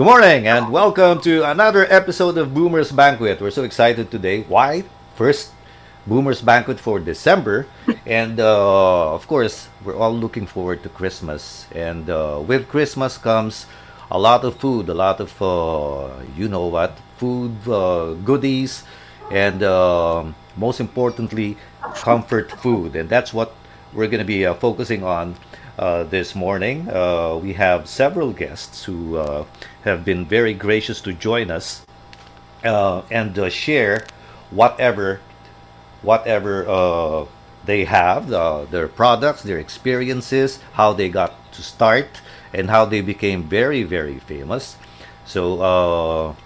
Good 0.00 0.06
morning 0.06 0.46
and 0.46 0.72
welcome 0.72 1.20
to 1.28 1.44
another 1.44 1.84
episode 1.92 2.38
of 2.38 2.54
Boomer's 2.54 2.90
Banquet. 2.90 3.38
We're 3.38 3.50
so 3.50 3.64
excited 3.64 4.10
today. 4.10 4.40
Why? 4.48 4.84
First 5.14 5.52
Boomer's 6.06 6.40
Banquet 6.40 6.80
for 6.80 6.98
December. 6.98 7.66
And 8.06 8.40
uh, 8.40 9.12
of 9.12 9.28
course, 9.28 9.68
we're 9.84 10.00
all 10.00 10.16
looking 10.16 10.46
forward 10.46 10.82
to 10.84 10.88
Christmas. 10.88 11.66
And 11.76 12.08
uh, 12.08 12.40
with 12.40 12.66
Christmas 12.72 13.18
comes 13.18 13.66
a 14.10 14.18
lot 14.18 14.42
of 14.42 14.56
food, 14.56 14.88
a 14.88 14.94
lot 14.94 15.20
of, 15.20 15.36
uh, 15.36 16.08
you 16.34 16.48
know 16.48 16.64
what, 16.64 16.96
food, 17.18 17.52
uh, 17.68 18.14
goodies, 18.24 18.84
and 19.30 19.62
um 19.62 20.34
most 20.56 20.80
importantly, 20.80 21.58
comfort 21.92 22.48
food. 22.64 22.96
And 22.96 23.06
that's 23.06 23.34
what 23.36 23.52
we're 23.92 24.08
going 24.08 24.24
to 24.24 24.32
be 24.36 24.46
uh, 24.46 24.54
focusing 24.54 25.04
on 25.04 25.36
uh, 25.80 26.04
this 26.04 26.34
morning. 26.34 26.86
Uh, 26.90 27.38
we 27.42 27.54
have 27.54 27.88
several 27.88 28.32
guests 28.34 28.84
who 28.84 29.16
uh, 29.16 29.46
have 29.82 30.04
been 30.04 30.26
very 30.26 30.52
gracious 30.52 31.00
to 31.00 31.14
join 31.14 31.50
us 31.50 31.86
uh, 32.62 33.00
and 33.10 33.38
uh, 33.38 33.48
share 33.48 34.04
whatever 34.50 35.20
whatever 36.02 37.26
they 37.64 37.84
have, 37.84 38.28
their 38.70 38.88
products, 38.88 39.42
their 39.42 39.58
experiences, 39.58 40.60
how 40.72 40.92
they 40.92 41.08
got 41.08 41.32
to 41.52 41.62
start, 41.62 42.20
and 42.52 42.68
how 42.68 42.84
they 42.84 43.00
became 43.00 43.42
very, 43.42 43.82
very 43.82 44.18
famous. 44.18 44.76
So 45.24 46.36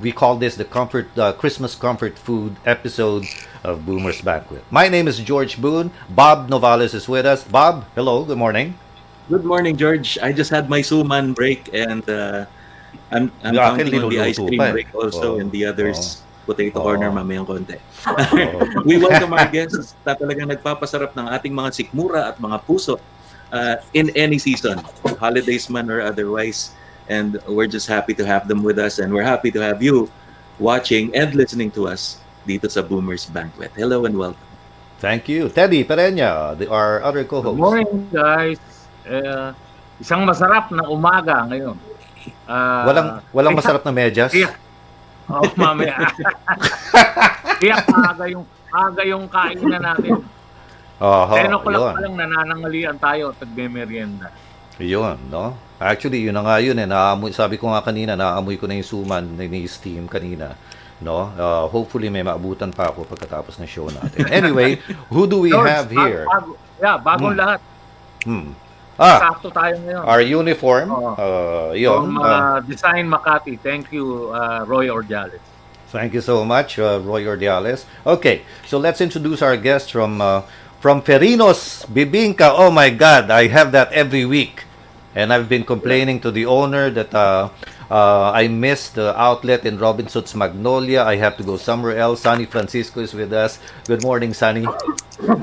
we 0.00 0.12
call 0.12 0.36
this 0.36 0.56
the 0.56 0.64
comfort 0.64 1.08
Christmas 1.38 1.74
comfort 1.74 2.18
food 2.18 2.56
episode 2.64 3.24
of 3.64 3.84
Boomer's 3.84 4.20
Banquet. 4.20 4.64
My 4.70 4.88
name 4.88 5.08
is 5.08 5.18
George 5.18 5.60
Boone. 5.60 5.90
Bob 6.08 6.48
Novales 6.48 6.94
is 6.94 7.08
with 7.08 7.26
us. 7.26 7.44
Bob, 7.44 7.84
hello. 7.94 8.24
Good 8.24 8.38
morning. 8.38 8.74
Good 9.28 9.44
morning, 9.44 9.76
George. 9.76 10.18
I 10.22 10.32
just 10.32 10.50
had 10.50 10.68
my 10.68 10.80
suman 10.80 11.34
break 11.34 11.70
and 11.72 12.02
uh, 12.08 12.46
I'm, 13.12 13.30
I'm 13.44 13.54
Yeah, 13.54 13.70
counting 13.76 14.02
on 14.02 14.10
the 14.10 14.20
ice 14.20 14.38
cream 14.38 14.58
pa 14.58 14.70
eh. 14.70 14.72
break 14.72 14.88
also 14.94 15.36
Oo. 15.36 15.40
and 15.40 15.52
the 15.52 15.66
others 15.66 16.22
potato 16.46 16.80
Oo. 16.80 16.82
corner 16.82 17.10
mamayang 17.12 17.46
konti. 17.46 17.78
Oo. 18.10 18.64
We 18.88 18.98
welcome 18.98 19.30
our 19.36 19.46
guests 19.46 19.94
na 20.02 20.16
talagang 20.18 20.50
nagpapasarap 20.50 21.14
ng 21.14 21.26
ating 21.30 21.54
mga 21.54 21.70
sikmura 21.78 22.34
at 22.34 22.42
mga 22.42 22.58
puso 22.66 22.98
uh, 23.52 23.76
in 23.94 24.10
any 24.18 24.38
season, 24.38 24.82
holidays 25.20 25.70
man 25.70 25.86
or 25.90 26.00
otherwise. 26.02 26.74
And 27.10 27.38
we're 27.46 27.70
just 27.70 27.90
happy 27.90 28.14
to 28.18 28.24
have 28.26 28.46
them 28.46 28.62
with 28.62 28.78
us 28.78 28.98
and 29.02 29.10
we're 29.10 29.26
happy 29.26 29.50
to 29.50 29.60
have 29.62 29.82
you 29.82 30.06
watching 30.62 31.10
and 31.14 31.34
listening 31.34 31.70
to 31.74 31.90
us 31.90 32.22
dito 32.50 32.66
sa 32.66 32.82
Boomers 32.82 33.30
Banquet. 33.30 33.70
Hello 33.78 34.02
and 34.02 34.18
welcome. 34.18 34.48
Thank 34.98 35.30
you. 35.30 35.46
Teddy 35.48 35.86
Perenya, 35.86 36.58
the, 36.58 36.66
our 36.66 36.98
other 37.06 37.22
co-host. 37.22 37.54
Good 37.54 37.62
morning, 37.62 38.10
guys. 38.10 38.58
Eh, 39.06 39.48
isang 40.02 40.26
masarap 40.26 40.74
na 40.74 40.90
umaga 40.90 41.46
ngayon. 41.46 41.78
Ah, 42.44 42.84
Walang 42.84 43.08
walang 43.32 43.54
kaya- 43.54 43.60
masarap 43.62 43.82
na 43.86 43.92
medyas. 43.94 44.34
Kaya, 44.34 44.50
oh, 45.30 45.46
mamaya. 45.54 45.94
Kaya 47.60 47.76
maaga 47.86 48.24
yung 48.28 48.44
aga 48.72 49.02
yung 49.04 49.24
kainan 49.28 49.80
natin. 49.84 50.20
Oho, 51.00 51.32
10 51.32 51.48
o'clock 51.48 51.96
pa 51.96 52.00
lang 52.00 52.14
nananangalian 52.16 52.96
tayo 53.00 53.32
at 53.32 53.40
nagme-merienda. 53.40 54.28
Yun, 54.80 55.16
no? 55.28 55.56
Actually, 55.76 56.24
yun 56.28 56.36
na 56.36 56.44
nga 56.44 56.56
yun 56.60 56.76
eh. 56.76 56.88
Naamoy, 56.88 57.32
sabi 57.32 57.56
ko 57.56 57.72
nga 57.72 57.80
kanina, 57.80 58.16
naamoy 58.16 58.56
ko 58.56 58.64
na 58.68 58.76
yung 58.76 58.84
suman 58.84 59.24
na 59.36 59.44
ni-steam 59.44 60.08
kanina. 60.08 60.56
No? 61.00 61.32
Uh, 61.32 61.64
hopefully 61.66 62.08
may 62.08 62.20
maabutan 62.20 62.70
pa 62.70 62.92
ako 62.92 63.08
pagkatapos 63.08 63.56
ng 63.56 63.64
show 63.66 63.88
natin. 63.88 64.28
Anyway, 64.28 64.76
who 65.08 65.24
do 65.24 65.40
we 65.40 65.50
George, 65.50 65.68
have 65.68 65.88
here? 65.88 66.28
bago- 66.28 66.56
yeah, 66.76 66.96
bagong 66.96 67.34
Hmm. 67.34 67.40
lahat. 67.40 67.60
Hmm. 68.24 68.52
Ah, 69.00 69.32
Sakto 69.32 69.48
tayo 69.48 69.80
ngayon. 69.80 70.04
our 70.04 70.20
uniform. 70.20 70.92
Oo. 70.92 71.16
Uh, 71.16 71.70
yun. 71.72 72.12
From 72.12 72.20
uh, 72.20 72.28
uh, 72.28 72.56
Design 72.60 73.08
Makati. 73.08 73.56
Thank 73.56 73.88
you, 73.90 74.28
uh, 74.28 74.60
Roy 74.68 74.92
Ordiales. 74.92 75.40
Thank 75.88 76.12
you 76.12 76.20
so 76.20 76.44
much, 76.44 76.76
uh, 76.76 77.00
Roy 77.00 77.24
Ordiales. 77.24 77.88
Okay, 78.04 78.44
so 78.62 78.76
let's 78.76 79.00
introduce 79.00 79.40
our 79.40 79.56
guest 79.56 79.88
from 79.90 80.20
uh, 80.20 80.44
from 80.78 81.00
Perinos 81.00 81.82
Bibingka. 81.88 82.52
Oh 82.52 82.68
my 82.68 82.92
God, 82.92 83.32
I 83.32 83.48
have 83.48 83.72
that 83.72 83.88
every 83.90 84.28
week, 84.28 84.68
and 85.16 85.32
I've 85.32 85.48
been 85.48 85.64
complaining 85.64 86.20
to 86.20 86.30
the 86.30 86.44
owner 86.44 86.92
that 86.92 87.10
uh, 87.10 87.48
uh, 87.90 88.30
I 88.30 88.46
missed 88.46 88.94
the 88.94 89.12
outlet 89.18 89.66
in 89.66 89.78
Robinson's 89.78 90.34
Magnolia. 90.34 91.02
I 91.02 91.16
have 91.16 91.36
to 91.38 91.42
go 91.42 91.56
somewhere 91.58 91.98
else. 91.98 92.22
Sunny 92.22 92.46
Francisco 92.46 93.00
is 93.00 93.12
with 93.12 93.32
us. 93.32 93.58
Good 93.86 94.02
morning, 94.02 94.32
Sunny. 94.32 94.64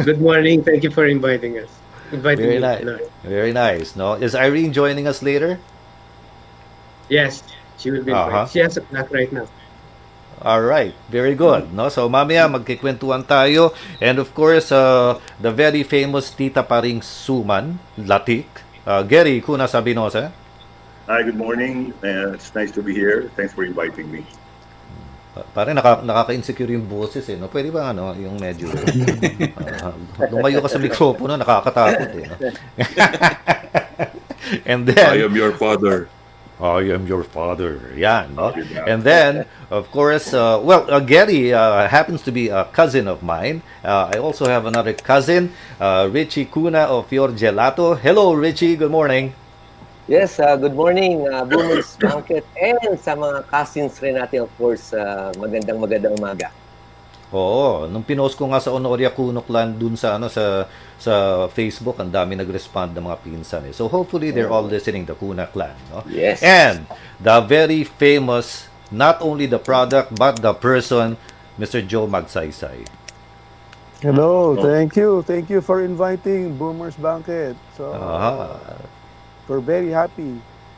Good 0.07 0.21
morning. 0.21 0.63
Thank 0.63 0.83
you 0.83 0.91
for 0.91 1.05
inviting 1.05 1.59
us. 1.59 1.67
Inviting 2.11 2.47
Very 2.47 2.59
nice. 2.59 2.83
No. 2.83 2.95
Very 3.23 3.51
nice. 3.51 3.95
No, 3.95 4.13
is 4.15 4.33
Irene 4.33 4.71
joining 4.71 5.07
us 5.07 5.21
later? 5.21 5.59
Yes, 7.11 7.43
she 7.77 7.91
will 7.91 8.03
be 8.03 8.15
Uh-huh. 8.15 8.47
She 8.47 8.59
has 8.59 8.79
a 8.79 8.81
class 8.81 9.11
right 9.11 9.31
now. 9.31 9.47
All 10.39 10.61
right, 10.61 10.93
very 11.09 11.33
good. 11.33 11.73
No, 11.73 11.89
so 11.89 12.05
mamaya 12.07 12.45
magkikwentuhan 12.45 13.25
tayo 13.25 13.73
and 13.99 14.21
of 14.21 14.31
course 14.37 14.69
uh, 14.71 15.17
the 15.41 15.49
very 15.49 15.81
famous 15.81 16.29
Tita 16.29 16.61
Paring 16.61 17.01
Suman 17.01 17.81
Latik. 17.97 18.45
Uh, 18.87 19.03
Gary 19.03 19.41
Kuna 19.43 19.67
Sabinosa. 19.67 20.31
Hi, 21.07 21.23
good 21.23 21.39
morning. 21.39 21.95
Uh, 22.03 22.35
it's 22.35 22.51
nice 22.51 22.67
to 22.75 22.83
be 22.83 22.91
here. 22.91 23.31
Thanks 23.39 23.55
for 23.55 23.63
inviting 23.63 24.11
me. 24.11 24.27
Pare 25.55 25.71
naka, 25.71 26.03
nakaka-insecure 26.03 26.67
yung 26.75 26.83
boses 26.83 27.23
eh. 27.31 27.39
No? 27.39 27.47
Pwede 27.47 27.71
ba 27.71 27.95
ano, 27.95 28.11
yung 28.11 28.35
medyo 28.35 28.67
uh, 28.75 29.95
lumayo 30.27 30.59
ka 30.59 30.67
sa 30.67 30.75
mikropono, 30.75 31.39
nakakatakot 31.39 32.11
eh. 32.11 32.27
No? 32.27 32.35
and 34.67 34.83
then 34.83 34.99
I 34.99 35.23
am 35.23 35.31
your 35.31 35.55
father. 35.55 36.11
I 36.59 36.91
am 36.91 37.07
your 37.07 37.23
father. 37.23 37.79
Yan, 37.95 38.35
no? 38.35 38.51
And 38.83 38.99
then, 38.99 39.47
of 39.71 39.87
course, 39.95 40.35
uh, 40.35 40.59
well, 40.59 40.91
uh, 40.91 40.99
Gary 40.99 41.55
uh, 41.55 41.87
happens 41.87 42.19
to 42.27 42.35
be 42.35 42.51
a 42.51 42.67
cousin 42.75 43.07
of 43.07 43.23
mine. 43.23 43.63
Uh, 43.79 44.11
I 44.11 44.19
also 44.19 44.43
have 44.43 44.67
another 44.67 44.91
cousin, 44.91 45.55
uh, 45.79 46.11
Richie 46.11 46.51
Kuna 46.51 46.91
of 46.91 47.07
Fior 47.07 47.31
Gelato. 47.31 47.95
Hello, 47.95 48.35
Richie. 48.35 48.75
Good 48.75 48.91
morning. 48.91 49.46
Yes, 50.07 50.39
uh, 50.39 50.55
good 50.55 50.71
morning, 50.71 51.27
uh, 51.27 51.43
Boomers 51.43 51.97
Banquet, 51.99 52.47
and 52.55 52.95
sa 52.95 53.11
mga 53.11 53.43
cousins 53.51 53.91
rin 53.99 54.15
natin, 54.15 54.47
of 54.47 54.51
course, 54.55 54.95
uh, 54.95 55.35
magandang 55.35 55.83
magandang 55.83 56.15
umaga. 56.15 56.47
Oo, 57.35 57.91
nung 57.91 58.07
pinost 58.07 58.39
ko 58.39 58.47
nga 58.47 58.63
sa 58.63 58.71
Honoria 58.71 59.11
Kuno 59.11 59.43
clan 59.43 59.75
dun 59.75 59.99
sa 59.99 60.15
ano 60.15 60.31
sa 60.31 60.63
sa 60.95 61.43
Facebook, 61.51 61.99
ang 61.99 62.07
dami 62.07 62.39
nag-respond 62.39 62.95
ng 62.95 63.03
mga 63.03 63.17
pinsan 63.19 63.67
eh. 63.67 63.75
So 63.75 63.91
hopefully 63.91 64.31
they're 64.31 64.47
all 64.47 64.63
listening 64.63 65.03
the 65.03 65.11
Kuna 65.11 65.43
clan, 65.51 65.75
no? 65.91 66.07
Yes. 66.07 66.39
And 66.39 66.87
the 67.19 67.43
very 67.43 67.83
famous 67.83 68.71
not 68.87 69.19
only 69.19 69.43
the 69.43 69.59
product 69.59 70.15
but 70.15 70.39
the 70.39 70.55
person, 70.55 71.19
Mr. 71.59 71.83
Joe 71.83 72.07
Magsaysay. 72.07 72.87
Hello, 73.99 74.55
thank 74.55 74.95
you. 74.95 75.19
Thank 75.27 75.51
you 75.51 75.59
for 75.59 75.83
inviting 75.83 76.55
Boomers 76.55 76.95
Banquet. 76.95 77.59
So, 77.75 77.91
Aha. 77.91 78.55
We're 79.47 79.63
very 79.63 79.89
happy. 79.89 80.37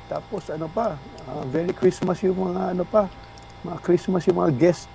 Tapos 0.09 0.49
ano 0.49 0.69
pa, 0.69 0.97
ah, 1.29 1.45
very 1.49 1.73
Christmas 1.73 2.21
yung 2.25 2.37
mga 2.37 2.77
ano 2.77 2.85
pa, 2.85 3.09
mga 3.65 3.77
Christmas 3.83 4.25
yung 4.25 4.39
mga 4.41 4.53
guests. 4.57 4.89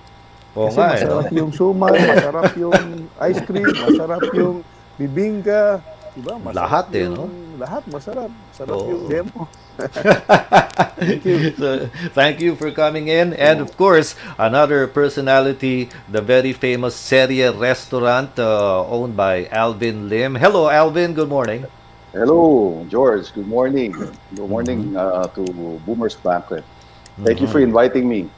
Oo 0.55 0.71
Kasi 0.71 0.79
nga, 0.79 0.87
eh, 0.87 1.03
masarap 1.03 1.27
yung 1.35 1.51
suman, 1.51 1.91
masarap 1.91 2.51
yung 2.55 2.79
ice 3.27 3.41
cream, 3.43 3.67
masarap 3.75 4.23
yung 4.31 4.63
bibingka. 4.95 5.83
Diba? 6.15 6.39
Masarap 6.39 6.55
Lahat 6.55 6.85
eh, 6.95 7.07
no? 7.11 7.27
Lahat 7.59 7.83
masarap. 7.91 8.31
Masarap 8.31 8.75
Oo. 8.79 8.87
yung 8.87 9.03
demo. 9.11 9.41
so, 11.59 11.91
thank 12.15 12.39
you 12.39 12.55
for 12.55 12.71
coming 12.71 13.11
in. 13.11 13.35
And 13.35 13.59
of 13.59 13.75
course, 13.75 14.15
another 14.39 14.87
personality, 14.87 15.91
the 16.07 16.23
very 16.23 16.55
famous 16.55 16.95
Serie 16.95 17.51
Restaurant 17.51 18.31
uh, 18.39 18.87
owned 18.87 19.19
by 19.19 19.51
Alvin 19.51 20.07
Lim. 20.07 20.39
Hello, 20.39 20.71
Alvin. 20.71 21.11
Good 21.11 21.27
morning. 21.27 21.67
Hello, 22.15 22.79
George. 22.87 23.27
Good 23.35 23.47
morning. 23.47 23.91
Good 23.91 24.47
morning 24.47 24.95
Mm-hmm. 24.95 24.95
uh, 24.95 25.27
to 25.35 25.43
Boomers 25.83 26.15
Banquet. 26.15 26.63
Thank 27.19 27.41
you 27.43 27.47
for 27.51 27.59
inviting 27.59 28.07
me. 28.07 28.31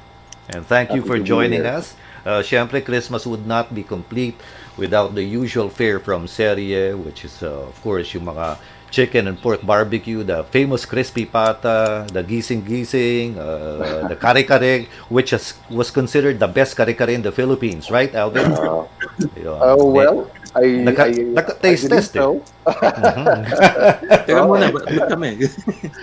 And 0.50 0.66
thank 0.66 0.90
you 0.90 1.06
Happy 1.06 1.08
for 1.08 1.18
to 1.18 1.22
be 1.22 1.28
joining 1.30 1.62
us. 1.62 1.94
Uh, 2.26 2.42
Siyempre, 2.42 2.82
Christmas 2.82 3.30
would 3.30 3.46
not 3.46 3.76
be 3.78 3.84
complete 3.84 4.34
without 4.82 5.14
the 5.14 5.22
usual 5.22 5.70
fare 5.70 6.00
from 6.02 6.26
Serie, 6.26 6.98
which 6.98 7.22
is, 7.24 7.44
uh, 7.46 7.70
of 7.70 7.78
course, 7.86 8.18
yung 8.18 8.26
mga 8.26 8.58
chicken 8.92 9.28
and 9.28 9.38
pork 9.42 9.62
barbecue, 9.66 10.24
the 10.24 10.44
famous 10.50 10.86
crispy 10.86 11.26
pata, 11.26 12.08
the 12.12 12.24
gising-gising, 12.24 13.38
uh, 13.38 14.08
the 14.08 14.16
kare-kare, 14.24 14.86
which 15.10 15.34
is, 15.34 15.54
was 15.70 15.92
considered 15.92 16.40
the 16.40 16.48
best 16.48 16.76
kare-kare 16.76 17.10
in 17.10 17.22
the 17.22 17.32
Philippines, 17.32 17.92
right, 17.92 18.14
Alvin? 18.16 18.52
Uh, 18.52 18.86
Yun. 19.36 19.58
oh, 19.62 19.92
well, 19.92 20.32
I, 20.56 20.82
Naka- 20.82 21.06
I, 21.06 21.12
naka-taste 21.38 21.86
I 21.86 21.88
didn't 21.88 22.02
test 22.02 22.16
eh. 22.16 22.20
know. 22.20 22.42
Mhm. 22.66 23.46
Teka 24.28 24.42
muna, 24.48 24.66
ba't 24.74 24.86
kami? 25.12 25.30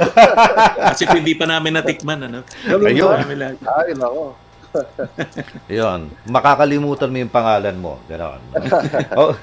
Kasi 0.94 1.02
hindi 1.10 1.34
pa 1.34 1.48
namin 1.48 1.74
natikman, 1.80 2.18
ano? 2.30 2.40
Ayun. 2.68 3.18
Ay, 3.66 3.92
nako. 3.98 4.36
Yun. 5.70 6.10
Makakalimutan 6.26 7.08
mo 7.10 7.16
yung 7.22 7.32
pangalan 7.32 7.76
mo. 7.78 7.98
Ganon. 8.10 8.40
oh, 9.20 9.38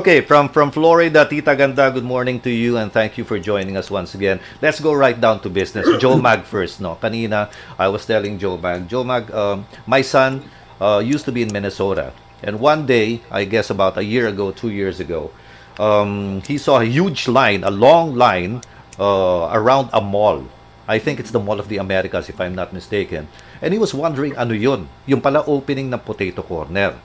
okay, 0.00 0.24
from 0.24 0.48
from 0.48 0.72
Florida, 0.72 1.28
Tita 1.28 1.52
Ganda, 1.52 1.92
good 1.92 2.06
morning 2.06 2.40
to 2.40 2.50
you 2.50 2.80
and 2.80 2.88
thank 2.88 3.20
you 3.20 3.24
for 3.24 3.36
joining 3.38 3.76
us 3.76 3.92
once 3.92 4.14
again. 4.16 4.40
Let's 4.64 4.80
go 4.80 4.92
right 4.96 5.16
down 5.18 5.40
to 5.44 5.48
business. 5.52 5.84
Joe 6.02 6.16
Mag 6.16 6.44
first, 6.48 6.80
no? 6.80 6.96
Kanina, 6.96 7.52
I 7.76 7.88
was 7.88 8.08
telling 8.08 8.38
Joe 8.40 8.56
Mag, 8.56 8.88
Joe 8.88 9.04
Mag, 9.04 9.28
um, 9.32 9.68
my 9.86 10.00
son 10.00 10.44
uh, 10.80 11.02
used 11.04 11.24
to 11.26 11.32
be 11.32 11.42
in 11.42 11.52
Minnesota. 11.52 12.12
And 12.42 12.58
one 12.58 12.86
day, 12.86 13.22
I 13.30 13.44
guess 13.44 13.70
about 13.70 13.96
a 13.96 14.04
year 14.04 14.26
ago, 14.26 14.50
two 14.50 14.70
years 14.70 14.98
ago, 14.98 15.30
um, 15.78 16.42
he 16.42 16.58
saw 16.58 16.80
a 16.80 16.84
huge 16.84 17.28
line, 17.28 17.62
a 17.62 17.70
long 17.70 18.16
line 18.16 18.60
uh, 18.98 19.48
around 19.52 19.90
a 19.92 20.00
mall. 20.00 20.42
I 20.86 20.98
think 20.98 21.22
it's 21.22 21.30
the 21.30 21.38
Mall 21.38 21.62
of 21.62 21.70
the 21.70 21.78
Americas, 21.78 22.28
if 22.28 22.40
I'm 22.40 22.58
not 22.58 22.74
mistaken. 22.74 23.30
And 23.62 23.70
he 23.70 23.78
was 23.78 23.94
wondering, 23.94 24.34
ano 24.34 24.54
yun? 24.54 24.90
Yung 25.06 25.22
pala 25.22 25.46
opening 25.46 25.86
ng 25.86 26.02
Potato 26.02 26.42
Corner. 26.42 26.98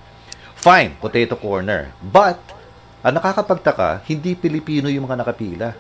Fine, 0.58 0.98
Potato 0.98 1.38
Corner. 1.38 1.94
But, 2.02 2.42
ang 3.06 3.22
nakakapagtaka, 3.22 4.02
hindi 4.10 4.34
Pilipino 4.34 4.90
yung 4.90 5.06
mga 5.06 5.22
nakapila. 5.22 5.78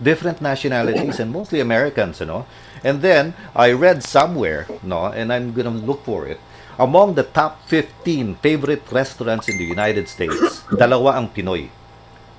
Different 0.00 0.40
nationalities 0.40 1.20
and 1.20 1.28
mostly 1.28 1.60
Americans, 1.60 2.24
you 2.24 2.26
know. 2.26 2.48
And 2.80 3.04
then, 3.04 3.36
I 3.52 3.76
read 3.76 4.00
somewhere, 4.00 4.64
no, 4.80 5.12
and 5.12 5.28
I'm 5.28 5.52
gonna 5.52 5.76
look 5.76 6.00
for 6.08 6.24
it. 6.24 6.40
Among 6.80 7.12
the 7.12 7.28
top 7.28 7.60
15 7.68 8.40
favorite 8.40 8.88
restaurants 8.88 9.52
in 9.52 9.60
the 9.60 9.68
United 9.68 10.08
States, 10.08 10.64
dalawa 10.72 11.20
ang 11.20 11.28
Pinoy. 11.28 11.68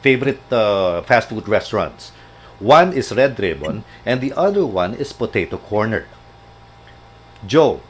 Favorite 0.02 0.42
uh, 0.50 1.06
fast 1.06 1.30
food 1.30 1.46
restaurants. 1.46 2.10
One 2.62 2.94
is 2.94 3.10
Red 3.10 3.42
Ribbon, 3.42 3.84
and 4.06 4.22
the 4.22 4.38
other 4.38 4.70
one 4.70 4.94
is 4.94 5.10
Potato 5.12 5.58
Corner. 5.58 6.06
Joe, 7.46 7.82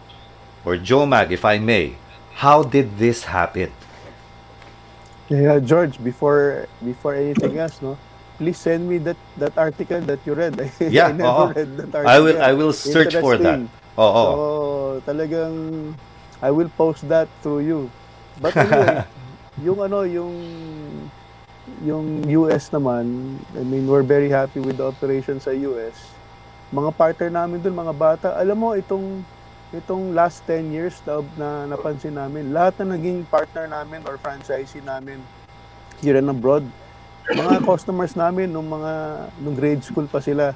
or 0.64 0.80
Joe 0.80 1.06
Mag, 1.06 1.32
if 1.32 1.44
I 1.44 1.60
may, 1.60 2.00
how 2.40 2.64
did 2.64 2.96
this 2.98 3.28
happen? 3.28 3.76
Yeah, 5.28 5.60
George, 5.60 6.00
before 6.00 6.68
before 6.84 7.16
anything 7.16 7.60
else, 7.60 7.84
no, 7.84 8.00
please 8.40 8.60
send 8.60 8.88
me 8.88 9.00
that 9.04 9.20
that 9.40 9.56
article 9.60 10.00
that 10.08 10.20
you 10.24 10.36
read. 10.36 10.56
Yeah, 10.80 11.08
I 11.08 11.16
never 11.16 11.32
oo. 11.32 11.56
read 11.56 11.72
that 11.76 11.92
article. 11.92 12.12
I 12.12 12.18
will 12.20 12.40
I 12.40 12.52
will 12.56 12.76
search 12.76 13.16
for 13.16 13.36
that. 13.40 13.60
Oo. 14.00 14.28
So, 14.28 14.44
talagang 15.08 15.96
I 16.40 16.52
will 16.52 16.72
post 16.80 17.08
that 17.08 17.28
through 17.44 17.64
you. 17.64 17.80
But 18.40 18.56
anyway, 18.56 19.04
yung 19.68 19.80
ano, 19.84 20.04
yung 20.04 20.36
yung 21.86 22.26
US 22.44 22.70
naman, 22.74 23.06
I 23.54 23.64
mean, 23.66 23.86
we're 23.86 24.06
very 24.06 24.30
happy 24.30 24.60
with 24.62 24.78
the 24.78 24.88
operation 24.90 25.38
sa 25.38 25.54
US. 25.54 25.96
Mga 26.72 26.90
partner 26.96 27.30
namin 27.30 27.62
dun, 27.62 27.76
mga 27.76 27.94
bata, 27.94 28.28
alam 28.38 28.58
mo, 28.58 28.74
itong 28.74 29.22
itong 29.72 30.12
last 30.12 30.44
10 30.48 30.68
years 30.76 31.00
na, 31.08 31.24
na 31.40 31.48
napansin 31.72 32.12
namin, 32.12 32.52
lahat 32.52 32.84
na 32.84 33.00
naging 33.00 33.24
partner 33.24 33.72
namin 33.72 34.04
or 34.04 34.20
franchisee 34.20 34.84
namin 34.84 35.24
here 36.04 36.20
and 36.20 36.28
abroad, 36.28 36.66
mga 37.32 37.64
customers 37.64 38.12
namin 38.12 38.52
nung 38.52 38.68
mga 38.68 38.92
nung 39.40 39.56
grade 39.56 39.80
school 39.80 40.04
pa 40.12 40.20
sila. 40.20 40.52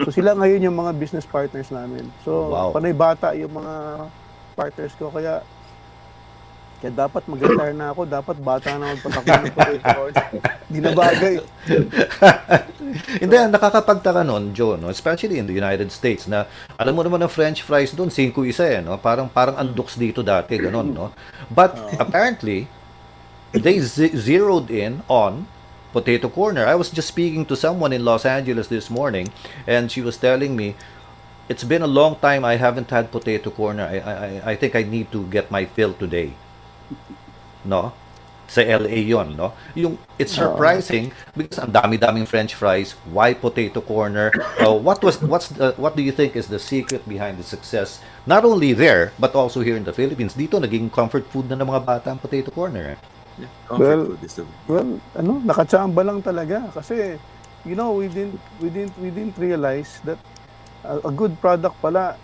So 0.00 0.14
sila 0.14 0.38
ngayon 0.38 0.70
yung 0.70 0.78
mga 0.78 0.94
business 0.96 1.26
partners 1.26 1.68
namin. 1.74 2.06
So 2.22 2.46
Wow. 2.46 2.70
panay 2.72 2.94
bata 2.94 3.34
yung 3.34 3.58
mga 3.58 4.06
partners 4.54 4.94
ko 4.94 5.10
kaya 5.10 5.42
kaya 6.80 6.96
dapat 6.96 7.22
mag-retire 7.28 7.76
na 7.76 7.92
ako, 7.92 8.08
dapat 8.08 8.36
bata 8.40 8.72
na 8.80 8.96
magpatakbo 8.96 9.28
ng 9.28 9.52
potato 9.52 9.84
corner. 9.84 10.24
Di 10.64 10.78
na 10.80 10.90
bagay. 10.96 11.34
Hindi, 13.20 13.36
ang 13.36 13.52
nakakapagtaka 13.52 14.24
nun, 14.24 14.56
Joe, 14.56 14.80
no? 14.80 14.88
especially 14.88 15.36
in 15.36 15.44
the 15.44 15.52
United 15.52 15.92
States, 15.92 16.24
na 16.24 16.48
alam 16.80 16.96
mo 16.96 17.04
naman 17.04 17.20
ang 17.20 17.28
french 17.28 17.60
fries 17.60 17.92
doon, 17.92 18.08
5 18.08 18.32
isa 18.48 18.64
eh, 18.64 18.80
no? 18.80 18.96
parang, 18.96 19.28
parang 19.28 19.60
andoks 19.60 20.00
dito 20.00 20.24
dati, 20.24 20.56
ganun, 20.56 20.88
no? 20.88 21.12
But 21.52 21.76
apparently, 22.00 22.64
they 23.52 23.76
ze- 23.84 24.16
zeroed 24.16 24.72
in 24.72 25.04
on 25.04 25.44
Potato 25.92 26.32
Corner. 26.32 26.64
I 26.64 26.80
was 26.80 26.88
just 26.88 27.12
speaking 27.12 27.44
to 27.52 27.54
someone 27.60 27.92
in 27.92 28.08
Los 28.08 28.24
Angeles 28.24 28.72
this 28.72 28.88
morning, 28.88 29.28
and 29.68 29.92
she 29.92 30.00
was 30.00 30.16
telling 30.16 30.56
me, 30.56 30.80
it's 31.44 31.66
been 31.66 31.82
a 31.84 31.90
long 31.90 32.16
time 32.24 32.40
I 32.40 32.56
haven't 32.56 32.88
had 32.88 33.12
Potato 33.12 33.52
Corner. 33.52 33.84
I, 33.84 34.00
I- 34.00 34.42
I 34.52 34.54
think 34.56 34.72
I 34.72 34.82
need 34.82 35.12
to 35.12 35.28
get 35.28 35.52
my 35.52 35.68
fill 35.68 35.92
today. 35.92 36.32
No? 37.64 37.92
Sa 38.50 38.66
LA 38.66 39.06
yon, 39.06 39.38
no? 39.38 39.54
Yung 39.78 39.94
it's 40.18 40.34
surprising 40.34 41.14
because 41.38 41.62
ang 41.62 41.70
dami-daming 41.70 42.26
french 42.26 42.58
fries, 42.58 42.98
why 43.06 43.30
potato 43.30 43.78
corner? 43.78 44.34
Uh, 44.58 44.74
what 44.74 44.98
was 45.06 45.22
what's 45.22 45.54
the, 45.54 45.70
what 45.78 45.94
do 45.94 46.02
you 46.02 46.10
think 46.10 46.34
is 46.34 46.50
the 46.50 46.58
secret 46.58 47.06
behind 47.06 47.38
the 47.38 47.46
success 47.46 48.02
not 48.26 48.42
only 48.42 48.74
there 48.74 49.14
but 49.22 49.38
also 49.38 49.62
here 49.62 49.78
in 49.78 49.86
the 49.86 49.94
Philippines? 49.94 50.34
Dito 50.34 50.58
naging 50.58 50.90
comfort 50.90 51.30
food 51.30 51.46
na 51.46 51.54
ng 51.54 51.70
mga 51.70 51.82
bata 51.86 52.06
ang 52.10 52.18
potato 52.18 52.50
corner. 52.50 52.98
eh. 52.98 52.98
Comfort 53.70 53.86
Well, 53.86 54.04
food 54.10 54.22
is 54.26 54.34
the 54.34 54.44
Well, 54.66 54.98
ano, 55.14 55.38
nakachamba 55.46 56.02
lang 56.02 56.18
talaga 56.18 56.74
kasi 56.74 57.22
you 57.64 57.74
know, 57.74 57.92
we 57.92 58.08
didn't 58.08 58.40
we 58.60 58.70
didn't 58.70 58.96
we 58.98 59.10
didn't 59.10 59.36
realize 59.38 60.00
that 60.04 60.18
a, 60.84 60.98
a 61.08 61.12
good 61.12 61.38
product 61.40 61.76
pala 61.80 62.16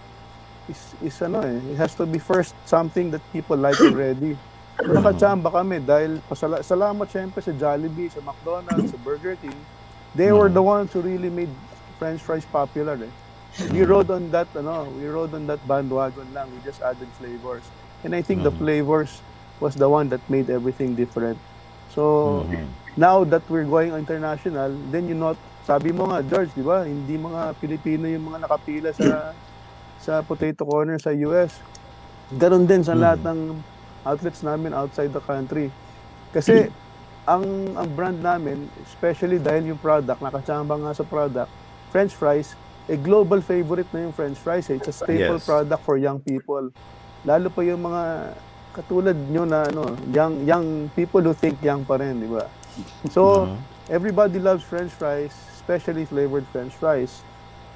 is 0.69 0.81
is 1.03 1.17
ano 1.23 1.45
eh, 1.45 1.61
it 1.73 1.77
has 1.79 1.95
to 1.95 2.07
be 2.07 2.19
first 2.19 2.55
something 2.67 3.11
that 3.13 3.23
people 3.33 3.57
like 3.57 3.79
already. 3.81 4.37
Nakachamba 4.77 5.49
kami 5.49 5.81
dahil 5.81 6.21
pasala, 6.29 6.61
salamat 6.61 7.09
syempre 7.09 7.41
sa 7.41 7.53
Jollibee, 7.57 8.13
sa 8.13 8.21
McDonald's, 8.21 8.93
sa 8.93 8.99
Burger 9.01 9.37
King. 9.41 9.57
They 10.13 10.33
were 10.33 10.53
the 10.53 10.61
ones 10.61 10.93
who 10.93 11.01
really 11.01 11.33
made 11.33 11.53
french 11.97 12.21
fries 12.21 12.45
popular 12.45 12.97
eh. 13.01 13.15
We 13.73 13.89
rode 13.89 14.13
on 14.13 14.29
that 14.37 14.53
ano, 14.53 14.93
we 14.93 15.09
rode 15.09 15.33
on 15.33 15.49
that 15.49 15.65
bandwagon 15.65 16.29
lang. 16.37 16.53
We 16.53 16.61
just 16.61 16.85
added 16.85 17.09
flavors. 17.17 17.65
And 18.05 18.13
I 18.13 18.21
think 18.21 18.45
the 18.45 18.53
flavors 18.53 19.25
was 19.61 19.73
the 19.73 19.89
one 19.89 20.13
that 20.13 20.21
made 20.29 20.53
everything 20.53 20.93
different. 20.93 21.41
So, 21.89 22.45
now 22.97 23.25
that 23.25 23.49
we're 23.49 23.65
going 23.65 23.97
international, 23.97 24.77
then 24.93 25.09
you 25.09 25.17
know, 25.17 25.41
sabi 25.65 25.97
mo 25.97 26.05
nga, 26.13 26.21
George, 26.21 26.53
di 26.53 26.61
ba, 26.61 26.85
hindi 26.85 27.17
mga 27.17 27.57
Pilipino 27.57 28.05
yung 28.13 28.29
mga 28.29 28.45
nakapila 28.45 28.93
sa 28.93 29.33
sa 29.97 30.21
potato 30.21 30.69
corner 30.69 31.01
sa 31.01 31.17
US. 31.25 31.57
Ganon 32.29 32.69
din 32.69 32.85
sa 32.85 32.93
lahat 32.93 33.25
ng 33.25 33.65
outlets 34.07 34.47
namin 34.47 34.73
outside 34.73 35.11
the 35.13 35.23
country. 35.23 35.75
Kasi, 36.31 36.71
ang 37.29 37.75
ang 37.77 37.91
brand 37.95 38.21
namin, 38.23 38.71
especially 38.79 39.43
dahil 39.43 39.75
yung 39.75 39.83
product, 39.83 40.23
nakachamba 40.23 40.79
nga 40.79 40.93
sa 40.95 41.05
product, 41.05 41.51
French 41.91 42.15
fries, 42.15 42.55
a 42.87 42.97
global 42.99 43.43
favorite 43.43 43.91
na 43.95 44.07
yung 44.07 44.15
French 44.15 44.39
fries. 44.39 44.71
Eh. 44.71 44.79
It's 44.79 44.91
a 44.91 44.97
staple 44.97 45.39
Yes. 45.39 45.43
product 45.43 45.83
for 45.85 45.99
young 45.99 46.23
people. 46.23 46.71
Lalo 47.27 47.51
pa 47.51 47.67
yung 47.67 47.83
mga 47.83 48.05
katulad 48.75 49.19
nyo 49.19 49.45
na 49.45 49.67
ano, 49.71 49.99
young 50.07 50.47
young 50.47 50.67
people 50.95 51.23
who 51.23 51.35
think 51.35 51.59
young 51.63 51.83
pa 51.87 51.99
rin, 51.99 52.23
di 52.23 52.31
ba? 52.31 52.47
So, 53.09 53.53
everybody 53.89 54.39
loves 54.41 54.65
french 54.65 54.95
fries, 54.95 55.35
especially 55.55 56.07
flavored 56.07 56.49
french 56.51 56.77
fries. 56.79 57.27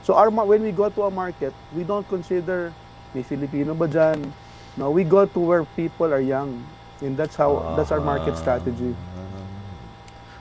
So, 0.01 0.15
our 0.17 0.31
when 0.31 0.63
we 0.63 0.73
go 0.73 0.89
to 0.91 1.03
a 1.05 1.13
market, 1.13 1.57
we 1.71 1.85
don't 1.85 2.09
consider 2.09 2.79
may 3.15 3.25
Filipino 3.27 3.75
ba 3.75 3.89
dyan? 3.91 4.35
No, 4.77 4.91
we 4.91 5.05
go 5.05 5.27
to 5.27 5.41
where 5.41 5.65
people 5.75 6.13
are 6.13 6.21
young. 6.21 6.65
And 7.01 7.17
that's 7.17 7.35
how, 7.35 7.75
that's 7.77 7.91
our 7.91 8.01
market 8.01 8.37
strategy. 8.37 8.95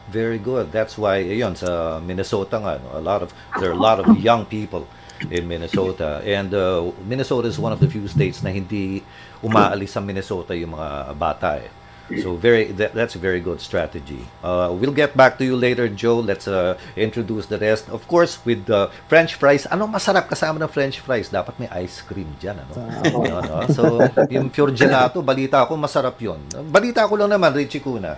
Very 0.09 0.39
good. 0.39 0.71
That's 0.71 0.97
why 0.97 1.21
ayun 1.21 1.55
sa 1.55 2.01
Minnesota 2.01 2.57
nga 2.57 2.81
no, 2.81 2.97
a 2.97 3.03
lot 3.03 3.21
of 3.21 3.29
there 3.61 3.69
are 3.69 3.77
a 3.77 3.83
lot 3.87 4.01
of 4.01 4.17
young 4.17 4.41
people 4.43 4.89
in 5.29 5.45
Minnesota 5.45 6.17
and 6.25 6.49
uh, 6.49 6.89
Minnesota 7.05 7.45
is 7.47 7.61
one 7.61 7.69
of 7.69 7.79
the 7.79 7.85
few 7.85 8.07
states 8.09 8.41
na 8.41 8.49
hindi 8.49 9.05
umaalis 9.45 9.93
sa 9.93 10.01
Minnesota 10.01 10.57
yung 10.57 10.73
mga 10.73 11.13
bata 11.13 11.61
eh. 11.61 11.69
So 12.17 12.33
very 12.33 12.73
that, 12.81 12.97
that's 12.97 13.13
a 13.13 13.21
very 13.21 13.37
good 13.39 13.61
strategy. 13.61 14.25
Uh, 14.41 14.73
we'll 14.73 14.95
get 14.95 15.13
back 15.13 15.37
to 15.37 15.45
you 15.45 15.53
later, 15.53 15.85
Joe. 15.85 16.17
Let's 16.19 16.49
uh, 16.49 16.77
introduce 16.97 17.45
the 17.45 17.61
rest. 17.61 17.89
Of 17.93 18.09
course, 18.09 18.41
with 18.41 18.65
the 18.65 18.89
French 19.05 19.37
fries. 19.37 19.69
Ano 19.69 19.85
masarap 19.85 20.25
kasama 20.25 20.57
ng 20.65 20.71
French 20.73 20.99
fries? 20.99 21.29
Dapat 21.29 21.61
may 21.61 21.69
ice 21.85 22.01
cream 22.01 22.33
diyan, 22.41 22.65
ano? 22.65 22.73
Ano, 23.05 23.41
no? 23.45 23.57
So, 23.69 24.01
yung 24.33 24.49
pure 24.49 24.73
gelato, 24.73 25.21
balita 25.21 25.61
ko 25.69 25.77
masarap 25.77 26.17
'yon. 26.17 26.41
Balita 26.73 27.05
ko 27.05 27.13
lang 27.13 27.29
naman, 27.29 27.53
Richie 27.53 27.81
Kuna. 27.81 28.17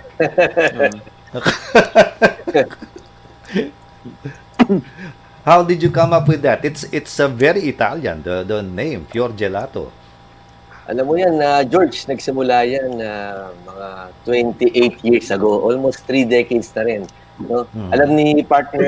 How 5.41 5.65
did 5.65 5.81
you 5.81 5.89
come 5.89 6.13
up 6.13 6.29
with 6.29 6.45
that? 6.45 6.63
It's 6.63 6.85
it's 6.93 7.17
a 7.17 7.27
very 7.27 7.65
Italian 7.67 8.21
the 8.21 8.45
the 8.45 8.61
name 8.61 9.09
Fior 9.09 9.33
Gelato. 9.33 9.89
Alam 10.89 11.05
mo 11.05 11.13
yan, 11.13 11.37
na 11.37 11.61
George, 11.61 12.09
nagsimula 12.09 12.65
yan 12.65 12.97
na 12.97 13.09
mga 13.65 13.87
28 14.25 15.07
years 15.07 15.29
ago, 15.29 15.61
almost 15.61 16.01
3 16.09 16.25
decades 16.25 16.73
na 16.73 16.83
rin. 16.85 17.03
No? 17.41 17.65
Alam 17.89 18.13
ni 18.13 18.45
partner 18.45 18.85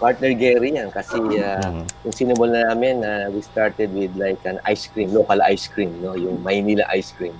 partner 0.00 0.32
Gary 0.32 0.80
yan 0.80 0.88
kasi 0.88 1.20
uh, 1.20 1.84
yung 2.08 2.14
sinimula 2.14 2.72
namin, 2.72 3.04
uh, 3.04 3.28
we 3.28 3.44
started 3.44 3.92
with 3.92 4.12
like 4.16 4.40
an 4.48 4.56
ice 4.64 4.88
cream, 4.88 5.12
local 5.12 5.36
ice 5.44 5.68
cream, 5.68 5.92
no? 6.00 6.16
yung 6.16 6.40
Maynila 6.40 6.88
ice 6.92 7.12
cream. 7.12 7.36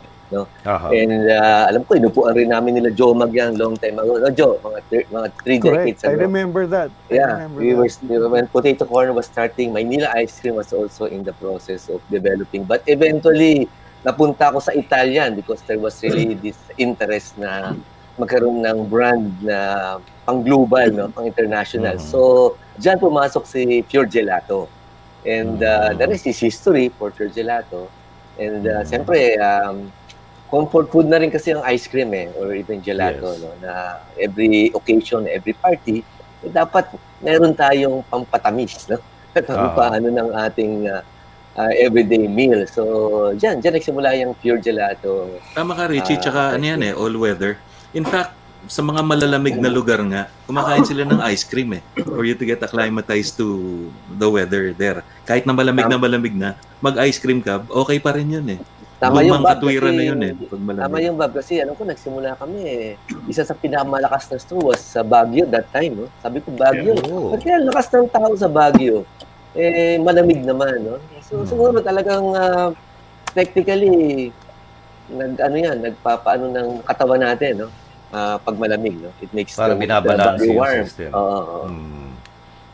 Aha. 0.66 0.90
And 0.90 1.30
uh, 1.30 1.70
alam 1.70 1.84
ko, 1.84 1.94
inupuan 1.94 2.34
rin 2.34 2.50
namin 2.50 2.74
nila 2.74 2.90
Joe 2.90 3.14
Mag 3.14 3.30
yan 3.30 3.54
long 3.54 3.76
time 3.76 3.98
ago. 3.98 4.18
No, 4.18 4.30
Joe, 4.30 4.58
mga, 4.58 4.78
thir- 4.90 5.08
mga 5.12 5.28
three 5.44 5.58
decades 5.62 6.02
Correct. 6.02 6.04
I 6.04 6.12
ago. 6.18 6.22
remember 6.26 6.66
that. 6.66 6.90
I 7.10 7.14
Yeah, 7.14 7.32
remember 7.46 7.60
we 7.62 7.70
that. 7.72 8.02
were 8.10 8.28
when 8.28 8.46
Potato 8.48 8.84
Corn 8.84 9.14
was 9.14 9.26
starting, 9.26 9.72
Manila 9.72 10.10
Ice 10.16 10.40
Cream 10.40 10.56
was 10.56 10.72
also 10.72 11.06
in 11.06 11.22
the 11.22 11.32
process 11.34 11.88
of 11.88 12.02
developing. 12.10 12.64
But 12.64 12.82
eventually, 12.86 13.70
napunta 14.02 14.50
ako 14.50 14.58
sa 14.60 14.72
Italian 14.74 15.34
because 15.34 15.62
there 15.62 15.78
was 15.78 15.94
really 16.02 16.34
this 16.34 16.58
interest 16.78 17.38
na 17.38 17.74
magkaroon 18.18 18.64
ng 18.64 18.88
brand 18.88 19.28
na 19.44 19.98
pang-global, 20.24 20.90
no? 20.90 21.06
pang-international. 21.12 21.98
Mhm. 21.98 22.02
So, 22.02 22.54
diyan 22.80 22.98
pumasok 22.98 23.44
si 23.46 23.82
Pure 23.84 24.10
Gelato. 24.10 24.66
And 25.22 25.58
uh, 25.58 25.90
Mhm. 25.92 25.98
the 25.98 26.04
rest 26.06 26.26
is 26.26 26.38
history 26.38 26.88
for 26.88 27.10
Pure 27.10 27.30
Gelato. 27.30 27.86
And 28.38 28.62
uh, 28.64 28.82
Mhm. 28.82 28.86
siyempre, 28.86 29.20
um, 29.36 29.90
comfort 30.46 30.86
food 30.88 31.06
na 31.06 31.18
rin 31.18 31.28
kasi 31.28 31.52
ang 31.52 31.62
ice 31.64 31.86
cream 31.86 32.10
eh, 32.12 32.30
or 32.34 32.54
even 32.54 32.78
gelato, 32.78 33.34
Yes. 33.34 33.42
no? 33.42 33.50
na 33.58 33.72
every 34.16 34.70
occasion, 34.70 35.26
every 35.26 35.52
party, 35.52 36.00
eh, 36.42 36.50
dapat 36.50 36.86
meron 37.18 37.52
tayong 37.52 38.06
pampatamis, 38.06 38.86
no? 38.86 38.98
At 39.36 39.44
Ah. 39.48 39.74
paano 39.74 40.08
ng 40.08 40.28
ating 40.32 40.88
uh, 40.88 41.02
uh, 41.56 41.72
everyday 41.76 42.24
meal. 42.24 42.64
So, 42.68 42.82
dyan, 43.34 43.60
dyan 43.60 43.74
nagsimula 43.76 44.16
yung 44.16 44.32
pure 44.34 44.60
gelato. 44.60 45.28
Tama 45.52 45.74
ka, 45.74 45.88
Richie. 45.88 46.16
Ah, 46.16 46.22
Tsaka 46.22 46.40
ano 46.54 46.64
yan 46.64 46.80
eh, 46.82 46.92
all 46.92 47.12
weather. 47.16 47.60
In 47.92 48.04
fact, 48.04 48.32
sa 48.66 48.82
mga 48.82 48.98
malalamig 49.00 49.54
na 49.56 49.70
lugar 49.70 50.02
nga, 50.10 50.26
kumakain 50.42 50.82
sila 50.82 51.06
ng 51.06 51.20
ice 51.30 51.46
cream 51.46 51.70
eh. 51.76 51.82
For 52.02 52.26
you 52.26 52.34
to 52.34 52.44
get 52.44 52.58
acclimatized 52.58 53.38
to 53.38 53.46
the 54.10 54.26
weather 54.26 54.74
there. 54.74 55.06
Kahit 55.22 55.46
na 55.46 55.54
malamig 55.54 55.86
na 55.86 55.96
malamig 55.96 56.34
na, 56.34 56.54
mag-ice 56.80 57.18
cream 57.18 57.38
ka, 57.38 57.62
okay 57.68 57.98
pa 57.98 58.10
rin 58.12 58.26
yun 58.26 58.46
eh. 58.56 58.60
Tama 58.96 59.20
Lumang 59.20 59.26
yung 59.26 59.42
Bob, 59.42 59.50
katwiran 59.52 59.84
kasi- 59.86 59.98
na 59.98 60.04
yun 60.04 60.20
eh. 60.20 60.32
Pag. 60.40 60.60
Tama 60.80 60.96
yung 61.04 61.16
Bob, 61.16 61.32
kasi 61.34 61.52
alam 61.60 61.74
ko, 61.76 61.84
nagsimula 61.84 62.32
kami 62.34 62.60
eh. 62.64 62.86
Isa 63.28 63.44
sa 63.44 63.52
pinakamalakas 63.52 64.24
na 64.26 64.40
store 64.40 64.72
was 64.72 64.80
sa 64.80 65.04
Baguio 65.04 65.44
that 65.46 65.68
time. 65.68 65.92
No? 65.94 66.08
Sabi 66.18 66.40
ko, 66.40 66.48
Baguio. 66.50 66.96
Oh. 67.06 67.36
Ba't 67.36 67.44
kaya 67.44 67.60
ang 67.60 67.68
lakas 67.68 67.86
ng 67.92 68.08
tao 68.08 68.32
sa 68.32 68.48
Baguio? 68.48 69.04
Eh, 69.52 69.96
malamig 69.98 70.40
naman, 70.40 70.80
no? 70.80 70.96
So, 71.20 71.40
Hmm. 71.40 71.46
siguro 71.46 71.76
talagang 71.80 72.24
ah, 72.32 72.72
technically, 73.32 74.32
nag, 75.08 75.32
ano 75.38 75.56
yan, 75.56 75.76
nagpapaano 75.82 76.48
ng 76.48 76.68
katawan 76.82 77.20
natin, 77.22 77.52
no? 77.58 77.68
Ah, 78.08 78.36
pag 78.38 78.56
malamig, 78.56 78.96
no? 78.96 79.12
It 79.18 79.28
makes 79.30 79.52
Parang 79.52 79.76
the, 79.76 79.84
binabalanse 79.84 80.40
the 80.40 80.40
body 80.40 80.46
yung 80.46 80.56
warm. 80.56 80.84
system. 80.84 81.10
Oo, 81.12 81.20
oo. 81.36 81.64
Mm. 81.68 82.05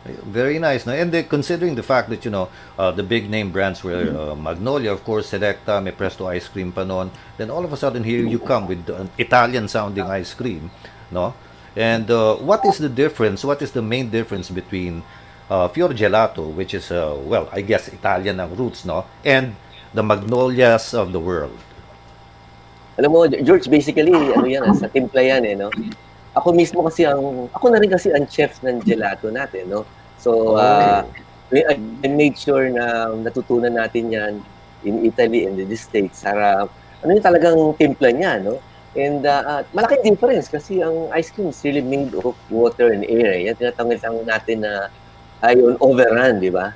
Very 0.04 0.59
nice, 0.59 0.85
no? 0.85 0.92
And 0.92 1.12
then, 1.12 1.30
considering 1.30 1.76
the 1.76 1.82
fact 1.82 2.11
that 2.11 2.25
you 2.25 2.30
know 2.30 2.49
uh, 2.76 2.90
the 2.90 3.06
big 3.06 3.30
name 3.30 3.52
brands 3.52 3.85
were 3.85 4.11
uh, 4.11 4.35
Magnolia, 4.35 4.90
of 4.90 5.04
course, 5.04 5.30
Selecta, 5.30 5.78
may 5.80 5.92
Presto 5.92 6.26
ice 6.26 6.49
cream 6.49 6.73
pa 6.73 6.82
noon. 6.82 7.11
Then 7.38 7.50
all 7.50 7.64
of 7.64 7.73
a 7.73 7.76
sudden 7.76 8.02
here 8.02 8.26
you 8.26 8.40
come 8.42 8.66
with 8.66 8.82
an 8.90 9.11
Italian-sounding 9.16 10.02
ice 10.02 10.35
cream, 10.35 10.75
no? 11.12 11.35
And 11.76 12.11
uh, 12.11 12.35
what 12.42 12.66
is 12.66 12.78
the 12.78 12.88
difference? 12.90 13.44
What 13.44 13.62
is 13.62 13.71
the 13.71 13.82
main 13.82 14.11
difference 14.11 14.50
between 14.50 15.06
uh, 15.49 15.68
Fior 15.68 15.94
Gelato, 15.94 16.50
which 16.50 16.75
is 16.75 16.90
uh, 16.90 17.14
well, 17.23 17.49
I 17.52 17.62
guess 17.62 17.87
Italian 17.87 18.40
ang 18.40 18.56
roots, 18.59 18.85
no, 18.85 19.06
and 19.23 19.54
the 19.94 20.02
Magnolias 20.02 20.94
of 20.99 21.14
the 21.14 21.21
world? 21.23 21.54
Alam 22.99 23.09
mo, 23.09 23.25
George, 23.30 23.71
basically, 23.71 24.11
ano 24.11 24.44
yan, 24.50 24.66
sa 24.75 24.90
timpla 24.90 25.23
yan 25.23 25.47
eh, 25.47 25.54
no? 25.54 25.71
Ako 26.33 26.49
mismo 26.51 26.81
kasi 26.81 27.05
ang, 27.05 27.21
ako 27.53 27.67
na 27.69 27.77
rin 27.77 27.89
kasi 27.89 28.09
ang 28.09 28.25
chef 28.25 28.57
ng 28.62 28.81
gelato 28.81 29.29
natin, 29.29 29.69
no? 29.69 29.85
So, 30.17 30.57
uh, 30.57 31.05
I, 31.53 31.77
I 32.01 32.09
made 32.09 32.35
sure 32.35 32.73
na 32.73 33.12
natutunan 33.12 33.69
natin 33.71 34.09
yan 34.09 34.33
in 34.83 35.05
Italy 35.05 35.45
and 35.45 35.61
in 35.61 35.69
the 35.69 35.77
States 35.77 36.25
para 36.25 36.65
ano 36.99 37.11
yung 37.11 37.21
talagang 37.23 37.59
timpla 37.77 38.09
niya, 38.09 38.41
no? 38.41 38.57
And 38.93 39.25
uh, 39.25 39.43
uh, 39.43 39.62
malaking 39.73 40.05
difference 40.07 40.49
kasi 40.49 40.81
ang 40.81 41.12
ice 41.12 41.29
cream 41.29 41.49
is 41.49 41.61
really 41.61 41.81
made 41.81 42.12
of 42.15 42.33
water 42.49 42.93
and 42.93 43.05
air. 43.05 43.33
eh. 43.33 43.49
Yan 43.49 43.57
tinatawag 43.57 44.01
natin 44.25 44.65
na 44.65 44.89
ay 45.41 45.57
on 45.59 45.77
overrun, 45.81 46.41
di 46.41 46.49
ba? 46.49 46.73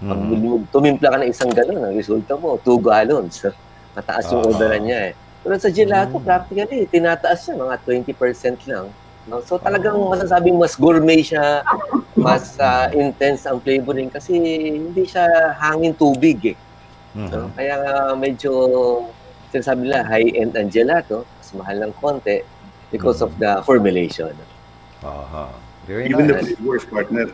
Pag 0.00 0.18
Mhm. 0.20 0.68
tumimpla 0.68 1.08
ka 1.08 1.16
ng 1.18 1.30
isang 1.30 1.48
galon, 1.48 1.80
ang 1.80 1.96
resulta 1.96 2.36
mo, 2.36 2.60
2 2.60 2.76
gallons. 2.78 3.48
Mataas 3.96 4.28
yung 4.28 4.44
Ah. 4.44 4.50
overrun 4.50 4.84
niya 4.84 5.00
eh. 5.08 5.12
Pero 5.44 5.60
sa 5.60 5.68
gelato, 5.68 6.16
Mm. 6.16 6.24
practically, 6.24 6.88
tinataas 6.88 7.44
siya, 7.44 7.54
mga 7.54 7.76
20% 7.84 8.64
lang. 8.64 8.88
No? 9.28 9.44
So 9.44 9.56
talagang 9.56 9.96
masasabing 10.08 10.56
mas 10.56 10.72
gourmet 10.74 11.20
siya, 11.20 11.60
mas 12.16 12.56
ah, 12.56 12.88
intense 12.90 13.44
ang 13.44 13.60
flavoring 13.60 14.08
kasi 14.08 14.36
hindi 14.80 15.04
siya 15.04 15.52
hangin 15.56 15.92
tubig 15.92 16.52
eh. 16.52 16.56
Mhm. 17.12 17.28
No? 17.28 17.48
Kaya 17.52 17.74
nga 17.76 17.94
medyo 18.16 18.52
sinasabi 19.48 19.86
nila 19.86 20.02
high-end 20.02 20.52
ang 20.56 20.68
gelato, 20.68 21.28
mas 21.38 21.48
mahal 21.52 21.76
ng 21.78 21.92
konti 21.96 22.40
because 22.88 23.20
of 23.20 23.32
the 23.36 23.60
formulation. 23.62 24.32
Aha. 25.00 25.52
Very 25.84 26.08
Even 26.08 26.26
the 26.26 26.40
nice. 26.40 26.56
flavors, 26.56 26.84
partner, 26.88 27.26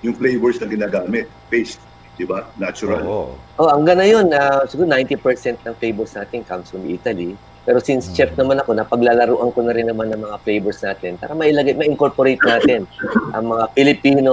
yung 0.00 0.14
flavors 0.14 0.62
na 0.62 0.66
ginagamit, 0.66 1.26
based, 1.50 1.82
di 2.14 2.24
ba? 2.24 2.46
Natural. 2.56 3.02
Oo. 3.02 3.34
Oh, 3.58 3.68
hanggang 3.70 3.98
ngayon, 3.98 4.30
uh, 4.30 4.62
siguro 4.66 4.86
90% 4.86 5.58
ng 5.62 5.74
flavors 5.76 6.14
natin 6.14 6.42
comes 6.42 6.70
from 6.70 6.86
Italy. 6.86 7.34
Pero 7.64 7.80
since 7.80 8.06
Mm. 8.06 8.14
chef 8.14 8.30
naman 8.36 8.60
ako, 8.60 8.76
napaglalaruan 8.76 9.48
ko 9.50 9.60
na 9.64 9.72
rin 9.72 9.88
naman 9.88 10.12
ng 10.12 10.20
mga 10.20 10.36
flavors 10.44 10.84
natin 10.84 11.16
para 11.16 11.32
mailagay, 11.32 11.72
ma-incorporate 11.72 12.42
natin 12.44 12.84
ang 13.34 13.50
mga 13.50 13.72
Filipino 13.72 14.32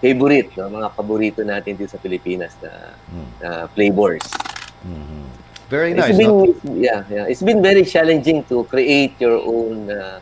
favorite, 0.00 0.54
no? 0.56 0.70
mga 0.70 0.88
paborito 0.96 1.40
natin 1.42 1.76
dito 1.76 1.90
sa 1.90 1.98
Pilipinas 1.98 2.54
na, 2.62 2.70
Mm. 3.10 3.28
na 3.42 3.48
flavors. 3.74 4.24
Mhm. 4.86 5.26
Very 5.70 5.90
It's 5.94 6.02
nice. 6.02 6.18
been, 6.18 6.30
no? 6.34 6.50
yeah, 6.74 7.02
yeah, 7.06 7.24
it's 7.30 7.42
been 7.42 7.62
very 7.62 7.84
challenging 7.84 8.42
to 8.46 8.64
create 8.66 9.14
your 9.22 9.38
own 9.38 9.86
uh, 9.86 10.18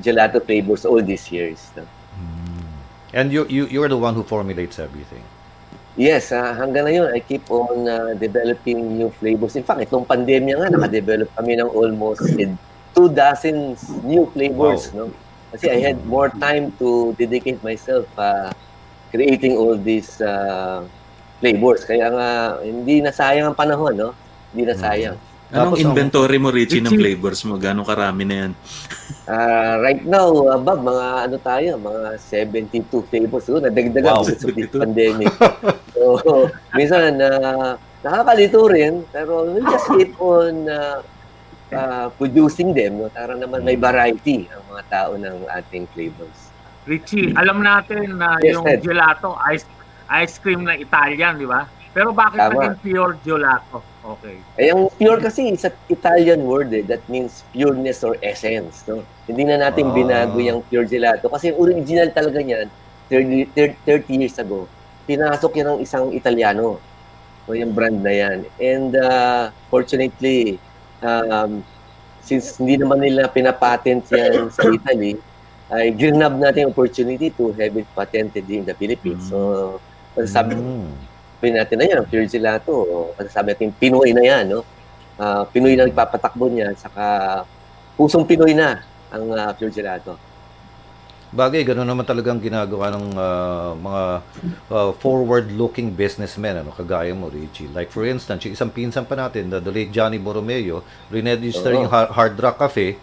gelato 0.00 0.40
flavors 0.40 0.84
all 0.84 1.00
these 1.00 1.28
years. 1.28 1.68
No? 1.76 1.84
Mm. 2.16 2.64
And 3.12 3.26
you 3.28 3.44
you 3.48 3.64
you're 3.68 3.88
the 3.88 3.96
one 4.00 4.16
who 4.16 4.24
formulates 4.24 4.76
everything. 4.76 5.20
Yes, 5.96 6.28
ah, 6.28 6.52
hanggang 6.52 6.84
ngayon, 6.84 7.08
I 7.16 7.24
keep 7.24 7.48
on 7.48 7.88
ah, 7.88 8.12
developing 8.12 9.00
new 9.00 9.08
flavors. 9.16 9.56
In 9.56 9.64
fact, 9.64 9.80
itong 9.80 10.04
pandemya 10.04 10.60
nga, 10.60 10.68
nakadevelop 10.68 11.32
kami 11.32 11.56
ng 11.56 11.72
almost 11.72 12.20
two 12.92 13.08
dozen 13.08 13.72
new 14.04 14.28
flavors. 14.36 14.92
No? 14.92 15.08
Kasi 15.56 15.72
I 15.72 15.80
had 15.80 16.04
more 16.04 16.28
time 16.28 16.76
to 16.76 17.16
dedicate 17.16 17.64
myself 17.64 18.04
uh, 18.20 18.52
creating 19.08 19.56
all 19.56 19.72
these 19.72 20.20
ah, 20.20 20.84
flavors. 21.40 21.88
Kaya 21.88 22.12
nga, 22.12 22.28
hindi 22.60 23.00
nasayang 23.00 23.52
ang 23.52 23.56
panahon, 23.56 23.96
no? 23.96 24.10
Hindi 24.52 24.68
nasayang. 24.68 25.16
Anong 25.48 25.78
Tapos 25.78 25.78
inventory 25.80 26.36
mo, 26.36 26.52
Richie, 26.52 26.84
ng 26.84 26.92
flavors 26.92 27.40
mo? 27.48 27.56
Gano'ng 27.56 27.88
karami 27.88 28.28
na 28.28 28.34
yan? 28.44 28.52
Ah, 29.26 29.82
right 29.82 30.06
now, 30.06 30.30
uh, 30.46 30.54
Bob, 30.54 30.86
mga 30.86 31.06
ano 31.26 31.36
tayo, 31.42 31.70
mga 31.76 32.14
72 32.14 33.02
flavors. 33.10 33.42
Siguro, 33.42 33.66
nadagdagan 33.66 34.22
Wow. 34.22 34.22
sa 34.22 34.38
72. 34.38 34.78
pandemic. 34.78 35.34
so, 35.98 36.22
minsan, 36.70 37.18
uh, 37.18 37.74
nakakalito 38.06 38.70
rin, 38.70 39.02
pero 39.10 39.42
we'll 39.42 39.66
just 39.66 39.90
keep 39.90 40.14
on 40.22 40.70
uh, 40.70 41.02
uh, 41.74 42.06
producing 42.14 42.70
them, 42.70 43.02
no? 43.02 43.10
para 43.10 43.34
naman 43.34 43.66
may 43.66 43.74
variety 43.74 44.46
ang 44.46 44.62
mga 44.70 44.82
tao 44.86 45.10
ng 45.18 45.36
ating 45.58 45.90
flavors. 45.90 46.54
Richie, 46.86 47.34
alam 47.34 47.66
natin 47.66 48.22
na 48.22 48.38
Yes, 48.38 48.54
yung 48.54 48.62
Ed. 48.62 48.86
gelato, 48.86 49.34
ice 49.50 49.66
ice 50.06 50.38
cream 50.38 50.62
na 50.62 50.78
Italian, 50.78 51.34
di 51.34 51.50
ba? 51.50 51.66
Pero 51.90 52.14
bakit 52.14 52.38
Tama. 52.38 52.62
naging 52.62 52.78
pure 52.78 53.18
gelato? 53.26 53.82
Okay. 54.06 54.38
Eh, 54.54 54.70
yung 54.70 54.86
pure 54.94 55.18
kasi 55.18 55.50
is 55.50 55.66
an 55.66 55.74
Italian 55.90 56.46
word 56.46 56.70
eh, 56.70 56.86
that 56.86 57.02
means 57.10 57.42
pureness 57.50 58.06
or 58.06 58.14
essence. 58.22 58.86
No? 58.86 59.02
Hindi 59.26 59.42
na 59.42 59.58
natin 59.58 59.90
Ah. 59.90 59.94
binago 59.94 60.38
yung 60.38 60.62
pure 60.62 60.86
gelato 60.86 61.26
kasi 61.26 61.50
original 61.50 62.14
talaga 62.14 62.38
niyan, 62.38 62.70
30, 63.10 63.50
30 63.82 64.14
years 64.14 64.38
ago, 64.38 64.70
pinasok 65.06 65.58
yan 65.58 65.66
ng 65.74 65.80
isang 65.82 66.14
Italiano. 66.14 66.78
O 67.46 67.54
yung 67.54 67.70
brand 67.70 67.98
na 67.98 68.10
yan. 68.10 68.42
And 68.58 68.90
uh, 68.94 69.54
fortunately, 69.70 70.58
um, 70.98 71.62
since 72.18 72.58
hindi 72.58 72.74
naman 72.74 72.98
nila 72.98 73.30
pinapatent 73.30 74.06
yan 74.10 74.50
sa 74.50 74.66
Italy, 74.66 75.14
ay 75.66 75.94
ginab 75.94 76.38
natin 76.38 76.66
yung 76.66 76.74
opportunity 76.74 77.30
to 77.30 77.54
have 77.54 77.74
it 77.74 77.86
patented 77.94 78.46
in 78.46 78.66
the 78.66 78.74
Philippines. 78.74 79.30
So, 79.30 79.78
masasabi, 80.14 80.58
Mm. 80.58 80.90
Sabi 81.36 81.52
natin 81.52 81.76
na 81.76 81.84
yan, 81.84 82.02
pure 82.08 82.24
gelato. 82.24 82.72
Masasabi 83.20 83.52
natin, 83.52 83.68
Pinoy 83.76 84.16
na 84.16 84.24
yan, 84.24 84.44
no? 84.56 84.64
Ah, 85.20 85.44
Pinoy 85.44 85.76
na 85.76 85.84
nagpapatakbo 85.84 86.48
niyan, 86.48 86.72
saka 86.80 87.44
pusong 87.92 88.24
Pinoy 88.24 88.56
na 88.56 88.80
ang 89.12 89.28
ah, 89.36 89.52
pure 89.52 89.68
gelato. 89.68 90.16
Bagay, 91.36 91.68
gano'n 91.68 91.84
naman 91.84 92.08
talagang 92.08 92.40
ginagawa 92.40 92.88
ng 92.96 93.06
ah, 93.20 93.76
mga 93.76 94.02
ah, 94.72 94.90
forward-looking 94.96 95.92
businessmen, 95.92 96.64
ano, 96.64 96.72
kagaya 96.72 97.12
mo, 97.12 97.28
Richie. 97.28 97.68
Like 97.68 97.92
for 97.92 98.08
instance, 98.08 98.40
yung 98.48 98.56
isang 98.56 98.72
pinsan 98.72 99.04
pa 99.04 99.12
natin, 99.20 99.52
the, 99.52 99.60
the 99.60 99.68
late 99.68 99.92
Johnny 99.92 100.16
Borromeo, 100.16 100.80
rinegister 101.12 101.76
Oo. 101.76 101.84
yung 101.84 101.88
Har- 101.92 102.16
Hard 102.16 102.40
Rock 102.40 102.64
Cafe, 102.64 102.96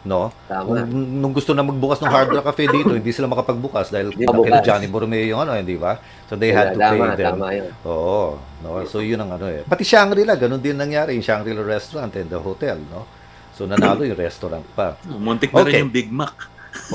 no? 0.00 0.32
Tama. 0.48 0.84
Nung, 0.88 1.20
nung 1.20 1.34
gusto 1.36 1.52
na 1.52 1.60
magbukas 1.60 2.00
ng 2.00 2.08
Hard 2.08 2.32
Rock 2.32 2.46
Cafe 2.48 2.64
dito, 2.66 2.92
hindi 2.96 3.12
sila 3.12 3.28
makapagbukas 3.28 3.92
dahil 3.92 4.16
mabukas. 4.16 4.64
Johnny 4.64 4.88
Borromeo 4.88 5.20
yung 5.24 5.40
ano, 5.44 5.52
hindi 5.52 5.76
ba? 5.76 6.00
So 6.26 6.40
they 6.40 6.52
had 6.56 6.72
to 6.72 6.80
tama, 6.80 7.12
pay 7.12 7.20
them. 7.20 7.36
tama 7.36 7.46
yun. 7.52 7.68
Oo, 7.84 8.40
no. 8.64 8.80
So 8.88 9.04
yun 9.04 9.20
ang 9.20 9.36
ano 9.36 9.46
eh. 9.52 9.60
Pati 9.64 9.84
Shangri-La, 9.84 10.40
ganun 10.40 10.60
din 10.60 10.76
nangyari 10.76 11.16
yung 11.16 11.26
Shangri-La 11.26 11.60
restaurant 11.60 12.12
and 12.16 12.32
the 12.32 12.40
hotel, 12.40 12.80
no? 12.88 13.04
So 13.52 13.68
nanalo 13.68 14.08
yung 14.08 14.16
restaurant 14.16 14.64
pa. 14.72 14.96
Muntik 15.04 15.52
na 15.52 15.60
Okay. 15.60 15.76
rin 15.76 15.84
yung 15.84 15.92
Big 15.92 16.08
Mac. 16.08 16.32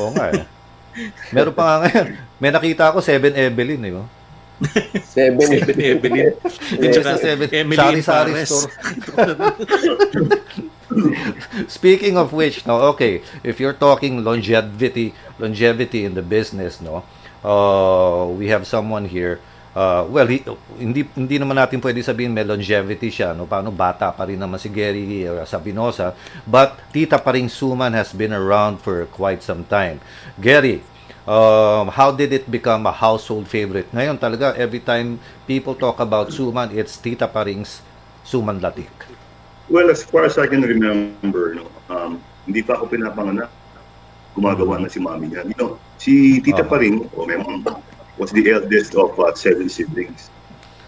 Oo 0.02 0.10
nga 0.16 0.34
eh. 0.34 0.46
Meron 1.30 1.54
pa 1.54 1.64
nga 1.68 1.76
ngayon. 1.86 2.08
May 2.42 2.50
nakita 2.50 2.90
ako, 2.90 3.04
Seven 3.04 3.36
Evelyn, 3.36 3.84
eh. 3.86 3.94
Seven. 5.04 5.42
Seven 5.42 5.76
Evelyn. 5.82 6.32
Tsaka 6.40 7.02
sa 7.04 7.16
Seven. 7.20 7.48
Emily 7.52 7.76
Sari-sari 7.76 8.32
Pares. 8.32 8.50
store. 8.50 8.72
Speaking 11.68 12.16
of 12.16 12.32
which, 12.32 12.64
no, 12.64 12.80
okay, 12.96 13.22
if 13.44 13.60
you're 13.60 13.76
talking 13.76 14.24
longevity, 14.24 15.14
longevity 15.40 16.06
in 16.06 16.14
the 16.16 16.22
business, 16.24 16.80
no, 16.80 17.04
uh, 17.44 18.32
we 18.32 18.48
have 18.48 18.64
someone 18.64 19.06
here. 19.06 19.42
Uh, 19.76 20.08
well, 20.08 20.24
he, 20.24 20.40
hindi 20.80 21.04
hindi 21.20 21.36
naman 21.36 21.60
natin 21.60 21.84
pwede 21.84 22.00
sabihin 22.00 22.32
may 22.32 22.48
longevity 22.48 23.12
siya, 23.12 23.36
no? 23.36 23.44
Paano 23.44 23.76
bata 23.76 24.08
pa 24.16 24.24
rin 24.24 24.40
naman 24.40 24.56
si 24.56 24.72
Gary 24.72 25.28
uh, 25.28 25.44
Sabinosa, 25.44 26.16
but 26.48 26.80
Tita 26.96 27.20
Paring 27.20 27.52
Suman 27.52 27.92
has 27.92 28.16
been 28.16 28.32
around 28.32 28.80
for 28.80 29.04
quite 29.12 29.44
some 29.44 29.68
time. 29.68 30.00
Gary, 30.40 30.80
um, 31.28 31.90
how 31.90 32.12
did 32.12 32.34
it 32.34 32.50
become 32.50 32.86
a 32.86 32.92
household 32.92 33.48
favorite? 33.48 33.90
Ngayon 33.92 34.18
talaga, 34.18 34.56
every 34.56 34.80
time 34.80 35.20
people 35.46 35.76
talk 35.76 36.00
about 36.00 36.30
Suman, 36.30 36.74
it's 36.74 36.98
Tita 36.98 37.28
Paring's 37.28 37.82
Suman 38.26 38.62
Latik. 38.62 38.90
Well, 39.70 39.90
as 39.90 40.06
far 40.06 40.26
as 40.26 40.38
I 40.38 40.46
can 40.46 40.62
remember, 40.62 41.58
no, 41.58 41.66
um, 41.90 42.22
hindi 42.46 42.62
pa 42.62 42.78
ako 42.78 42.94
pinapanganak. 42.94 43.50
Gumagawa 44.38 44.78
na 44.84 44.90
si 44.92 45.00
mami 45.02 45.32
niya. 45.32 45.48
You 45.48 45.58
know, 45.58 45.72
si 45.98 46.38
Tita 46.42 46.62
Oh. 46.62 46.70
pa 46.70 46.78
rin, 46.78 47.10
o 47.18 47.26
my 47.26 47.40
mom, 47.42 47.66
was 48.22 48.30
the 48.32 48.46
eldest 48.52 48.94
of 48.96 49.18
uh, 49.20 49.34
seven 49.34 49.68
siblings. 49.68 50.30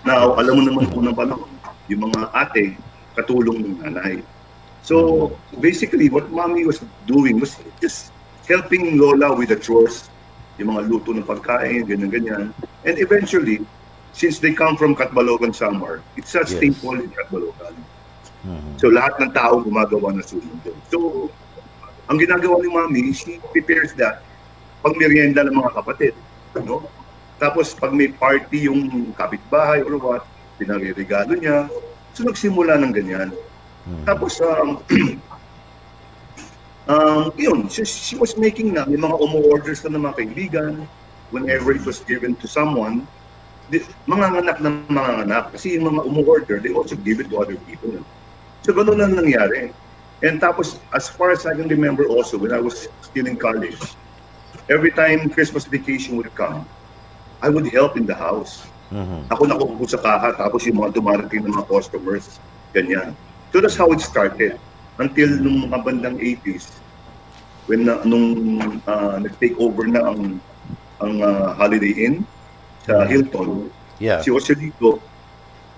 Now, 0.05 0.37
alam 0.39 0.61
mo 0.61 0.61
naman 0.63 0.93
unang 0.93 1.17
panahon, 1.17 1.51
yung 1.91 2.07
mga 2.07 2.31
ate, 2.31 2.77
katulong 3.17 3.59
ng 3.59 3.75
nanay. 3.83 4.21
So, 4.85 5.35
basically, 5.59 6.07
what 6.07 6.31
mommy 6.31 6.63
was 6.63 6.79
doing 7.09 7.43
was 7.43 7.59
just 7.83 8.15
helping 8.47 8.95
Lola 8.95 9.35
with 9.35 9.51
the 9.51 9.59
chores, 9.59 10.07
yung 10.57 10.73
mga 10.73 10.81
luto 10.89 11.13
ng 11.13 11.25
pagkain, 11.25 11.85
ganyan-ganyan. 11.85 12.49
And 12.85 12.95
eventually, 12.97 13.61
since 14.11 14.41
they 14.41 14.53
come 14.53 14.73
from 14.73 14.97
Katbalogan 14.97 15.53
Samar, 15.53 16.01
it's 16.17 16.33
a 16.33 16.41
Yes. 16.41 16.57
staple 16.57 16.97
in 16.97 17.13
Katbalogan. 17.13 17.73
Mhm. 18.41 18.71
So 18.81 18.89
lahat 18.89 19.21
ng 19.21 19.31
tao 19.33 19.61
gumagawa 19.61 20.17
ng 20.17 20.25
sunog 20.25 20.57
doon. 20.65 20.77
So, 20.89 20.97
ang 22.09 22.17
ginagawa 22.17 22.57
ni 22.61 22.69
Mami, 22.73 23.03
she 23.13 23.37
prepares 23.53 23.93
that 24.01 24.25
pang 24.81 24.97
merienda 24.97 25.45
ng 25.45 25.53
mga 25.53 25.71
kapatid. 25.77 26.13
No? 26.57 26.89
Tapos 27.37 27.77
pag 27.77 27.93
may 27.93 28.09
party 28.09 28.65
yung 28.65 29.13
kapitbahay 29.13 29.85
or 29.85 30.01
what, 30.01 30.25
pinaririgalo 30.57 31.37
niya. 31.37 31.69
So 32.17 32.25
nagsimula 32.25 32.81
ng 32.81 32.93
ganyan. 32.97 33.29
Mhm. 33.85 34.05
Tapos, 34.09 34.41
um, 34.41 34.81
um, 36.87 37.31
yun, 37.37 37.69
she, 37.69 37.85
she 37.85 38.15
was 38.15 38.37
making 38.37 38.73
na, 38.73 38.85
may 38.85 38.97
mga 38.97 39.15
umu-orders 39.15 39.83
na 39.83 39.95
ng 39.95 40.03
mga 40.07 40.15
kaibigan, 40.17 40.73
whenever 41.31 41.71
it 41.71 41.83
was 41.85 41.99
given 42.07 42.35
to 42.39 42.47
someone, 42.47 43.07
di, 43.69 43.83
mga 44.07 44.43
anak 44.43 44.57
ng 44.63 44.87
mga 44.87 45.11
anak, 45.27 45.43
kasi 45.51 45.75
yung 45.75 45.91
mga 45.93 46.07
umu-order, 46.07 46.59
they 46.59 46.71
also 46.71 46.95
give 46.95 47.19
it 47.19 47.27
to 47.29 47.37
other 47.39 47.59
people. 47.67 47.91
So, 48.63 48.73
ganun 48.73 48.99
lang 48.99 49.15
nangyari. 49.15 49.71
And 50.23 50.41
tapos, 50.41 50.81
as 50.97 51.07
far 51.07 51.29
as 51.29 51.45
I 51.45 51.53
can 51.53 51.69
remember 51.69 52.07
also, 52.09 52.41
when 52.41 52.51
I 52.51 52.59
was 52.59 52.89
still 53.05 53.27
in 53.27 53.37
college, 53.37 53.77
every 54.69 54.91
time 54.91 55.29
Christmas 55.29 55.69
vacation 55.69 56.17
would 56.17 56.33
come, 56.33 56.65
I 57.43 57.49
would 57.53 57.69
help 57.69 57.95
in 57.97 58.09
the 58.09 58.17
house. 58.17 58.65
Mhm. 58.89 59.29
Ako 59.29 59.45
nakupo 59.45 59.83
sa 59.85 59.99
kaha, 59.99 60.33
tapos 60.33 60.65
yung 60.65 60.81
mga 60.81 60.97
dumarating 60.97 61.45
ng 61.45 61.53
mga 61.53 61.67
customers, 61.69 62.39
ganyan. 62.73 63.13
So 63.53 63.61
that's 63.61 63.77
how 63.77 63.91
it 63.93 64.01
started. 64.01 64.57
Until 64.97 65.29
nung 65.37 65.69
mga 65.69 65.77
bandang 65.83 66.17
80s, 66.17 66.81
when 67.67 67.85
na, 67.85 68.01
nung 68.01 68.57
uh, 68.83 69.21
nag-take 69.21 69.53
over 69.57 69.85
na 69.85 70.01
ang 70.09 70.41
ang 70.97 71.21
uh, 71.21 71.53
Holiday 71.53 71.93
Inn 71.93 72.25
sa 72.83 73.05
Hilton, 73.05 73.69
Yeah. 73.97 74.21
si 74.21 74.29
Joselito 74.29 75.01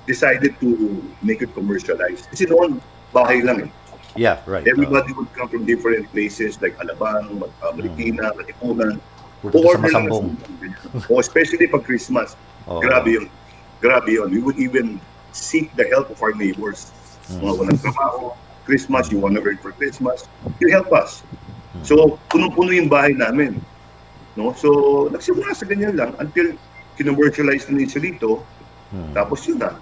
decided 0.04 0.60
to 0.60 1.00
make 1.24 1.40
it 1.40 1.56
commercialized. 1.56 2.28
Kasi 2.28 2.44
noon, 2.44 2.84
bahay 3.12 3.40
lang 3.40 3.64
eh. 3.64 3.72
Yeah, 4.20 4.44
right. 4.44 4.68
Everybody 4.68 5.16
would 5.16 5.32
come 5.32 5.48
from 5.48 5.64
different 5.64 6.12
places 6.12 6.60
like 6.60 6.76
Alabang, 6.80 7.40
uh, 7.40 7.72
Marikina, 7.72 8.36
Katipunan. 8.36 9.00
Uh, 9.00 9.48
pupunta 9.48 9.88
sa 9.88 10.04
Masambong. 10.04 10.36
ng- 10.36 11.08
O 11.12 11.24
especially 11.24 11.64
pag 11.64 11.88
Christmas. 11.88 12.36
Oo. 12.68 12.84
Grabe 12.84 13.08
yun. 13.16 13.28
Grabe 13.80 14.12
yun. 14.12 14.28
We 14.28 14.44
would 14.44 14.60
even 14.60 15.00
seek 15.32 15.72
the 15.80 15.88
help 15.88 16.12
of 16.12 16.20
our 16.20 16.36
neighbors. 16.36 16.92
Mm. 17.32 17.40
Mga 17.40 17.54
walang 17.56 17.80
trabaho, 17.80 18.36
Christmas, 18.70 19.10
you 19.10 19.18
want 19.18 19.34
to 19.34 19.42
earn 19.42 19.58
for 19.58 19.74
Christmas, 19.74 20.30
you 20.62 20.70
help 20.70 20.94
us. 20.94 21.26
So, 21.82 22.22
punong-puno 22.30 22.70
yung 22.70 22.86
bahay 22.86 23.18
namin. 23.18 23.58
No? 24.38 24.54
So, 24.54 25.10
nagsimula 25.10 25.58
sa 25.58 25.66
ganyan 25.66 25.98
lang 25.98 26.14
until 26.22 26.54
kinommercialize 26.94 27.66
na 27.74 27.82
ni 27.82 27.90
Cholito, 27.90 28.46
Hmm. 28.90 29.14
tapos 29.14 29.46
yun 29.46 29.62
na. 29.62 29.78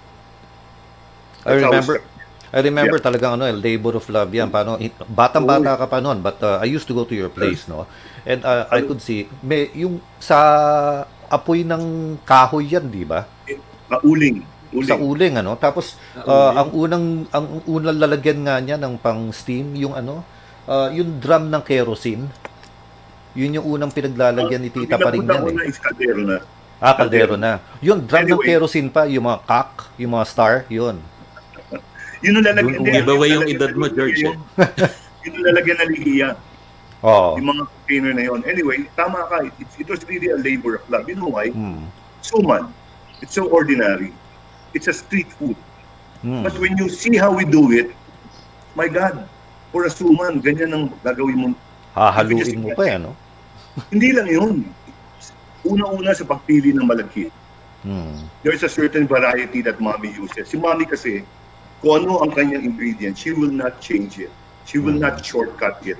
I 1.48 1.56
remember 1.56 2.04
I 2.48 2.64
remember 2.64 2.96
talagang 2.96 3.36
ano, 3.36 3.44
eh, 3.44 3.52
labor 3.52 4.00
of 4.00 4.08
love 4.08 4.32
yan. 4.32 4.48
Paano, 4.48 4.80
batang-bata 5.04 5.76
ka 5.76 5.84
pa 5.84 6.00
noon, 6.00 6.24
but 6.24 6.40
uh, 6.40 6.56
I 6.60 6.68
used 6.68 6.88
to 6.88 6.96
go 6.96 7.04
to 7.04 7.12
your 7.12 7.28
place, 7.28 7.68
no? 7.68 7.84
And 8.24 8.40
uh, 8.40 8.64
I 8.72 8.80
could 8.80 9.04
see, 9.04 9.28
may, 9.44 9.68
yung 9.76 10.00
sa 10.16 11.04
apoy 11.28 11.60
ng 11.60 12.16
kahoy 12.24 12.64
yan, 12.72 12.88
di 12.88 13.04
ba? 13.04 13.28
started. 13.88 14.44
Uling. 14.68 14.84
Uling. 14.84 14.88
Sa 14.88 14.96
uling, 15.00 15.34
ano? 15.40 15.52
Tapos, 15.56 15.96
uh, 16.18 16.52
ang 16.54 16.68
unang, 16.76 17.24
ang 17.32 17.46
unang 17.64 17.96
lalagyan 17.96 18.44
nga 18.44 18.60
niya 18.60 18.76
ng 18.76 19.00
pang 19.00 19.32
steam, 19.32 19.72
yung 19.72 19.96
ano, 19.96 20.20
uh, 20.68 20.92
yung 20.92 21.16
drum 21.16 21.48
ng 21.48 21.62
kerosene. 21.64 22.28
Yun 23.32 23.60
yung 23.60 23.66
unang 23.78 23.92
pinaglalagyan 23.92 24.60
ni 24.60 24.70
Tita 24.72 25.00
pa 25.00 25.12
rin 25.14 25.24
yan, 25.24 25.46
eh. 25.46 25.54
na 25.54 25.62
is 25.64 25.78
kaldero 25.80 26.20
na. 26.20 26.36
Ah, 26.78 26.94
kaldero 26.94 27.34
na. 27.40 27.58
Yun, 27.80 28.04
drum 28.04 28.24
ng 28.24 28.38
Anyway. 28.38 28.46
kerosene 28.46 28.90
pa, 28.92 29.08
yung 29.08 29.24
mga 29.24 29.40
cock, 29.48 29.88
yung 29.96 30.12
mga 30.12 30.26
star, 30.28 30.54
yun. 30.68 31.00
Yun 32.24 32.34
ang 32.42 32.44
lalagyan. 32.44 32.74
Yung- 32.74 32.84
hindi, 32.84 32.98
giveaway 32.98 33.28
yung 33.30 33.46
edad 33.46 33.70
na 33.72 33.78
mo, 33.78 33.86
George, 33.88 34.18
yun. 34.20 34.36
Yun 35.24 35.32
ang 35.38 35.44
lalagyan 35.54 35.76
na 35.78 35.86
lihiya. 35.86 36.28
Oo. 36.98 37.38
Yung 37.38 37.46
mga 37.46 37.62
container 37.70 38.12
na 38.14 38.22
yun. 38.26 38.40
Anyway, 38.42 38.78
tama 38.98 39.22
ka. 39.30 39.46
It, 39.46 39.54
it 39.78 39.86
was 39.86 40.02
really 40.10 40.34
a 40.34 40.38
labor 40.38 40.82
of 40.82 40.84
love. 40.90 41.06
You 41.06 41.14
know 41.14 41.30
why? 41.30 41.54
Hmm. 41.54 41.86
Suman. 42.26 42.74
It's 43.22 43.38
so 43.38 43.46
ordinary. 43.46 44.10
It's 44.74 44.88
a 44.88 44.94
street 44.94 45.32
food. 45.32 45.56
Hmm. 46.22 46.42
But 46.42 46.58
when 46.58 46.76
you 46.76 46.88
see 46.88 47.16
how 47.16 47.32
we 47.32 47.44
do 47.44 47.70
it, 47.72 47.94
my 48.74 48.88
God, 48.88 49.28
for 49.70 49.86
a 49.86 49.90
suman, 49.90 50.42
ganyan 50.42 50.74
ang 50.74 50.84
gagawin 51.04 51.36
mo. 51.36 51.48
Hahaluin 51.94 52.62
mo 52.62 52.74
pa 52.74 52.84
yan, 52.94 53.00
no? 53.10 53.12
Hindi 53.92 54.10
lang 54.12 54.28
yun. 54.28 54.56
Una-una 55.66 56.14
sa 56.14 56.26
pagpili 56.26 56.74
ng 56.74 56.86
malagkit. 56.86 57.30
Hmm. 57.86 58.26
There's 58.42 58.66
a 58.66 58.70
certain 58.70 59.06
variety 59.06 59.62
that 59.62 59.78
mommy 59.78 60.10
uses. 60.10 60.50
Si 60.50 60.58
mommy 60.58 60.84
kasi, 60.84 61.22
kung 61.78 62.02
ano 62.02 62.26
ang 62.26 62.34
kanyang 62.34 62.66
ingredient, 62.66 63.14
she 63.14 63.30
will 63.30 63.52
not 63.52 63.78
change 63.78 64.18
it. 64.18 64.34
She 64.66 64.82
will 64.82 64.98
not 64.98 65.22
shortcut 65.22 65.78
it. 65.86 65.98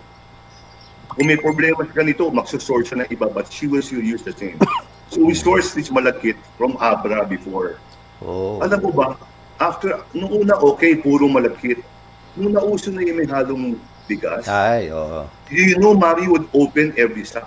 Kung 1.15 1.31
may 1.31 1.39
problema 1.39 1.87
sa 1.87 1.95
ganito, 2.03 2.27
magsusource 2.31 2.91
siya 2.91 3.07
ng 3.07 3.09
iba, 3.15 3.31
but 3.31 3.47
she 3.51 3.71
will 3.71 3.83
still 3.83 4.03
use 4.03 4.27
the 4.27 4.35
same. 4.35 4.59
So 5.09 5.25
we 5.25 5.33
source 5.33 5.73
this 5.73 5.89
malagkit 5.89 6.37
from 6.61 6.77
Abra 6.85 7.25
before. 7.25 7.81
Oh. 8.23 8.59
Alam 8.59 8.81
mo 8.83 8.91
ba, 8.91 9.07
after, 9.63 10.03
nung 10.15 10.31
una 10.33 10.59
okay, 10.59 10.99
puro 10.99 11.27
malagkit. 11.31 11.83
Nung 12.39 12.55
nauso 12.55 12.91
na 12.91 13.03
yung 13.03 13.19
may 13.19 13.29
halong 13.29 13.79
bigas, 14.07 14.47
Ay, 14.49 14.91
oo. 14.91 15.27
you 15.51 15.77
know, 15.79 15.93
mommy 15.95 16.27
would 16.27 16.47
open 16.55 16.95
every 16.97 17.23
sack. 17.27 17.47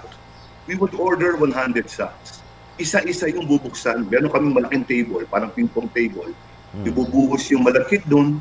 We 0.69 0.77
would 0.77 0.93
order 0.95 1.35
100 1.35 1.51
sacks. 1.89 2.39
Isa-isa 2.79 3.27
yung 3.33 3.49
bubuksan. 3.49 4.07
Meron 4.07 4.31
kaming 4.31 4.55
malaking 4.55 4.85
table, 4.87 5.23
parang 5.27 5.51
ping-pong 5.51 5.89
table. 5.91 6.31
Hmm. 6.71 6.85
Ibubuhos 6.87 7.49
yung 7.51 7.67
malakit 7.67 8.05
doon. 8.07 8.39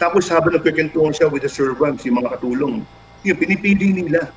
Tapos 0.00 0.26
habang 0.32 0.56
nagkikentuhan 0.56 1.12
siya 1.12 1.28
with 1.28 1.44
the 1.44 1.52
servants, 1.52 2.02
yung 2.08 2.22
mga 2.22 2.38
katulong, 2.38 2.82
yung 3.22 3.38
pinipili 3.38 3.92
nila. 3.92 4.32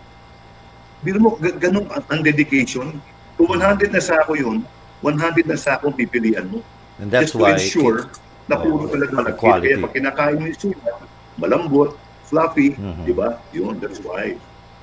Biro 1.02 1.18
mo, 1.22 1.30
ga- 1.40 1.56
ganun 1.58 1.88
ang, 1.90 2.06
ang 2.12 2.22
dedication. 2.22 3.00
Kung 3.40 3.50
100 3.54 3.90
na 3.94 4.02
sako 4.04 4.36
yun, 4.36 4.62
100 5.02 5.46
na 5.48 5.58
sako 5.58 5.94
pipilian 5.94 6.48
mo. 6.50 6.60
And 6.98 7.12
that's 7.12 7.32
Just 7.32 7.36
to 7.36 7.44
why 7.44 7.60
ensure 7.60 8.08
na 8.48 8.56
puro 8.56 8.86
Oh, 8.86 8.92
talaga 8.92 9.14
malakit. 9.20 9.38
quality. 9.38 9.68
Kaya 9.68 9.84
pag 9.84 9.94
kinakain 9.94 10.36
mo 10.40 10.46
yung 10.48 10.60
suya, 10.60 10.94
malambot, 11.36 11.90
fluffy, 12.24 12.74
Mhm. 12.74 13.04
di 13.04 13.14
ba? 13.14 13.30
Yun, 13.52 13.76
that's 13.84 14.00
why. 14.00 14.38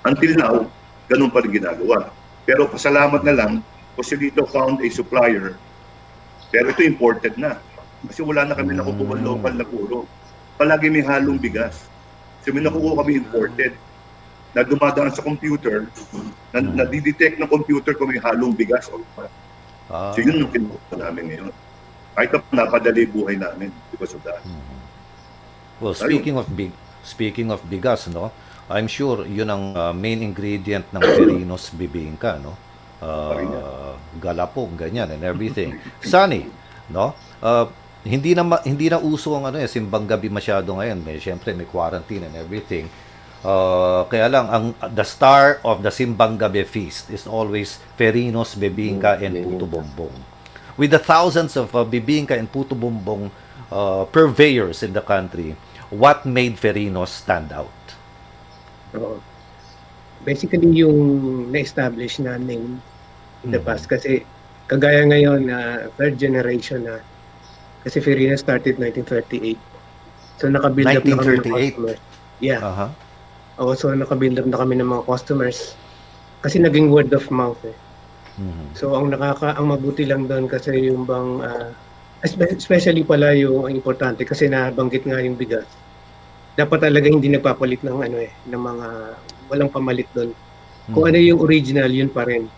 Until 0.04 0.32
now, 0.36 0.54
ganun 1.08 1.30
pa 1.32 1.40
rin 1.40 1.52
ginagawa. 1.56 2.10
Pero 2.44 2.66
pasalamat 2.68 3.22
na 3.22 3.32
lang, 3.32 3.52
kasi 3.94 4.18
dito 4.18 4.44
found 4.44 4.82
a 4.82 4.88
supplier. 4.90 5.56
Pero 6.50 6.68
ito 6.68 6.82
imported 6.84 7.38
na. 7.38 7.56
Kasi 8.02 8.20
wala 8.20 8.44
na 8.44 8.52
kami 8.52 8.74
nakukuha 8.74 9.14
Mm. 9.16 9.24
local 9.24 9.52
na 9.54 9.64
puro. 9.64 9.98
Palagi 10.58 10.90
may 10.90 11.00
halong 11.00 11.38
bigas. 11.38 11.86
So 12.42 12.50
may 12.50 12.60
nakukuha 12.60 12.98
kami 13.00 13.22
imported. 13.22 13.72
na 14.52 14.60
dumadaan 14.60 15.08
sa 15.08 15.24
computer, 15.24 15.88
na, 16.52 16.60
Hmm. 16.60 16.76
nadidetect 16.76 17.40
ng 17.40 17.48
computer 17.48 17.96
kung 17.96 18.12
may 18.12 18.20
halong 18.20 18.52
bigas 18.52 18.84
o 18.92 19.00
Ah. 19.88 20.12
So 20.12 20.20
yun 20.20 20.44
yung 20.44 20.52
kinuha 20.52 20.76
namin 20.92 21.24
ngayon. 21.32 21.52
Kahit 22.12 22.30
na 22.32 22.64
napadali 22.64 23.08
buhay 23.08 23.40
namin 23.40 23.72
because 23.88 24.12
of 24.12 24.22
that. 24.24 24.40
Well, 25.80 25.96
speaking 25.96 26.36
of 26.38 26.46
big 26.52 26.70
speaking 27.02 27.50
of 27.50 27.64
bigas, 27.66 28.06
no? 28.12 28.30
I'm 28.70 28.86
sure 28.86 29.26
'yun 29.26 29.50
ang 29.50 29.64
uh, 29.74 29.92
main 29.92 30.22
ingredient 30.22 30.86
ng 30.94 31.02
Perinos 31.02 31.74
bibingka, 31.74 32.38
no? 32.38 32.54
Uh, 33.02 33.98
galapong 34.22 34.78
ganyan 34.78 35.10
and 35.10 35.26
everything. 35.26 35.74
Sunny, 35.98 36.46
no? 36.86 37.18
Uh, 37.42 37.66
hindi 38.06 38.34
na 38.34 38.46
hindi 38.62 38.86
na 38.90 38.98
uso 39.02 39.34
ang 39.34 39.50
ano 39.50 39.58
eh 39.58 39.66
simbang 39.66 40.06
gabi 40.06 40.30
masyado 40.30 40.74
ngayon. 40.78 41.02
May 41.02 41.18
syempre 41.18 41.50
may 41.54 41.66
quarantine 41.66 42.30
and 42.30 42.34
everything. 42.38 42.86
Uh, 43.42 44.06
kaya 44.06 44.30
lang 44.30 44.46
ang 44.46 44.64
the 44.94 45.02
star 45.02 45.58
of 45.66 45.82
the 45.82 45.90
simbang 45.90 46.38
gabi 46.38 46.62
feast 46.62 47.10
is 47.10 47.26
always 47.26 47.82
Perinos 47.98 48.54
bibingka 48.54 49.18
and 49.18 49.34
puto 49.42 49.66
bombong. 49.66 50.14
With 50.76 50.90
the 50.90 50.98
thousands 50.98 51.56
of 51.56 51.74
uh, 51.76 51.84
bibingka 51.84 52.32
and 52.38 52.50
puto 52.50 52.74
bombong 52.74 53.30
uh, 53.70 54.04
purveyors 54.08 54.82
in 54.82 54.92
the 54.92 55.02
country, 55.04 55.56
what 55.90 56.24
made 56.24 56.56
Ferinos 56.56 57.08
stand 57.12 57.52
out? 57.52 57.72
Oo. 58.96 59.20
Basically, 60.22 60.70
yung 60.70 60.96
na-establish 61.50 62.22
na 62.22 62.38
name 62.38 62.78
in 63.44 63.50
the 63.50 63.58
Mhm. 63.58 63.66
past. 63.66 63.90
Kasi 63.90 64.22
kagaya 64.70 65.04
ngayon 65.04 65.50
na 65.50 65.58
third 65.98 66.16
generation 66.16 66.86
na 66.86 67.02
kasi 67.82 67.98
Ferina 67.98 68.38
started 68.38 68.78
1938. 68.78 69.58
So 70.38 70.46
nakabuild 70.46 70.86
up 70.94 71.02
na 71.02 71.18
kami 71.18 71.34
ng 71.34 71.42
1938? 71.42 71.74
customers. 71.74 72.00
Yeah. 72.38 72.60
Uh-huh. 72.62 72.90
Oo, 73.58 73.74
so 73.74 73.90
nakabuild 73.90 74.38
up 74.38 74.46
na 74.46 74.58
kami 74.62 74.78
ng 74.78 74.86
mga 74.86 75.04
customers. 75.10 75.74
Kasi 76.40 76.62
naging 76.62 76.90
word 76.94 77.10
of 77.10 77.26
mouth 77.30 77.58
eh. 77.66 77.74
Mhm. 78.38 78.72
So 78.72 78.96
ang 78.96 79.12
nakaka 79.12 79.58
ang 79.58 79.68
mabuti 79.68 80.08
lang 80.08 80.24
doon 80.24 80.48
kasi 80.48 80.88
yung 80.88 81.04
bang 81.04 81.44
espe- 82.22 82.56
especially 82.56 83.04
pala 83.04 83.36
yung 83.36 83.68
ang 83.68 83.74
importante 83.74 84.24
kasi 84.24 84.48
nabanggit 84.48 85.04
nga 85.04 85.20
yung 85.20 85.36
bigas. 85.36 85.68
Dapat 86.54 86.88
talaga 86.88 87.08
hindi 87.08 87.28
nagpapalit 87.28 87.80
ng 87.82 87.98
ano 87.98 88.16
eh 88.20 88.32
ng 88.48 88.62
mga 88.62 88.86
walang 89.48 89.70
pamalit 89.72 90.08
doon. 90.12 90.32
Kung 90.88 91.04
ano 91.06 91.16
yung 91.16 91.40
original 91.40 91.88
yun 91.88 92.08
pa 92.08 92.24
rin. 92.24 92.48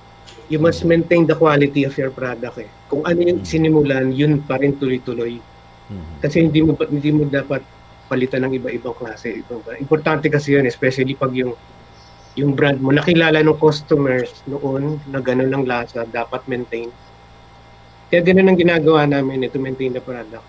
You 0.48 0.60
must 0.60 0.84
maintain 0.84 1.24
the 1.24 1.34
quality 1.34 1.88
of 1.88 1.96
your 1.96 2.12
product 2.12 2.60
eh. 2.60 2.68
Kung 2.86 3.00
ano 3.04 3.20
yung 3.20 3.40
Mm. 3.40 3.48
sinimulan, 3.48 4.04
yun 4.12 4.44
pa 4.44 4.60
rin 4.60 4.76
tuloy-tuloy. 4.76 5.40
Mhm. 5.88 6.20
Kasi 6.20 6.44
hindi 6.44 6.60
mo 6.60 6.76
hindi 6.76 7.10
mo 7.10 7.24
dapat 7.24 7.64
palitan 8.04 8.44
ng 8.44 8.52
iba-ibang 8.54 8.92
klase. 8.92 9.40
Ibang- 9.40 9.80
Importante 9.80 10.28
kasi 10.28 10.52
yun, 10.52 10.68
especially 10.68 11.16
pag 11.16 11.32
yung 11.32 11.56
yung 12.34 12.58
brand 12.58 12.82
mo 12.82 12.90
nakilala 12.90 13.38
ng 13.42 13.58
customers 13.58 14.42
noon 14.46 14.98
na 15.06 15.22
gano'n 15.22 15.54
ang 15.54 15.64
lasa, 15.64 16.02
dapat 16.02 16.42
maintain. 16.50 16.90
Kaya 18.10 18.20
gano'n 18.26 18.50
ang 18.50 18.58
ginagawa 18.58 19.06
namin 19.06 19.46
eh, 19.46 19.50
to 19.50 19.62
maintain 19.62 19.94
the 19.94 20.02
product. 20.02 20.42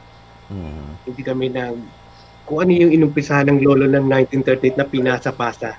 Mhm. 0.49 0.89
Hindi 1.05 1.21
kami 1.21 1.45
nag 1.53 1.77
kung 2.45 2.61
ano 2.61 2.71
yung 2.77 2.93
inumpisahan 2.93 3.49
ng 3.49 3.59
lolo 3.65 3.89
ng 3.89 4.05
1938 4.05 4.77
na 4.77 4.85
pinasa-pasa, 4.85 5.73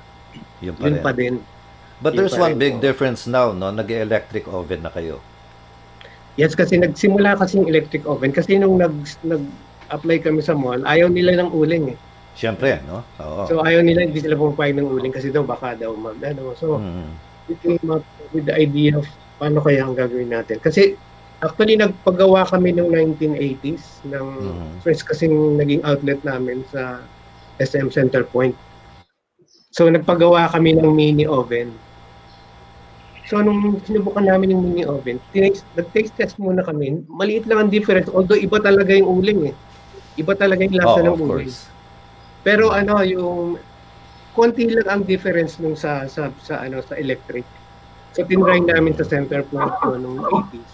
Yun 0.58 0.74
pa 0.74 0.90
yun 0.90 0.98
rin. 0.98 1.02
pa 1.02 1.12
din. 1.14 1.34
But 2.02 2.12
Yun 2.12 2.18
there's 2.18 2.36
one 2.36 2.58
big 2.58 2.78
oo. 2.78 2.82
difference 2.82 3.24
now, 3.30 3.54
no? 3.54 3.70
Nag-electric 3.70 4.50
oven 4.50 4.82
na 4.82 4.90
kayo. 4.90 5.22
Yes, 6.36 6.52
kasi 6.52 6.76
nagsimula 6.76 7.38
kasi 7.38 7.56
yung 7.56 7.70
electric 7.70 8.04
oven. 8.04 8.34
Kasi 8.34 8.58
nung 8.60 8.76
nag, 8.76 8.92
nag-apply 9.24 10.18
kami 10.20 10.44
sa 10.44 10.52
mall, 10.52 10.82
ayaw 10.84 11.08
nila 11.08 11.38
ng 11.40 11.50
uling 11.54 11.96
eh. 11.96 11.98
Siyempre, 12.36 12.84
no? 12.84 13.00
Oo. 13.16 13.48
So 13.48 13.64
ayaw 13.64 13.80
nila, 13.80 14.04
hindi 14.04 14.20
sila 14.20 14.36
pumapayag 14.36 14.76
ng 14.76 14.92
uling 14.92 15.14
kasi 15.16 15.32
daw 15.32 15.40
baka 15.48 15.72
daw 15.72 15.96
mag, 15.96 16.20
ano. 16.20 16.52
So 16.52 16.76
Mhm. 16.76 17.08
we 17.48 17.54
came 17.64 17.88
up 17.88 18.04
with 18.36 18.44
the 18.44 18.52
idea 18.52 18.92
of 18.92 19.08
paano 19.40 19.64
kaya 19.64 19.80
ang 19.88 19.96
gagawin 19.96 20.28
natin. 20.28 20.60
Kasi 20.60 20.92
actually 21.40 21.80
nagpagawa 21.80 22.44
kami 22.44 22.76
noong 22.76 22.92
1980s 22.92 24.04
ng 24.04 24.26
Mhm. 24.36 24.84
first 24.84 25.08
kasing 25.08 25.32
naging 25.56 25.80
outlet 25.80 26.20
namin 26.28 26.60
sa 26.68 27.08
SM 27.56 27.88
Center 27.88 28.28
Point. 28.28 28.52
So 29.72 29.88
nagpagawa 29.88 30.52
kami 30.52 30.76
ng 30.76 30.92
mini 30.92 31.24
oven. 31.24 31.72
So 33.26 33.40
nung 33.40 33.80
sinubukan 33.82 34.28
namin 34.28 34.52
yung 34.52 34.62
mini 34.70 34.84
oven, 34.84 35.18
nag-taste 35.72 36.14
test 36.14 36.36
muna 36.36 36.60
kami. 36.62 37.00
Maliit 37.08 37.48
lang 37.48 37.66
ang 37.66 37.70
difference. 37.72 38.12
Although 38.12 38.38
iba 38.38 38.60
talaga 38.60 38.92
yung 38.92 39.08
uling 39.08 39.40
eh. 39.50 39.54
Iba 40.16 40.32
talaga 40.36 40.62
yung 40.64 40.76
lasa 40.78 41.00
Oo, 41.00 41.06
ng 41.10 41.16
uling. 41.24 41.48
course. 41.50 41.75
Pero 42.46 42.70
ano 42.70 43.02
yung 43.02 43.58
konti 44.30 44.70
lang 44.70 44.86
ang 44.86 45.02
difference 45.02 45.58
nung 45.58 45.74
sa 45.74 46.06
sa 46.06 46.30
sa 46.38 46.62
ano 46.62 46.78
sa 46.78 46.94
electric. 46.94 47.42
So 48.14 48.22
tinry 48.22 48.62
namin 48.62 48.94
sa 48.94 49.02
center 49.02 49.42
point 49.50 49.74
ko 49.82 49.98
nung 49.98 50.22
80s. 50.22 50.70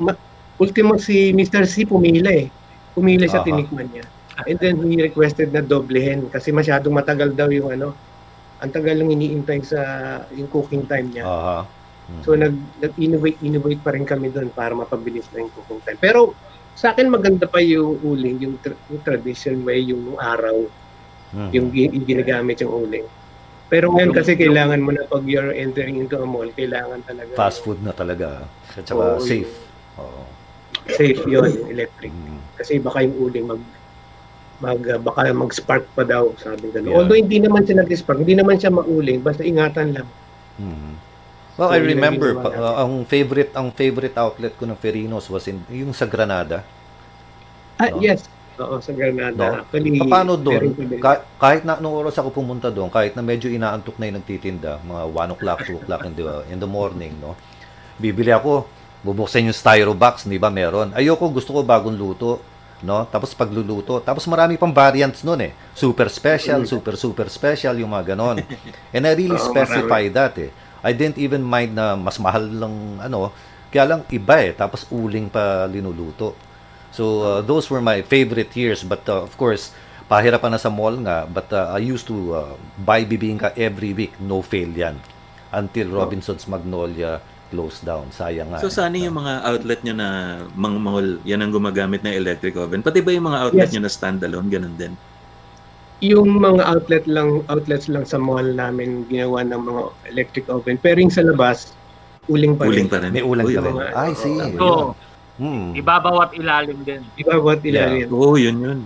Ma- 0.00 0.16
ultimo 0.56 0.96
si 0.96 1.36
Mr. 1.36 1.68
C 1.68 1.84
pumila 1.84 2.32
eh. 2.32 2.48
Pumila 2.96 3.28
siya 3.28 3.44
Aha. 3.44 3.48
tinikman 3.52 3.92
niya. 3.92 4.08
And 4.48 4.56
then 4.58 4.80
he 4.88 4.98
requested 5.04 5.52
na 5.52 5.60
doblehin 5.62 6.32
kasi 6.32 6.50
masyadong 6.50 6.96
matagal 6.96 7.36
daw 7.36 7.52
yung 7.52 7.68
ano. 7.68 7.92
Ang 8.64 8.72
tagal 8.72 8.96
lang 8.96 9.12
iniintay 9.12 9.60
sa 9.60 9.80
yung 10.32 10.48
cooking 10.48 10.88
time 10.88 11.12
niya. 11.12 11.28
Mhm. 12.08 12.20
So 12.24 12.32
nag 12.34 12.56
nag-innovate 12.80 13.38
innovate 13.44 13.82
pa 13.84 13.92
rin 13.92 14.08
kami 14.08 14.32
doon 14.32 14.48
para 14.48 14.72
mapabilis 14.72 15.28
na 15.28 15.44
yung 15.44 15.52
cooking 15.52 15.84
time. 15.84 16.00
Pero 16.00 16.32
sa 16.74 16.90
akin 16.90 17.06
maganda 17.06 17.46
pa 17.46 17.58
yung 17.58 18.02
uling, 18.02 18.42
yung, 18.42 18.54
tra- 18.58 18.78
yung 18.90 19.02
traditional 19.02 19.62
way, 19.62 19.80
yung 19.80 20.18
araw 20.18 20.66
Mhm. 21.34 21.50
yung, 21.50 21.66
gi- 21.70 21.90
yung 21.90 22.06
ginagamit 22.06 22.62
yung 22.62 22.70
uling. 22.70 23.06
Pero 23.66 23.90
ngayon 23.90 24.14
kasi 24.14 24.38
kailangan 24.38 24.78
mo 24.78 24.94
na 24.94 25.02
pag 25.02 25.26
you're 25.26 25.50
entering 25.50 25.98
into 25.98 26.14
a 26.14 26.22
mall, 26.22 26.46
kailangan 26.46 27.02
talaga 27.02 27.34
fast 27.34 27.66
food 27.66 27.82
na 27.82 27.90
talaga. 27.90 28.46
At 28.70 28.86
saka 28.86 29.18
Oo, 29.18 29.18
safe. 29.18 29.50
Oo. 29.98 30.22
safe 30.86 31.18
yun, 31.26 31.66
electric. 31.66 32.14
Mhm. 32.14 32.38
Kasi 32.54 32.78
baka 32.78 33.02
yung 33.02 33.16
uling 33.18 33.46
mag 33.50 33.62
mag 34.62 34.78
uh, 34.86 35.00
baka 35.02 35.34
mag-spark 35.34 35.90
pa 35.92 36.06
daw, 36.06 36.30
sabi 36.38 36.70
gano'n. 36.70 36.94
Yeah. 36.94 36.98
Although 37.02 37.18
hindi 37.18 37.42
naman 37.42 37.66
siya 37.66 37.82
nag-spark, 37.82 38.22
hindi 38.22 38.38
naman 38.38 38.62
siya 38.62 38.70
mauling, 38.70 39.18
basta 39.18 39.42
ingatan 39.42 39.90
lang. 39.90 40.08
Mhm. 40.56 40.92
Well, 41.54 41.70
So, 41.70 41.74
I 41.74 41.78
remember 41.78 42.34
pa, 42.34 42.50
uh, 42.50 42.74
ang 42.82 43.06
favorite 43.06 43.54
ang 43.54 43.70
favorite 43.70 44.16
outlet 44.18 44.58
ko 44.58 44.66
ng 44.66 44.74
Ferinos 44.74 45.30
was 45.30 45.46
in 45.46 45.62
yung 45.70 45.94
sa 45.94 46.02
Granada. 46.02 46.66
Ah, 47.78 47.90
No? 47.90 48.02
yes. 48.02 48.26
Oo, 48.54 48.78
sa 48.78 48.90
Granada. 48.94 49.34
No? 49.34 49.54
Actually, 49.62 49.98
Paano 50.02 50.34
doon? 50.38 50.74
Ka- 50.98 51.26
kahit 51.38 51.62
na 51.66 51.78
nung 51.78 51.94
oras 51.94 52.14
ako 52.14 52.30
pumunta 52.30 52.70
doon, 52.70 52.86
kahit 52.90 53.14
na 53.14 53.22
medyo 53.22 53.50
inaantok 53.50 53.98
na 53.98 54.06
yung 54.10 54.18
nagtitinda, 54.18 54.78
mga 54.82 55.02
1 55.10 55.34
o'clock, 55.34 55.58
2 55.66 55.78
o'clock 55.82 56.02
in 56.06 56.14
the, 56.14 56.26
in 56.50 56.58
the 56.58 56.70
morning, 56.70 57.14
no? 57.18 57.34
Bibili 57.98 58.30
ako, 58.30 58.66
bubuksan 59.02 59.46
yung 59.46 59.54
styro 59.54 59.90
box, 59.94 60.26
di 60.26 60.38
ba 60.38 60.50
meron? 60.54 60.94
Ayoko, 60.94 61.30
gusto 61.30 61.50
ko 61.50 61.66
bagong 61.66 61.98
luto, 61.98 62.38
no? 62.82 63.06
Tapos 63.10 63.34
pagluluto, 63.34 63.98
tapos 63.98 64.22
marami 64.30 64.54
pang 64.54 64.70
variants 64.70 65.26
noon 65.26 65.50
eh. 65.50 65.52
Super 65.74 66.06
special, 66.06 66.62
super 66.62 66.94
super 66.94 67.26
special 67.26 67.74
yung 67.74 67.90
mga 67.90 68.14
ganon. 68.14 68.38
And 68.94 69.02
I 69.02 69.18
really 69.18 69.38
specify 69.38 70.06
that 70.14 70.34
eh. 70.38 70.50
I 70.84 70.92
didn't 70.92 71.16
even 71.16 71.40
mind 71.40 71.72
na 71.72 71.96
mas 71.96 72.20
mahal 72.20 72.44
lang 72.44 73.00
ano, 73.00 73.32
kaya 73.72 73.88
lang 73.88 74.04
iba 74.12 74.36
eh, 74.38 74.52
tapos 74.52 74.84
uling 74.92 75.26
pa 75.26 75.64
linuluto. 75.64 76.36
So 76.92 77.04
uh, 77.26 77.40
those 77.42 77.66
were 77.66 77.82
my 77.82 78.04
favorite 78.04 78.54
years 78.54 78.84
but 78.84 79.02
uh, 79.08 79.24
of 79.24 79.34
course 79.34 79.72
pahirapan 80.04 80.54
na 80.54 80.60
sa 80.60 80.68
mall 80.68 80.94
nga 81.00 81.24
but 81.26 81.48
uh, 81.50 81.72
I 81.72 81.80
used 81.82 82.06
to 82.06 82.16
uh, 82.30 82.52
buy 82.78 83.02
bibingka 83.02 83.56
every 83.56 83.90
week 83.90 84.14
no 84.20 84.44
fail 84.44 84.68
yan 84.68 85.00
until 85.50 85.90
Robinson's 85.90 86.44
Magnolia 86.44 87.18
closed 87.48 87.82
down 87.82 88.10
sayang 88.10 88.50
nga 88.50 88.58
So 88.58 88.68
eh. 88.68 88.74
sana 88.74 88.94
yung 88.94 89.16
mga 89.16 89.32
outlet 89.42 89.80
nyo 89.82 89.94
na 89.94 90.08
mga 90.54 90.78
mall, 90.78 91.08
yan 91.22 91.40
ang 91.40 91.50
gumagamit 91.50 92.02
ng 92.02 92.14
electric 92.14 92.54
oven. 92.54 92.82
Pati 92.82 92.98
ba 93.00 93.10
yung 93.10 93.26
mga 93.26 93.38
outlet 93.42 93.68
Yes. 93.70 93.74
nyo 93.74 93.82
na 93.82 93.90
standalone, 93.90 94.48
ganun 94.50 94.74
din? 94.74 94.92
Yung 96.04 96.36
mga 96.36 96.62
outlet 96.64 97.04
lang, 97.06 97.40
outlets 97.48 97.88
lang 97.88 98.04
sa 98.04 98.20
mall 98.20 98.44
namin 98.44 99.08
ginawa 99.08 99.40
ng 99.40 99.56
mga 99.58 99.82
electric 100.10 100.44
oven. 100.48 100.76
Pero 100.76 101.00
yung 101.00 101.08
sa 101.08 101.24
labas, 101.24 101.72
uling 102.26 102.54
pa 102.54 102.68
Uling 102.68 102.84
rin. 102.84 102.92
pa 102.92 102.98
rin. 103.00 103.10
may 103.10 103.24
ulang 103.24 103.46
ka 103.46 103.60
rin. 103.62 103.74
I 103.96 104.12
see 104.12 104.36
So, 104.54 104.92
Hmm. 105.34 105.74
ibabaw 105.74 106.16
at 106.20 106.32
ilalim 106.32 106.86
din. 106.86 107.02
Iba 107.16 107.42
what 107.42 107.58
ilalim. 107.60 108.06
Oo, 108.08 108.38
yun 108.38 108.54
yun. 108.56 108.80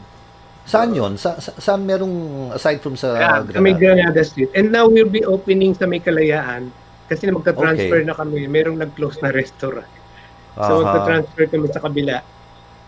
Saan 0.65 0.97
yun? 0.97 1.17
Sa, 1.17 1.37
sa, 1.37 1.53
saan 1.57 1.85
merong 1.85 2.13
aside 2.51 2.81
from 2.81 2.97
sa 2.97 3.13
Ayan, 3.13 3.45
Sa 3.47 3.61
may 3.61 3.73
Granada? 3.73 4.17
Granada 4.17 4.23
Street. 4.23 4.49
And 4.55 4.69
now 4.69 4.85
we'll 4.85 5.09
be 5.09 5.25
opening 5.25 5.73
sa 5.73 5.85
may 5.85 6.01
Kalayaan 6.01 6.73
kasi 7.05 7.29
magta-transfer 7.29 8.01
Okay. 8.01 8.09
na 8.09 8.13
kami. 8.13 8.45
Merong 8.47 8.77
nag-close 8.77 9.21
na 9.21 9.29
restaurant. 9.29 9.89
So 10.57 10.81
Aha. 10.81 10.81
magta-transfer 10.83 11.45
kami 11.49 11.67
sa 11.69 11.81
kabila. 11.81 12.17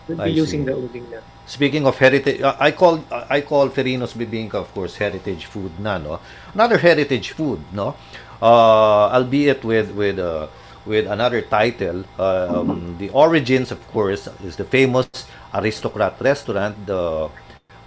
We'll 0.05 0.17
be 0.19 0.29
I 0.29 0.33
using 0.35 0.65
see. 0.65 0.67
the 0.67 0.73
uling 0.73 1.05
na. 1.07 1.21
Speaking 1.45 1.85
of 1.85 1.97
heritage, 1.97 2.41
uh, 2.41 2.55
I 2.59 2.71
call 2.71 3.03
I 3.11 3.41
call 3.41 3.69
Ferinos 3.69 4.13
Bibingka 4.13 4.55
of 4.55 4.73
course 4.73 4.95
heritage 4.95 5.45
food 5.45 5.71
na 5.79 5.97
no. 5.97 6.19
Another 6.53 6.77
heritage 6.77 7.31
food, 7.31 7.59
no. 7.73 7.95
Uh, 8.41 9.11
albeit 9.11 9.63
with 9.63 9.91
with 9.91 10.19
uh, 10.19 10.47
with 10.85 11.05
another 11.07 11.41
title, 11.41 12.05
um, 12.17 12.95
the 12.97 13.09
origins 13.09 13.71
of 13.71 13.81
course 13.91 14.27
is 14.43 14.55
the 14.55 14.65
famous 14.65 15.07
Aristocrat 15.53 16.15
restaurant, 16.21 16.73
the 16.85 17.29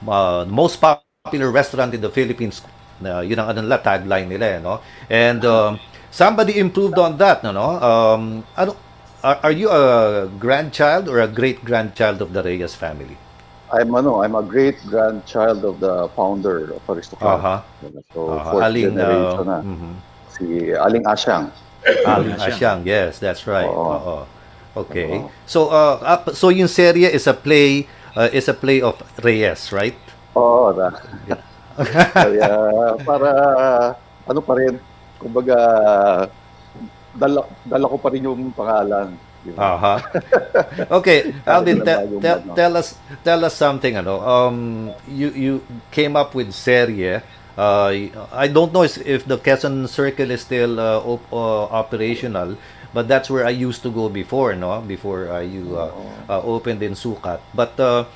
uh, 0.07 0.45
most 0.47 0.79
popular 0.79 1.51
restaurant 1.51 1.95
in 1.95 2.01
the 2.01 2.11
Philippines 2.11 2.63
Na 3.03 3.27
yun 3.27 3.39
ang 3.43 3.51
ano 3.51 3.59
nila, 3.67 3.83
tagline 3.83 4.29
nila, 4.31 4.47
eh, 4.47 4.61
no? 4.63 4.79
And 5.11 5.43
um, 5.43 5.83
somebody 6.15 6.59
improved 6.63 6.99
on 6.99 7.19
that, 7.19 7.43
no? 7.43 7.51
no? 7.51 7.69
Um, 7.83 8.23
ano, 8.55 8.79
are, 9.25 9.51
are 9.51 9.55
you 9.55 9.69
a 9.71 10.31
grandchild 10.39 11.09
or 11.11 11.19
a 11.19 11.27
great-grandchild 11.27 12.23
of 12.23 12.31
the 12.33 12.43
Reyes 12.43 12.75
family? 12.79 13.19
I'm 13.75 13.91
ano, 13.91 14.23
I'm 14.23 14.39
a 14.39 14.45
great 14.47 14.79
grandchild 14.87 15.67
of 15.67 15.83
the 15.83 16.07
founder 16.15 16.79
of 16.79 16.83
Aristocrat. 16.87 17.43
Aha. 17.43 17.57
So 18.15 18.31
Aha, 18.31 18.51
fourth 18.55 18.65
Aling, 18.71 18.95
generation 18.95 19.47
uh, 19.51 19.51
na. 19.51 19.59
mhm. 19.67 19.93
Si 20.31 20.45
Aling 20.75 21.05
Asyang. 21.11 21.45
Aling 22.07 22.39
Asyang. 22.39 22.79
Yes, 22.87 23.19
that's 23.19 23.47
right. 23.51 23.67
Oo. 23.67 24.23
Okay. 24.87 25.11
Oo. 25.11 25.31
So 25.47 25.75
uh, 25.75 25.99
up- 26.03 26.35
so 26.39 26.55
yung 26.55 26.71
serye 26.71 27.11
is 27.11 27.27
a 27.27 27.35
play 27.35 27.91
uh, 28.15 28.31
is 28.31 28.47
a 28.47 28.55
play 28.55 28.79
of 28.79 28.95
Reyes, 29.23 29.75
right? 29.75 29.99
Oo, 30.39 30.71
na. 30.75 30.95
Kaya 32.15 32.51
para 33.03 33.31
ano 34.27 34.41
pa 34.43 34.53
rin, 34.55 34.79
kumbaga 35.19 35.59
dala, 37.15 37.47
dala 37.67 37.87
ko 37.91 37.97
pa 37.99 38.11
rin 38.11 38.27
yung 38.27 38.51
pangalan. 38.55 39.15
Aha. 39.53 40.01
Okay, 40.99 41.35
Alvin, 41.47 41.85
te- 41.85 42.09
te- 42.21 42.41
ano. 42.41 42.55
tell 42.57 42.73
us 42.77 42.97
tell 43.23 43.45
us 43.45 43.55
something 43.55 43.97
ano. 44.01 44.21
Um 44.25 44.57
you 45.09 45.29
you 45.37 45.53
came 45.93 46.17
up 46.17 46.33
with 46.35 46.49
serye. 46.57 47.21
Uh, 47.55 48.11
I 48.35 48.49
don't 48.51 48.73
know 48.75 48.83
if 48.83 48.99
if 49.07 49.29
the 49.31 49.39
Quezon 49.39 49.87
Circle 49.87 50.33
is 50.35 50.43
still 50.43 50.81
uh, 50.81 50.99
op- 50.99 51.31
uh, 51.31 51.71
operational, 51.71 52.59
but 52.91 53.07
that's 53.07 53.31
where 53.31 53.47
I 53.47 53.55
used 53.55 53.87
to 53.87 53.95
go 53.95 54.09
before, 54.11 54.59
no? 54.59 54.83
Before 54.83 55.31
uh, 55.31 55.39
you 55.39 55.79
uh, 55.79 55.95
uh, 56.27 56.43
opened 56.43 56.83
in 56.83 56.99
Sukat. 56.99 57.39
But 57.55 57.79
uh, 57.79 58.11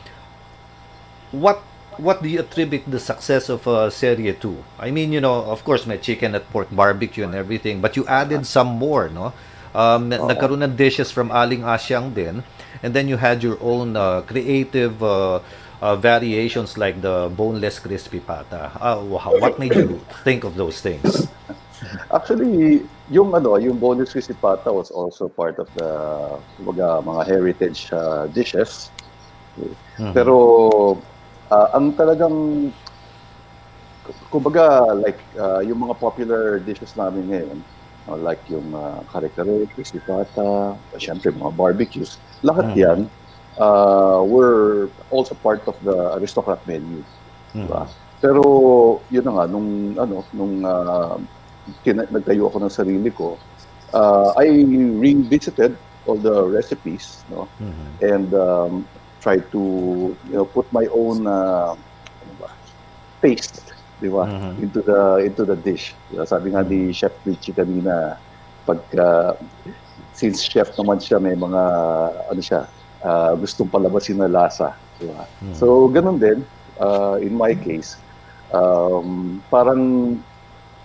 what 1.31 1.63
what 1.99 2.23
do 2.23 2.29
you 2.29 2.41
attribute 2.41 2.85
the 2.87 2.99
success 3.01 3.49
of 3.49 3.67
uh, 3.67 3.91
Serie 3.91 4.33
2? 4.33 4.57
I 4.79 4.91
mean, 4.91 5.13
you 5.13 5.21
know, 5.21 5.43
of 5.51 5.65
course, 5.65 5.87
may 5.87 5.99
chicken 5.99 6.35
at 6.35 6.49
pork 6.51 6.69
barbecue 6.71 7.25
and 7.25 7.35
everything, 7.35 7.81
but 7.81 7.97
you 7.97 8.07
added 8.07 8.47
some 8.47 8.69
more, 8.79 9.09
no? 9.09 9.33
Um, 9.75 10.09
Oo. 10.09 10.29
nagkaroon 10.29 10.65
ng 10.65 10.75
dishes 10.77 11.13
from 11.13 11.29
Aling 11.29 11.63
Asyang 11.65 12.15
din, 12.15 12.41
and 12.83 12.95
then 12.95 13.09
you 13.09 13.17
had 13.21 13.43
your 13.45 13.61
own 13.61 13.97
uh, 13.97 14.25
creative 14.25 14.97
uh, 15.03 15.41
uh, 15.83 15.97
variations 15.97 16.79
like 16.79 17.01
the 17.03 17.31
boneless 17.37 17.79
crispy 17.79 18.21
pata. 18.21 18.73
Uh, 18.81 19.03
wha- 19.05 19.35
what 19.39 19.59
made 19.59 19.75
you 19.75 20.01
think 20.25 20.45
of 20.45 20.57
those 20.57 20.81
things? 20.81 21.29
Actually, 22.11 22.83
yung 23.11 23.33
ano, 23.35 23.57
yung 23.57 23.79
bonus 23.79 24.13
crispy 24.13 24.35
pata 24.35 24.73
was 24.73 24.91
also 24.91 25.29
part 25.29 25.59
of 25.59 25.69
the 25.77 25.91
kumbaga, 26.59 27.05
mga 27.05 27.23
heritage 27.27 27.89
uh, 27.93 28.27
dishes. 28.33 28.91
Mhm. 29.99 30.15
Pero 30.15 30.35
ah, 31.51 31.75
ang 31.75 31.93
talagang 31.95 32.71
kumbaga 34.33 34.95
like 34.97 35.21
ah, 35.37 35.61
yung 35.61 35.83
mga 35.85 35.95
popular 35.99 36.63
dishes 36.63 36.95
namin 36.97 37.29
ngayon 37.29 37.59
ah, 38.09 38.17
like 38.17 38.41
yung 38.49 38.73
uh, 38.73 39.05
kare-kare, 39.13 39.69
crispy 39.73 40.01
pata, 40.01 40.75
syempre 40.97 41.31
mga 41.31 41.53
barbecues, 41.55 42.17
lahat 42.43 42.73
Mhm. 42.73 42.77
yan 42.77 42.99
uh, 43.59 44.25
were 44.25 44.89
also 45.11 45.35
part 45.37 45.61
of 45.69 45.77
the 45.85 46.17
aristocrat 46.17 46.59
menu. 46.67 47.05
Diba? 47.53 47.85
Pero 48.19 48.43
yun 49.09 49.25
na 49.25 49.33
nga 49.39 49.45
nung 49.47 49.69
ano 49.95 50.25
nung 50.33 50.65
uh, 50.65 51.17
tina- 51.83 52.09
nagtayo 52.09 52.49
ako 52.49 52.59
ng 52.65 52.73
sarili 52.73 53.11
ko, 53.13 53.39
uh, 53.93 54.33
I 54.37 54.49
revisited 54.99 55.77
all 56.09 56.17
the 56.17 56.49
recipes, 56.49 57.23
no? 57.29 57.45
Mhm. 57.61 57.87
and 58.01 58.29
um, 58.33 58.73
try 59.21 59.37
to 59.51 59.61
you 60.31 60.37
know 60.39 60.47
put 60.47 60.65
my 60.73 60.87
own 60.95 61.27
uh, 61.27 61.75
taste 63.21 63.68
di 63.99 64.09
ba 64.09 64.25
Mhm. 64.27 64.63
into 64.63 64.81
the 64.81 65.01
into 65.27 65.43
the 65.43 65.59
dish 65.59 65.95
Diba? 66.09 66.23
sabi 66.25 66.55
nga 66.55 66.63
ni 66.63 66.95
chef 66.95 67.13
Richie 67.27 67.51
kanina 67.53 68.15
pagka 68.63 69.35
since 70.15 70.43
chef 70.43 70.71
naman 70.79 70.99
siya 70.99 71.19
may 71.19 71.35
mga 71.35 71.63
ano 72.31 72.41
siya 72.41 72.67
uh, 73.03 73.35
gustong 73.35 73.71
palabasin 73.71 74.23
na 74.23 74.31
lasa 74.31 74.75
di 74.99 75.07
ba 75.07 75.27
Mhm. 75.43 75.55
so 75.55 75.91
ganun 75.91 76.19
din 76.19 76.39
uh, 76.79 77.19
in 77.19 77.35
my 77.35 77.55
case 77.55 77.99
um, 78.55 79.43
parang 79.51 80.15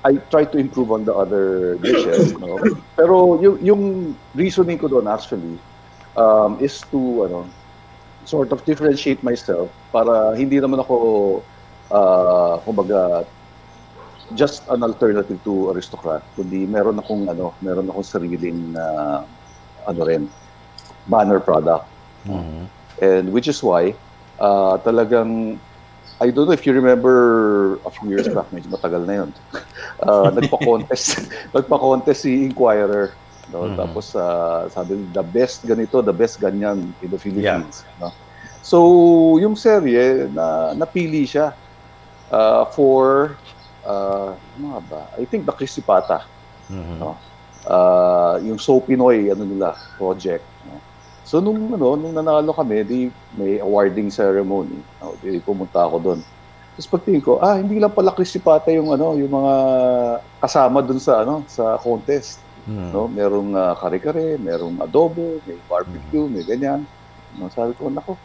I 0.03 0.19
try 0.27 0.43
to 0.43 0.59
improve 0.59 0.91
on 0.91 1.07
the 1.07 1.15
other 1.15 1.77
dishes 1.79 2.35
no 2.35 2.59
pero 2.99 3.39
yung 3.39 3.55
yung 3.63 3.81
reasoning 4.33 4.75
ko 4.75 4.91
doon 4.91 5.07
actually 5.07 5.55
um, 6.17 6.57
is 6.59 6.81
to 6.91 6.99
ano 7.23 7.47
sort 8.25 8.51
of 8.51 8.63
differentiate 8.63 9.19
myself 9.21 9.67
para 9.91 10.33
hindi 10.33 10.59
naman 10.59 10.79
ako 10.79 10.95
uh, 11.91 12.59
kumbaga 12.63 13.25
just 14.33 14.63
an 14.71 14.81
alternative 14.81 15.37
to 15.43 15.69
aristocrat 15.75 16.23
kundi 16.33 16.63
meron 16.65 16.97
akong 16.97 17.27
ano 17.27 17.51
meron 17.59 17.89
akong 17.91 18.07
sariling 18.07 18.71
uh, 18.75 19.21
ano 19.83 20.01
rin 20.07 20.23
banner 21.09 21.39
product 21.39 21.89
Mhm. 22.23 22.63
and 23.03 23.25
which 23.35 23.51
is 23.51 23.59
why 23.59 23.91
uh, 24.39 24.79
talagang 24.79 25.59
I 26.23 26.31
don't 26.31 26.47
know 26.47 26.55
if 26.55 26.63
you 26.63 26.71
remember 26.71 27.75
a 27.83 27.91
few 27.91 28.07
years 28.07 28.31
back, 28.31 28.47
medyo 28.55 28.71
matagal 28.71 29.03
na 29.03 29.13
yun. 29.19 29.29
Uh, 29.99 30.31
nagpa-contest, 30.39 31.27
nagpa-contest 31.57 32.23
si 32.23 32.47
Inquirer. 32.47 33.11
No? 33.51 33.67
Mhm. 33.67 33.75
Tapos 33.75 34.15
uh, 34.15 34.71
sabi, 34.71 35.03
the 35.11 35.19
best 35.19 35.67
ganito, 35.67 35.99
the 35.99 36.15
best 36.15 36.39
ganyan 36.39 36.95
in 37.03 37.09
the 37.11 37.19
Philippines. 37.19 37.83
No? 37.99 38.15
So, 38.63 38.77
yung 39.43 39.59
serye, 39.59 40.31
na, 40.31 40.71
napili 40.71 41.27
siya 41.27 41.51
uh, 42.29 42.63
for, 42.71 43.35
uh, 43.83 44.31
ano 44.55 44.79
ba? 44.87 45.09
I 45.17 45.25
think 45.25 45.43
the 45.43 45.51
Crispy 45.51 45.81
Pata. 45.81 46.23
Mhm. 46.69 46.95
No? 46.99 47.17
Uh, 47.63 48.39
yung 48.43 48.59
So 48.59 48.79
Pinoy, 48.79 49.31
ano 49.31 49.43
nila, 49.43 49.75
project. 49.95 50.43
No? 50.67 50.79
So 51.23 51.39
nung 51.39 51.71
ano, 51.71 51.95
nung 51.95 52.11
nanalo 52.11 52.51
kami, 52.51 52.83
di 52.83 52.99
may 53.33 53.59
awarding 53.59 54.11
ceremony. 54.11 54.75
No, 54.99 55.15
di 55.19 55.39
pumunta 55.39 55.83
ako 55.83 55.97
doon. 55.99 56.19
Tapos 56.73 56.89
pagtingin 56.89 57.23
ko, 57.23 57.37
ah, 57.39 57.55
hindi 57.55 57.77
lang 57.77 57.93
pala 57.93 58.11
crispy 58.11 58.41
pata 58.41 58.73
yung 58.73 58.91
ano, 58.91 59.13
yung 59.15 59.29
mga 59.31 59.53
kasama 60.41 60.81
doon 60.81 60.99
sa 60.99 61.21
ano, 61.23 61.45
sa 61.47 61.77
contest, 61.79 62.41
Mhm. 62.67 62.89
no? 62.91 63.07
Merong 63.07 63.49
uh, 63.55 63.73
kare-kare, 63.77 64.35
merong 64.39 64.79
adobo, 64.81 65.39
may 65.47 65.55
barbecue, 65.67 66.25
may 66.27 66.43
ganyan. 66.43 66.83
No, 67.39 67.47
sabi 67.47 67.71
ko, 67.77 67.87
nako, 67.87 68.17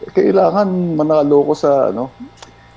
eh, 0.00 0.10
kailangan 0.10 0.66
manalo 0.96 1.44
ko 1.44 1.52
sa 1.52 1.92
ano, 1.92 2.08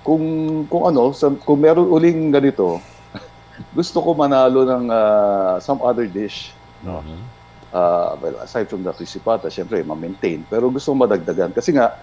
kung 0.04 0.24
kung 0.68 0.84
ano, 0.86 1.16
sa, 1.16 1.32
kung 1.32 1.60
meron 1.63 1.88
uling 1.89 2.30
ganito, 2.30 2.78
gusto 3.78 4.04
ko 4.04 4.13
manalo 4.13 4.68
ng 4.68 4.86
ah, 4.92 5.58
some 5.63 5.80
other 5.82 6.06
dish. 6.06 6.52
No? 6.84 7.00
Mhm. 7.02 7.34
uh, 7.74 8.16
well, 8.22 8.38
aside 8.46 8.70
from 8.70 8.84
the 8.86 8.94
Crisipata, 8.94 9.50
syempre, 9.50 9.82
ma-maintain. 9.84 10.46
Pero 10.48 10.70
gusto 10.70 10.94
ko 10.94 10.96
madagdagan. 10.96 11.52
Kasi 11.52 11.74
nga, 11.74 11.98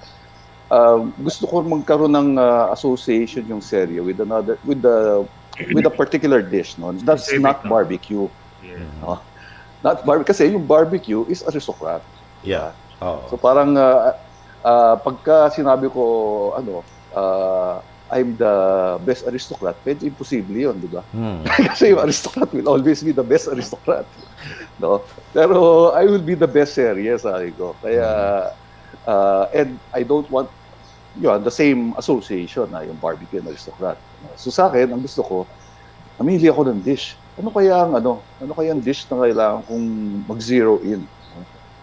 um, 0.66 1.14
gusto 1.22 1.46
ko 1.46 1.62
magkaroon 1.62 2.10
ng 2.10 2.30
uh, 2.36 2.74
association 2.74 3.46
yung 3.46 3.62
serye 3.62 4.02
with 4.02 4.18
another, 4.18 4.58
with 4.66 4.82
the, 4.82 5.22
with 5.72 5.86
a 5.86 5.94
particular 5.94 6.42
dish. 6.42 6.76
No? 6.76 6.90
That's 6.92 7.30
not 7.38 7.62
no? 7.64 7.70
barbecue. 7.70 8.26
Yeah. 8.60 8.82
No? 9.00 9.22
Not 9.80 10.04
bar 10.04 10.20
kasi 10.20 10.52
yung 10.52 10.68
barbecue 10.68 11.24
is 11.24 11.40
aristocrat. 11.40 12.04
Yeah. 12.44 12.76
Oh. 13.00 13.24
So 13.32 13.40
parang 13.40 13.72
uh, 13.80 14.12
uh, 14.60 14.94
pagka 15.00 15.48
sinabi 15.56 15.88
ko 15.88 16.52
ano 16.52 16.84
uh, 17.16 17.80
I'm 18.10 18.34
the 18.34 18.54
best 19.06 19.22
aristocrat, 19.26 19.78
medyo 19.86 20.10
imposible 20.10 20.58
'yon, 20.58 20.76
di 20.82 20.90
ba? 20.90 21.06
Mhm. 21.14 21.46
Kasi 21.70 21.94
yung 21.94 22.02
aristocrat 22.02 22.50
will 22.50 22.66
always 22.66 23.00
be 23.06 23.14
the 23.14 23.24
best 23.24 23.46
aristocrat. 23.46 24.04
No? 24.80 25.04
Pero 25.36 25.92
I 25.92 26.08
will 26.08 26.24
be 26.24 26.32
the 26.32 26.48
best 26.48 26.72
serye, 26.72 27.12
sabi 27.20 27.52
ko. 27.52 27.76
Kaya, 27.84 28.08
uh, 29.04 29.44
and 29.52 29.76
I 29.92 30.08
don't 30.08 30.24
want 30.32 30.48
yun, 31.18 31.42
the 31.42 31.50
same 31.50 31.92
association 31.98 32.70
na 32.70 32.86
yung 32.86 32.96
barbecue 32.96 33.42
and 33.42 33.48
aristocrat. 33.50 33.98
So 34.38 34.48
sa 34.48 34.70
akin, 34.70 34.94
ang 34.94 35.02
gusto 35.02 35.20
ko, 35.20 35.36
namili 36.16 36.46
ako 36.46 36.70
ng 36.70 36.80
dish. 36.80 37.18
Ano 37.40 37.50
kaya 37.50 37.74
ang 37.74 37.96
ano, 37.98 38.24
ano 38.38 38.52
kaya 38.54 38.70
ang 38.70 38.82
dish 38.84 39.08
na 39.10 39.20
kailangan 39.26 39.60
kong 39.66 39.84
mag-zero 40.28 40.78
in? 40.80 41.02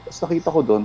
Tapos 0.08 0.20
nakita 0.24 0.50
ko 0.54 0.62
doon, 0.64 0.84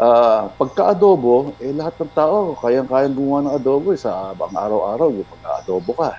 ah, 0.00 0.50
pagka-adobo, 0.58 1.54
eh 1.62 1.70
lahat 1.70 1.94
ng 2.02 2.12
tao, 2.14 2.58
kayang-kayang 2.58 3.14
gumawa 3.14 3.38
ng 3.46 3.54
adobo 3.58 3.94
eh, 3.94 4.00
sa 4.00 4.34
abang 4.34 4.50
araw-araw, 4.50 5.08
yung 5.14 5.28
pag-adobo 5.38 5.92
ka. 5.94 6.10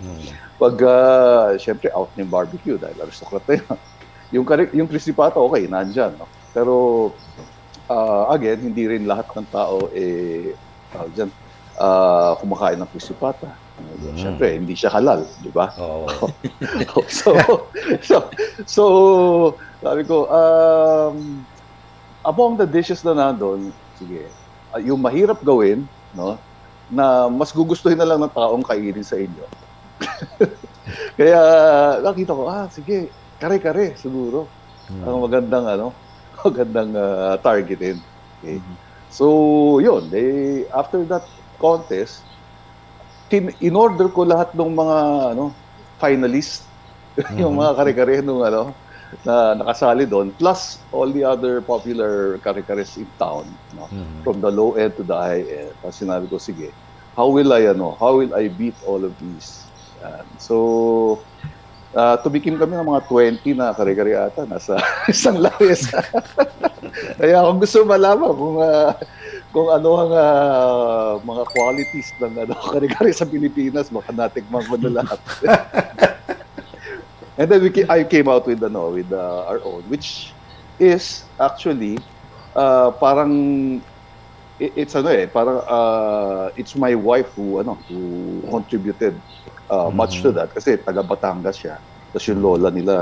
Mhm. 0.00 0.28
Pag, 0.60 0.76
uh, 0.84 1.56
syempre, 1.56 1.88
out 1.88 2.12
yung 2.20 2.28
barbecue 2.28 2.76
dahil 2.76 2.96
aristocrat 3.00 3.40
na 3.48 3.56
yun. 3.56 3.76
yung, 4.36 4.44
yung 4.76 4.88
crispy 4.88 5.16
pata, 5.16 5.40
okay, 5.40 5.64
nandyan. 5.64 6.12
No? 6.20 6.28
Pero, 6.52 6.74
uh, 7.88 8.28
again, 8.28 8.60
hindi 8.60 8.84
rin 8.84 9.08
lahat 9.08 9.32
ng 9.32 9.48
tao, 9.48 9.88
eh, 9.96 10.52
tawag 10.92 11.12
dyan, 11.16 11.30
uh, 11.80 12.36
kumakain 12.36 12.76
ng 12.76 12.90
crispy 12.92 13.16
pata. 13.16 13.48
Uh, 13.48 13.70
Mm. 13.80 14.16
Syempre, 14.16 14.46
hindi 14.56 14.74
siya 14.76 14.92
halal, 14.92 15.24
di 15.40 15.48
ba? 15.52 15.72
Oh. 15.80 16.04
so, 17.08 17.32
so, 18.04 18.16
so, 18.64 18.84
sabi 19.80 20.02
ko, 20.04 20.28
um, 20.28 21.44
among 22.24 22.60
the 22.60 22.68
dishes 22.68 23.00
na 23.04 23.16
nandun, 23.16 23.72
sige, 23.96 24.28
uh, 24.72 24.80
yung 24.80 25.00
mahirap 25.00 25.40
gawin, 25.40 25.84
no, 26.12 26.36
na 26.90 27.30
mas 27.30 27.54
gugustuhin 27.54 27.96
na 27.96 28.08
lang 28.08 28.20
ng 28.20 28.32
taong 28.34 28.64
kainin 28.66 29.04
sa 29.06 29.16
inyo. 29.16 29.44
Kaya 31.18 31.40
nakita 32.02 32.34
ko, 32.34 32.50
ah, 32.50 32.66
sige, 32.68 33.12
kare-kare 33.38 33.94
siguro. 33.96 34.50
Mm. 34.90 35.02
Ang 35.06 35.18
magandang 35.22 35.66
ano, 35.68 35.86
magandang 36.44 36.90
ah, 36.96 37.36
targetin. 37.38 37.96
Okay. 38.40 38.58
Mhm. 38.58 38.74
So, 39.10 39.26
yun, 39.82 40.06
eh, 40.14 40.70
after 40.70 41.02
that 41.10 41.26
contest, 41.58 42.22
tin 43.26 43.50
in 43.58 43.74
order 43.74 44.06
ko 44.10 44.22
lahat 44.22 44.54
ng 44.54 44.70
mga 44.70 44.98
ano, 45.34 45.54
finalist, 45.98 46.62
yung 47.40 47.54
Mhm. 47.54 47.60
mga 47.62 47.72
kare-kare 47.78 48.14
nung 48.22 48.42
ano, 48.42 48.70
na 49.26 49.58
nakasali 49.58 50.06
doon, 50.06 50.30
plus 50.38 50.78
all 50.94 51.10
the 51.10 51.26
other 51.26 51.58
popular 51.60 52.38
kare-kares 52.40 52.96
in 52.96 53.08
town, 53.18 53.46
no? 53.74 53.90
Mhm. 53.90 54.22
from 54.22 54.38
the 54.38 54.50
low 54.50 54.78
end 54.78 54.94
to 54.94 55.02
the 55.02 55.14
high 55.16 55.42
end. 55.42 55.74
Tapos 55.82 55.98
sinabi 55.98 56.30
ko, 56.30 56.38
sige, 56.38 56.70
how 57.18 57.26
will 57.26 57.50
I, 57.50 57.68
ano, 57.70 57.98
how 57.98 58.16
will 58.16 58.32
I 58.32 58.48
beat 58.48 58.78
all 58.86 59.02
of 59.02 59.12
these? 59.18 59.66
Yan. 60.00 60.24
So, 60.38 60.54
uh, 61.94 62.16
tumikim 62.22 62.56
kami 62.56 62.78
ng 62.78 62.86
mga 62.86 63.02
20 63.10 63.58
na 63.58 63.74
kare-kare 63.74 64.14
ata, 64.14 64.46
nasa 64.46 64.78
isang 65.12 65.42
lawis. 65.42 65.90
Kaya 67.20 67.44
kung 67.46 67.60
gusto 67.62 67.86
malaman 67.86 68.30
kung 68.34 68.56
ah, 68.58 68.90
kung 69.50 69.68
ano 69.70 69.90
ang 69.98 70.12
ah, 70.14 71.12
mga 71.22 71.42
qualities 71.50 72.08
ng 72.18 72.34
ano, 72.46 72.52
kare-kare 72.74 73.10
sa 73.10 73.26
Pilipinas, 73.26 73.90
baka 73.90 74.10
natikman 74.14 74.64
ko 74.66 74.74
na 74.78 75.02
lahat. 75.02 75.20
And 77.40 77.48
then 77.48 77.64
we 77.64 77.72
ca- 77.72 77.88
I 77.88 78.04
came 78.04 78.28
out 78.28 78.44
with 78.44 78.60
ano, 78.60 78.92
with 78.92 79.08
uh, 79.08 79.48
our 79.48 79.64
own, 79.64 79.80
which 79.88 80.36
is 80.76 81.24
actually 81.40 81.96
uh, 82.52 82.92
parang 83.00 83.32
i- 84.60 84.74
it's 84.76 84.92
ano 84.92 85.08
eh, 85.08 85.24
parang 85.24 85.64
uh, 85.64 86.52
it's 86.52 86.76
my 86.76 86.92
wife 86.92 87.32
who 87.32 87.64
ano 87.64 87.80
who 87.88 87.98
contributed 88.44 89.16
uh, 89.72 89.88
much 89.88 90.20
to 90.20 90.28
Mhm. 90.28 90.36
that 90.36 90.48
kasi 90.52 90.76
taga 90.76 91.00
Batangas 91.00 91.56
siya. 91.56 91.80
Tapos 92.12 92.26
yung 92.28 92.42
lola 92.42 92.68
nila, 92.68 92.94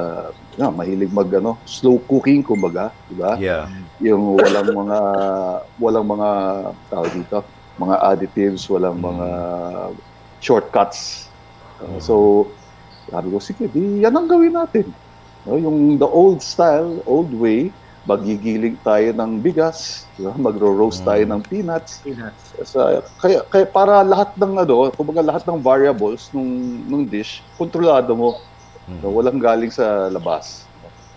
yeah, 0.54 0.70
mahilig 0.70 1.10
mag 1.10 1.26
ano, 1.34 1.58
slow 1.66 1.98
cooking 2.06 2.44
kumbaga, 2.44 2.94
di 3.10 3.18
ba? 3.18 3.34
Yeah. 3.40 3.66
Yung 3.98 4.38
walang 4.38 4.70
mga 4.70 4.98
walang 5.82 6.06
mga 6.06 6.28
tawag 6.86 7.10
dito, 7.10 7.42
mga 7.74 7.96
additives, 8.06 8.70
walang 8.70 9.02
Mm. 9.02 9.06
mga 9.08 9.28
shortcuts. 10.38 11.26
Uh, 11.80 11.96
Mm. 11.96 12.00
So, 12.02 12.14
sabi 13.08 13.26
ko, 13.32 13.38
sige, 13.40 13.64
di 13.68 14.04
yan 14.04 14.14
ang 14.14 14.28
gawin 14.28 14.54
natin. 14.54 14.86
No, 15.46 15.56
yung 15.56 15.96
the 15.96 16.06
old 16.06 16.44
style, 16.44 17.00
old 17.08 17.32
way, 17.32 17.72
magigiling 18.04 18.80
tayo 18.80 19.12
ng 19.12 19.40
bigas, 19.40 20.08
di 20.16 20.24
ba? 20.24 20.32
magro-roast 20.32 21.04
Mm. 21.04 21.08
tayo 21.08 21.22
ng 21.28 21.40
peanuts. 21.44 21.92
Peanuts. 22.00 22.42
Sa, 22.64 23.04
kaya, 23.20 23.44
kaya 23.48 23.68
para 23.68 24.00
lahat 24.00 24.32
ng 24.36 24.64
ano, 24.64 24.88
kumbaga 24.96 25.20
lahat 25.20 25.44
ng 25.44 25.60
variables 25.60 26.32
nung 26.32 26.48
nung 26.88 27.04
dish, 27.04 27.44
kontrolado 27.60 28.16
mo. 28.16 28.40
No, 28.88 29.12
walang 29.12 29.36
galing 29.36 29.68
sa 29.68 30.08
labas. 30.08 30.64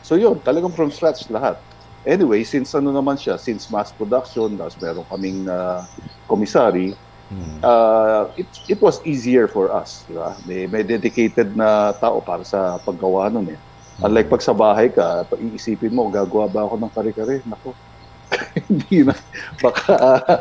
So 0.04 0.19
yun, 0.19 0.36
talagang 0.43 0.75
from 0.75 0.91
scratch 0.91 1.32
lahat. 1.32 1.56
Anyway, 2.04 2.43
since 2.43 2.75
ano 2.75 2.91
naman 2.91 3.15
siya, 3.15 3.39
since 3.39 3.71
mass 3.71 3.95
production, 3.95 4.60
tapos 4.60 4.75
meron 4.75 5.08
kaming 5.08 5.47
uh, 5.47 5.80
commissary, 6.27 6.91
Mhm. 7.31 7.63
uh, 7.63 8.27
it, 8.35 8.47
it 8.67 8.79
was 8.79 8.99
easier 9.01 9.47
for 9.47 9.71
us. 9.71 10.03
Di 10.03 10.13
ba? 10.13 10.35
May, 10.43 10.67
may 10.67 10.83
dedicated 10.83 11.55
na 11.55 11.95
tao 11.95 12.19
para 12.19 12.43
sa 12.43 12.75
paggawa 12.77 13.31
nun 13.31 13.47
eh. 13.47 13.59
Unlike 14.01 14.27
pag 14.29 14.41
sa 14.41 14.51
bahay 14.51 14.89
ka, 14.89 15.23
pag 15.23 15.39
iisipin 15.39 15.93
mo, 15.93 16.09
gagawa 16.09 16.45
ba 16.45 16.65
ako 16.65 16.75
ng 16.75 16.91
kare-kare? 16.91 17.39
Nako, 17.45 17.71
hindi 18.67 19.05
na. 19.05 19.13
Baka, 19.57 19.93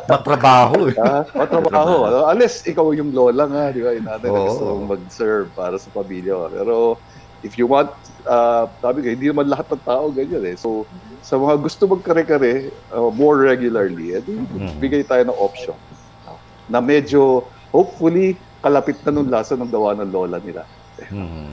Matrabaho 0.08 0.88
eh. 0.88 0.96
ah, 0.96 1.22
matrabaho. 1.30 1.96
Ano? 2.04 2.18
Unless 2.26 2.64
ikaw 2.64 2.90
yung 2.90 3.12
lola 3.12 3.46
nga, 3.46 3.64
di 3.70 3.84
ba? 3.84 3.92
Yung 3.92 4.08
nanay 4.08 4.26
na 4.26 4.40
gusto 4.48 4.64
mag-serve 4.82 5.46
para 5.52 5.76
sa 5.76 5.92
pamilya. 5.92 6.48
Pero 6.48 6.96
if 7.42 7.54
you 7.54 7.68
want, 7.68 7.92
uh, 8.24 8.64
sabi 8.80 9.04
ko, 9.04 9.06
hindi 9.12 9.28
naman 9.28 9.46
lahat 9.46 9.68
ng 9.70 9.84
tao 9.84 10.08
ganyan 10.10 10.42
eh. 10.42 10.56
So, 10.56 10.88
sa 11.20 11.36
mga 11.36 11.60
gusto 11.60 11.84
magkare-kare 11.86 12.72
uh, 12.90 13.12
more 13.12 13.44
regularly, 13.44 14.16
edi, 14.16 14.40
Mhm. 14.40 14.80
bigay 14.80 15.04
tayo 15.04 15.22
ng 15.28 15.38
option 15.38 15.76
na 16.70 16.78
medyo, 16.78 17.42
hopefully, 17.68 18.32
kalapit 18.60 18.96
na 19.02 19.10
nung 19.10 19.26
lasa 19.26 19.58
ng 19.58 19.66
gawa 19.66 19.98
ng 19.98 20.08
lola 20.08 20.38
nila. 20.38 20.62
Mhm. 21.10 21.50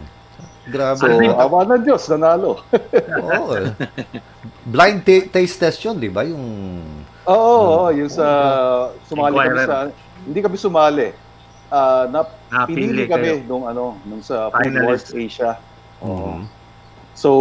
Grabe. 0.68 1.00
So, 1.00 1.08
awa 1.34 1.64
ng 1.66 1.82
Diyos, 1.82 2.04
nanalo. 2.08 2.60
Oo. 3.18 3.56
eh. 3.56 3.72
Blind 4.64 5.02
ta- 5.02 5.28
taste 5.34 5.58
test 5.58 5.80
yun, 5.82 5.96
di 5.96 6.12
ba? 6.12 6.22
Yung... 6.22 6.44
Oo, 7.24 7.88
oo, 7.88 7.88
yung 7.90 8.12
sa, 8.12 8.28
sumali 9.08 9.32
kami 9.34 9.48
Inquirer. 9.48 9.66
sa, 9.66 9.76
hindi 10.22 10.40
kami 10.40 10.56
sumali. 10.56 11.08
Ah, 11.68 12.08
na, 12.08 12.24
Napili 12.48 12.76
pinili 12.84 13.04
kami 13.08 13.28
kayo. 13.34 13.48
nung 13.48 13.64
ano, 13.66 13.96
nung 14.04 14.20
sa 14.20 14.52
Food. 14.52 14.76
Wars 14.84 15.08
Asia. 15.10 15.56
Oo. 16.00 16.36
Mhm. 16.36 16.44
So, 17.18 17.32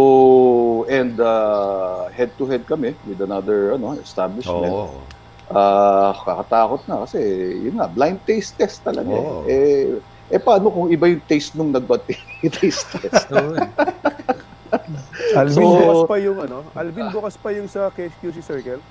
and 0.89 1.21
uh, 1.21 2.09
head 2.09 2.33
to 2.33 2.49
head 2.49 2.65
kami 2.65 2.97
with 3.05 3.21
another 3.21 3.77
ano 3.77 3.93
establishment. 3.93 4.65
Oo. 4.65 5.05
Ah, 5.47 6.11
kakatakot 6.17 6.83
na 6.85 7.07
kasi 7.07 7.19
yun 7.57 7.79
nga, 7.79 7.87
blind 7.87 8.19
taste 8.23 8.55
test 8.55 8.83
talaga. 8.83 9.07
Oo. 9.07 9.47
Eh, 9.47 9.95
eh 10.27 10.39
paano 10.39 10.67
kung 10.67 10.91
iba 10.91 11.07
yung 11.07 11.23
taste 11.23 11.55
nung 11.55 11.71
nagba-taste 11.71 12.83
test? 12.99 13.27
Eh. 13.31 13.47
Alvin 15.39 15.55
So- 15.55 15.79
bukas 15.79 16.01
pa 16.03 16.15
yung 16.19 16.37
ano, 16.37 16.57
Alvin 16.73 17.07
bukas 17.09 17.35
pa 17.35 17.49
yung 17.51 17.67
sa 17.67 17.87
QC 17.95 18.43
Circle. 18.43 18.83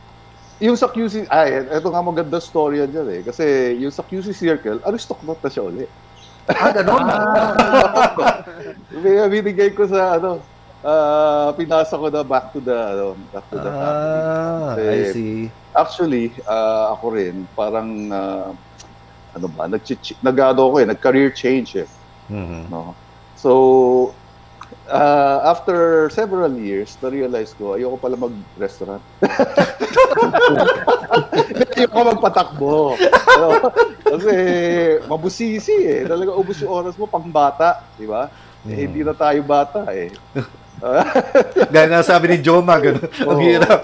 yung 0.56 0.72
sa 0.72 0.88
QC, 0.88 1.28
ay, 1.28 1.68
ito 1.68 1.92
nga 1.92 2.00
maganda 2.00 2.40
story 2.40 2.80
yan 2.80 2.88
dyan 2.88 3.08
eh. 3.12 3.20
Kasi 3.20 3.44
yung 3.76 3.92
sa 3.92 4.00
QC 4.00 4.32
Circle, 4.32 4.80
aristocrat 4.80 5.36
na 5.36 5.50
siya 5.52 5.68
uli. 5.68 5.84
Ah, 6.48 6.72
ganon. 6.72 7.04
Kaya 8.88 9.28
binigay 9.34 9.76
ko 9.76 9.84
sa 9.84 10.16
ano, 10.16 10.40
ah, 10.82 11.52
pinasa 11.52 11.94
ko 11.94 12.08
na 12.08 12.20
back 12.20 12.52
to 12.52 12.60
the, 12.60 12.74
ano, 12.74 13.16
back 13.30 13.44
to 13.48 13.56
the 13.56 13.70
family. 13.70 14.20
Ah, 14.20 14.74
I 14.76 14.80
Eh, 14.80 15.12
see. 15.12 15.36
Actually, 15.72 16.32
ah, 16.44 16.92
ako 16.92 17.04
rin, 17.12 17.44
parang, 17.52 17.88
ah, 18.08 18.48
ano 19.32 19.46
ba, 19.48 19.68
nag 19.68 19.84
nag-ano 20.22 20.62
ko 20.72 20.76
eh, 20.80 20.86
nag-career 20.88 21.30
change 21.30 21.76
eh. 21.76 21.88
Mhm. 22.28 22.68
No? 22.68 22.96
So, 23.36 24.12
ah, 24.88 25.44
after 25.46 26.08
several 26.08 26.50
years, 26.56 26.96
na-realize 26.98 27.52
ko, 27.52 27.76
ayoko 27.76 28.00
pala 28.00 28.16
mag-restaurant. 28.16 29.04
ayoko 31.76 31.98
magpatakbo. 32.08 32.96
Ano? 33.36 33.48
Kasi 34.00 34.32
mabusisi 35.04 35.76
eh. 35.84 36.00
Talaga 36.06 36.32
ubus 36.32 36.62
yung 36.62 36.72
oras 36.72 36.94
mo 36.96 37.04
pang 37.04 37.28
bata, 37.28 37.84
di 37.94 38.08
ba? 38.08 38.32
Eh, 38.64 38.72
Mhm. 38.72 38.80
hindi 38.82 39.00
na 39.04 39.12
tayo 39.12 39.40
bata 39.44 39.84
eh. 39.92 40.08
Gaya 41.72 41.86
nga 41.88 42.04
sabi 42.04 42.36
ni 42.36 42.38
Joma, 42.44 42.76
ganun. 42.76 43.08
Ang 43.24 43.40
hirap. 43.40 43.82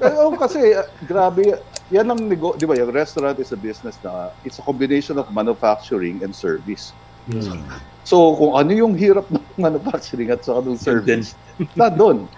Pero 0.00 0.32
kasi, 0.40 0.72
ah, 0.72 0.88
grabe, 1.04 1.60
yan 1.92 2.08
ang 2.08 2.20
nego, 2.24 2.56
di 2.56 2.64
ba, 2.64 2.72
yung 2.76 2.92
restaurant 2.92 3.36
is 3.36 3.52
a 3.52 3.58
business 3.60 4.00
na 4.00 4.32
it's 4.42 4.56
a 4.56 4.64
combination 4.64 5.20
of 5.20 5.28
manufacturing 5.28 6.24
and 6.24 6.32
service. 6.32 6.96
Mhm. 7.28 7.60
So, 8.04 8.36
kung 8.36 8.52
ano 8.56 8.72
yung 8.72 8.92
hirap 8.96 9.28
ng 9.32 9.44
manufacturing 9.68 10.32
at 10.32 10.44
saka 10.44 10.64
ng 10.64 10.80
service, 10.80 11.36
na 11.76 11.88
doon, 11.88 12.28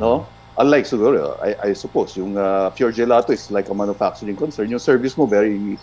no? 0.00 0.24
Unlike 0.58 0.90
siguro, 0.90 1.38
I, 1.38 1.70
I 1.70 1.72
suppose, 1.72 2.18
yung 2.18 2.34
uh, 2.34 2.68
Pure 2.74 2.90
Gelato 2.90 3.30
is 3.30 3.46
like 3.54 3.70
a 3.70 3.76
manufacturing 3.76 4.34
concern. 4.34 4.66
Yung 4.66 4.82
service 4.82 5.14
mo, 5.14 5.22
very, 5.22 5.78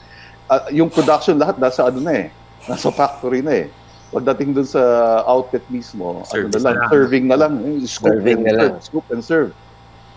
ah, 0.51 0.67
yung 0.67 0.91
production 0.91 1.39
lahat 1.39 1.55
nasa 1.58 1.88
ano 1.88 2.03
na 2.03 2.27
eh, 2.27 2.27
nasa 2.67 2.91
factory 2.91 3.39
na 3.39 3.65
eh. 3.65 3.67
Pagdating 4.15 4.56
doon 4.56 4.63
sa 4.63 4.80
outlet 5.28 5.67
mismo, 5.67 6.23
ano 6.23 6.47
na 6.47 6.60
lang, 6.63 6.75
na 6.80 6.80
lang. 6.80 6.88
serving 6.88 7.25
na 7.28 7.36
lang, 7.36 7.54
eh, 7.60 7.84
scoop 7.84 8.15
Serving 8.15 8.39
and 8.39 8.45
na 8.47 8.54
lang. 8.56 8.71
serve, 8.71 8.80
scoop 8.88 9.06
and 9.12 9.23
serve. 9.23 9.51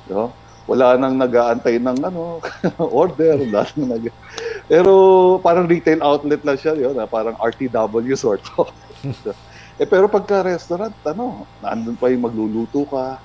No? 0.07 0.31
Wala 0.71 0.95
nang 0.95 1.19
nag-aantay 1.19 1.83
ng 1.83 1.99
ano, 2.07 2.39
order, 3.03 3.43
wala 3.43 3.67
nang 3.75 3.99
nag 3.99 4.05
Pero 4.71 4.93
parang 5.43 5.67
retail 5.67 5.99
outlet 5.99 6.47
lang 6.47 6.55
siya, 6.55 6.79
yun, 6.79 6.95
ah, 6.95 7.11
parang 7.11 7.35
RTW 7.43 8.15
sort 8.15 8.45
of. 8.55 8.71
eh 9.83 9.87
pero 9.89 10.07
pagka 10.07 10.47
restaurant, 10.47 10.95
ano, 11.03 11.43
nandun 11.59 11.99
pa 11.99 12.07
yung 12.15 12.23
magluluto 12.23 12.87
ka, 12.87 13.19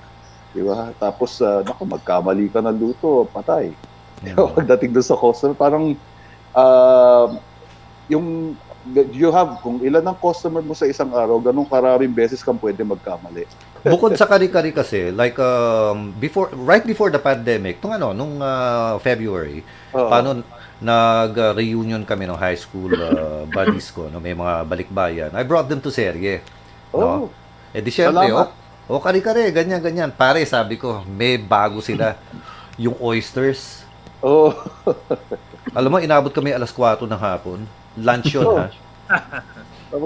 di 0.50 0.62
ba? 0.66 0.90
Tapos, 0.98 1.38
uh, 1.38 1.62
naku, 1.62 1.86
magkamali 1.86 2.50
ka 2.50 2.58
ng 2.58 2.78
luto, 2.78 3.30
patay. 3.30 3.70
Mhm. 4.26 4.38
Pagdating 4.58 4.90
doon 4.90 5.06
sa 5.06 5.14
customer, 5.14 5.54
parang, 5.54 5.94
ah, 6.50 7.30
yung, 8.10 8.58
you 8.92 9.32
have, 9.32 9.56
kung 9.64 9.80
ilan 9.80 10.04
ang 10.04 10.18
customer 10.18 10.60
mo 10.60 10.76
sa 10.76 10.84
isang 10.84 11.08
araw, 11.08 11.40
ganun 11.40 11.64
karaming 11.64 12.12
beses 12.12 12.44
kang 12.44 12.60
pwede 12.60 12.84
magkamali. 12.84 13.48
Bukod 13.84 14.16
sa 14.16 14.28
kari-kari 14.28 14.72
kasi, 14.72 15.12
like 15.12 15.36
um, 15.40 16.12
before 16.16 16.48
right 16.56 16.84
before 16.84 17.08
the 17.12 17.20
pandemic, 17.20 17.80
nung 17.80 17.92
ano, 17.92 18.16
nung 18.16 18.40
uh, 18.40 18.96
February, 19.00 19.64
Oo. 19.92 20.08
paano 20.08 20.40
nag-reunion 20.80 22.04
kami 22.04 22.28
ng 22.28 22.36
high 22.36 22.56
school 22.56 22.92
uh, 22.92 23.44
buddies 23.56 23.88
ko, 23.92 24.08
no, 24.12 24.20
may 24.20 24.36
mga 24.36 24.64
balikbayan. 24.68 25.30
I 25.32 25.44
brought 25.44 25.68
them 25.68 25.80
to 25.80 25.92
serye. 25.92 26.44
Oh, 26.92 27.00
No? 27.00 27.44
Eh 27.74 27.82
di 27.82 27.90
syempre, 27.90 28.30
oh, 28.30 28.48
oh 28.86 29.00
kari-kari, 29.02 29.50
ganyan, 29.50 29.82
ganyan. 29.82 30.10
Pare, 30.14 30.44
sabi 30.46 30.78
ko, 30.78 31.02
may 31.10 31.40
bago 31.40 31.82
sila. 31.82 32.14
Yung 32.78 32.94
oysters. 33.02 33.82
oh. 34.22 34.54
Alam 35.74 35.90
mo, 35.90 35.98
inabot 35.98 36.30
kami 36.30 36.54
alas 36.54 36.70
4 36.70 37.02
ng 37.02 37.18
hapon. 37.18 37.66
Lunch 37.96 38.34
yun, 38.34 38.46
ha? 38.58 38.66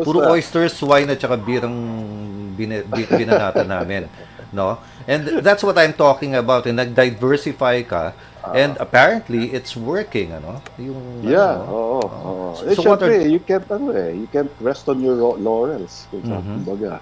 Puro 0.04 0.28
oysters, 0.28 0.76
wine 0.84 1.08
at 1.08 1.20
saka 1.20 1.40
beer 1.40 1.64
ang 1.64 1.76
bin- 2.52 2.84
bin- 2.84 3.08
binanata 3.08 3.64
namin. 3.64 4.04
No? 4.52 4.76
And 5.08 5.40
that's 5.40 5.64
what 5.64 5.76
I'm 5.76 5.92
talking 5.92 6.36
about. 6.36 6.68
And 6.68 6.76
nag-diversify 6.76 7.88
ka. 7.88 8.12
And 8.48 8.76
apparently, 8.80 9.52
it's 9.52 9.76
working, 9.76 10.32
ano? 10.32 10.60
Yung, 10.80 11.20
Yeah, 11.20 11.60
ano, 11.60 11.68
oo. 11.68 12.00
oo. 12.00 12.46
So- 12.56 12.64
eh, 12.64 12.74
so 12.76 12.80
what 12.84 13.00
syempre, 13.00 13.16
are- 13.16 13.28
you 13.28 13.40
can't, 13.40 13.68
ano 13.68 13.92
eh, 13.92 14.12
you 14.16 14.28
can't 14.28 14.52
rest 14.60 14.88
on 14.88 15.00
your 15.00 15.16
lau- 15.16 15.36
laurels. 15.36 16.08
Kung 16.08 16.24
Mhm. 16.24 16.32
mm 16.32 16.44
kumbaga. 16.64 16.92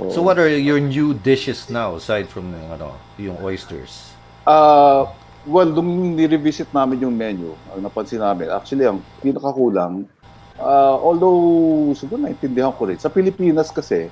Oo. 0.00 0.08
So 0.12 0.20
what 0.20 0.36
are 0.36 0.48
your 0.48 0.80
new 0.80 1.12
dishes 1.12 1.68
now 1.68 1.96
aside 1.96 2.28
from 2.28 2.52
yung, 2.52 2.68
ano, 2.70 2.96
yung 3.16 3.36
oysters? 3.40 4.12
Ah, 4.48 5.08
well, 5.44 5.68
nung 5.68 6.16
ni-revisit 6.16 6.72
namin 6.72 7.00
yung 7.00 7.12
menu, 7.12 7.52
ang 7.72 7.80
napansin 7.80 8.20
namin, 8.20 8.48
actually, 8.48 8.88
ang 8.88 9.00
pinakakulang, 9.20 10.08
ah, 10.58 10.96
although, 10.96 11.40
siguro 11.92 12.20
naintindihan 12.20 12.70
ko 12.70 12.84
rin, 12.84 12.96
sa 12.96 13.08
Pilipinas 13.08 13.68
kasi, 13.68 14.08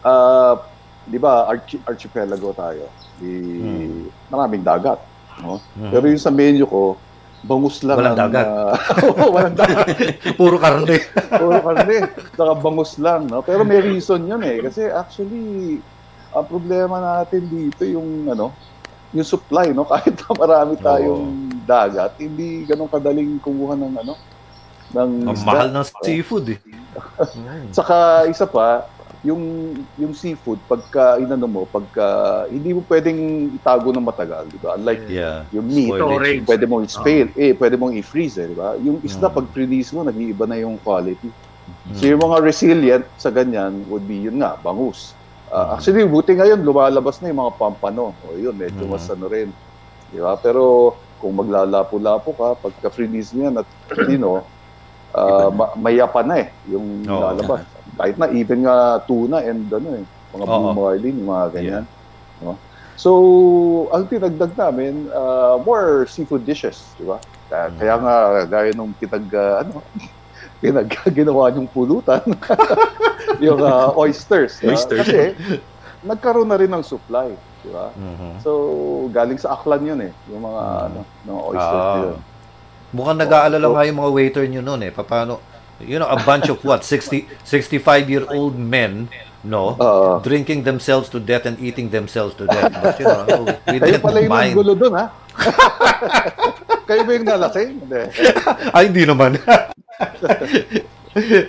ah, 0.00 0.58
di 1.02 1.16
ba, 1.16 1.46
archi- 1.46 1.82
archipelago 1.82 2.52
tayo. 2.52 2.86
Di, 3.16 3.30
Hmm. 3.58 4.06
Maraming 4.28 4.62
dagat. 4.62 4.98
No? 5.38 5.58
Mhm. 5.74 5.90
Pero 5.90 6.04
yung 6.06 6.20
sa 6.20 6.30
menu 6.30 6.64
ko, 6.64 6.96
bangus 7.42 7.82
lang. 7.82 7.98
Walang 7.98 8.14
ang, 8.14 8.22
dagat. 8.30 8.46
ah, 8.46 8.76
Oo, 9.08 9.24
walang 9.32 9.56
dagat. 9.56 9.86
Puro 10.38 10.56
karne. 10.56 10.96
Puro 11.32 11.58
karne. 11.60 11.96
Saka 12.32 12.52
bangus 12.54 12.92
lang. 12.96 13.26
No? 13.26 13.42
Pero 13.42 13.62
may 13.62 13.80
reason 13.80 14.22
yun 14.22 14.42
eh. 14.42 14.62
Kasi 14.62 14.86
actually, 14.86 15.78
ang 16.30 16.46
problema 16.46 16.96
natin 16.96 17.44
dito 17.44 17.82
yung 17.82 18.30
ano, 18.30 18.54
yung 19.10 19.26
supply, 19.26 19.74
no? 19.74 19.84
Kahit 19.90 20.16
na 20.16 20.32
marami 20.32 20.74
tayong 20.78 21.26
dagat, 21.62 22.16
hindi 22.16 22.62
ganun 22.62 22.88
kadaling 22.88 23.36
kumuha 23.38 23.74
ng 23.74 23.94
ano, 23.98 24.14
ng 24.92 25.10
Ang 25.24 25.34
isda. 25.34 25.46
mahal 25.46 25.68
ng 25.70 25.84
seafood 26.00 26.46
eh. 26.48 26.60
Mm. 26.92 27.72
Saka 27.72 27.96
isa 28.28 28.44
pa, 28.44 28.84
yung 29.22 29.40
yung 29.96 30.12
seafood 30.12 30.58
pagka 30.66 31.16
inano 31.16 31.46
mo, 31.46 31.62
pagka 31.64 32.04
hindi 32.46 32.74
mo 32.74 32.84
pwedeng 32.84 33.16
itago 33.50 33.88
ng 33.88 34.02
matagal, 34.02 34.44
di 34.46 34.58
ba? 34.58 34.76
Unlike 34.76 35.02
Yeah. 35.08 35.46
yung 35.50 35.66
meat, 35.66 35.88
Storage. 35.90 36.42
pwede 36.44 36.64
mong 36.66 36.82
i-spare, 36.84 37.28
eh, 37.34 37.52
pwede 37.54 37.74
mong 37.74 37.94
i-freeze, 37.94 38.36
eh, 38.36 38.46
di 38.46 38.56
ba? 38.56 38.76
Yung 38.76 39.00
isda, 39.00 39.26
Mm. 39.26 39.34
pag 39.34 39.46
release 39.54 39.88
mo, 39.90 40.02
nag-iiba 40.02 40.44
na 40.44 40.58
yung 40.58 40.76
quality. 40.76 41.30
Mm. 41.30 41.94
So 41.94 42.02
yung 42.04 42.20
mga 42.20 42.36
resilient 42.42 43.04
sa 43.16 43.30
ganyan 43.30 43.86
would 43.86 44.04
be 44.04 44.20
yun 44.20 44.36
nga, 44.36 44.58
bangus. 44.58 45.14
Uh. 45.48 45.76
Actually, 45.76 46.04
buti 46.04 46.32
ngayon, 46.32 46.60
lumalabas 46.60 47.20
na 47.20 47.28
yung 47.28 47.40
mga 47.40 47.54
pampano. 47.56 48.12
O 48.22 48.34
yun, 48.34 48.52
medyo 48.52 48.84
Mm. 48.84 48.90
mas 48.90 49.06
ano 49.06 49.28
rin. 49.28 49.48
Di 50.08 50.18
ba? 50.18 50.34
Pero 50.34 50.92
kung 51.16 51.32
maglalapo-lapo 51.32 52.34
ka, 52.34 52.48
pagka-release 52.58 53.32
mo 53.32 53.46
yan 53.46 53.54
at, 53.56 53.68
you 54.08 54.18
know, 54.18 54.42
uh, 55.14 55.48
ma- 55.48 55.72
mayapa 55.76 56.20
na 56.22 56.34
eh, 56.38 56.48
yung 56.66 57.04
Oo. 57.04 57.20
lalabas. 57.22 57.62
Kahit 57.92 58.16
na, 58.16 58.28
even 58.28 58.64
nga 58.64 58.76
tuna 59.00 59.40
and 59.40 59.68
ano 59.68 59.88
eh, 59.94 60.04
mga 60.32 60.44
blue 60.44 60.64
Oo. 60.64 60.74
marlin, 60.74 61.14
yung 61.14 61.30
mga 61.30 61.46
ganyan. 61.52 61.84
No? 62.40 62.56
So, 62.94 63.10
ang 63.88 64.06
tinagdag 64.06 64.52
namin, 64.52 65.08
uh, 65.08 65.58
more 65.58 66.06
seafood 66.06 66.42
dishes, 66.42 66.80
di 66.94 67.04
ba? 67.04 67.18
Kaya, 67.48 67.64
Mm. 67.66 67.76
kaya 67.76 67.94
nga, 67.98 68.14
gaya 68.46 68.70
nung 68.72 68.92
kitag, 68.94 69.26
uh, 69.28 69.60
ano, 69.60 69.82
pinag 70.62 70.86
ginawa 71.10 71.50
niyong 71.50 71.66
pulutan, 71.66 72.22
yung 73.44 73.58
uh, 73.58 73.90
oysters. 73.94 74.56
di 74.56 74.66
ba? 74.66 74.72
Oysters. 74.72 74.98
Kasi, 75.02 75.34
nagkaroon 76.00 76.46
na 76.46 76.56
rin 76.56 76.70
ng 76.70 76.80
supply, 76.80 77.34
di 77.60 77.70
ba? 77.70 77.90
Mhm. 77.92 78.40
So, 78.40 78.50
galing 79.10 79.36
sa 79.36 79.52
aklan 79.52 79.82
yun 79.82 80.00
eh, 80.00 80.12
yung 80.28 80.42
mga, 80.42 80.62
Mm. 80.62 80.84
ano, 80.86 81.00
mga 81.22 81.40
oysters 81.44 81.82
Ah. 81.84 81.96
yun. 81.98 82.16
Mukhang 82.92 83.18
nag-aalala 83.18 83.66
Oh. 83.66 83.74
nga 83.74 83.84
yung 83.84 83.98
mga 83.98 84.10
waiter 84.12 84.44
nyo 84.44 84.60
noon 84.60 84.84
eh. 84.84 84.92
Paano, 84.92 85.40
you 85.80 85.96
know, 85.96 86.06
a 86.06 86.20
bunch 86.20 86.46
of 86.46 86.60
what? 86.62 86.84
60, 86.84 87.24
65-year-old 87.42 88.54
men, 88.54 89.08
no? 89.42 89.74
Oo. 89.74 90.20
drinking 90.20 90.62
themselves 90.62 91.08
to 91.08 91.18
death 91.18 91.44
and 91.44 91.56
eating 91.58 91.88
themselves 91.88 92.36
to 92.36 92.44
death. 92.46 92.70
But, 92.70 92.94
you 92.96 93.08
know, 93.08 93.24
we 93.66 93.80
Kayo 93.80 93.98
didn't 93.98 94.04
pala 94.04 94.18
yung 94.20 94.30
mind. 94.30 94.54
gulo 94.54 94.72
doon, 94.76 94.94
ha? 94.94 95.06
Kayo 96.86 97.02
ba 97.02 97.10
yung 97.12 97.26
nalasing? 97.26 97.70
Hindi. 97.80 98.00
Ay, 98.76 98.82
hindi 98.86 99.02
naman. 99.02 99.40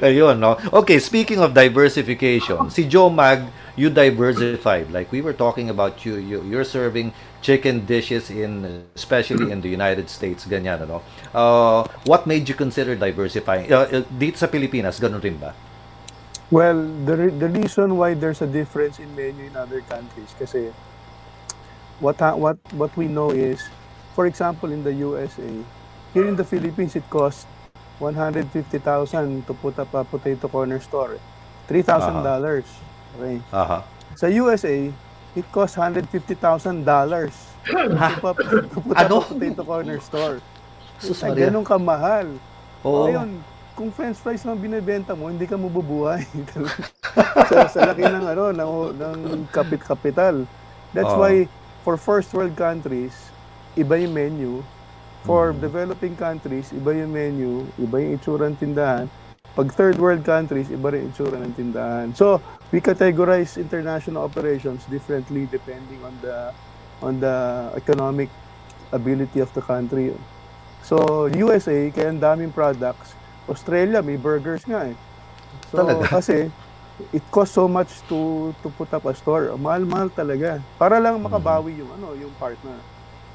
Ayun, 0.01 0.39
no? 0.39 0.59
Okay, 0.73 0.99
speaking 0.99 1.39
of 1.39 1.53
diversification, 1.53 2.67
si 2.69 2.83
Joe 2.83 3.07
Mag, 3.07 3.47
you 3.75 3.87
diversified. 3.87 4.91
Like 4.91 5.07
we 5.09 5.21
were 5.21 5.33
talking 5.33 5.69
about 5.69 6.03
you, 6.03 6.19
you 6.19 6.43
you're 6.43 6.67
serving 6.67 7.15
chicken 7.43 7.85
dishes 7.85 8.31
in, 8.31 8.87
especially 8.95 9.51
in 9.51 9.59
the 9.59 9.67
United 9.67 10.07
States, 10.09 10.47
ganyan, 10.47 10.87
ano? 10.87 11.03
Uh, 11.35 11.83
what 12.07 12.25
made 12.25 12.47
you 12.47 12.55
consider 12.55 12.95
diversifying? 12.95 13.67
Uh, 13.67 13.83
uh, 13.91 14.03
dito 14.15 14.39
sa 14.39 14.47
Pilipinas, 14.47 14.95
ganun 14.97 15.19
rin 15.19 15.35
ba? 15.35 15.51
Well, 16.49 16.79
the, 17.03 17.15
re- 17.17 17.35
the 17.35 17.49
reason 17.49 17.97
why 17.99 18.15
there's 18.15 18.41
a 18.41 18.47
difference 18.47 18.97
in 19.03 19.11
menu 19.13 19.51
in 19.51 19.55
other 19.59 19.81
countries 19.83 20.31
kasi 20.39 20.71
what 21.99 22.17
ha- 22.21 22.37
what 22.37 22.57
what 22.77 22.93
we 22.95 23.07
know 23.09 23.31
is 23.33 23.61
for 24.13 24.25
example 24.29 24.69
in 24.69 24.83
the 24.85 24.93
USA 25.01 25.49
here 26.13 26.27
in 26.29 26.35
the 26.37 26.45
Philippines 26.45 26.93
it 26.95 27.05
costs 27.09 27.49
150,000 27.97 29.47
to 29.47 29.53
put 29.53 29.79
up 29.79 29.93
a 29.93 30.03
potato 30.03 30.47
corner 30.47 30.79
store. 30.79 31.17
$3,000. 31.69 32.23
dollars 32.23 32.67
Okay. 33.13 33.37
Aha. 33.53 33.85
Sa 34.17 34.25
USA, 34.27 34.89
it 35.33 35.45
costs 35.49 35.77
$150,000 35.77 36.83
dollars 36.83 37.33
to 37.65 38.15
put 38.19 38.25
up, 38.25 38.37
to 38.69 38.77
put 38.81 38.95
up 38.95 39.05
Ano? 39.07 39.17
a 39.21 39.25
potato 39.25 39.61
corner 39.63 39.99
store. 39.99 40.37
Sus, 40.99 41.19
Ay, 41.23 41.35
ganun 41.35 41.65
kamahal. 41.65 42.27
Oo. 42.83 43.07
Ngayon, 43.07 43.29
kung 43.73 43.89
french 43.89 44.21
fries 44.21 44.45
lang 44.45 44.61
binebenta 44.61 45.17
mo, 45.17 45.27
hindi 45.27 45.49
ka 45.49 45.57
mabubuhay. 45.57 46.23
sa, 47.49 47.67
sa 47.67 47.79
laki 47.89 48.05
ng, 48.05 48.25
ano, 48.25 48.53
ng, 48.53 48.71
ng 48.93 49.19
kapit-kapital. 49.49 50.45
That's 50.93 51.09
Oo. 51.09 51.21
why, 51.23 51.49
for 51.81 51.97
first 51.97 52.31
world 52.31 52.53
countries, 52.53 53.13
iba 53.73 53.97
yung 53.97 54.13
menu. 54.13 54.51
For 55.23 55.55
Mm. 55.55 55.59
developing 55.63 56.15
countries, 56.19 56.75
iba 56.75 56.91
yung 56.91 57.15
menu, 57.15 57.63
iba 57.79 57.95
yung 57.97 58.19
itsura 58.19 58.51
ng 58.51 58.59
tindahan. 58.59 59.07
Pag 59.53 59.69
third 59.77 60.01
world 60.01 60.25
countries, 60.25 60.73
iba 60.73 60.89
rin 60.89 61.13
itsura 61.13 61.37
ng 61.37 61.53
tindahan. 61.53 62.09
So, 62.17 62.41
we 62.73 62.81
categorize 62.81 63.53
international 63.61 64.25
operations 64.25 64.81
differently 64.89 65.45
depending 65.45 66.01
on 66.01 66.17
the 66.25 66.49
on 67.05 67.21
the 67.21 67.69
economic 67.77 68.33
ability 68.89 69.37
of 69.37 69.53
the 69.53 69.61
country. 69.61 70.09
So, 70.81 71.29
USA, 71.29 71.89
kaya 71.93 72.09
ang 72.09 72.21
daming 72.21 72.49
products. 72.49 73.13
Australia, 73.45 74.01
may 74.01 74.17
burgers 74.17 74.65
nga 74.65 74.89
eh. 74.89 74.95
So, 75.69 75.85
Talaga? 75.85 76.09
kasi, 76.17 76.49
it 77.13 77.23
costs 77.29 77.53
so 77.53 77.69
much 77.69 77.89
to 78.09 78.51
to 78.61 78.73
put 78.73 78.89
up 78.93 79.05
a 79.05 79.13
store. 79.13 79.53
Mahal-mahal 79.57 80.09
talaga. 80.13 80.61
Para 80.81 80.97
lang 80.97 81.21
makabawi 81.21 81.77
yung 81.77 81.91
ano, 81.93 82.13
yung 82.17 82.33
partner. 82.41 82.77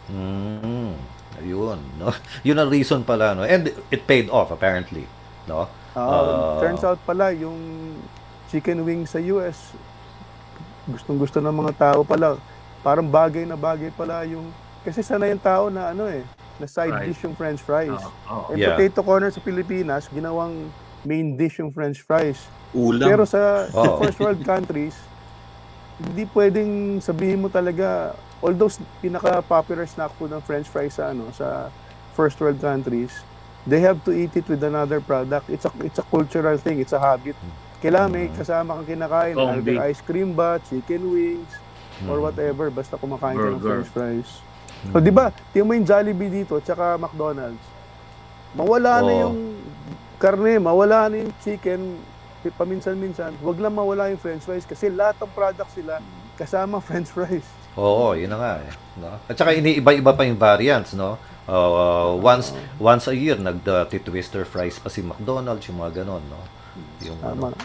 Mm, 0.08 0.94
ayun, 1.42 1.78
no? 2.00 2.10
Yun 2.46 2.58
ang 2.58 2.70
reason 2.70 3.04
pala, 3.04 3.38
no? 3.38 3.44
And 3.44 3.70
it 3.90 4.02
paid 4.08 4.32
off, 4.32 4.50
apparently, 4.50 5.04
no? 5.46 5.68
Ah, 5.92 6.02
Ah. 6.02 6.60
turns 6.60 6.82
out 6.82 7.00
pala, 7.02 7.32
yung 7.32 7.56
chicken 8.48 8.84
wings 8.84 9.12
sa 9.12 9.20
US, 9.20 9.72
gustong-gusto 10.88 11.38
ng 11.38 11.52
mga 11.52 11.72
tao 11.76 12.00
pala. 12.02 12.40
Parang 12.80 13.04
bagay 13.04 13.44
na 13.44 13.56
bagay 13.56 13.92
pala 13.92 14.24
yung... 14.24 14.48
Kasi 14.80 15.04
sanay 15.04 15.36
yung 15.36 15.42
tao 15.42 15.68
na 15.68 15.92
ano 15.92 16.08
eh, 16.08 16.24
na 16.56 16.64
side 16.64 16.96
Fries. 16.96 17.06
dish 17.06 17.20
yung 17.22 17.36
french 17.36 17.60
fries. 17.60 17.92
Oo, 17.92 18.48
oo. 18.48 18.56
Eh, 18.56 18.64
Yeah. 18.64 18.74
potato 18.74 19.04
corner 19.04 19.28
sa 19.28 19.38
Pilipinas, 19.38 20.08
ginawang 20.08 20.72
main 21.04 21.36
dish 21.36 21.60
yung 21.60 21.70
french 21.70 22.00
fries. 22.00 22.40
Ulam. 22.72 23.04
Pero 23.04 23.22
sa, 23.28 23.68
sa 23.68 23.78
Oo. 23.84 24.00
first 24.00 24.18
world 24.18 24.40
countries, 24.40 24.96
hindi 25.98 26.24
pwedeng 26.30 27.02
sabihin 27.02 27.42
mo 27.42 27.48
talaga, 27.50 28.14
although 28.40 28.70
pinaka-popular 28.98 29.84
snack 29.84 30.14
food 30.16 30.30
ng 30.30 30.40
french 30.40 30.70
fries 30.70 30.94
sa, 30.94 31.10
ano, 31.10 31.28
sa 31.34 31.68
first 32.14 32.38
world 32.38 32.58
countries, 32.58 33.12
they 33.68 33.78
have 33.78 34.00
to 34.02 34.10
eat 34.10 34.32
it 34.32 34.48
with 34.48 34.64
another 34.64 34.98
product. 34.98 35.46
It's 35.46 35.62
a, 35.62 35.72
it's 35.80 35.98
a 35.98 36.06
cultural 36.06 36.56
thing, 36.56 36.80
it's 36.80 36.92
a 36.92 36.98
habit. 36.98 37.36
Kailangan 37.78 38.10
may 38.10 38.26
kasama 38.32 38.74
kang 38.74 38.88
kinakain, 38.88 39.36
Combi. 39.36 39.76
either 39.76 39.86
ice 39.86 40.00
cream 40.00 40.32
ba, 40.32 40.58
chicken 40.64 41.12
wings, 41.12 41.52
or 42.04 42.16
Mm. 42.16 42.24
whatever, 42.24 42.70
basta 42.70 42.96
kumakain 42.96 43.34
ka 43.34 43.48
ng 43.52 43.60
french 43.60 43.90
fries. 43.90 44.30
So, 44.88 44.98
di 44.98 45.10
ba, 45.10 45.30
tingnan 45.52 45.66
mo 45.66 45.72
yung 45.74 45.86
Jollibee 45.86 46.30
dito, 46.32 46.58
tsaka 46.58 46.94
McDonald's. 46.96 47.62
Mawala 48.50 48.92
na 48.98 49.12
Oo. 49.12 49.20
yung 49.20 49.36
karne, 50.16 50.56
mawala 50.56 51.06
na 51.06 51.16
yung 51.20 51.34
chicken, 51.38 51.98
paminsan-minsan, 52.48 53.34
wag 53.38 53.58
lang 53.58 53.74
mawala 53.74 54.08
yung 54.08 54.16
french 54.16 54.42
fries 54.42 54.64
kasi 54.64 54.88
lahat 54.88 55.18
ng 55.20 55.30
product 55.30 55.70
sila 55.70 56.00
kasama 56.34 56.80
french 56.86 57.10
fries. 57.10 57.44
Oo, 57.74 58.14
yun 58.14 58.26
na 58.26 58.38
nga 58.38 58.52
eh. 58.58 58.70
No? 58.96 59.14
At 59.22 59.34
saka 59.34 59.52
iniiba-iba 59.52 60.10
pa 60.10 60.22
yung 60.22 60.38
variants, 60.38 60.94
no? 60.94 61.18
Uh, 61.48 62.12
once 62.20 62.52
once 62.76 63.08
a 63.08 63.16
year, 63.16 63.40
nag-twister 63.40 64.44
fries 64.44 64.76
pa 64.76 64.92
si 64.92 65.00
McDonald's, 65.00 65.64
yung 65.64 65.80
mga 65.80 66.04
ganon, 66.04 66.20
no? 66.28 66.40
Yung, 67.00 67.16
Tama. 67.24 67.48
ano, 67.48 67.56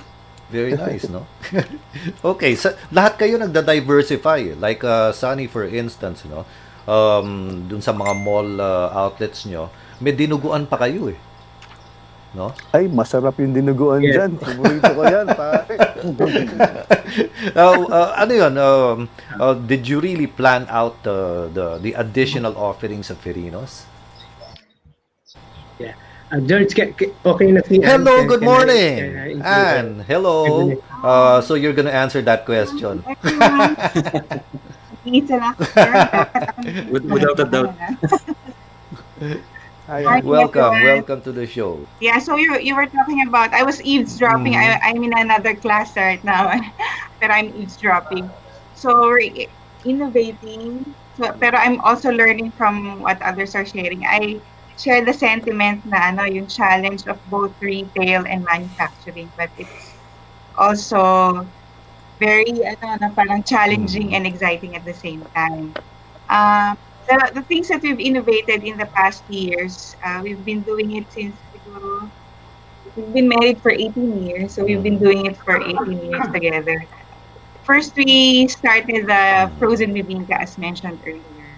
very 0.47 0.71
nice, 0.88 1.11
no? 1.11 1.27
okay, 2.34 2.55
sa, 2.55 2.79
lahat 2.95 3.19
kayo 3.19 3.36
nagda-diversify. 3.36 4.55
Like 4.55 4.88
uh, 4.88 5.11
Sunny, 5.11 5.51
for 5.51 5.67
instance, 5.67 6.23
no? 6.23 6.47
Um, 6.88 7.63
dun 7.67 7.84
sa 7.84 7.91
mga 7.91 8.15
mall 8.23 8.55
uh, 8.55 8.88
outlets 9.07 9.43
nyo, 9.51 9.67
may 9.99 10.15
dinuguan 10.15 10.63
pa 10.63 10.79
kayo 10.79 11.11
eh. 11.11 11.19
No? 12.34 12.49
Ay, 12.73 12.89
masarap 12.89 13.38
yung 13.38 13.53
dinuguan 13.53 14.01
Yes. 14.01 14.17
dyan. 14.17 14.31
Paborito 14.38 14.89
ko 14.89 15.01
yan, 15.05 15.27
pare. 15.29 15.73
Uh, 17.53 17.86
uh, 17.93 18.09
ano 18.17 18.31
yun? 18.34 18.53
Um, 18.57 18.97
uh, 19.38 19.53
did 19.53 19.86
you 19.86 20.01
really 20.01 20.25
plan 20.25 20.65
out 20.67 20.97
uh, 21.05 21.45
the 21.53 21.77
the 21.79 21.91
additional 21.93 22.57
offerings 22.57 23.13
of 23.13 23.21
Ferinos? 23.21 23.86
Uh, 26.34 26.41
George, 26.49 26.73
ka- 26.73 26.89
ka- 26.97 27.13
okay 27.29 27.53
na 27.53 27.61
si. 27.61 27.77
Hello, 27.77 28.25
Can- 28.25 28.27
good 28.27 28.41
can 28.41 28.49
I, 28.49 28.51
morning. 28.57 28.97
uh, 28.97 29.29
include 29.38 29.45
Anne, 29.45 29.91
hello. 30.09 30.38
Uh, 31.05 31.38
so 31.45 31.53
you're 31.53 31.77
gonna 31.77 31.93
answer 31.93 32.25
that 32.25 32.41
question. 32.49 33.05
Without 36.89 37.38
a 37.39 37.45
doubt. 37.45 37.75
Hi. 39.93 40.21
Welcome, 40.21 40.73
everyone. 40.73 41.05
welcome 41.05 41.21
to 41.21 41.31
the 41.31 41.45
show. 41.45 41.85
Yeah, 42.01 42.17
so 42.17 42.35
you 42.35 42.57
you 42.59 42.73
were 42.75 42.89
talking 42.89 43.21
about 43.29 43.53
I 43.53 43.61
was 43.61 43.77
eavesdropping. 43.85 44.53
Mhm. 44.53 44.57
I, 44.57 44.79
I'm 44.89 44.97
in 45.03 45.13
another 45.13 45.53
class 45.55 45.93
right 45.95 46.23
now, 46.25 46.49
but 47.21 47.29
I'm 47.29 47.53
eavesdropping. 47.53 48.25
So 48.73 48.89
we're 48.89 49.45
innovating. 49.85 50.81
So, 51.13 51.29
pero 51.37 51.61
I'm 51.61 51.77
also 51.85 52.09
learning 52.09 52.57
from 52.57 53.05
what 53.05 53.21
others 53.21 53.53
are 53.53 53.65
sharing. 53.69 54.01
I 54.09 54.41
share 54.81 55.05
the 55.05 55.13
sentiment 55.13 55.85
na 55.85 56.09
ano 56.09 56.25
yung 56.25 56.49
challenge 56.49 57.05
of 57.05 57.21
both 57.29 57.53
retail 57.61 58.25
and 58.25 58.41
manufacturing, 58.49 59.29
but 59.37 59.53
it's 59.61 59.93
also 60.57 61.37
very 62.17 62.49
ano 62.81 62.97
na 62.97 63.09
parang 63.13 63.45
challenging 63.45 64.17
and 64.17 64.25
exciting 64.25 64.73
at 64.73 64.81
the 64.89 64.97
same 64.97 65.21
time. 65.37 65.77
Um, 66.33 66.73
the, 67.07 67.31
the 67.33 67.41
things 67.43 67.67
that 67.69 67.81
we've 67.81 67.99
innovated 67.99 68.63
in 68.63 68.77
the 68.77 68.85
past 68.85 69.23
years, 69.29 69.95
uh, 70.03 70.21
we've 70.23 70.43
been 70.45 70.61
doing 70.61 70.95
it 70.95 71.05
since 71.11 71.35
siguro, 71.53 72.09
we've 72.95 73.13
been 73.13 73.29
married 73.29 73.61
for 73.61 73.71
18 73.71 74.25
years, 74.25 74.53
so 74.53 74.63
we've 74.63 74.83
been 74.83 74.99
doing 74.99 75.25
it 75.25 75.37
for 75.37 75.61
18 75.61 76.11
years 76.11 76.27
together. 76.33 76.85
First, 77.63 77.95
we 77.95 78.47
started 78.47 79.07
the 79.07 79.51
frozen 79.57 79.93
bibingka 79.95 80.35
as 80.35 80.57
mentioned 80.57 80.99
earlier. 81.07 81.51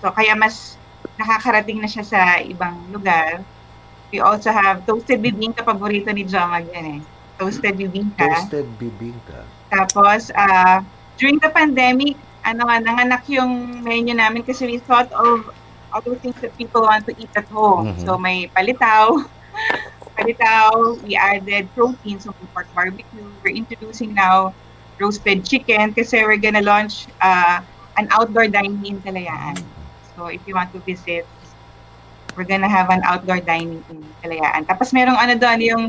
So 0.00 0.12
kaya 0.12 0.36
mas 0.36 0.76
nakakarating 1.16 1.80
na 1.80 1.88
siya 1.88 2.04
sa 2.04 2.20
ibang 2.44 2.92
lugar. 2.92 3.40
We 4.12 4.20
also 4.20 4.52
have 4.52 4.84
toasted 4.84 5.24
bibingka, 5.24 5.64
paborito 5.64 6.12
ni 6.12 6.28
Jomag 6.28 6.68
yan 6.70 7.00
eh. 7.00 7.00
Toasted 7.40 7.80
bibingka. 7.80 8.20
Toasted 8.20 8.68
bibingka. 8.76 9.48
Tapos, 9.72 10.28
uh, 10.36 10.84
during 11.16 11.40
the 11.40 11.50
pandemic, 11.50 12.20
ano 12.46 12.70
nga, 12.70 12.78
nanganak 12.78 13.26
yung 13.26 13.82
menu 13.82 14.14
namin 14.14 14.46
kasi 14.46 14.70
we 14.70 14.78
thought 14.78 15.10
of 15.10 15.50
other 15.90 16.14
things 16.22 16.38
that 16.38 16.54
people 16.54 16.86
want 16.86 17.02
to 17.10 17.14
eat 17.18 17.30
at 17.34 17.50
home. 17.50 17.90
Mhm. 17.90 18.06
So, 18.06 18.14
may 18.14 18.46
palitaw. 18.54 19.18
palitaw, 20.16 21.02
we 21.02 21.18
added 21.18 21.66
protein, 21.74 22.22
so 22.22 22.30
pork 22.54 22.70
barbecue. 22.70 23.26
We're 23.42 23.56
introducing 23.56 24.14
now 24.14 24.54
roasted 25.02 25.44
chicken 25.44 25.92
kasi 25.92 26.22
we're 26.24 26.40
gonna 26.40 26.64
launch 26.64 27.10
uh, 27.20 27.60
an 27.98 28.06
outdoor 28.14 28.46
dining 28.48 28.80
in 28.86 29.02
Kalayaan. 29.02 29.58
So, 30.14 30.30
if 30.30 30.40
you 30.46 30.54
want 30.54 30.72
to 30.72 30.80
visit, 30.86 31.26
we're 32.38 32.48
gonna 32.48 32.70
have 32.70 32.88
an 32.94 33.02
outdoor 33.04 33.42
dining 33.42 33.82
in 33.90 33.98
Kalayaan. 34.22 34.64
Tapos 34.70 34.94
merong 34.94 35.18
ano 35.18 35.34
doon, 35.36 35.58
yung 35.60 35.82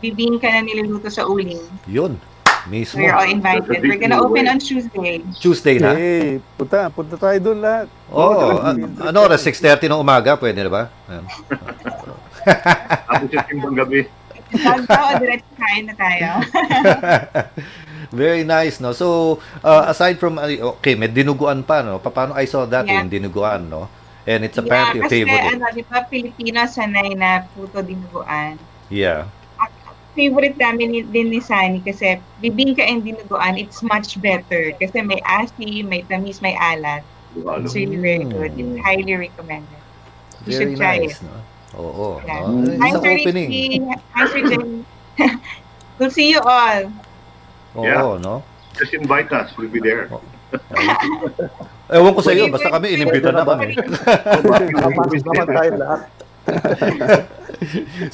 bibingka 0.00 0.46
na 0.48 0.62
niluluto 0.62 1.08
sa 1.08 1.24
uling. 1.24 1.60
Yun. 1.88 2.20
So 2.66 2.72
Mismo. 2.72 2.98
you're 2.98 3.14
all 3.14 3.30
invited. 3.30 3.78
We're 3.78 3.94
gonna 3.96 4.18
open 4.18 4.50
on 4.50 4.58
Tuesday. 4.58 5.22
Tuesday 5.38 5.78
na. 5.78 5.94
Eh, 5.94 6.42
punta, 6.58 6.90
punta 6.90 7.14
tayo 7.14 7.38
doon 7.38 7.62
lahat. 7.62 7.86
Oh, 8.10 8.26
Oo, 8.26 8.58
uh, 8.58 8.74
trip 8.74 9.06
ano 9.06 9.18
oras? 9.22 9.38
tayo. 9.40 9.78
6.30 9.78 9.86
ng 9.86 10.02
umaga? 10.02 10.34
Pwede 10.34 10.66
na 10.66 10.70
ba? 10.70 10.82
Ayan. 11.06 11.24
Tapos 13.06 13.28
yung 13.30 13.46
timbang 13.46 13.76
gabi. 13.76 14.00
Pagka 14.50 15.14
diretso 15.16 15.52
kain 15.54 15.84
na 15.86 15.94
tayo. 15.94 16.28
Very 18.14 18.42
nice, 18.42 18.78
no? 18.78 18.90
So, 18.90 19.38
uh, 19.62 19.86
aside 19.86 20.18
from, 20.18 20.38
uh, 20.38 20.46
okay, 20.76 20.94
may 20.94 21.06
dinuguan 21.06 21.62
pa, 21.62 21.82
no? 21.82 21.98
Paano 21.98 22.34
I 22.34 22.46
saw 22.46 22.66
that 22.66 22.86
Yeah. 22.86 23.02
yung 23.02 23.10
dinuguan, 23.10 23.66
no? 23.66 23.86
And 24.22 24.42
it's 24.42 24.58
apparently 24.58 25.02
a 25.02 25.06
kasi 25.06 25.22
favorite. 25.22 25.54
ano, 25.54 25.64
di 25.70 25.82
ba 25.82 26.02
Pilipino 26.02 26.66
sanay 26.66 27.14
na 27.14 27.46
puto 27.46 27.78
dinuguan. 27.78 28.58
Yeah. 28.86 29.30
Favorite 30.16 30.56
namin 30.56 30.88
ni- 30.90 31.04
din 31.04 31.28
ni 31.28 31.38
Sunny 31.38 31.78
kasi 31.78 32.16
bibingka 32.40 32.80
and 32.80 33.04
dinuguan, 33.04 33.54
it's 33.54 33.84
much 33.84 34.16
better. 34.18 34.72
Kasi 34.74 35.04
may 35.04 35.20
asim, 35.22 35.86
may 35.86 36.00
tamis, 36.02 36.40
may 36.40 36.56
alat. 36.56 37.04
It's 37.36 37.76
really 37.76 38.00
very 38.00 38.24
good. 38.24 38.56
Mm. 38.56 38.60
It's 38.64 38.76
highly 38.80 39.12
recommended. 39.12 39.76
You 40.42 40.56
Very 40.56 40.56
should 40.56 40.72
try 40.80 40.96
nice, 40.98 41.20
it. 41.20 41.28
no? 41.28 41.36
Oo, 41.76 42.06
Yeah. 42.24 42.48
Isang 42.80 43.04
Sir 43.04 43.12
opening. 43.12 43.50
Hi, 44.16 44.24
Sir 44.24 44.40
Jenny. 44.40 44.80
we'll 46.00 46.08
see 46.08 46.32
you 46.32 46.40
all. 46.40 46.88
Oo, 47.76 47.84
Yeah. 47.84 48.16
no? 48.16 48.40
Just 48.72 48.96
invite 48.96 49.28
us. 49.30 49.52
We'll 49.54 49.68
be 49.68 49.84
there. 49.84 50.08
Ewan 51.86 52.12
ko 52.16 52.20
sa 52.24 52.32
iyo, 52.32 52.48
basta 52.48 52.72
kami 52.72 52.96
inimbita 52.96 53.36
na 53.36 53.44
kami. 53.44 53.76
Naman 55.28 55.46
tayo 55.52 55.70
lahat. 55.76 56.00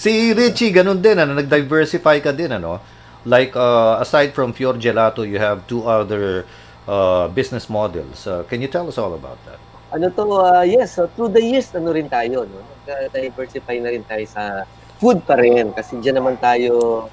si 0.03 0.33
Richie, 0.33 0.71
ganun 0.71 1.03
din, 1.03 1.19
ano, 1.19 1.35
nag-diversify 1.37 2.21
ka 2.23 2.33
din, 2.33 2.53
ano? 2.53 2.81
Like, 3.23 3.55
uh, 3.55 4.03
aside 4.03 4.35
from 4.35 4.51
Fior 4.53 4.75
Gelato, 4.75 5.23
you 5.23 5.39
have 5.39 5.63
two 5.71 5.87
other 5.87 6.45
uh, 6.89 7.29
business 7.31 7.71
models. 7.71 8.27
Uh, 8.27 8.43
can 8.51 8.59
you 8.59 8.69
tell 8.69 8.87
us 8.89 8.99
all 8.99 9.15
about 9.15 9.39
that? 9.47 9.59
Ano 9.93 10.09
to, 10.09 10.25
ah, 10.41 10.65
yes, 10.65 10.97
so 10.97 11.07
through 11.07 11.31
the 11.31 11.43
years, 11.43 11.71
ano 11.77 11.93
rin 11.93 12.09
tayo, 12.09 12.49
no? 12.49 12.61
Nag-diversify 12.89 13.79
na 13.79 13.93
rin 13.93 14.03
tayo 14.03 14.25
sa 14.27 14.65
food 15.03 15.23
pa 15.27 15.35
rin 15.35 15.75
kasi 15.75 15.99
diyan 15.99 16.23
naman 16.23 16.39
tayo 16.39 17.07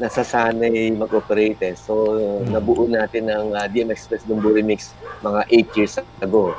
nasasanay 0.00 0.90
mag-operate. 0.96 1.60
eh. 1.62 1.74
So, 1.78 2.18
nabuo 2.42 2.90
natin 2.90 3.30
ang 3.30 3.54
ah, 3.54 3.70
DM 3.70 3.94
Express 3.94 4.26
Dumburi 4.26 4.64
Mix 4.64 4.90
mga 5.22 5.40
8 5.46 5.78
years 5.78 5.94
ago. 6.18 6.50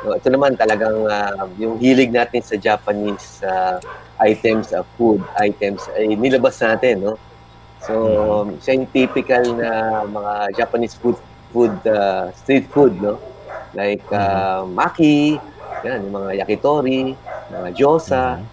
No, 0.00 0.16
ito 0.16 0.32
naman 0.32 0.56
talagang 0.56 1.04
ah, 1.04 1.44
yung 1.60 1.76
hilig 1.76 2.08
natin 2.08 2.40
sa 2.40 2.56
Japanese 2.56 3.44
ah, 3.44 3.76
items, 4.20 4.72
ah, 4.76 4.84
food 4.94 5.24
items, 5.40 5.88
ay 5.96 6.14
nilabas 6.14 6.60
natin, 6.60 7.00
no? 7.00 7.14
So, 7.80 7.92
siya 8.60 8.76
yung 8.76 8.88
typical 8.92 9.56
na 9.56 10.04
mga 10.04 10.32
Japanese 10.60 10.92
food, 10.94 11.16
food 11.50 11.72
ah, 11.88 12.28
street 12.36 12.68
food, 12.68 13.00
no? 13.00 13.16
Like 13.72 14.04
ah, 14.12 14.68
maki, 14.68 15.40
yan, 15.80 16.04
yung 16.04 16.14
mga 16.20 16.44
yakitori, 16.44 17.16
mga 17.48 17.68
gyoza, 17.72 18.44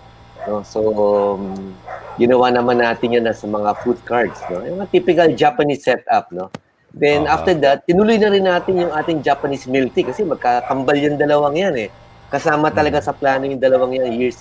no? 0.47 0.63
So, 0.63 0.79
um, 0.95 1.75
ginawa 2.15 2.49
naman 2.49 2.79
natin 2.79 3.13
yan 3.19 3.27
sa 3.35 3.45
mga 3.45 3.83
food 3.83 3.99
cards, 4.07 4.39
no? 4.47 4.63
Yung 4.63 4.79
mga 4.79 4.89
typical 4.89 5.29
Japanese 5.35 5.83
setup, 5.83 6.31
no? 6.31 6.47
Then 6.95 7.27
Ah. 7.27 7.35
after 7.35 7.53
that, 7.61 7.83
tinuloy 7.83 8.15
na 8.17 8.31
rin 8.31 8.47
natin 8.47 8.79
yung 8.79 8.95
ating 8.95 9.19
Japanese 9.21 9.67
milk 9.67 9.91
tea 9.91 10.07
kasi 10.07 10.23
magkakambal 10.23 10.95
yung 10.97 11.19
dalawang 11.19 11.53
yan 11.59 11.75
eh. 11.77 11.89
Kasama 12.31 12.71
talaga 12.71 13.03
sa 13.03 13.11
plano 13.11 13.45
yung 13.45 13.59
dalawang 13.59 13.95
yan 13.99 14.11
years 14.17 14.39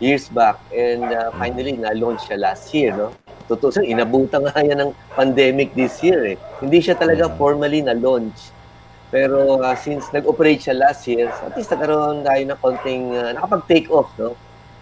years 0.00 0.26
back 0.32 0.58
and 0.72 1.04
uh, 1.04 1.30
finally 1.36 1.76
na-launch 1.76 2.24
siya 2.26 2.40
last 2.40 2.72
year, 2.72 2.96
no? 2.96 3.12
Totoo, 3.46 3.82
inabutan 3.84 4.48
nga 4.48 4.58
yan 4.62 4.78
ng 4.80 4.92
pandemic 5.12 5.76
this 5.76 6.00
year 6.00 6.34
eh. 6.34 6.36
Hindi 6.58 6.80
siya 6.80 6.96
talaga 6.96 7.28
Mm. 7.28 7.36
formally 7.36 7.80
na-launch. 7.84 8.50
Pero 9.10 9.58
uh, 9.58 9.74
since 9.74 10.06
nag-operate 10.14 10.70
siya 10.70 10.74
last 10.78 11.02
year, 11.10 11.28
at 11.28 11.52
least 11.58 11.70
nagkaroon 11.74 12.22
tayo 12.22 12.42
ng 12.46 12.58
konting 12.62 13.10
uh, 13.10 13.34
nakapag-take 13.34 13.90
off, 13.90 14.10
no? 14.16 14.38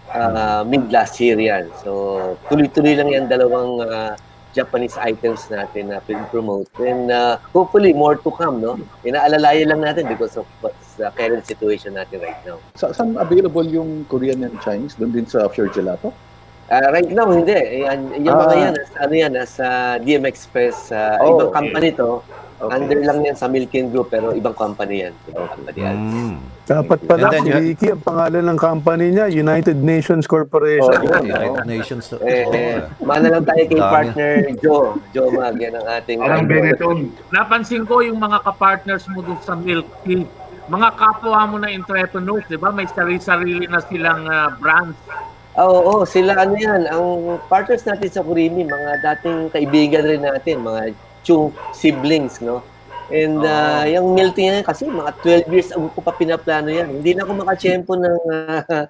Uh, 0.09 0.65
mid 0.65 0.89
last 0.89 1.17
year 1.21 1.37
yan. 1.37 1.69
So, 1.85 2.37
tuloy-tuloy 2.49 2.97
lang 2.97 3.09
yan 3.13 3.25
dalawang 3.29 3.81
uh, 3.85 4.13
Japanese 4.59 4.99
items 4.99 5.47
natin 5.47 5.89
na 5.89 6.03
pin-promote. 6.03 6.67
And 6.83 7.07
uh, 7.09 7.39
hopefully, 7.55 7.95
more 7.95 8.19
to 8.19 8.29
come, 8.31 8.59
no? 8.59 8.75
Inaalalayan 9.01 9.71
lang 9.71 9.81
natin 9.81 10.11
because 10.11 10.35
of 10.35 10.43
what's 10.59 10.99
the 10.99 11.07
current 11.15 11.47
situation 11.47 11.95
natin 11.95 12.19
right 12.19 12.41
now. 12.43 12.59
Sa, 12.75 12.91
saan 12.91 13.15
available 13.15 13.63
yung 13.63 14.03
Korean 14.05 14.43
and 14.43 14.59
Chinese? 14.59 14.99
Doon 14.99 15.15
din 15.15 15.25
sa 15.25 15.47
Pure 15.47 15.71
Gelato? 15.71 16.11
Uh, 16.69 16.85
right 16.93 17.09
now, 17.09 17.25
hindi. 17.31 17.81
Yan, 17.81 18.13
yung 18.21 18.35
mga 18.37 18.53
Ah. 18.53 18.61
yan, 18.61 18.73
nasa, 18.77 18.95
ano 19.01 19.13
yan, 19.17 19.31
nasa 19.33 19.65
DM 19.99 20.25
Express. 20.29 20.93
Uh, 20.93 21.17
Oh, 21.17 21.33
ibang 21.33 21.49
company 21.49 21.89
to. 21.97 22.21
Okay. 22.59 22.75
Under 22.75 22.99
lang 22.99 23.19
yan 23.23 23.33
sa 23.33 23.47
Milken 23.47 23.87
Group, 23.87 24.11
pero 24.11 24.35
ibang 24.35 24.51
company 24.51 25.07
yan. 25.07 25.13
Ibang 25.25 25.47
company 25.49 25.79
yan. 25.79 25.95
Mm. 25.95 26.35
Dapat 26.65 26.99
pala, 27.07 27.23
And 27.23 27.33
then 27.33 27.43
si 27.43 27.51
Ricky, 27.55 27.87
ang 27.89 28.03
pangalan 28.03 28.43
ng 28.45 28.59
company 28.59 29.05
niya, 29.09 29.25
United 29.25 29.79
Nations 29.79 30.27
Corporation. 30.27 30.91
Oh, 30.91 31.07
Oh, 31.09 31.23
yeah. 31.23 31.39
United 31.39 31.65
Nations. 31.65 32.03
Eh, 32.19 32.43
Oo, 32.45 32.53
eh, 32.53 32.83
mana 32.99 33.31
lang 33.31 33.41
tayo 33.41 33.63
kay 33.63 33.79
partner 33.79 34.31
Joe. 34.59 34.99
Joe 35.09 35.31
Mag, 35.31 35.55
yan 35.55 35.73
ang 35.73 35.87
ating 35.89 36.19
Parang. 36.19 36.45
Benetton. 36.45 36.97
Napansin 37.31 37.87
ko 37.87 38.03
yung 38.03 38.19
mga 38.19 38.43
kapartners 38.43 39.07
mo 39.07 39.23
doon 39.23 39.39
sa 39.39 39.55
Milk 39.55 39.87
Tea. 40.03 40.27
Mga 40.69 40.89
kapwa 40.93 41.49
mo 41.49 41.57
na 41.57 41.71
entrepreneurs, 41.71 42.45
di 42.45 42.53
ba? 42.53 42.69
May 42.69 42.85
sarili-sarili 42.85 43.65
na 43.65 43.81
silang 43.81 44.27
ah, 44.27 44.53
brands. 44.53 44.99
Ah, 45.55 45.63
Oo, 45.63 45.79
oo, 45.81 46.03
sila 46.05 46.37
ano 46.37 46.53
yan, 46.53 46.85
ang 46.85 47.03
partners 47.47 47.81
natin 47.81 48.07
sa 48.07 48.21
Kurimi, 48.21 48.63
mga 48.63 49.01
dating 49.01 49.49
kaibigan 49.49 50.05
rin 50.05 50.21
natin, 50.21 50.61
mga 50.61 50.93
chung 51.23 51.55
siblings, 51.75 52.39
no? 52.39 52.63
And 53.09 53.41
ah, 53.41 53.89
yung 53.89 54.13
milk 54.13 54.37
tea 54.37 54.53
yan, 54.53 54.61
kasi 54.61 54.85
mga 54.85 55.17
12 55.47 55.53
years 55.53 55.69
ago 55.73 55.89
ko 55.89 55.99
pa 56.05 56.13
pinaplano 56.13 56.69
yan. 56.69 57.01
Hindi 57.01 57.17
na 57.17 57.25
ako 57.25 57.31
makachempo 57.41 57.97
ng, 57.97 58.17
ah, 58.29 58.85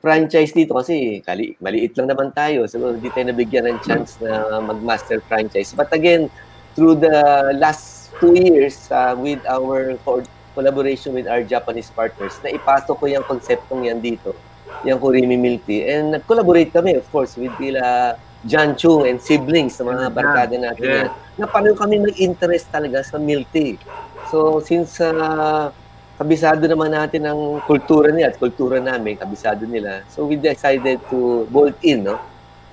franchise 0.00 0.56
dito 0.56 0.72
kasi 0.72 1.20
kali, 1.20 1.54
maliit 1.60 1.92
lang 1.94 2.08
naman 2.08 2.32
tayo. 2.32 2.64
So 2.64 2.80
hindi 2.80 3.12
tayo 3.12 3.30
nabigyan 3.30 3.68
ng 3.68 3.78
chance 3.84 4.16
na 4.18 4.58
mag-master 4.64 5.20
franchise. 5.28 5.76
But 5.76 5.92
again, 5.92 6.32
through 6.72 7.04
the 7.04 7.52
last 7.60 8.08
two 8.16 8.32
years 8.32 8.88
uh, 8.88 9.12
with 9.12 9.44
our 9.44 10.00
co- 10.02 10.26
collaboration 10.56 11.12
with 11.12 11.28
our 11.28 11.44
Japanese 11.44 11.92
partners, 11.92 12.40
na 12.40 12.56
ipasok 12.56 12.96
ko 12.96 13.04
yung 13.06 13.24
konseptong 13.28 13.86
yan 13.86 14.00
dito, 14.00 14.32
yung 14.88 14.98
Kurimi 14.98 15.36
Milk 15.36 15.68
Tea. 15.68 15.84
And 15.86 16.16
nag-collaborate 16.16 16.72
kami, 16.72 16.96
of 16.96 17.06
course, 17.12 17.36
with 17.36 17.52
nila 17.60 18.16
John 18.44 18.72
Chung 18.76 19.04
and 19.04 19.20
siblings 19.20 19.76
sa 19.76 19.84
mga 19.84 20.12
barkada 20.12 20.56
natin. 20.56 20.84
Yeah. 20.84 21.12
Na 21.36 21.44
paano 21.44 21.76
kami 21.76 22.00
nag-interest 22.00 22.72
talaga 22.72 23.04
sa 23.04 23.20
milk 23.20 23.48
tea. 23.52 23.76
So, 24.32 24.64
since 24.64 25.00
uh, 25.00 25.68
kabisado 26.16 26.64
naman 26.64 26.92
natin 26.92 27.28
ang 27.28 27.60
kultura 27.64 28.12
niya 28.12 28.32
at 28.32 28.36
kultura 28.40 28.80
namin, 28.80 29.16
kabisado 29.20 29.64
nila. 29.68 30.04
So, 30.08 30.24
we 30.24 30.40
decided 30.40 31.04
to 31.12 31.44
bolt 31.52 31.76
in, 31.84 32.08
no? 32.08 32.16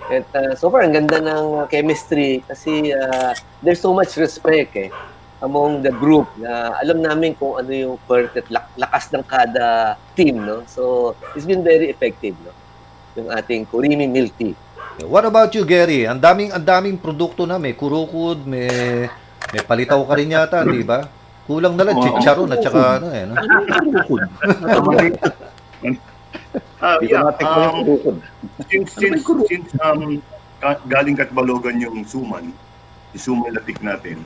At 0.07 0.27
uh, 0.31 0.55
so 0.55 0.71
far, 0.71 0.87
ang 0.87 0.95
ganda 0.95 1.19
ng 1.19 1.67
chemistry 1.67 2.39
kasi 2.47 2.95
uh, 2.95 3.35
there's 3.59 3.83
so 3.83 3.91
much 3.91 4.15
respect 4.15 4.71
eh 4.79 4.87
among 5.43 5.85
the 5.85 5.93
group 5.93 6.25
na 6.41 6.73
alam 6.81 6.97
namin 6.97 7.37
kung 7.37 7.61
ano 7.61 7.69
yung 7.69 7.95
perfect 8.09 8.49
lak- 8.49 8.73
lakas 8.73 9.11
ng 9.13 9.21
kada 9.27 9.99
team, 10.17 10.41
no? 10.41 10.63
So, 10.65 11.13
it's 11.35 11.45
been 11.45 11.61
very 11.61 11.91
effective, 11.91 12.33
no? 12.41 12.55
Yung 13.19 13.29
ating 13.29 13.67
Kurimi 13.69 14.09
Milk 14.09 14.33
Tea. 14.39 14.55
What 15.05 15.29
about 15.29 15.53
you, 15.53 15.61
Gary? 15.61 16.09
Ang 16.09 16.17
daming 16.17 16.49
ang 16.49 16.65
daming 16.65 16.97
produkto 16.97 17.45
na 17.45 17.61
may 17.61 17.77
kurukod, 17.77 18.41
may 18.49 19.05
may 19.53 19.61
palitaw 19.61 20.01
ka 20.01 20.13
rin 20.17 20.33
yata, 20.33 20.65
di 20.65 20.81
ba? 20.81 21.05
Kulang 21.45 21.77
na 21.77 21.85
lang 21.85 22.01
chicharon 22.01 22.49
at 22.49 22.65
saka 22.65 22.97
ano 22.97 23.07
eh, 23.13 23.23
no? 23.29 23.35
Ah, 26.81 26.97
Hindi 26.97 27.13
ko 27.13 27.13
yeah, 27.13 27.29
um, 27.45 27.85
kurukod. 27.85 28.15
since 28.69 28.89
since 28.97 29.21
since 29.45 29.69
um 29.85 30.17
galing 30.89 31.13
Katbalogan 31.13 31.77
yung 31.77 32.01
suman, 32.01 32.49
yung 33.13 33.21
suman 33.21 33.53
latik 33.53 33.77
natin. 33.85 34.25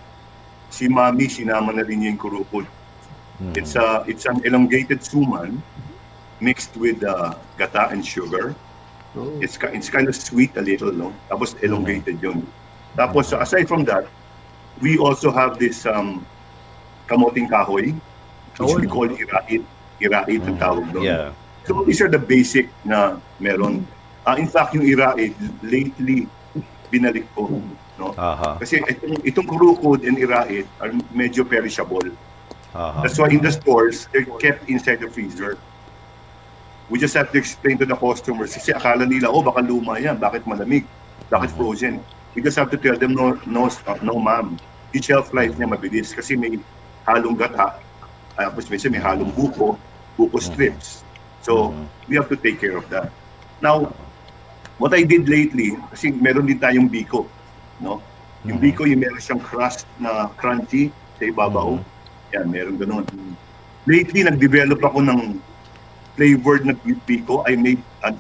Si 0.72 0.88
Mami 0.88 1.28
sinama 1.28 1.76
na 1.76 1.84
rin 1.84 1.99
niya 1.99 2.15
yung 2.15 2.22
kurukod. 2.24 2.63
Mhm. 3.43 3.59
It's 3.59 3.76
a 3.76 4.07
it's 4.07 4.24
an 4.24 4.39
elongated 4.47 5.03
suman 5.03 5.59
mixed 6.39 6.80
with 6.80 7.03
uh, 7.03 7.36
gata 7.59 7.91
and 7.91 8.07
sugar. 8.07 8.55
It's 9.43 9.59
ki- 9.59 9.76
it's 9.76 9.89
kind 9.91 10.07
of 10.07 10.16
sweet 10.16 10.55
a 10.55 10.64
little, 10.64 10.91
no? 10.91 11.12
Tapos 11.28 11.55
elongated 11.59 12.24
yun. 12.24 12.47
Tapos 12.95 13.36
aside 13.36 13.68
from 13.68 13.84
that, 13.86 14.07
we 14.80 14.95
also 14.97 15.32
have 15.32 15.59
this 15.59 15.84
um 15.86 16.24
kamoting 17.12 17.51
kahoy, 17.51 17.91
which 18.55 18.72
we 18.80 18.88
call 18.88 19.07
irait. 19.12 19.64
Irait 20.01 20.41
ang 20.47 20.57
tawag 20.57 20.88
doon. 20.95 21.03
Yeah. 21.03 21.30
So 21.68 21.84
these 21.84 21.99
are 22.01 22.09
the 22.09 22.18
basic 22.18 22.72
na 22.88 23.20
meron. 23.38 23.86
Ah, 24.26 24.39
in 24.39 24.47
fact, 24.47 24.74
yung 24.74 24.86
irait, 24.88 25.36
lately, 25.62 26.26
binalik 26.89 27.28
ko. 27.36 27.51
No? 27.99 28.16
Aha. 28.18 28.57
Kasi 28.57 28.82
itong, 28.82 29.22
itong 29.28 29.47
kurukod 29.49 30.01
and 30.07 30.18
irait 30.18 30.66
are 30.82 30.89
medyo 31.14 31.43
perishable. 31.45 32.01
Aha. 32.74 33.03
That's 33.03 33.20
why 33.20 33.28
in 33.30 33.43
the 33.43 33.51
stores, 33.51 34.07
they're 34.16 34.26
kept 34.39 34.72
inside 34.72 35.03
the 35.03 35.09
freezer. 35.12 35.59
We 36.91 36.99
just 36.99 37.15
have 37.15 37.31
to 37.31 37.39
explain 37.39 37.79
to 37.79 37.87
the 37.87 37.95
customers 37.95 38.51
kasi 38.51 38.75
akala 38.75 39.07
nila, 39.07 39.31
oh, 39.31 39.39
baka 39.39 39.63
luma 39.63 39.95
yan, 39.95 40.19
bakit 40.19 40.43
malamig, 40.43 40.83
bakit 41.31 41.55
frozen. 41.55 42.03
We 42.35 42.43
just 42.43 42.59
have 42.59 42.67
to 42.67 42.75
tell 42.75 42.99
them, 42.99 43.15
no, 43.15 43.39
no, 43.47 43.71
no 44.03 44.19
ma'am. 44.19 44.59
Yung 44.91 45.03
shelf 45.03 45.31
life 45.31 45.55
niya 45.55 45.71
mabilis 45.71 46.11
kasi 46.11 46.35
may 46.35 46.59
halong 47.07 47.39
gata, 47.39 47.79
tapos 48.35 48.67
minsan 48.67 48.91
may 48.91 48.99
halong 48.99 49.31
buko, 49.31 49.79
buko 50.19 50.37
strips. 50.43 51.07
So, 51.39 51.71
Mhm. 51.71 51.85
we 52.11 52.13
have 52.19 52.27
to 52.27 52.35
take 52.35 52.59
care 52.59 52.75
of 52.75 52.83
that. 52.91 53.07
Now, 53.63 53.87
what 54.75 54.91
I 54.91 55.07
did 55.07 55.31
lately, 55.31 55.79
kasi 55.95 56.11
meron 56.11 56.43
din 56.43 56.59
tayong 56.59 56.91
biko, 56.91 57.23
no? 57.79 58.03
Yung 58.43 58.59
biko, 58.59 58.83
yung 58.83 58.99
meron 58.99 59.21
siyang 59.23 59.39
crust 59.39 59.87
na 59.95 60.27
crunchy 60.35 60.91
sa 61.15 61.23
ibabaw. 61.23 61.79
Yan, 62.35 62.51
meron 62.51 62.75
ganun. 62.75 63.07
Lately, 63.87 64.27
nag-develop 64.27 64.83
ako 64.83 64.99
ng 65.07 65.39
flavored 66.16 66.66
na 66.66 66.74
biko. 66.78 67.43
I 67.47 67.55
made 67.55 67.82
an 68.03 68.18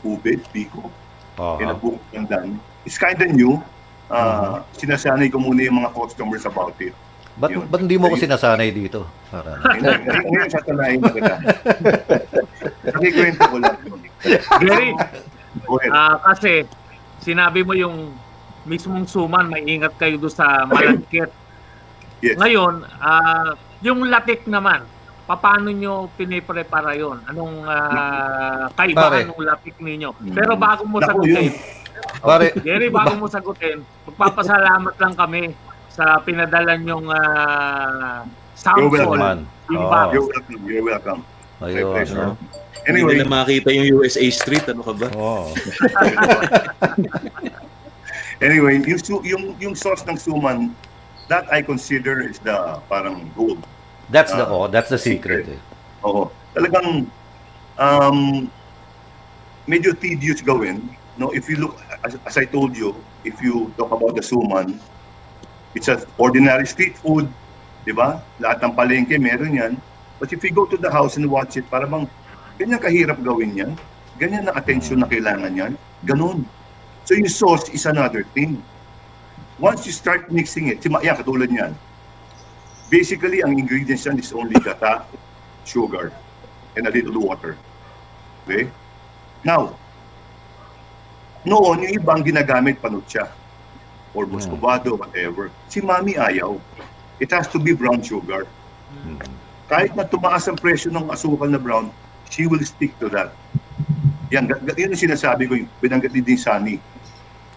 Aha. 1.39 1.73
book 1.73 1.99
and 2.13 2.29
done. 2.29 2.59
It's 2.85 2.97
kind 2.97 3.17
of 3.21 3.29
new. 3.33 3.61
Uh, 4.11 4.61
Sinasanay 4.75 5.31
ko 5.31 5.39
muna 5.39 5.63
yung 5.63 5.79
mga 5.79 5.95
customers 5.95 6.43
about 6.43 6.75
it. 6.83 6.91
Ba't, 7.39 7.49
Yun. 7.55 7.63
ba't 7.71 7.79
hindi 7.79 7.95
mo 7.95 8.11
ko 8.11 8.19
sinasanay 8.19 8.75
dito? 8.75 9.07
Para? 9.31 9.55
Ngayon, 10.27 10.47
sasanayin 10.51 10.99
na 10.99 11.09
kita. 11.15 11.35
Nakikwento 12.93 13.43
ko 13.47 13.57
lang. 13.63 13.77
Gary, 14.59 14.91
ahead. 14.91 15.91
ah, 15.95 16.19
kasi 16.27 16.67
sinabi 17.23 17.63
mo 17.63 17.71
yung 17.71 18.11
mismong 18.67 19.07
suman, 19.07 19.47
may 19.47 19.63
ingat 19.63 19.95
kayo 19.95 20.19
doon 20.19 20.33
sa 20.35 20.67
malagkit. 20.67 21.31
Yes. 22.19 22.35
Ngayon, 22.35 22.83
ah, 22.99 23.55
yung 23.79 24.05
latik 24.11 24.43
naman, 24.45 24.83
paano 25.27 25.69
nyo 25.71 26.09
piniprepara 26.17 26.97
yon? 26.97 27.21
Anong 27.29 27.55
ah, 27.65 28.67
Pare. 28.73 28.93
kaibahan 28.93 29.29
ng 29.29 29.41
latik 29.41 29.77
ninyo? 29.77 30.09
Pero 30.33 30.57
bago 30.57 30.83
mo 30.85 30.97
sagutin, 31.01 31.53
pare, 32.21 32.53
Gary, 32.65 32.89
bago 32.89 33.13
mo 33.17 33.27
sagutin, 33.29 33.85
magpapasalamat 34.09 34.95
lang 34.97 35.13
kami 35.15 35.53
sa 35.91 36.19
pinadala 36.23 36.79
nyong 36.79 37.07
uh, 37.11 38.23
You're 38.79 38.93
sample. 38.95 39.45
Oo. 39.71 39.87
box. 39.87 40.11
You're 40.11 40.27
welcome. 40.27 40.61
You're 40.67 40.85
welcome. 40.85 41.21
My 41.61 41.69
Ayun, 41.69 41.93
pleasure. 41.93 42.17
no? 42.17 42.37
Anyway, 42.89 43.21
Hindi 43.21 43.29
na 43.29 43.45
makita 43.45 43.69
yung 43.69 44.01
USA 44.01 44.25
Street, 44.33 44.65
ano 44.65 44.81
ka 44.81 44.93
ba? 44.97 45.07
Oo. 45.13 45.53
anyway, 48.45 48.81
yung, 48.81 49.21
yung, 49.21 49.43
yung 49.61 49.75
sauce 49.77 50.01
ng 50.09 50.17
suman, 50.17 50.73
that 51.29 51.45
I 51.53 51.61
consider 51.61 52.25
is 52.25 52.41
the 52.41 52.81
parang 52.89 53.29
gold. 53.37 53.61
That's 54.11 54.35
the, 54.35 54.43
Ah, 54.43 54.51
oh, 54.51 54.67
that's 54.67 54.91
the 54.91 54.99
secret. 54.99 55.47
Eh. 55.47 55.61
Oo. 56.03 56.27
Talagang 56.51 57.07
um, 57.79 58.51
medyo 59.71 59.95
tedious 59.95 60.43
gawin. 60.43 60.83
No, 61.15 61.31
if 61.31 61.47
you 61.47 61.55
look, 61.63 61.79
as, 62.03 62.19
as 62.27 62.35
I 62.35 62.43
told 62.43 62.75
you, 62.75 62.91
if 63.23 63.39
you 63.39 63.71
talk 63.79 63.95
about 63.95 64.19
the 64.19 64.23
suman, 64.23 64.75
it's 65.75 65.87
an 65.87 66.03
ordinary 66.19 66.67
street 66.67 66.99
food, 66.99 67.31
di 67.87 67.95
ba? 67.95 68.19
Lahat 68.43 68.59
ng 68.59 68.75
palengke 68.75 69.15
meron 69.15 69.55
yan. 69.55 69.73
But 70.19 70.35
if 70.35 70.43
you 70.43 70.51
go 70.51 70.67
to 70.67 70.75
the 70.75 70.91
house 70.91 71.15
and 71.15 71.31
watch 71.31 71.55
it, 71.55 71.65
para 71.71 71.87
bang 71.87 72.03
ganyan 72.59 72.83
kahirap 72.83 73.23
gawin 73.23 73.55
yan? 73.55 73.71
Ganyan 74.19 74.51
na 74.51 74.53
attention 74.59 74.99
na 74.99 75.07
kailangan 75.07 75.55
yan? 75.55 75.73
Ganun. 76.03 76.43
So 77.07 77.15
yung 77.15 77.31
sauce 77.31 77.71
is 77.71 77.87
another 77.87 78.27
thing. 78.35 78.59
Once 79.55 79.87
you 79.87 79.95
start 79.95 80.27
mixing 80.29 80.67
it, 80.67 80.83
yan, 80.83 81.15
katulad 81.15 81.47
niyan, 81.47 81.73
basically, 82.91 83.39
ang 83.39 83.55
ingredients 83.55 84.03
yan 84.03 84.19
is 84.19 84.35
only 84.35 84.59
gata, 84.59 85.07
sugar, 85.63 86.11
and 86.75 86.83
a 86.85 86.91
little 86.91 87.15
water. 87.23 87.55
Okay? 88.43 88.67
Now, 89.47 89.73
noon, 91.47 91.87
yung 91.87 92.03
ibang 92.03 92.21
ginagamit 92.27 92.83
panutya 92.83 93.31
or 94.11 94.27
muscovado, 94.27 94.99
whatever. 94.99 95.49
Si 95.71 95.79
mami 95.79 96.19
ayaw. 96.19 96.59
It 97.23 97.31
has 97.31 97.47
to 97.55 97.61
be 97.61 97.71
brown 97.71 98.03
sugar. 98.03 98.43
Kahit 99.71 99.95
na 99.95 100.03
tumaas 100.03 100.51
ang 100.51 100.59
presyo 100.59 100.91
ng 100.91 101.07
asukal 101.07 101.47
na 101.47 101.61
brown, 101.61 101.95
she 102.27 102.43
will 102.43 102.61
stick 102.65 102.91
to 102.99 103.07
that. 103.07 103.31
Yan, 104.35 104.51
yun 104.51 104.91
ang 104.91 104.99
sinasabi 104.99 105.47
ko, 105.47 105.55
yung 105.55 105.71
binanggit 105.79 106.11
ni 106.11 106.35
Sunny. 106.35 106.75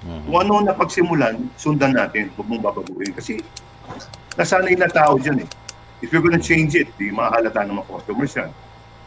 Mhm. 0.04 0.30
Kung 0.30 0.36
ano 0.36 0.54
na 0.62 0.74
pagsimulan, 0.76 1.48
sundan 1.56 1.96
natin. 1.96 2.28
Huwag 2.36 2.46
mong 2.46 2.62
babaguhin. 2.70 3.14
Kasi 3.16 3.40
nasanay 4.34 4.74
na 4.78 4.90
tao 4.90 5.18
dyan 5.18 5.46
eh. 5.46 5.48
If 6.02 6.12
you're 6.12 6.22
gonna 6.22 6.42
change 6.42 6.76
it, 6.76 6.90
di 7.00 7.08
mahalata 7.08 7.64
ng 7.64 7.80
mga 7.80 7.88
customers 7.88 8.32
yan. 8.36 8.50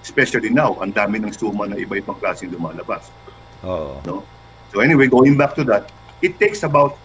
Especially 0.02 0.50
now, 0.50 0.80
ang 0.80 0.96
dami 0.96 1.20
ng 1.20 1.36
suma 1.36 1.68
na 1.68 1.78
iba-ibang 1.78 2.18
klaseng 2.18 2.50
lumalabas. 2.50 3.12
Oo. 3.62 4.00
No? 4.08 4.16
So 4.72 4.80
anyway, 4.80 5.12
going 5.12 5.36
back 5.36 5.54
to 5.60 5.64
that, 5.68 5.92
it 6.24 6.40
takes 6.42 6.64
about 6.64 6.98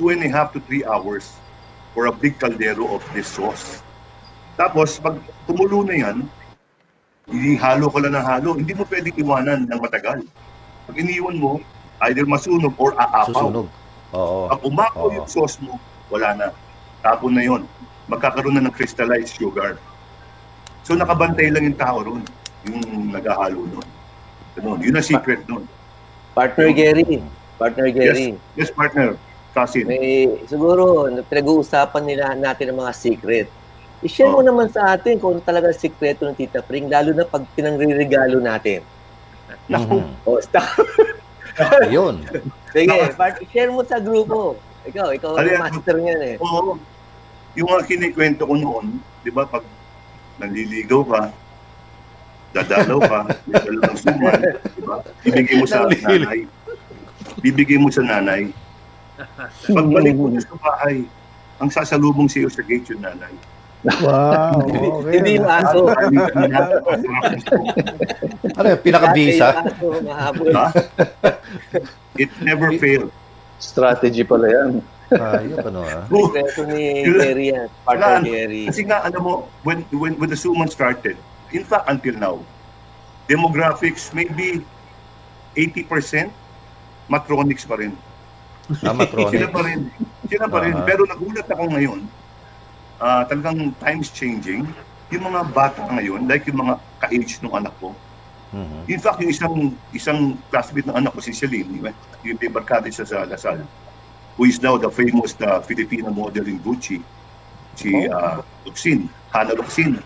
two 0.00 0.10
and 0.10 0.22
a 0.24 0.30
half 0.30 0.54
to 0.56 0.60
three 0.64 0.82
hours 0.86 1.36
for 1.92 2.06
a 2.08 2.14
big 2.14 2.38
caldero 2.38 2.88
of 2.94 3.02
this 3.12 3.26
sauce. 3.28 3.82
Tapos, 4.58 4.98
pag 4.98 5.18
tumulo 5.46 5.86
na 5.86 5.94
yan, 5.94 6.16
ihalo 7.30 7.90
ko 7.92 7.98
lang 8.02 8.18
ng 8.18 8.26
halo, 8.26 8.58
hindi 8.58 8.74
mo 8.74 8.82
pwedeng 8.88 9.14
iwanan 9.18 9.60
ng 9.68 9.78
matagal. 9.78 10.24
Pag 10.88 10.96
iniwan 10.98 11.36
mo, 11.38 11.62
either 12.10 12.24
masunog 12.24 12.74
or 12.78 12.94
aapaw. 12.96 13.28
Susunog. 13.30 13.68
Oo. 14.14 14.48
Pag 14.48 14.60
umapaw 14.64 15.06
Oo. 15.10 15.14
yung 15.20 15.28
sauce 15.28 15.60
mo, 15.60 15.76
wala 16.08 16.32
na. 16.34 16.46
Tapon 17.00 17.34
na 17.34 17.42
yon. 17.42 17.62
Magkakaroon 18.06 18.56
na 18.56 18.64
ng 18.64 18.74
crystallized 18.74 19.30
sugar. 19.30 19.76
So 20.82 20.96
nakabantay 20.96 21.52
lang 21.52 21.68
yung 21.68 21.76
tao 21.76 22.00
ron, 22.00 22.24
yung 22.64 23.12
naghahalo 23.12 23.68
nun. 23.68 23.86
Ganun. 24.56 24.78
Yun 24.80 24.96
ang 24.96 25.04
secret 25.04 25.44
nun. 25.44 25.68
Partner 26.32 26.72
Gary, 26.72 27.20
partner 27.56 27.88
Gary, 27.90 28.34
Yes, 28.54 28.70
partner. 28.70 29.14
Cousin. 29.48 29.88
may 29.88 30.28
siguro 30.44 31.08
pinag-uusapan 31.24 32.04
nila 32.04 32.32
natin 32.32 32.70
ang 32.70 32.84
mga 32.84 32.92
secret. 32.94 33.48
I-share 33.98 34.30
mo 34.30 34.38
Oh. 34.38 34.46
naman 34.46 34.70
sa 34.70 34.94
atin 34.94 35.18
kung 35.18 35.34
ano 35.34 35.42
talaga 35.42 35.68
ang 35.68 35.74
sikreto 35.74 36.22
ng 36.22 36.36
Tita 36.36 36.62
Pring, 36.62 36.86
lalo 36.86 37.10
na 37.10 37.26
pag 37.26 37.42
pinangririgalo 37.52 38.38
natin. 38.38 38.84
Naku, 39.66 39.98
Mhm. 39.98 40.12
Oh, 40.24 40.38
stop. 40.38 40.62
Ayun. 41.82 42.22
Sige, 42.70 42.94
part, 43.12 43.42
share 43.50 43.68
mo 43.68 43.82
sa 43.82 43.98
grupo. 43.98 44.54
Ikaw, 44.88 45.08
ikaw 45.12 45.30
Ano 45.36 45.44
ang 45.44 45.52
yan? 45.52 45.60
master 45.60 45.96
niyan 46.00 46.20
eh. 46.24 46.34
Oo. 46.40 46.80
Yung 47.56 47.68
mga 47.68 47.82
kinikwento 47.84 48.42
ko 48.48 48.54
noon, 48.56 48.86
di 49.20 49.30
ba, 49.30 49.44
pag 49.44 49.64
nanliligaw 50.40 51.02
ka, 51.04 51.22
dadalaw 52.56 53.00
ka, 53.04 53.20
may 53.48 53.60
dalawang 53.60 53.98
suman, 53.98 54.40
di 54.48 54.82
ba? 54.82 54.96
Bibigay 55.20 55.56
mo 55.60 55.66
sa 55.68 55.84
nanay. 55.84 56.40
Bibigay 57.44 57.76
mo 57.76 57.88
sa 57.92 58.00
nanay. 58.00 58.48
Pagbalik 59.68 60.14
mo 60.14 60.30
sa 60.38 60.54
bahay, 60.56 61.04
ang 61.58 61.68
sasalubong 61.68 62.30
sa 62.30 62.38
iyo 62.38 62.48
sa 62.48 62.62
gate 62.62 62.88
yung 62.94 63.02
nanay. 63.02 63.34
Wow, 64.02 64.58
okay. 64.66 65.22
Hindi 65.22 65.38
maso. 65.38 65.86
Ano 68.58 68.66
yung 68.66 68.82
pinaka-visa? 68.82 69.48
It 72.18 72.30
never 72.42 72.74
failed. 72.74 73.14
Strategy 73.58 74.22
pala 74.22 74.46
yan. 74.46 74.70
Ano 75.66 75.82
ah. 75.82 76.04
Sekreto 76.06 76.62
ni 76.68 77.02
Gary 77.06 77.46
yan. 77.54 77.68
Partner. 77.82 78.22
Kasi 78.70 78.82
nga, 78.86 79.02
alam 79.02 79.20
mo, 79.24 79.32
when, 79.66 79.82
when, 79.90 80.14
when 80.18 80.30
the 80.30 80.38
suman 80.38 80.70
started, 80.70 81.18
in 81.50 81.64
fact, 81.64 81.88
until 81.90 82.14
now, 82.14 82.36
demographics, 83.28 84.14
maybe 84.14 84.64
80% 85.56 86.30
matronics 87.08 87.64
pa 87.64 87.80
rin. 87.80 87.92
Ah, 88.84 88.92
matronic. 88.92 89.32
Sila 89.32 89.48
pa 89.48 89.60
rin. 89.64 89.88
Sila 90.28 90.46
pa 90.46 90.58
rin. 90.60 90.76
Aha. 90.76 90.84
Pero 90.84 91.08
nagulat 91.08 91.48
ako 91.48 91.64
ngayon, 91.72 92.00
ah 93.00 93.24
talagang 93.24 93.72
times 93.80 94.12
changing. 94.12 94.68
Yung 95.08 95.24
mga 95.24 95.40
bata 95.56 95.80
ngayon, 95.88 96.28
like 96.28 96.44
yung 96.44 96.60
mga 96.68 96.76
ka-age 97.00 97.40
ng 97.40 97.52
anak 97.56 97.72
ko. 97.80 97.96
Mhm. 98.48 98.88
In 98.88 99.00
fact, 99.00 99.20
yung 99.20 99.28
isang 99.28 99.54
isang 99.92 100.20
classmate 100.48 100.88
ng 100.88 100.96
anak 100.96 101.12
ko, 101.12 101.20
si 101.20 101.36
Celine, 101.36 101.92
yung 102.24 102.38
may 102.40 102.48
barkada 102.48 102.88
siya 102.88 103.04
sa 103.04 103.28
Lasal, 103.28 103.60
who 104.40 104.48
is 104.48 104.56
now 104.64 104.80
the 104.80 104.88
famous 104.88 105.36
uh, 105.44 105.60
Filipino 105.60 106.08
model 106.08 106.48
in 106.48 106.56
Gucci, 106.64 107.04
si 107.76 107.92
uh, 108.08 108.40
Luxin, 108.64 109.12
Hana 109.36 109.52
Luxin. 109.52 110.00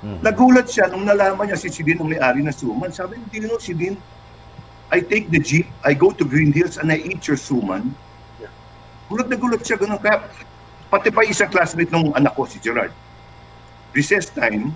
Mhm. 0.00 0.22
Nagulat 0.22 0.70
siya 0.70 0.88
nung 0.88 1.04
nalaman 1.04 1.50
niya 1.50 1.58
si 1.58 1.68
Sidin 1.68 1.98
ang 1.98 2.08
may-ari 2.08 2.40
ng 2.40 2.54
suman. 2.54 2.88
Sabi, 2.94 3.20
hindi 3.20 3.44
no, 3.44 3.58
Sidin, 3.58 3.98
I 4.90 5.02
take 5.02 5.28
the 5.30 5.42
jeep, 5.42 5.68
I 5.84 5.92
go 5.92 6.10
to 6.14 6.24
Green 6.24 6.54
Hills 6.54 6.80
and 6.80 6.90
I 6.90 6.98
eat 6.98 7.26
your 7.26 7.38
suman. 7.38 7.92
Gulat 9.10 9.26
na 9.28 9.36
gulat 9.36 9.66
siya, 9.66 9.76
ganun. 9.76 9.98
Kaya, 9.98 10.22
pati 10.88 11.10
pa 11.10 11.26
isang 11.26 11.50
classmate 11.50 11.90
ng 11.90 12.14
anak 12.14 12.32
ko, 12.38 12.46
si 12.46 12.62
Gerard. 12.62 12.94
Recess 13.92 14.30
time, 14.30 14.70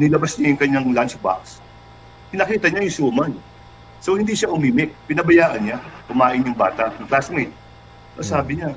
nilabas 0.00 0.40
niya 0.40 0.56
yung 0.56 0.60
kanyang 0.60 0.86
lunchbox. 0.96 1.61
Pinakita 2.32 2.72
niya 2.72 2.88
yung 2.88 2.96
suman. 2.96 3.32
So, 4.00 4.16
hindi 4.16 4.32
siya 4.32 4.50
umimik. 4.50 4.96
Pinabayaan 5.06 5.62
niya, 5.62 5.78
kumain 6.08 6.42
yung 6.42 6.56
bata, 6.56 6.90
yung 6.96 7.06
classmate. 7.06 7.52
So, 8.16 8.24
sabi 8.24 8.58
niya, 8.58 8.72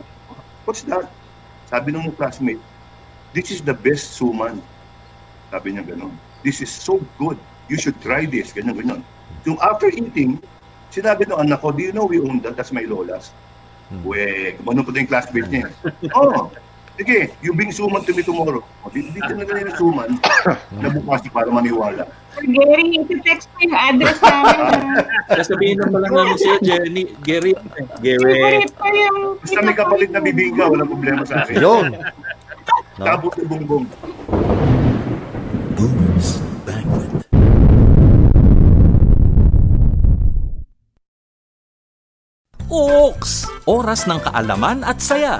what's 0.67 0.83
that? 0.85 1.07
Sabi 1.71 1.95
nung 1.95 2.11
classmate, 2.13 2.61
this 3.31 3.49
is 3.49 3.63
the 3.63 3.73
best 3.73 4.19
suman. 4.19 4.59
Sabi 5.49 5.73
niya 5.73 5.87
ganun. 5.87 6.13
This 6.45 6.61
is 6.61 6.69
so 6.69 7.01
good. 7.17 7.39
You 7.71 7.79
should 7.81 7.97
try 8.03 8.29
this. 8.29 8.53
Ganyan, 8.53 8.77
ganyan. 8.77 9.01
Yung 9.49 9.57
after 9.63 9.89
eating, 9.89 10.37
sinabi 10.93 11.25
ng 11.25 11.39
anak 11.47 11.63
ko, 11.63 11.73
do 11.73 11.81
you 11.81 11.95
know 11.95 12.05
we 12.05 12.21
own 12.21 12.43
that? 12.45 12.53
That's 12.53 12.75
my 12.75 12.85
lola's. 12.85 13.33
Hmm. 13.89 14.05
We, 14.05 14.53
kumano 14.61 14.85
din 14.85 15.07
yung 15.07 15.09
classmate 15.09 15.49
niya. 15.49 15.73
oh, 16.13 16.53
sige, 17.01 17.33
you 17.41 17.55
bring 17.57 17.73
suman 17.73 18.05
to 18.05 18.13
me 18.13 18.21
tomorrow. 18.21 18.61
O, 18.85 18.93
di, 18.93 19.09
di 19.09 19.21
ka 19.23 19.33
na 19.33 19.41
ganyan 19.41 19.73
suman 19.73 20.21
na 20.81 20.87
bukas 20.93 21.25
para 21.33 21.49
maniwala. 21.49 22.05
Sir 22.35 22.51
Gary, 22.51 22.99
iti-text 22.99 23.47
ko 23.55 23.57
yung 23.63 23.75
address 23.79 24.19
namin. 24.19 24.59
Sasabihin 25.31 25.79
naman 25.79 25.99
lang 26.03 26.13
namin 26.19 26.35
sa'yo, 26.35 26.57
Jenny, 26.59 27.03
Gary. 27.23 27.55
Gary. 28.03 28.67
Basta 29.39 29.59
may 29.63 29.71
kapalit 29.71 30.11
na 30.11 30.19
bibingka, 30.19 30.67
walang 30.67 30.91
problema 30.91 31.23
sa 31.23 31.47
akin. 31.47 31.55
Ayun. 31.55 31.87
No? 32.99 33.05
Tabo 33.07 33.27
na 33.31 33.43
bongbong. 33.47 33.85
Boomers 35.79 36.29
Banquet. 36.67 37.23
Oaks! 42.67 43.47
Oras 43.63 44.03
ng 44.11 44.19
kaalaman 44.19 44.83
at 44.83 44.99
saya. 44.99 45.39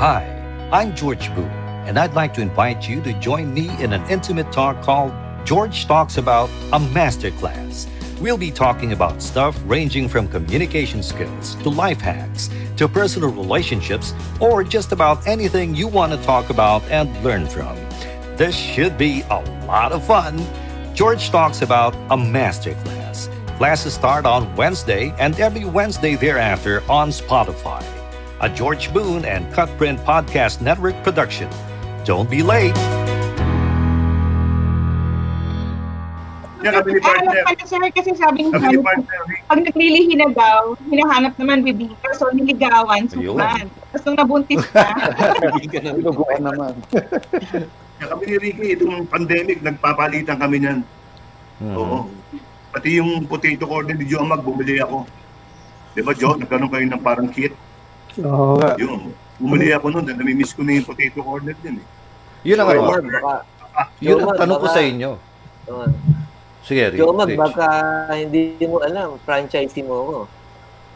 Hi, 0.00 0.24
I'm 0.72 0.96
George 0.96 1.28
Boo, 1.34 1.42
and 1.84 1.98
I'd 1.98 2.14
like 2.14 2.32
to 2.32 2.40
invite 2.40 2.88
you 2.88 3.02
to 3.02 3.12
join 3.20 3.52
me 3.52 3.68
in 3.82 3.92
an 3.92 4.02
intimate 4.08 4.50
talk 4.50 4.80
called 4.80 5.12
George 5.44 5.84
Talks 5.84 6.16
About 6.16 6.48
a 6.72 6.78
Masterclass. 6.78 7.86
We'll 8.18 8.38
be 8.38 8.50
talking 8.50 8.92
about 8.92 9.20
stuff 9.20 9.60
ranging 9.66 10.08
from 10.08 10.26
communication 10.26 11.02
skills 11.02 11.54
to 11.56 11.68
life 11.68 12.00
hacks 12.00 12.48
to 12.78 12.88
personal 12.88 13.28
relationships 13.28 14.14
or 14.40 14.64
just 14.64 14.92
about 14.92 15.26
anything 15.26 15.74
you 15.74 15.86
want 15.86 16.12
to 16.12 16.22
talk 16.22 16.48
about 16.48 16.82
and 16.84 17.12
learn 17.22 17.46
from. 17.46 17.76
This 18.38 18.56
should 18.56 18.96
be 18.96 19.20
a 19.28 19.40
lot 19.66 19.92
of 19.92 20.02
fun. 20.06 20.42
George 20.94 21.28
talks 21.28 21.60
about 21.60 21.94
a 21.94 22.16
masterclass. 22.16 23.28
Classes 23.58 23.92
start 23.92 24.24
on 24.24 24.56
Wednesday 24.56 25.14
and 25.18 25.38
every 25.38 25.66
Wednesday 25.66 26.14
thereafter 26.14 26.82
on 26.88 27.10
Spotify. 27.10 27.84
A 28.40 28.48
George 28.48 28.88
Boone 28.90 29.24
and 29.24 29.44
Cutprint 29.52 30.00
Podcast 30.00 30.60
Network 30.60 30.96
production. 31.02 31.48
Don't 32.04 32.24
be 32.24 32.40
late. 32.40 32.72
Yan 36.60 36.76
kami 36.76 36.92
ni 36.92 37.00
Ah, 37.00 37.16
ano 37.16 37.28
partner. 37.40 37.64
sir, 37.64 37.80
kasi 37.90 38.10
sabi 38.14 38.44
ng 38.44 38.52
Kami 38.52 38.64
ni 38.66 38.74
ano, 38.74 38.84
partner. 38.84 39.20
pag 39.44 39.60
naglilihi 39.60 40.12
na 40.14 40.28
daw, 40.30 40.76
hinahanap 40.82 41.32
naman 41.36 41.64
bibingka, 41.64 42.12
so 42.12 42.28
niligawan, 42.32 43.08
suman. 43.08 43.64
Tapos 43.90 44.02
nung 44.04 44.16
nabuntis 44.16 44.60
na, 44.72 44.84
Sinuguan 45.96 46.40
naman. 46.40 46.72
Yan 47.96 48.08
kami 48.08 48.24
ni 48.26 48.36
Ricky, 48.38 48.66
itong 48.74 49.04
pandemic, 49.04 49.60
nagpapalitan 49.60 50.36
kami 50.36 50.56
niyan. 50.60 50.80
Mhm. 51.60 51.76
Oo. 51.76 51.98
Pati 52.70 52.88
yung 52.96 53.24
potato 53.24 53.64
corner 53.64 53.96
ni 53.96 54.04
Joe 54.04 54.24
Mag, 54.24 54.40
bumili 54.40 54.80
ako. 54.80 55.04
Di 55.92 56.00
ba, 56.00 56.12
Joe? 56.12 56.36
Nagkaroon 56.36 56.68
kayo 56.68 56.84
ng 56.86 57.02
parang 57.02 57.28
kit. 57.28 57.52
Oo 58.24 58.58
nga. 58.60 58.76
Yun. 58.76 59.12
Bumili 59.40 59.72
ako 59.72 59.86
nun, 59.88 60.04
namimiss 60.04 60.52
ko 60.52 60.60
na 60.60 60.76
yung 60.76 60.84
potato 60.84 61.20
corner 61.24 61.56
din 61.64 61.80
eh. 61.80 61.86
Yun 62.44 62.60
ang 62.60 62.68
ano. 62.68 62.80
Baka, 63.00 63.32
Yun 64.00 64.18
ang 64.20 64.36
tanong 64.36 64.60
ko 64.60 64.68
sa 64.68 64.82
inyo. 64.84 65.10
oh, 65.70 65.86
Sige, 66.60 66.92
Rich. 66.92 67.00
Jomag, 67.00 67.32
baka 67.40 67.66
hindi 68.12 68.60
mo 68.68 68.84
alam, 68.84 69.16
franchisee 69.24 69.80
mo 69.80 69.94
ako. 70.04 70.16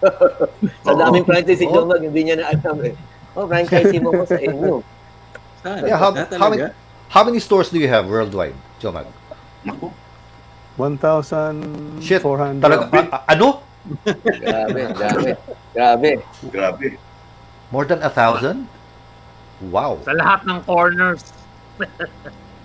sa 0.84 0.92
Oo. 0.92 1.00
daming 1.00 1.24
franchise 1.24 1.60
si 1.64 1.66
Oo. 1.66 1.72
Jomag, 1.72 2.04
hindi 2.04 2.20
niya 2.20 2.36
na 2.36 2.52
alam 2.52 2.76
eh. 2.84 2.94
Oh, 3.32 3.48
franchisee 3.48 3.98
mo 3.98 4.12
ko 4.12 4.24
sa 4.28 4.36
inyo. 4.36 4.84
Saan? 5.64 5.88
Yeah, 5.88 5.96
how, 5.96 6.12
how, 6.12 6.48
many, 6.52 6.68
how 7.08 7.22
many 7.24 7.40
stores 7.40 7.72
do 7.72 7.80
you 7.80 7.88
have 7.88 8.04
worldwide, 8.06 8.54
Jomag? 8.76 9.08
Naku. 9.64 9.88
1,400. 10.76 12.04
Shit, 12.04 12.20
talaga, 12.60 12.84
a- 12.92 13.24
ano? 13.32 13.64
Grabe, 14.24 14.80
grabe, 14.92 15.30
grabe. 15.72 16.10
Grabe. 16.52 16.88
More 17.74 17.82
than 17.84 17.98
a 18.00 18.08
thousand? 18.08 18.70
Wow. 19.66 19.98
Sa 20.06 20.14
lahat 20.14 20.46
ng 20.46 20.62
corners. 20.62 21.34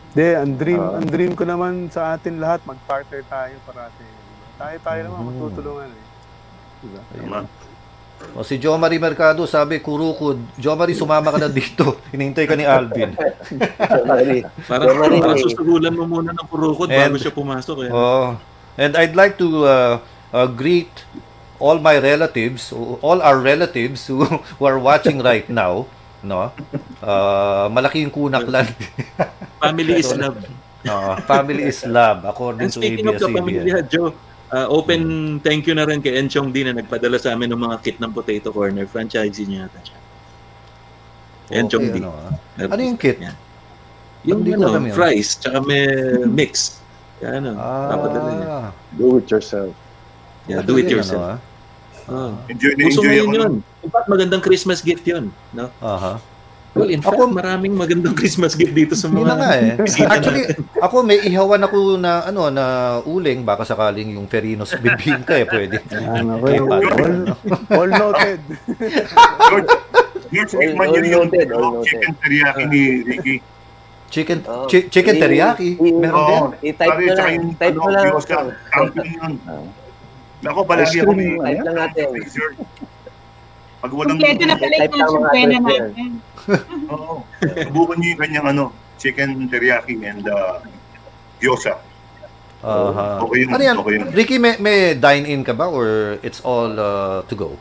Hindi, 0.10 0.28
ang 0.38 0.53
dream, 0.53 0.78
Ah. 0.78 1.01
ang 1.01 1.07
dream 1.07 1.34
ko 1.34 1.43
naman 1.43 1.89
sa 1.89 2.14
atin 2.14 2.38
lahat, 2.38 2.62
mag-partner 2.62 3.26
tayo 3.26 3.57
parati. 3.66 4.05
Tayo-tayo 4.55 4.99
naman, 5.10 5.18
Mhm. 5.18 5.26
magtutulungan 5.26 5.89
eh. 5.89 6.05
Diba? 6.80 7.01
Tama. 7.10 7.39
O 8.36 8.43
si 8.43 8.60
Jo 8.60 8.76
Marie 8.76 8.99
Mercado 8.99 9.47
sabi, 9.47 9.80
kurukod. 9.80 10.38
Jo 10.60 10.76
Marie, 10.76 10.93
sumama 10.93 11.32
ka 11.32 11.39
na 11.39 11.49
dito. 11.49 11.97
Hinihintay 12.12 12.45
ka 12.45 12.53
ni 12.53 12.68
Alvin. 12.68 13.16
Parang, 13.16 14.91
Jomari, 14.91 15.18
parang 15.18 15.39
susugulan 15.39 15.93
mo 15.95 16.05
muna 16.05 16.36
ng 16.36 16.47
kurukod 16.47 16.91
And- 16.91 17.10
bago 17.10 17.18
siya 17.18 17.32
pumasok 17.32 17.88
eh. 17.88 17.89
Oh, 17.89 18.36
and 18.76 18.93
I'd 18.93 19.16
like 19.16 19.39
to 19.39 19.64
uh, 19.64 19.93
uh, 20.30 20.45
greet 20.45 20.91
all 21.60 21.78
my 21.80 21.99
relatives, 21.99 22.72
all 22.74 23.22
our 23.22 23.38
relatives 23.39 24.07
who, 24.07 24.26
who 24.26 24.64
are 24.66 24.80
watching 24.80 25.20
right 25.20 25.47
now. 25.51 25.86
No? 26.24 26.51
Uh, 26.99 27.72
malaki 27.72 28.03
yung 28.03 28.12
kunaklan. 28.12 28.68
Family 29.60 30.03
is 30.03 30.12
love. 30.16 30.39
Oo, 30.88 31.12
family 31.28 31.64
is 31.68 31.84
love, 31.84 32.24
according 32.24 32.72
And 32.72 32.72
to 32.72 32.80
speaking 32.80 33.07
of 33.07 33.20
the 33.20 33.28
pamilya, 33.28 33.84
ABS-CBN. 33.84 33.91
Joe, 33.91 34.16
uh, 34.51 34.68
open 34.72 35.01
thank 35.43 35.68
you 35.68 35.76
na 35.76 35.84
rin 35.84 35.99
kay 35.99 36.16
Enchong 36.16 36.55
D 36.55 36.64
na 36.64 36.72
nagpadala 36.72 37.20
sa 37.20 37.36
amin 37.36 37.51
ng 37.51 37.60
mga 37.60 37.78
kit 37.84 37.97
ng 37.99 38.12
Potato 38.16 38.55
Corner. 38.55 38.88
Franchisee 38.88 39.43
niya 39.43 39.68
yata 39.68 39.80
siya. 39.84 39.99
Enchong 41.51 41.88
D. 41.91 41.99
ano, 41.99 42.16
ah. 42.16 42.32
Ano 42.64 42.80
yung 42.80 42.99
kit? 42.99 43.20
Yan. 43.20 43.36
Yung 44.24 44.43
ano, 44.43 44.88
yun. 44.88 44.91
fries, 44.95 45.36
tsaka 45.39 45.64
may 45.64 45.84
mix. 46.28 46.80
Kaya 47.20 47.43
ano, 47.43 47.60
papadala 47.60 48.30
niya. 48.36 48.47
Ah, 48.47 48.70
Do 48.95 49.20
it 49.20 49.28
yourself. 49.28 49.72
Yeah, 50.47 50.64
do 50.64 50.80
it 50.80 50.88
yourself. 50.88 51.24
ano, 51.24 51.36
ah. 51.36 51.49
Oh. 52.10 52.32
Enjoy 52.45 52.74
na 52.74 52.82
enjoy 52.84 53.18
ako. 53.20 53.32
yun. 53.32 53.51
In 53.80 53.89
fact, 53.89 54.07
magandang 54.07 54.41
Christmas 54.41 54.80
gift 54.80 55.05
yun. 55.05 55.30
No? 55.51 55.70
Aha. 55.80 56.18
Well, 56.70 56.86
in 56.88 57.01
fact, 57.01 57.18
Ako- 57.18 57.34
maraming 57.34 57.74
magandang 57.74 58.14
Christmas 58.20 58.53
gift 58.53 58.72
dito 58.72 58.93
sa 58.93 59.10
Yun 59.10 59.26
mga 59.26 59.36
nga 59.36 59.49
eh. 59.53 59.74
Actually, 60.14 60.43
ako 60.78 60.95
may 61.01 61.18
ihawan 61.24 61.60
ako 61.60 61.97
na 61.97 62.22
ano 62.24 62.49
na 62.49 62.66
uling 63.03 63.41
baka 63.41 63.62
sakaling 63.64 64.14
yung 64.14 64.26
Ferinos 64.26 64.74
bibingka 64.76 65.34
eh 65.34 65.45
pwede. 65.45 65.82
Ano, 66.10 66.38
well, 66.38 66.66
Pat. 66.68 66.82
all, 66.93 67.16
all 67.74 67.89
noted. 67.89 68.39
George, 69.49 69.70
George, 70.30 70.53
all 70.55 70.89
niyo 70.93 71.10
yung 71.16 71.30
ano, 71.30 71.82
chicken 71.82 72.14
teriyaki 72.18 72.64
ni 72.66 72.82
Ricky. 73.01 73.36
Chicken 74.10 74.41
Oh. 74.43 74.66
chi- 74.66 74.89
chicken 74.89 75.16
teriyaki. 75.18 75.78
Meron 75.78 76.01
din. 76.01 76.10
Oo. 76.10 76.49
I-type 76.62 76.97
mo 76.97 77.12
lang. 77.12 77.34
Type 77.55 77.74
ano, 77.74 77.82
mo 77.82 77.89
lang. 77.89 78.05
Yun. 78.97 79.34
Ako, 80.40 80.60
palagi 80.64 81.04
ako 81.04 81.12
may 81.12 81.36
Type 81.36 81.64
lang 81.68 81.78
natin. 81.78 82.08
Pag 83.84 83.92
walang 83.96 84.20
Kompleto 84.20 84.44
na 84.44 84.56
pala 84.56 84.76
Type 84.76 84.96
yung 84.96 85.24
yan. 85.32 85.50
natin. 85.64 86.10
Oo. 86.94 87.24
Subukan 87.40 87.96
niyo 88.00 88.10
yung 88.16 88.22
kanyang 88.24 88.48
ano, 88.52 88.64
chicken 89.00 89.48
teriyaki 89.48 90.00
and 90.04 90.28
uh, 90.28 90.60
gyoza. 91.40 91.80
Aha. 92.60 93.24
Okay 93.24 93.48
yun, 93.48 93.50
Ano 93.56 93.64
yan? 93.64 93.76
okay 93.80 93.94
yun. 93.96 94.04
Ricky, 94.12 94.36
may, 94.36 94.60
may 94.60 94.92
dine-in 94.96 95.48
ka 95.48 95.56
ba 95.56 95.72
or 95.72 96.20
it's 96.20 96.44
all 96.44 96.68
uh, 96.76 97.24
to 97.24 97.36
go? 97.36 97.56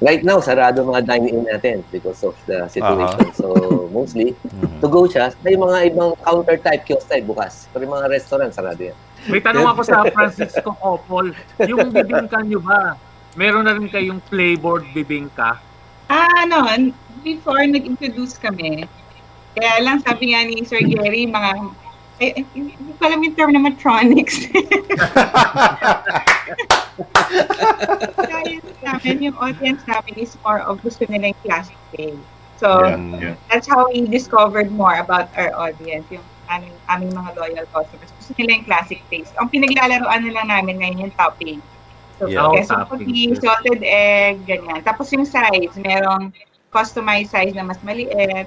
Right 0.00 0.24
now, 0.24 0.40
sarado 0.40 0.80
mga 0.86 1.04
dine-in 1.04 1.44
natin 1.44 1.84
because 1.92 2.24
of 2.24 2.32
the 2.48 2.64
situation. 2.68 3.18
Aha. 3.28 3.36
So, 3.36 3.52
mostly, 3.92 4.32
Mhm. 4.48 4.80
to 4.80 4.88
go 4.88 5.04
siya. 5.04 5.36
May 5.44 5.52
mga 5.52 5.92
ibang 5.92 6.16
counter 6.22 6.56
type 6.56 6.84
kiosk 6.84 7.08
type 7.08 7.28
bukas. 7.28 7.68
Pero 7.68 7.84
yung 7.84 7.92
mga 7.92 8.08
restaurant, 8.08 8.48
sarado 8.48 8.80
yan. 8.80 8.96
May 9.26 9.42
tanong 9.42 9.66
ako 9.66 9.82
sa 9.82 10.06
Francisco 10.14 10.70
Copol. 10.78 11.34
Yung 11.66 11.90
bibingka 11.90 12.38
nyo 12.46 12.62
ba, 12.62 12.94
meron 13.34 13.66
na 13.66 13.74
rin 13.74 13.90
kayong 13.90 14.22
flavored 14.30 14.86
bibingka? 14.94 15.58
Ah, 16.06 16.46
ano, 16.46 16.70
before 17.26 17.66
nag-introduce 17.66 18.38
kami, 18.38 18.86
kaya 19.58 19.82
lang 19.82 19.98
sabi 20.06 20.32
nga 20.32 20.46
ni 20.46 20.62
Sir 20.62 20.80
Gary, 20.86 21.26
mga, 21.26 21.50
eh, 22.22 22.38
eh, 22.38 22.44
hindi 22.54 22.94
ko 22.94 23.02
alam 23.02 23.20
yung 23.26 23.34
term 23.34 23.50
na 23.50 23.60
matronics. 23.60 24.46
Kaya 28.14 28.38
namin, 28.82 29.16
yung 29.22 29.36
audience 29.38 29.82
namin 29.84 30.14
is 30.16 30.38
more 30.46 30.62
of 30.62 30.80
gusto 30.80 31.04
nila 31.10 31.34
yung 31.34 31.40
classic 31.44 31.78
day. 31.94 32.14
So, 32.58 32.82
Yeah, 32.82 32.98
yeah. 33.18 33.34
that's 33.46 33.70
how 33.70 33.86
we 33.86 34.02
discovered 34.06 34.74
more 34.74 34.98
about 34.98 35.30
our 35.38 35.54
audience, 35.54 36.10
yung 36.10 36.26
aming, 36.50 36.74
aming 36.90 37.14
mga 37.14 37.30
loyal 37.38 37.66
customers. 37.70 38.10
Gusto 38.28 38.44
nila 38.44 38.60
yung 38.60 38.66
classic 38.68 39.00
taste. 39.08 39.32
Ang 39.40 39.48
pinaglalaroan 39.48 40.20
na 40.28 40.32
lang 40.36 40.46
namin 40.52 40.84
ngayon 40.84 41.08
yung 41.08 41.14
topping. 41.16 41.64
So, 42.20 42.28
Yeah. 42.28 42.52
queso 42.52 42.76
Oh, 42.76 42.84
topping. 42.84 43.08
puti, 43.08 43.32
salted 43.40 43.80
egg, 43.80 44.44
ganyan. 44.44 44.84
Tapos 44.84 45.08
yung 45.16 45.24
size, 45.24 45.72
merong 45.80 46.28
customized 46.68 47.32
size 47.32 47.56
na 47.56 47.64
mas 47.64 47.80
maliit. 47.80 48.44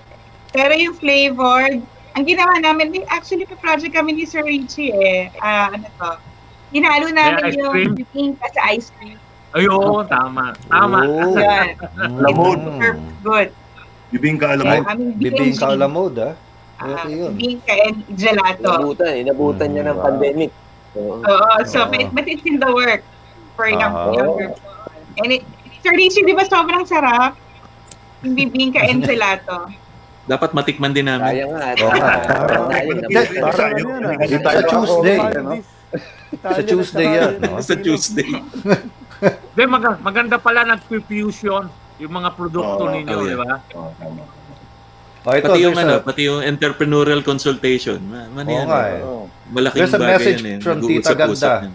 Pero 0.53 0.77
yung 0.77 0.93
flavored, 0.93 1.81
ang 2.13 2.23
ginawa 2.27 2.61
namin, 2.61 3.01
actually, 3.09 3.49
may 3.49 3.57
project 3.57 3.95
kami 3.97 4.13
ni 4.13 4.29
Sir 4.29 4.45
Richie 4.45 4.93
eh. 4.93 5.33
Ah, 5.41 5.73
ano 5.73 5.89
to? 5.97 6.11
Hinalo 6.75 7.09
namin 7.09 7.41
ice 7.49 7.57
yung 7.57 7.73
cream? 7.73 7.91
bibingka 7.97 8.47
sa 8.53 8.61
ice 8.69 8.93
cream. 9.01 9.17
Ayun, 9.51 10.05
tama. 10.07 10.55
Tama. 10.69 10.99
Oh. 11.03 11.35
Lamod. 12.21 12.59
Good. 13.25 13.49
Bibingka 14.11 14.55
alam 14.55 14.63
mo. 14.63 14.71
Kaya 14.75 14.83
aming 14.91 15.11
Bibingka 15.15 15.71
BNG, 15.71 15.79
la 15.79 15.87
mode 15.87 16.19
ah. 16.19 16.33
Ah, 16.81 17.05
yun. 17.05 17.31
And 17.65 17.97
gelato. 18.11 18.65
Inabutan. 18.67 19.13
Inabutan 19.19 19.67
niya 19.69 19.83
ng 19.83 19.91
Mm, 19.91 19.95
wow. 19.95 20.05
pandemic. 20.05 20.51
Oo. 20.93 21.13
Oo, 21.19 21.51
so 21.63 21.77
Oo. 21.79 21.89
but, 21.89 22.09
but 22.11 22.25
it's 22.25 22.43
in 22.43 22.57
the 22.57 22.67
work 22.67 23.01
for 23.53 23.65
young, 23.65 23.91
Ah. 23.91 24.11
younger 24.11 24.49
people. 24.51 24.75
And 25.17 25.29
it, 25.31 25.43
Sir 25.79 25.91
Richie, 25.91 26.21
di 26.21 26.31
ba 26.31 26.43
sobrang 26.43 26.83
sarap? 26.83 27.37
Yung 28.21 28.33
bibingka 28.33 28.81
and 28.81 29.01
gelato. 29.07 29.69
Dapat 30.23 30.53
matikman 30.53 30.91
din 30.91 31.05
namin. 31.05 31.33
Kaya 31.33 31.45
nga. 31.49 31.73
Sa 34.37 34.61
Tuesday. 34.63 35.17
Sa 36.39 36.61
Tuesday 36.61 37.07
yan? 37.09 37.31
Sa 37.59 37.73
Tuesday. 37.75 38.29
Maganda 39.99 40.37
pala 40.37 40.63
nag-fusion 40.63 41.65
yung 41.97 42.13
mga 42.13 42.29
produkto 42.33 42.83
Oo, 42.85 42.93
ninyo, 42.93 43.13
oh, 43.13 43.23
di 43.23 43.35
ba? 43.35 43.53
Oh, 43.73 43.93
tama. 43.95 44.40
Oh, 45.21 45.37
ito, 45.37 45.45
pati 45.45 45.61
yung 45.61 45.77
there's 45.77 45.85
ano, 45.85 45.93
a- 45.97 46.03
pati 46.03 46.21
yung 46.25 46.41
entrepreneurial 46.41 47.21
consultation. 47.21 48.01
Ma, 48.01 48.25
man 48.27 48.45
yan, 48.45 48.65
nga 48.65 48.81
eh. 48.89 48.97
eh. 48.97 49.25
Malaking 49.51 49.77
There's 49.77 49.93
a 49.93 49.99
bagay 49.99 50.11
message 50.11 50.41
yan 50.41 50.49
eh. 50.49 50.57
from 50.59 50.77
Tita 50.81 51.13
Ganda. 51.13 51.51
yan. 51.61 51.73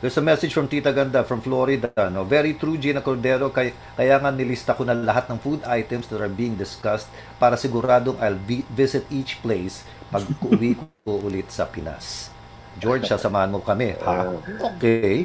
There's 0.00 0.16
a 0.16 0.24
message 0.24 0.52
from 0.52 0.68
Tita 0.68 0.88
Ganda 0.88 1.24
from 1.24 1.40
Florida. 1.40 1.88
No? 2.08 2.24
Very 2.24 2.56
true, 2.56 2.76
Gina 2.76 3.00
Cordero. 3.00 3.48
Kaya, 3.48 3.72
kaya 3.94 4.16
nga 4.16 4.28
nilista 4.28 4.72
ko 4.72 4.84
na 4.84 4.92
lahat 4.92 5.28
ng 5.28 5.36
food 5.38 5.60
items 5.64 6.08
that 6.08 6.20
are 6.20 6.28
being 6.28 6.56
discussed 6.56 7.08
para 7.36 7.56
siguradong 7.56 8.16
I'll 8.16 8.36
vi- 8.38 8.64
visit 8.70 9.04
each 9.08 9.40
place 9.40 9.80
pag 10.08 10.24
uwi 10.40 10.76
ko 11.04 11.20
ulit 11.28 11.48
sa 11.48 11.64
Pinas. 11.64 12.28
George, 12.76 13.04
sasamahan 13.04 13.48
mo 13.48 13.60
kami. 13.60 13.92
Ha? 14.00 14.28
Okay. 14.76 15.24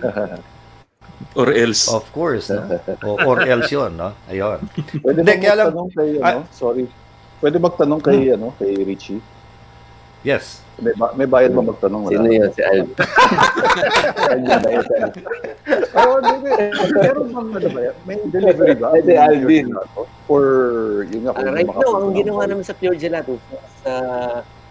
Or 1.36 1.52
else. 1.52 1.88
Of 1.88 2.08
course. 2.12 2.48
No? 2.48 2.64
O, 3.04 3.20
or 3.26 3.44
else 3.44 3.68
yun. 3.70 3.96
No? 3.96 4.16
Ayun. 4.28 4.64
Pwede 5.04 5.20
ba 5.20 5.36
kaya 5.36 5.56
lang- 5.56 5.72
magtanong 5.72 5.90
kay, 5.92 6.10
Ah. 6.20 6.32
ano, 6.36 6.40
sorry. 6.52 6.88
Pwede 7.40 7.58
magtanong 7.58 8.02
kay, 8.04 8.36
ano, 8.36 8.52
kay 8.60 8.76
Richie? 8.84 9.24
Yes. 10.28 10.60
May, 10.80 10.92
ba- 10.96 11.16
may 11.16 11.28
bayad 11.28 11.56
ba 11.56 11.64
magtanong? 11.64 12.08
Wala. 12.08 12.12
Sino 12.12 12.28
yun? 12.28 12.52
Si 12.52 12.62
Alvin. 12.64 12.92
Oo, 15.96 16.14
hindi. 16.20 16.52
Meron 16.92 17.28
bang, 17.32 17.50
ano 17.56 17.68
ba? 17.72 17.80
May 18.04 18.18
delivery 18.28 18.76
ba? 18.76 18.92
Ay, 18.96 19.02
si 19.08 19.16
Alvin. 19.16 19.68
For, 20.28 20.44
yun 21.08 21.28
nga, 21.28 21.36
kung 21.36 21.56
right 21.56 21.68
now, 21.68 21.96
ang 21.96 22.12
ng 22.12 22.16
ginawa 22.20 22.44
namin 22.48 22.64
sa 22.68 22.76
Pure 22.76 23.00
Gelato, 23.00 23.40
sa, 23.84 23.94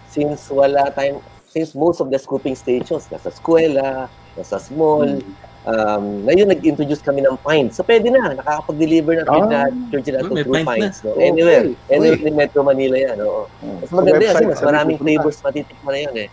since 0.09 0.49
wala 0.53 0.93
time, 0.93 1.17
since 1.49 1.73
most 1.73 1.97
of 2.01 2.13
the 2.13 2.17
scooping 2.21 2.53
stations, 2.53 3.09
nasa 3.09 3.33
eskwela, 3.33 4.05
nasa 4.37 4.61
small, 4.61 5.17
um, 5.63 6.03
ngayon 6.23 6.47
nag-introduce 6.47 6.99
kami 6.99 7.19
ng 7.19 7.35
pints. 7.37 7.75
So 7.75 7.83
pwede 7.83 8.07
na, 8.07 8.31
nakakapag-deliver 8.33 9.19
na 9.19 9.23
Ah. 9.25 9.43
na 9.43 9.59
Oh, 9.65 10.31
may 10.31 10.43
through 10.43 10.55
pint 10.55 10.65
na. 10.65 10.71
pints. 10.77 10.97
No? 11.01 11.11
Okay. 11.11 11.27
Anywhere. 11.27 11.65
Anywhere 11.87 12.17
Uy. 12.17 12.27
in 12.27 12.35
Metro 12.35 12.61
Manila 12.61 12.95
yan. 12.95 13.17
Oo. 13.19 13.43
Hmm. 13.59 13.77
Mas 13.79 13.89
maganda 13.89 14.21
yan 14.21 14.33
kasi 14.33 14.45
mas 14.45 14.61
maraming 14.61 14.97
flavors 14.97 15.37
matitikman 15.39 15.91
na 15.91 16.01
yan 16.01 16.17
eh. 16.19 16.29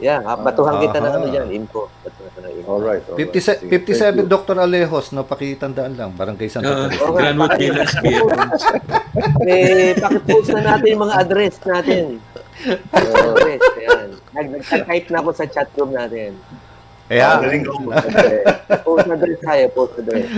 Yeah, 0.00 0.24
ah, 0.24 0.32
batuhan 0.32 0.80
kita 0.80 0.96
Aha. 0.98 1.12
ano 1.12 1.28
dyan, 1.28 1.52
info. 1.52 1.92
Batuhan 2.00 2.32
ng 2.40 2.52
info. 2.56 2.68
Alright. 2.72 3.04
alright. 3.04 3.28
57, 3.28 3.60
Sige, 3.60 3.68
57 3.68 4.00
thank 4.00 4.16
you. 4.16 4.24
Dr. 4.26 4.56
Alejos, 4.56 5.06
no? 5.12 5.22
Pakitandaan 5.22 5.92
lang. 5.92 6.10
Barangay 6.16 6.48
Santa 6.48 6.72
Uh, 6.72 6.88
Teresa. 6.88 7.04
Okay. 7.04 7.20
Granwood 7.20 7.52
Villas, 7.54 7.92
BFMs. 8.00 8.62
Eh, 9.44 9.92
pakipost 9.94 10.48
na 10.50 10.60
natin 10.66 10.88
yung 10.88 11.02
mga 11.04 11.14
address 11.18 11.54
natin. 11.62 12.04
So, 12.88 13.28
address, 13.30 13.60
yan. 13.78 14.06
Nag- 14.32 14.50
Nag-type 14.62 15.08
na 15.10 15.18
ako 15.20 15.28
sa 15.34 15.44
chat 15.44 15.68
room 15.74 15.92
natin. 15.92 16.32
Ayan. 17.10 17.36
Galing 17.42 17.64
ko. 17.66 17.72
Post 18.86 19.10
address 19.10 19.40
tayo, 19.42 19.64
post 19.74 19.98
address. 19.98 20.30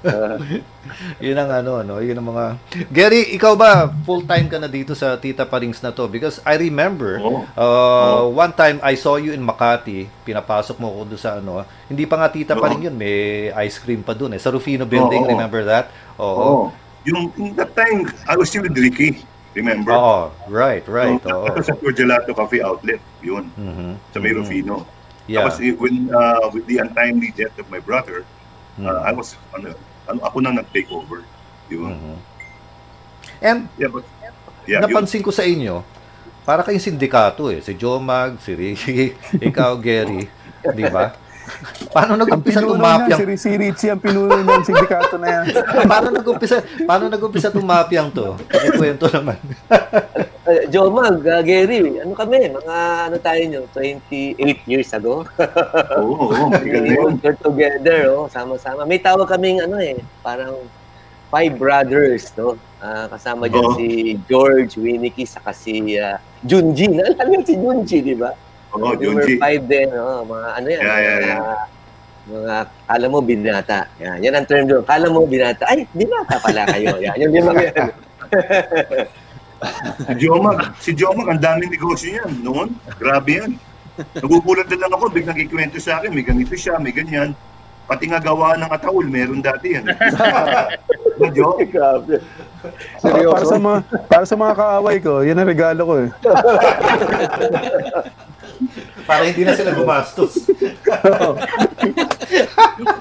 Ah, 0.00 0.40
Yun 1.24 1.36
ang 1.36 1.50
ano, 1.52 1.84
no? 1.84 2.00
Yun 2.00 2.16
ang 2.16 2.28
mga... 2.32 2.44
Gary, 2.88 3.36
ikaw 3.36 3.52
ba 3.52 3.84
full-time 4.00 4.48
ka 4.48 4.56
na 4.56 4.64
dito 4.64 4.96
sa 4.96 5.20
Tita 5.20 5.44
Parings 5.44 5.84
na 5.84 5.92
to? 5.92 6.08
Because 6.08 6.40
I 6.40 6.56
remember, 6.56 7.20
Oo. 7.20 7.44
uh, 7.52 8.24
one 8.32 8.56
time 8.56 8.80
I 8.80 8.96
saw 8.96 9.20
you 9.20 9.36
in 9.36 9.44
Makati, 9.44 10.08
pinapasok 10.24 10.80
mo 10.80 10.88
ko 10.88 11.00
doon 11.04 11.20
sa 11.20 11.36
ano, 11.36 11.60
hindi 11.84 12.08
pa 12.08 12.16
nga 12.16 12.32
Tita 12.32 12.56
Oo. 12.56 12.64
Paring 12.64 12.88
yun, 12.88 12.96
may 12.96 13.52
ice 13.52 13.76
cream 13.76 14.00
pa 14.00 14.16
doon 14.16 14.34
eh. 14.34 14.40
Sa 14.40 14.48
Rufino 14.48 14.88
Building, 14.88 15.20
Oo. 15.20 15.30
remember 15.30 15.68
that? 15.68 15.92
Oo. 16.16 16.32
Oo. 16.32 16.64
Yung, 17.04 17.28
yung 17.36 17.52
that 17.54 17.76
time, 17.76 18.08
I 18.24 18.40
was 18.40 18.48
still 18.48 18.64
with 18.64 18.72
Ricky. 18.72 19.20
Remember? 19.52 19.92
Oo, 19.92 20.32
right, 20.48 20.84
right. 20.88 21.20
So, 21.20 21.44
Oo. 21.44 21.60
Sa 21.60 21.76
Gelato 21.92 22.32
Cafe 22.32 22.60
Outlet. 22.60 23.00
Yun. 23.20 23.48
Mhm. 23.52 23.90
Sa 24.12 24.20
May 24.20 24.32
Mhm. 24.32 24.38
Rufino. 24.40 24.95
Yeah. 25.26 25.42
Tapos 25.42 25.58
eh, 25.58 25.74
when, 25.74 26.06
uh, 26.08 26.50
with 26.54 26.66
the 26.66 26.78
untimely 26.78 27.34
death 27.34 27.54
of 27.58 27.66
my 27.66 27.78
brother, 27.78 28.22
Mhm. 28.78 28.86
uh, 28.86 29.02
I 29.02 29.10
was, 29.10 29.34
ano, 29.50 29.74
ano, 30.06 30.18
ako 30.22 30.36
na 30.40 30.50
nag-take 30.54 30.86
over. 30.90 31.26
Yun. 31.66 31.90
Mhm. 31.92 32.16
And 33.42 33.60
Yeah, 33.74 33.90
but, 33.90 34.06
yeah, 34.64 34.80
yun. 34.80 34.86
napansin 34.86 35.20
ko 35.20 35.34
sa 35.34 35.42
inyo, 35.42 35.82
para 36.46 36.62
kayong 36.62 36.94
sindikato 36.94 37.50
eh. 37.50 37.58
Si 37.58 37.74
Jomag, 37.74 38.38
si 38.38 38.54
Ricky, 38.54 39.18
ikaw, 39.50 39.74
Gary. 39.76 40.30
Di 40.62 40.84
ba? 40.86 41.14
Paano 41.94 42.18
nag-umpisa 42.18 42.60
tumapyang? 42.60 43.18
si, 43.18 43.24
si 43.38 43.50
Richie 43.56 43.90
ang 43.92 44.02
pinuno 44.02 44.36
ng 44.36 44.64
sindikato 44.66 45.16
na 45.16 45.28
yan. 45.40 45.44
paano 45.90 46.08
nag-umpisa, 46.12 46.60
paano 46.84 47.04
nag-umpisa 47.08 47.48
tumapyang 47.48 48.12
to? 48.12 48.36
Kwento 48.76 49.06
naman. 49.10 49.38
Uh, 50.46 50.62
Jomag, 50.70 51.26
uh, 51.26 51.42
Gary, 51.42 51.98
ano 51.98 52.14
kami? 52.14 52.46
Mga 52.46 52.76
ano 53.10 53.16
tayo 53.18 53.42
nyo? 53.50 53.66
28 53.74 54.62
years 54.70 54.94
ago? 54.94 55.26
Oo, 55.98 56.30
yun. 56.62 57.18
We're 57.18 57.34
together, 57.34 58.14
oh, 58.14 58.30
sama-sama. 58.30 58.86
May 58.86 59.02
tawag 59.02 59.26
kaming 59.26 59.58
ano 59.66 59.82
eh, 59.82 59.98
parang 60.22 60.54
five 61.34 61.50
brothers, 61.58 62.30
no? 62.38 62.54
Ah, 62.78 63.10
kasama 63.10 63.50
dyan 63.50 63.66
Oo. 63.66 63.74
si 63.74 64.14
George, 64.30 64.78
Winnicky, 64.78 65.26
saka 65.26 65.50
si 65.50 65.98
uh, 65.98 66.14
Junji. 66.46 66.94
Naalala 66.94 67.42
si 67.42 67.58
Junji, 67.58 67.98
di 67.98 68.14
ba? 68.14 68.30
Number 68.78 69.00
Junji. 69.00 69.34
five 69.40 69.62
din, 69.64 69.88
oh, 69.96 70.22
mga 70.24 70.48
ano 70.56 70.66
yan. 70.68 70.82
Yeah, 70.82 70.98
yeah, 70.98 71.16
mga, 71.16 71.26
yeah. 71.26 71.64
mga 72.26 72.54
kala 72.86 73.06
mo 73.08 73.18
binata. 73.22 73.80
Yan, 74.02 74.18
yan 74.20 74.34
ang 74.36 74.46
term 74.46 74.64
doon. 74.66 74.84
Kala 74.84 75.06
mo 75.08 75.20
binata. 75.24 75.64
Ay, 75.68 75.86
binata 75.94 76.36
pala 76.42 76.62
kayo. 76.70 76.94
Yan, 77.04 77.16
yung 77.22 77.32
limang 77.32 77.58
yan. 77.58 77.90
Si 80.04 80.12
Jomag, 80.20 80.58
si 80.82 80.90
Jomag, 80.92 81.28
ang 81.32 81.40
daming 81.40 81.72
negosyo 81.72 82.12
niyan 82.12 82.32
noon. 82.44 82.68
Grabe 83.00 83.40
yan. 83.40 83.52
Nagugulat 83.96 84.68
din 84.68 84.76
lang 84.76 84.92
ako, 84.92 85.08
biglang 85.08 85.40
ikwento 85.40 85.80
sa 85.80 85.96
akin, 86.00 86.12
may 86.12 86.20
ganito 86.20 86.52
siya, 86.52 86.76
may 86.76 86.92
ganyan. 86.92 87.32
Pati 87.86 88.10
nga 88.10 88.20
gawa 88.20 88.58
ng 88.58 88.68
ataul, 88.68 89.06
meron 89.08 89.40
dati 89.40 89.78
yan. 89.78 89.88
Medyo, 91.22 91.56
Grabe. 91.72 92.20
Para 93.00 93.00
Seryoso? 93.00 93.46
sa 93.46 93.58
mga 93.62 93.78
para 94.10 94.24
sa 94.26 94.36
mga 94.36 94.54
kaaway 94.58 94.98
ko, 95.00 95.22
yan 95.22 95.38
ang 95.38 95.48
regalo 95.48 95.80
ko 95.86 95.94
eh. 96.02 96.10
Para 99.06 99.22
hindi 99.24 99.46
na 99.46 99.54
sila 99.54 99.70
gumastos. 99.70 100.34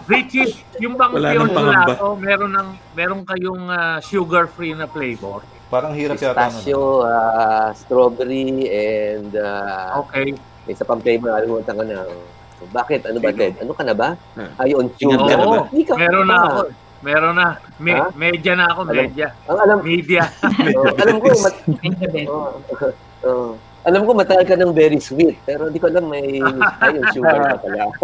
Richie, 0.05 0.53
yung 0.77 0.95
bang 0.95 1.11
Wala 1.11 1.33
pangamba. 1.33 1.61
gelato, 1.89 2.07
meron 2.15 2.51
ng 2.53 2.69
meron 2.93 3.21
kayong 3.25 3.63
ah, 3.67 3.97
sugar-free 3.99 4.77
na 4.77 4.85
flavor. 4.85 5.41
Parang 5.67 5.97
hirap 5.97 6.15
yata. 6.15 6.37
ano, 6.37 6.53
Pistachio, 6.53 7.01
ah, 7.03 7.73
strawberry, 7.73 8.69
and 8.69 9.33
ah, 9.35 9.97
Okay. 10.05 10.37
may 10.63 10.73
isa 10.73 10.85
pang 10.85 11.01
flavor. 11.01 11.33
Alimutan 11.33 11.73
ko 11.73 11.83
na. 11.83 12.05
So, 12.55 12.69
bakit? 12.71 13.03
Ano 13.03 13.19
ba, 13.19 13.33
Ted? 13.33 13.57
Ano 13.59 13.73
ka 13.73 13.83
na 13.83 13.95
ba? 13.97 14.09
Ah. 14.37 14.63
Ayon, 14.63 14.87
Tingnan 14.95 15.25
ka 15.25 15.35
Meron 15.97 16.29
na 16.29 16.37
ako. 16.39 16.59
Meron 17.03 17.35
na. 17.35 17.47
Me, 17.77 17.91
Ha? 17.93 18.09
Medya 18.15 18.53
na 18.55 18.65
ako, 18.71 18.81
Alam- 18.87 18.95
medya. 18.95 19.27
Ang 19.45 19.59
alam, 19.59 19.77
Media. 19.83 20.23
oh, 20.79 20.89
alam 20.95 21.15
ko, 21.19 21.27
mat, 21.43 21.55
oh, 22.25 22.49
oh, 23.25 23.49
alam 23.85 24.01
ko 24.01 24.11
matagal 24.17 24.45
ka 24.49 24.57
ng 24.57 24.73
very 24.73 24.97
sweet, 24.97 25.37
pero 25.45 25.69
hindi 25.69 25.77
ko 25.77 25.93
alam 25.93 26.09
may 26.09 26.41
ayon 26.89 27.05
sugar 27.13 27.37
ka 27.37 27.55
pala. 27.61 27.85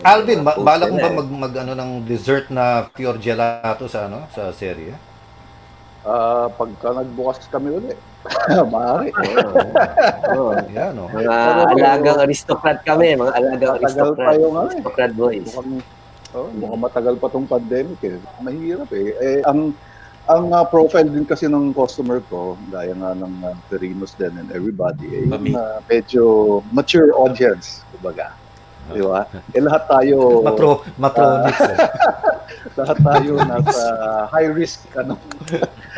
Alvin, 0.00 0.40
ba- 0.46 0.56
bala 0.56 0.88
mo 0.88 0.96
na 0.96 1.10
ba 1.10 1.18
mag, 1.20 1.28
mag 1.28 1.54
ano 1.60 1.72
ng 1.74 2.06
dessert 2.06 2.48
na 2.48 2.88
pure 2.88 3.18
gelato 3.20 3.90
sa 3.90 4.06
ano 4.08 4.30
sa 4.32 4.48
serye? 4.54 4.94
Ah, 6.00 6.48
pagka 6.56 6.96
nagbukas 6.96 7.44
kami 7.52 7.76
ulit. 7.76 7.98
Maaari. 8.72 9.12
Oh, 10.32 10.56
Yan 10.72 10.96
oh. 10.96 11.08
mga 11.12 11.36
alagang 11.76 12.20
aristocrat 12.24 12.80
kami, 12.86 13.16
mga 13.16 13.32
alagang 13.36 13.74
aristocrat. 13.76 14.28
tayo 14.32 14.46
nga 14.54 14.62
eh. 14.64 14.70
Aristocrat 14.72 15.12
boys. 15.12 15.44
Mukhang, 15.50 15.72
oh, 16.32 16.48
mukhang 16.56 16.82
matagal 16.86 17.14
pa 17.20 17.26
tong 17.28 17.48
pandemic 17.48 18.00
eh. 18.06 18.16
Mahirap 18.40 18.88
eh. 18.96 19.06
eh 19.20 19.38
ang 19.44 19.76
ang 20.30 20.46
uh, 20.48 20.62
profile 20.64 21.04
din 21.04 21.26
kasi 21.26 21.44
ng 21.44 21.74
customer 21.74 22.22
ko, 22.22 22.54
gaya 22.68 22.94
nga 22.94 23.10
ng 23.12 23.34
uh, 23.42 23.54
Perinos 23.66 24.14
din 24.14 24.30
and 24.32 24.48
everybody, 24.50 25.10
eh, 25.10 25.26
yung 25.26 25.50
uh, 25.52 25.82
medyo 25.84 26.22
mature 26.70 27.10
audience, 27.12 27.82
kumbaga. 27.90 28.30
Di 28.90 29.02
ba? 29.02 29.22
Eh 29.50 29.58
lahat 29.58 29.86
tayo, 29.86 30.16
Matro 30.46 30.82
matronics. 30.96 31.62
eh. 31.62 31.78
lahat 32.78 32.98
tayo 33.00 33.32
nasa 33.40 33.82
high 34.28 34.50
risk 34.50 34.86
ano. 34.94 35.14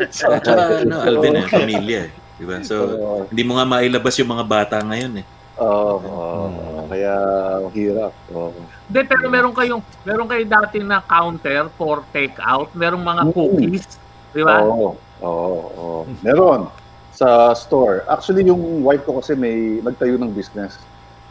so, 0.09 0.29
Tsaka, 0.41 0.81
ano, 0.81 0.95
Alvin, 1.01 1.33
eh, 1.35 1.45
pamilya. 1.47 1.99
eh. 2.05 2.11
Diba? 2.33 2.57
So, 2.61 2.75
Oo. 2.89 3.17
hindi 3.29 3.43
mo 3.43 3.57
nga 3.57 3.65
mailabas 3.65 4.17
yung 4.17 4.29
mga 4.29 4.45
bata 4.45 4.77
ngayon 4.81 5.21
eh. 5.21 5.25
Oo, 5.53 6.01
oo. 6.01 6.45
kaya 6.89 7.13
hirap. 7.71 8.13
Oo. 8.29 8.49
Hindi, 8.89 8.99
pero 9.05 9.25
meron 9.29 9.53
kayong, 9.53 9.81
meron 10.01 10.25
kayo 10.25 10.43
dati 10.43 10.81
na 10.81 10.97
counter 10.99 11.69
for 11.77 12.01
take 12.09 12.33
out. 12.41 12.73
Merong 12.73 13.01
mga 13.01 13.21
Mm. 13.23 13.31
cookies. 13.31 13.85
Di 14.33 14.41
ba? 14.41 14.61
Oo, 14.61 14.97
oo, 15.21 15.57
oo. 15.71 15.99
Meron 16.19 16.67
sa 17.11 17.53
store. 17.53 18.01
Actually, 18.05 18.43
yung 18.43 18.59
wife 18.81 19.05
ko 19.05 19.21
kasi 19.21 19.33
may 19.33 19.53
nagtayo 19.79 20.17
ng 20.17 20.31
business 20.31 20.81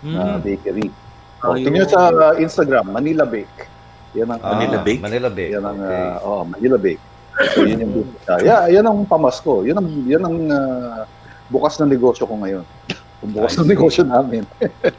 na 0.01 0.39
Mm. 0.39 0.41
bakery. 0.41 0.89
Oh, 1.43 1.53
Ayun. 1.53 1.67
tingnan 1.67 1.89
sa 1.89 2.01
uh, 2.09 2.35
Instagram, 2.37 2.87
Manila 2.89 3.27
Bake. 3.27 3.67
Yan 4.15 4.31
ang 4.31 4.41
Ah, 4.41 4.55
Manila 4.55 4.79
Bake? 4.79 5.01
Manila 5.01 5.29
Bake. 5.29 5.51
Yan 5.51 5.65
ang 5.65 5.79
Okay. 5.81 6.03
uh, 6.15 6.17
oh, 6.23 6.43
Manila 6.45 6.77
Bake. 6.77 7.03
So, 7.51 7.65
yun 7.65 7.79
yung 7.81 7.93
business. 7.97 8.23
Ah, 8.25 8.39
yeah, 8.39 8.63
yan 8.71 8.85
ang 8.85 9.03
pamasko. 9.03 9.65
Yan 9.65 9.75
ang 9.75 9.89
yan 10.05 10.23
ang 10.23 10.37
uh, 10.47 11.03
bukas 11.49 11.75
na 11.77 11.87
negosyo 11.87 12.25
ko 12.25 12.37
ngayon. 12.37 12.63
Ang 13.23 13.31
bukas 13.33 13.55
see. 13.55 13.65
negosyo 13.65 14.03
namin. 14.05 14.47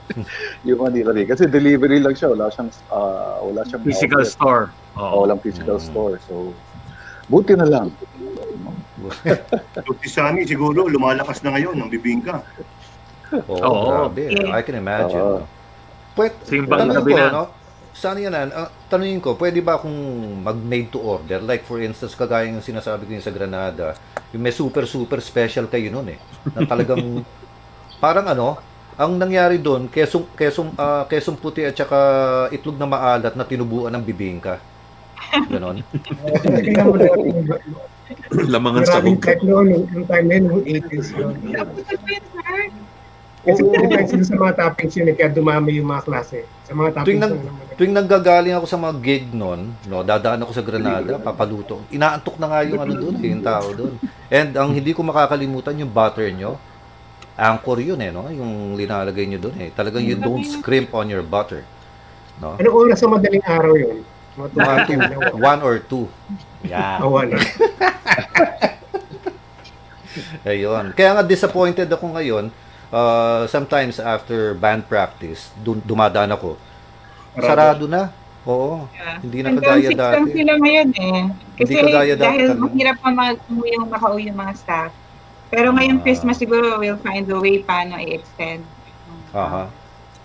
yung 0.67 0.79
Manila 0.81 1.11
Bake. 1.11 1.29
Kasi 1.29 1.47
delivery 1.47 1.99
lang 1.99 2.11
siya, 2.11 2.27
wala 2.29 2.49
siyang 2.49 2.67
ah, 2.89 3.39
wala 3.39 3.63
siyang 3.63 3.83
Physical 3.83 4.19
outlet. 4.19 4.33
store. 4.33 4.63
Oh, 4.93 4.99
Oo. 5.01 5.17
walang 5.23 5.39
physical 5.39 5.77
Mm. 5.77 5.85
store. 5.85 6.15
So 6.25 6.51
buti 7.27 7.53
na 7.55 7.67
lang. 7.67 7.87
si 10.03 10.07
Sunny 10.07 10.47
siguro 10.47 10.87
lumalakas 10.87 11.43
na 11.43 11.55
ngayon 11.55 11.75
ng 11.75 11.89
bibingka. 11.91 12.39
Oo, 13.49 13.57
Oo. 13.57 13.85
grabe. 13.89 14.31
I 14.31 14.61
can 14.63 14.77
imagine. 14.79 15.19
No? 15.19 15.43
Pwede, 16.13 16.37
Simbang 16.45 16.85
tanongin 16.85 16.97
gabi 17.01 17.11
ko, 17.11 17.17
na. 17.17 17.29
no? 17.33 17.43
Sana 17.93 18.17
yan, 18.21 18.33
ah, 18.33 18.69
tanongin 18.89 19.21
ko, 19.21 19.37
pwede 19.37 19.61
ba 19.61 19.77
akong 19.77 19.97
mag-made 20.41 20.89
to 20.93 21.01
order? 21.01 21.41
Like 21.41 21.65
for 21.65 21.77
instance, 21.81 22.17
kagaya 22.17 22.49
yung 22.49 22.61
sinasabi 22.61 23.05
ko 23.05 23.11
yung 23.13 23.25
sa 23.25 23.33
Granada, 23.33 23.97
yung 24.33 24.41
may 24.41 24.53
super 24.53 24.85
super 24.89 25.21
special 25.21 25.69
kayo 25.69 25.93
nun 25.93 26.09
eh. 26.13 26.19
Na 26.53 26.65
talagang, 26.65 27.21
parang 28.03 28.25
ano, 28.29 28.57
ang 28.93 29.17
nangyari 29.17 29.57
doon, 29.57 29.89
kesong, 29.89 30.29
kesong, 30.37 30.73
ah, 30.77 31.05
kesong 31.09 31.37
puti 31.37 31.65
at 31.65 31.73
saka 31.73 31.97
itlog 32.53 32.77
na 32.77 32.89
maalat 32.89 33.33
na 33.33 33.45
tinubuan 33.45 33.93
ng 33.93 34.05
bibingka. 34.05 34.61
Ganon. 35.51 35.77
Lamangan 38.53 38.83
sa 38.85 38.99
maraming 38.99 39.17
hug. 39.17 39.25
type 39.25 39.43
noon, 39.45 39.67
yung 39.89 40.05
time 40.05 40.25
na 40.27 40.33
yun, 40.37 40.45
yung 40.49 40.63
80s 40.65 41.07
yun. 41.15 41.33
Kasi 43.43 43.59
depende 43.59 44.07
sila 44.07 44.23
sa 44.23 44.35
mga 44.39 44.53
toppings 44.55 44.93
yun, 44.95 45.07
eh, 45.11 45.15
kaya 45.19 45.29
dumami 45.35 45.75
yung 45.75 45.89
mga 45.91 46.03
klase. 46.07 46.47
Sa 46.63 46.71
mga 46.71 46.89
toppings 46.95 47.07
Tuwing 47.07 47.21
nag-. 47.21 47.75
Tuwing 47.75 47.95
nanggagaling 47.95 48.55
ako 48.55 48.65
sa 48.69 48.79
mga 48.79 48.93
gig 49.03 49.25
noon, 49.35 49.75
no, 49.91 49.99
dadaan 50.05 50.39
ako 50.45 50.51
sa 50.55 50.63
Granada, 50.63 51.19
papaluto. 51.19 51.83
Inaantok 51.91 52.39
na 52.39 52.47
nga 52.47 52.59
yung 52.63 52.79
ano 52.79 52.93
doon, 52.95 53.15
eh, 53.19 53.29
yung 53.35 53.43
tao 53.43 53.67
doon. 53.75 53.93
And 54.31 54.51
ang 54.55 54.71
hindi 54.71 54.95
ko 54.95 55.03
makakalimutan 55.03 55.75
yung 55.83 55.91
butter 55.91 56.31
nyo, 56.31 56.55
anchor 57.35 57.81
yun 57.81 57.99
eh, 57.99 58.13
no? 58.13 58.29
Yung 58.29 58.77
linalagay 58.79 59.25
nyo 59.27 59.39
doon 59.41 59.57
eh. 59.59 59.69
Talagang 59.73 60.05
you 60.05 60.15
don't 60.15 60.45
scrimp 60.45 60.93
on 60.93 61.09
your 61.09 61.25
butter. 61.25 61.65
No? 62.39 62.55
Anong 62.57 62.75
oras 62.77 63.01
sa 63.01 63.09
madaling 63.09 63.43
araw 63.45 63.73
yun? 63.75 64.05
Mga 64.33 64.47
Mga 64.49 64.75
two, 64.83 64.97
2 64.97 64.97
na 64.97 65.17
one 65.35 65.61
or 65.61 65.75
two. 65.79 66.05
Yeah. 66.63 66.99
Awan. 66.99 67.29
Ayun. 70.45 70.85
Kaya 70.93 71.09
nga 71.15 71.23
disappointed 71.23 71.87
ako 71.87 72.13
ngayon. 72.13 72.45
Uh, 72.93 73.45
sometimes 73.47 73.97
after 73.97 74.53
band 74.53 74.85
practice, 74.85 75.49
dun, 75.57 75.81
dumadaan 75.81 76.29
ako. 76.29 76.57
Sarado 77.35 77.89
na. 77.89 78.13
Oo. 78.45 78.85
Hindi 79.19 79.41
na 79.41 79.49
Hanggang 79.49 79.65
kagaya 79.79 79.89
dati. 79.89 80.29
sila 80.31 80.53
ngayon 80.59 80.89
eh. 80.93 81.19
Kasi 81.57 81.71
Hindi 81.71 81.81
kagaya 81.81 82.13
dati 82.13 82.27
dahil 82.27 82.49
mahirap 82.55 82.97
pa 82.99 83.09
mag 83.09 83.37
yung 83.47 83.87
makauwi 83.89 84.29
yung 84.29 84.37
mga 84.37 84.53
staff. 84.53 84.91
Pero 85.47 85.71
ngayong 85.71 85.99
Ah. 85.99 86.03
Christmas 86.03 86.37
siguro 86.37 86.77
we'll 86.77 86.99
find 86.99 87.25
a 87.25 87.37
way 87.39 87.57
paano 87.59 87.97
i-extend. 87.97 88.61
Aha. 89.31 89.69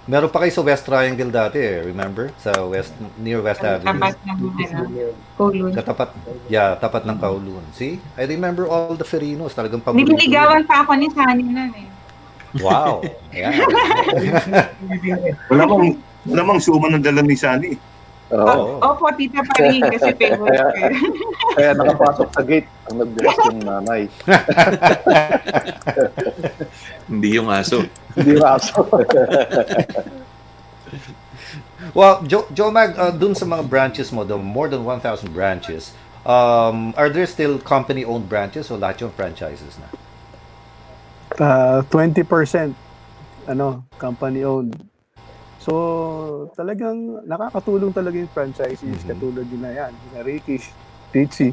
Meron 0.09 0.33
pa 0.33 0.41
kayo 0.41 0.53
sa 0.57 0.65
West 0.65 0.89
Triangle 0.89 1.29
dati 1.29 1.61
eh, 1.61 1.85
remember? 1.85 2.33
Sa 2.41 2.65
West 2.65 2.97
near 3.21 3.45
West 3.45 3.61
Avenue. 3.61 3.93
Tapat 3.93 4.17
ng 4.25 4.39
ano, 4.41 5.13
Kowloon. 5.37 5.73
Katapat, 5.77 6.09
yeah, 6.49 6.73
tapat 6.81 7.05
ng 7.05 7.21
Kowloon. 7.21 7.61
See? 7.77 8.01
I 8.17 8.25
remember 8.25 8.65
all 8.65 8.97
the 8.97 9.05
Ferinos, 9.05 9.53
talagang 9.53 9.85
paborito. 9.85 10.09
Nililigawan 10.09 10.65
pa 10.65 10.81
ako 10.81 10.97
ni 10.97 11.13
Sunny 11.13 11.45
nun 11.45 11.71
eh. 11.77 11.89
Wow. 12.65 13.05
Yeah. 13.37 13.53
Wala 15.53 15.69
mang, 15.69 16.01
wala 16.25 16.43
mang 16.43 16.61
suman 16.65 16.97
ng 16.97 17.05
dala 17.05 17.21
ni 17.21 17.37
Sunny. 17.37 17.77
Oo. 18.29 18.77
Opo, 18.85 19.09
tita 19.17 19.41
pa 19.41 19.57
rin 19.65 19.81
kasi 19.89 20.13
favorite 20.21 20.61
ko 20.61 20.77
yun. 20.77 20.93
Kaya 21.57 21.73
nakapasok 21.73 22.29
sa 22.29 22.43
gate 22.45 22.69
ang 22.85 23.01
nagbukas 23.01 23.37
yung 23.49 23.65
nanay. 23.65 24.03
Hindi 27.09 27.29
yung 27.41 27.49
aso. 27.49 27.89
Hindi 28.13 28.37
raso. 28.37 28.85
well, 31.97 32.21
Joe, 32.29 32.45
Joe 32.53 32.69
Mag, 32.69 33.01
uh, 33.01 33.17
dun 33.17 33.33
sa 33.33 33.49
mga 33.49 33.65
branches 33.65 34.13
mo, 34.13 34.29
the 34.29 34.37
more 34.37 34.69
than 34.69 34.85
1,000 34.85 35.33
branches, 35.33 35.97
um, 36.29 36.93
are 37.01 37.09
there 37.09 37.25
still 37.25 37.57
company-owned 37.57 38.29
branches 38.29 38.69
o 38.69 38.77
lahat 38.77 39.09
yung 39.09 39.13
franchises 39.17 39.81
na? 39.81 39.89
Uh, 41.41 41.81
20% 41.89 42.77
ano, 43.49 43.89
company 43.97 44.45
owned. 44.45 44.77
So, 45.69 46.49
talagang 46.57 47.29
nakakatulong 47.29 47.93
talaga 47.93 48.17
yung 48.17 48.33
franchises 48.33 49.05
Mhm. 49.05 49.05
katulad 49.05 49.45
din 49.45 49.61
na 49.61 49.73
yan. 49.77 50.01
Na 50.09 50.25
Ricky, 50.25 50.57
Titsy. 51.13 51.53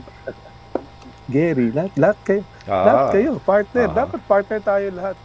Gary, 1.27 1.75
lahat, 1.75 1.93
lahat 1.99 2.19
kayo, 2.23 2.43
Ah. 2.69 2.85
lahat 2.87 3.03
kayo, 3.11 3.31
partner. 3.43 3.87
Ah. 3.91 3.95
Dapat 4.07 4.21
partner 4.23 4.59
tayo 4.63 4.87
lahat. 4.95 5.17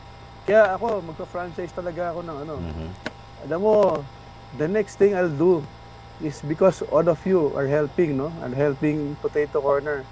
Kaya 0.43 0.75
ako, 0.75 1.07
magka-franchise 1.07 1.71
talaga 1.71 2.11
ako 2.11 2.21
ng 2.27 2.39
ano. 2.43 2.55
Mhm. 2.59 2.89
Alam 3.47 3.61
mo, 3.63 3.75
the 4.53 4.67
next 4.69 4.99
thing 4.99 5.15
I'll 5.15 5.31
do 5.33 5.63
is 6.19 6.43
because 6.43 6.83
all 6.91 7.07
of 7.09 7.23
you 7.29 7.55
are 7.55 7.69
helping, 7.71 8.19
no? 8.19 8.35
I'm 8.43 8.53
helping 8.57 9.17
Potato 9.21 9.63
Corner. 9.63 10.11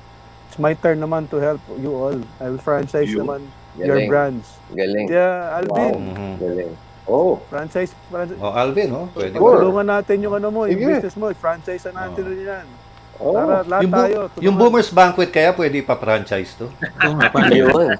It's 0.48 0.58
my 0.60 0.72
turn 0.78 1.00
naman 1.02 1.28
to 1.32 1.38
help 1.42 1.64
you 1.80 1.92
all. 1.92 2.18
I'll 2.40 2.60
franchise 2.62 3.12
You. 3.12 3.20
naman 3.20 3.52
your 3.84 3.98
Galing. 3.98 4.08
brands. 4.08 4.62
Galing. 4.72 5.08
Yeah, 5.10 5.56
Alvin, 5.58 6.14
Mhm. 6.14 6.32
Galing. 6.40 6.74
Oh, 7.08 7.40
franchise, 7.48 7.96
franchise. 8.06 8.36
Oh, 8.36 8.52
Alvin, 8.52 8.92
oh, 8.92 9.08
pwede 9.10 9.32
Sure. 9.34 9.58
Tulungan 9.58 9.88
natin 9.88 10.16
yung 10.20 10.34
ano 10.34 10.48
mo, 10.48 10.60
yung 10.64 10.76
Sige. 10.76 10.88
business 10.94 11.16
mo, 11.16 11.32
franchise 11.32 11.82
na 11.88 12.04
natin 12.04 12.20
Oh. 12.20 12.28
rin 12.28 12.40
yan. 12.44 12.66
oh. 13.18 13.32
Para 13.34 13.56
lahat 13.64 13.82
Yung, 13.82 13.90
bu- 13.90 13.98
tayo. 13.98 14.18
yung 14.20 14.30
tulungan. 14.30 14.58
Boomers 14.60 14.90
Banquet 14.90 15.30
kaya 15.30 15.50
pwede 15.50 15.76
pa-franchise 15.82 16.52
to? 16.54 16.68
Oo 16.68 17.14
nga, 17.16 17.28
paano 17.28 17.50
yun? 17.50 17.72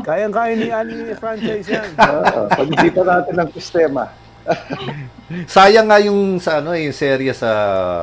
Kayang-kaya 0.00 0.52
ni 0.54 0.68
Ani 0.68 0.94
franchise 1.14 1.66
yan. 1.68 1.88
Ah, 1.98 2.50
pag-isipan 2.50 3.06
natin 3.06 3.34
ng 3.36 3.50
sistema. 3.52 4.02
Sayang 5.46 5.86
nga 5.86 5.98
yung 6.00 6.40
sa 6.40 6.58
ano 6.58 6.72
eh, 6.72 6.88
yung 6.88 6.96
serye 6.96 7.30
sa 7.30 7.50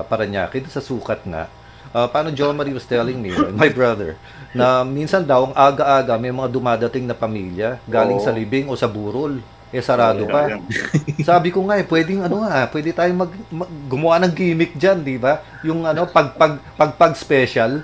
Paranaque, 0.06 0.62
sa 0.68 0.80
sukat 0.80 1.26
nga. 1.26 1.50
Ah, 1.90 2.06
paano 2.06 2.30
John 2.30 2.54
Marie 2.54 2.72
was 2.72 2.86
telling 2.86 3.18
me, 3.18 3.32
my 3.52 3.68
brother, 3.68 4.20
na 4.56 4.82
minsan 4.82 5.22
daw 5.22 5.46
ang 5.46 5.54
aga-aga 5.54 6.16
may 6.16 6.32
mga 6.32 6.48
dumadating 6.48 7.04
na 7.04 7.14
pamilya 7.14 7.78
galing 7.86 8.18
Oo. 8.18 8.24
sa 8.24 8.32
libing 8.32 8.72
o 8.72 8.74
sa 8.74 8.88
burol. 8.88 9.44
Eh 9.70 9.84
sarado 9.84 10.24
pa. 10.26 10.56
Sabi 11.28 11.52
ko 11.52 11.68
nga 11.68 11.76
eh, 11.76 11.84
pwedeng 11.84 12.24
ano 12.24 12.42
nga, 12.42 12.64
pwede 12.72 12.96
tayong 12.96 13.20
mag, 13.20 13.32
mag- 13.52 13.74
gumawa 13.86 14.24
ng 14.24 14.32
gimmick 14.32 14.72
diyan, 14.72 15.04
di 15.04 15.20
ba? 15.20 15.44
Yung 15.62 15.84
ano, 15.84 16.08
pag 16.08 16.40
pag 16.40 16.64
pag, 16.80 16.96
pag 16.96 17.12
special. 17.14 17.84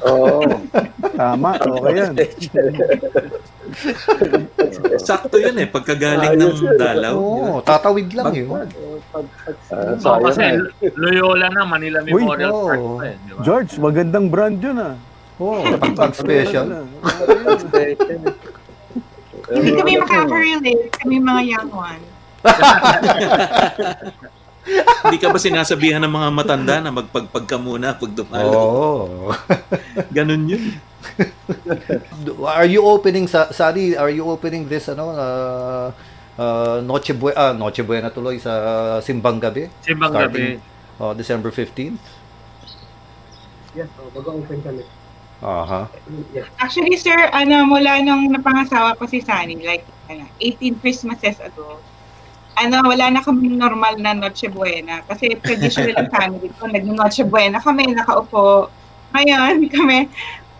Oh, 0.00 0.40
Tama, 1.18 1.58
okay 1.58 1.92
yan. 1.98 2.14
Sakto 4.98 5.36
yun 5.36 5.56
eh, 5.58 5.68
pagkagaling 5.68 6.38
ng 6.38 6.78
dalaw. 6.78 7.14
Oo, 7.16 7.60
tatawid 7.60 8.08
lang 8.14 8.26
Pag- 8.30 8.38
yun. 8.38 8.48
Ah, 8.48 9.92
Oo, 9.92 9.98
sayang 9.98 10.22
kasi 10.24 10.40
eh. 10.40 10.56
Loyola 10.96 11.46
na, 11.52 11.62
Manila 11.66 12.00
Uy, 12.00 12.22
Memorial 12.22 12.50
oo. 12.50 12.64
Park 12.64 12.80
pa 12.80 13.04
eh. 13.04 13.16
di 13.18 13.30
ba? 13.34 13.40
George, 13.42 13.72
magandang 13.76 14.26
brand 14.32 14.56
yun 14.56 14.78
ah. 14.80 14.94
Oo, 15.42 15.74
pag, 15.74 15.92
pag 15.98 16.14
special. 16.14 16.86
Hindi 19.50 19.70
kami 19.74 19.92
makaka-relate. 19.98 20.82
Kami 21.02 21.18
mga 21.18 21.42
young 21.50 21.70
ones. 21.74 22.06
Hindi 25.02 25.18
ka 25.18 25.34
ba 25.34 25.42
sinasabihan 25.42 25.98
ng 26.06 26.14
mga 26.14 26.28
matanda 26.30 26.78
na 26.78 26.94
magpagpag 26.94 27.50
ka 27.50 27.58
muna 27.58 27.98
pag 27.98 28.14
dumalo? 28.14 28.54
Oo. 28.54 29.34
Ganun 30.14 30.46
yun. 30.46 30.78
Are 32.46 32.70
you 32.70 32.86
opening 32.86 33.26
sa 33.26 33.50
Sari, 33.50 33.98
are 33.98 34.14
you 34.14 34.22
opening 34.22 34.70
this 34.70 34.86
ano 34.86 35.10
uh, 35.10 35.90
uh, 36.38 36.78
Noche 36.78 37.10
Buena, 37.10 37.50
ah, 37.50 37.52
Noche 37.52 37.82
Buena 37.82 38.14
tuloy 38.14 38.38
sa 38.38 38.54
Simbang 39.02 39.42
Gabi? 39.42 39.66
Simbang 39.82 40.14
Starting, 40.14 40.62
gabi. 40.62 41.02
oh, 41.02 41.10
December 41.10 41.50
15th? 41.50 41.98
Yes, 43.74 43.90
so 43.98 44.06
mag-open 44.14 44.62
kami. 44.62 44.86
Yes. 46.30 46.46
Actually, 46.62 46.94
sir, 46.94 47.18
ano, 47.34 47.66
mula 47.66 47.98
nung 48.06 48.30
napangasawa 48.30 48.94
ko 48.94 49.10
si 49.10 49.18
Sunny, 49.18 49.58
like, 49.58 49.82
ano, 50.06 50.22
18 50.38 50.78
Christmases 50.78 51.42
ago, 51.42 51.82
ano, 52.54 52.86
wala 52.86 53.10
na 53.10 53.20
kami 53.26 53.50
normal 53.50 53.98
na 53.98 54.14
Noche 54.14 54.46
Buena. 54.46 55.02
Kasi 55.10 55.34
traditional 55.42 55.98
yung 55.98 56.12
family 56.14 56.48
ko, 56.54 56.70
nag-Noche 56.70 57.26
Buena 57.26 57.58
kami, 57.58 57.90
nakaupo. 57.90 58.70
Ngayon, 59.18 59.66
kami, 59.74 60.06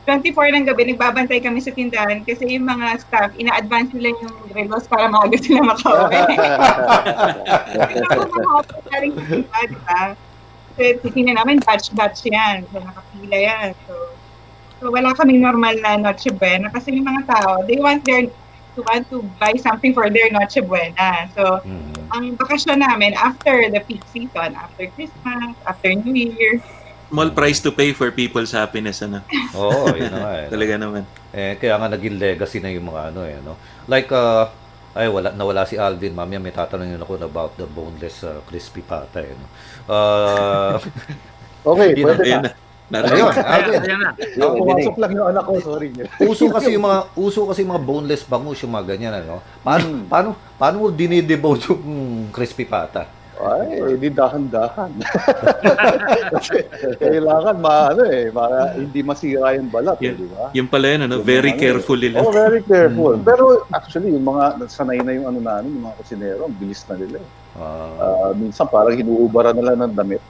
24 0.03 0.51
ng 0.51 0.67
gabi, 0.67 0.83
nagbabantay 0.91 1.39
kami 1.39 1.63
sa 1.63 1.71
tindahan 1.71 2.27
kasi 2.27 2.59
yung 2.59 2.67
mga 2.67 3.07
staff, 3.07 3.31
ina-advance 3.39 3.95
nila 3.95 4.11
yung 4.19 4.35
relos 4.51 4.91
para 4.91 5.07
maaga 5.07 5.39
sila 5.39 5.63
makauwi. 5.63 6.19
Kaya 7.87 8.03
ako 8.11 8.23
makaupo 8.35 8.77
na 8.91 8.97
rin 8.99 9.11
sa 9.15 9.23
tindahan, 9.31 9.67
di 9.71 9.79
ba? 9.87 10.03
Kasi 10.75 11.21
namin, 11.23 11.63
batch-batch 11.63 12.27
yan. 12.27 12.67
So, 12.75 12.83
nakapila 12.83 13.39
yan. 13.39 13.79
So, 13.87 14.12
so 14.83 14.91
wala 14.91 15.15
kaming 15.15 15.39
normal 15.39 15.79
na 15.79 15.95
Noche 15.95 16.35
Buena 16.35 16.67
kasi 16.75 16.91
yung 16.91 17.07
mga 17.07 17.23
tao, 17.31 17.63
they 17.71 17.79
want 17.79 18.03
their 18.03 18.27
to 18.75 18.81
want 18.83 19.07
to 19.07 19.23
buy 19.39 19.55
something 19.55 19.95
for 19.95 20.11
their 20.11 20.27
Noche 20.35 20.59
Buena. 20.67 21.31
So, 21.31 21.63
Mhm. 21.63 22.11
ang 22.11 22.25
bakasyon 22.35 22.83
namin 22.83 23.15
after 23.15 23.71
the 23.71 23.79
peak 23.87 24.03
season, 24.11 24.59
after 24.59 24.91
Christmas, 24.99 25.55
after 25.63 25.95
New 25.95 26.11
Year, 26.11 26.59
Small 27.13 27.29
price 27.29 27.61
to 27.61 27.69
pay 27.69 27.93
for 27.93 28.09
people's 28.09 28.57
happiness. 28.57 29.05
Ano? 29.05 29.21
Oo, 29.61 29.93
yun 29.93 30.09
na 30.09 30.19
nga. 30.25 30.33
eh? 30.41 30.47
Talaga 30.49 30.75
naman. 30.81 31.05
Eh, 31.29 31.61
kaya 31.61 31.77
nga 31.77 31.93
naging 31.93 32.17
legacy 32.17 32.57
na 32.57 32.73
yung 32.73 32.89
mga 32.89 33.13
ano 33.13 33.21
eh, 33.29 33.37
no? 33.45 33.61
Like, 33.85 34.09
uh, 34.09 34.49
ay, 34.97 35.13
wala, 35.13 35.29
nawala 35.37 35.69
si 35.69 35.77
Alvin. 35.77 36.17
Mamaya 36.17 36.41
may 36.41 36.57
tatanungin 36.57 36.97
ako 36.97 37.21
about 37.21 37.53
the 37.61 37.69
boneless 37.69 38.25
uh, 38.25 38.41
crispy 38.49 38.81
pata, 38.81 39.21
eh, 39.21 39.37
no? 39.37 39.45
Uh, 39.85 40.81
Okay, 41.69 41.93
Yun 42.01 42.49
na. 42.49 42.51
Ayun 43.03 43.33
ayun. 43.79 44.13
Oh, 44.39 44.53
pumasok 44.55 44.97
lang 44.97 45.11
yung 45.13 45.29
anak 45.29 45.45
ko, 45.45 45.53
sorry. 45.59 45.89
Uso 46.21 46.49
kasi 46.49 46.69
yung 46.77 46.85
mga 46.85 46.99
uso 47.15 47.41
kasi 47.45 47.63
yung 47.63 47.73
mga 47.73 47.85
boneless 47.85 48.23
bangus 48.23 48.61
yung 48.61 48.73
mga 48.73 48.87
ganyan 48.91 49.15
ano. 49.17 49.41
Paano 49.61 49.85
Hmm. 49.85 50.05
paano 50.07 50.29
paano 50.55 50.75
mo 50.79 50.87
dinidebone 50.89 51.61
yung 51.65 51.83
crispy 52.29 52.65
pata? 52.65 53.09
Ay, 53.35 53.99
di 53.99 54.07
dahan-dahan. 54.07 54.93
Kasi 56.31 56.63
kailangan 56.97 57.59
maano 57.59 58.07
eh, 58.07 58.31
para 58.31 58.71
hindi 58.73 59.03
masira 59.03 59.57
yung 59.57 59.67
balat, 59.67 59.99
eh, 59.99 60.05
Yeah. 60.05 60.15
di 60.15 60.27
ba? 60.29 60.45
Yung 60.53 60.69
pala 60.69 60.87
yun, 60.87 61.01
ano? 61.03 61.15
Yung 61.17 61.27
Very 61.27 61.51
mga- 61.51 61.59
careful 61.59 61.99
nila. 61.99 62.17
Oh, 62.21 62.31
very 62.31 62.63
careful. 62.63 63.15
Mm. 63.15 63.25
Pero 63.25 63.45
actually, 63.69 64.15
yung 64.15 64.23
mga 64.25 64.45
sanay 64.69 65.01
na 65.01 65.13
yung 65.13 65.27
ano 65.27 65.41
namin, 65.41 65.75
yung 65.75 65.85
mga 65.85 65.97
kusinero, 65.97 66.41
ang 66.47 66.55
bilis 66.55 66.87
na 66.87 66.95
nila. 66.95 67.19
eh. 67.19 67.29
Ah, 67.53 67.91
Ah, 67.99 68.31
minsan 68.33 68.65
parang 68.65 68.95
hinuubara 68.95 69.51
nila 69.51 69.75
ng 69.77 69.93
damit. 69.93 70.23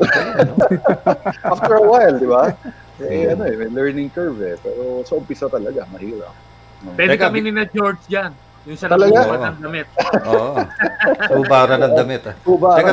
After 1.52 1.74
a 1.76 1.84
while, 1.84 2.16
di 2.16 2.26
ba? 2.26 2.52
Eh, 3.00 3.24
Mm. 3.26 3.32
ano 3.32 3.42
eh, 3.44 3.54
may 3.56 3.70
learning 3.70 4.08
curve 4.12 4.36
eh. 4.44 4.56
Pero 4.56 5.00
sa 5.02 5.16
umpisa 5.16 5.48
talaga, 5.48 5.88
mahirap. 5.88 6.36
No. 6.84 6.92
Pwede 6.92 7.16
Teka, 7.16 7.28
kami 7.28 7.38
ni 7.40 7.50
na 7.50 7.64
George 7.64 8.04
dyan. 8.06 8.32
Yung 8.68 8.76
sa 8.76 8.92
Talaga? 8.92 9.24
nabubuhat 9.24 9.40
ng 9.40 9.58
damit. 9.58 9.86
Oo. 10.28 10.52
Ubara 11.40 11.74
ng 11.76 11.94
damit. 11.94 12.22
ah. 12.28 12.36
Ubara. 12.44 12.76
Teka, 12.76 12.92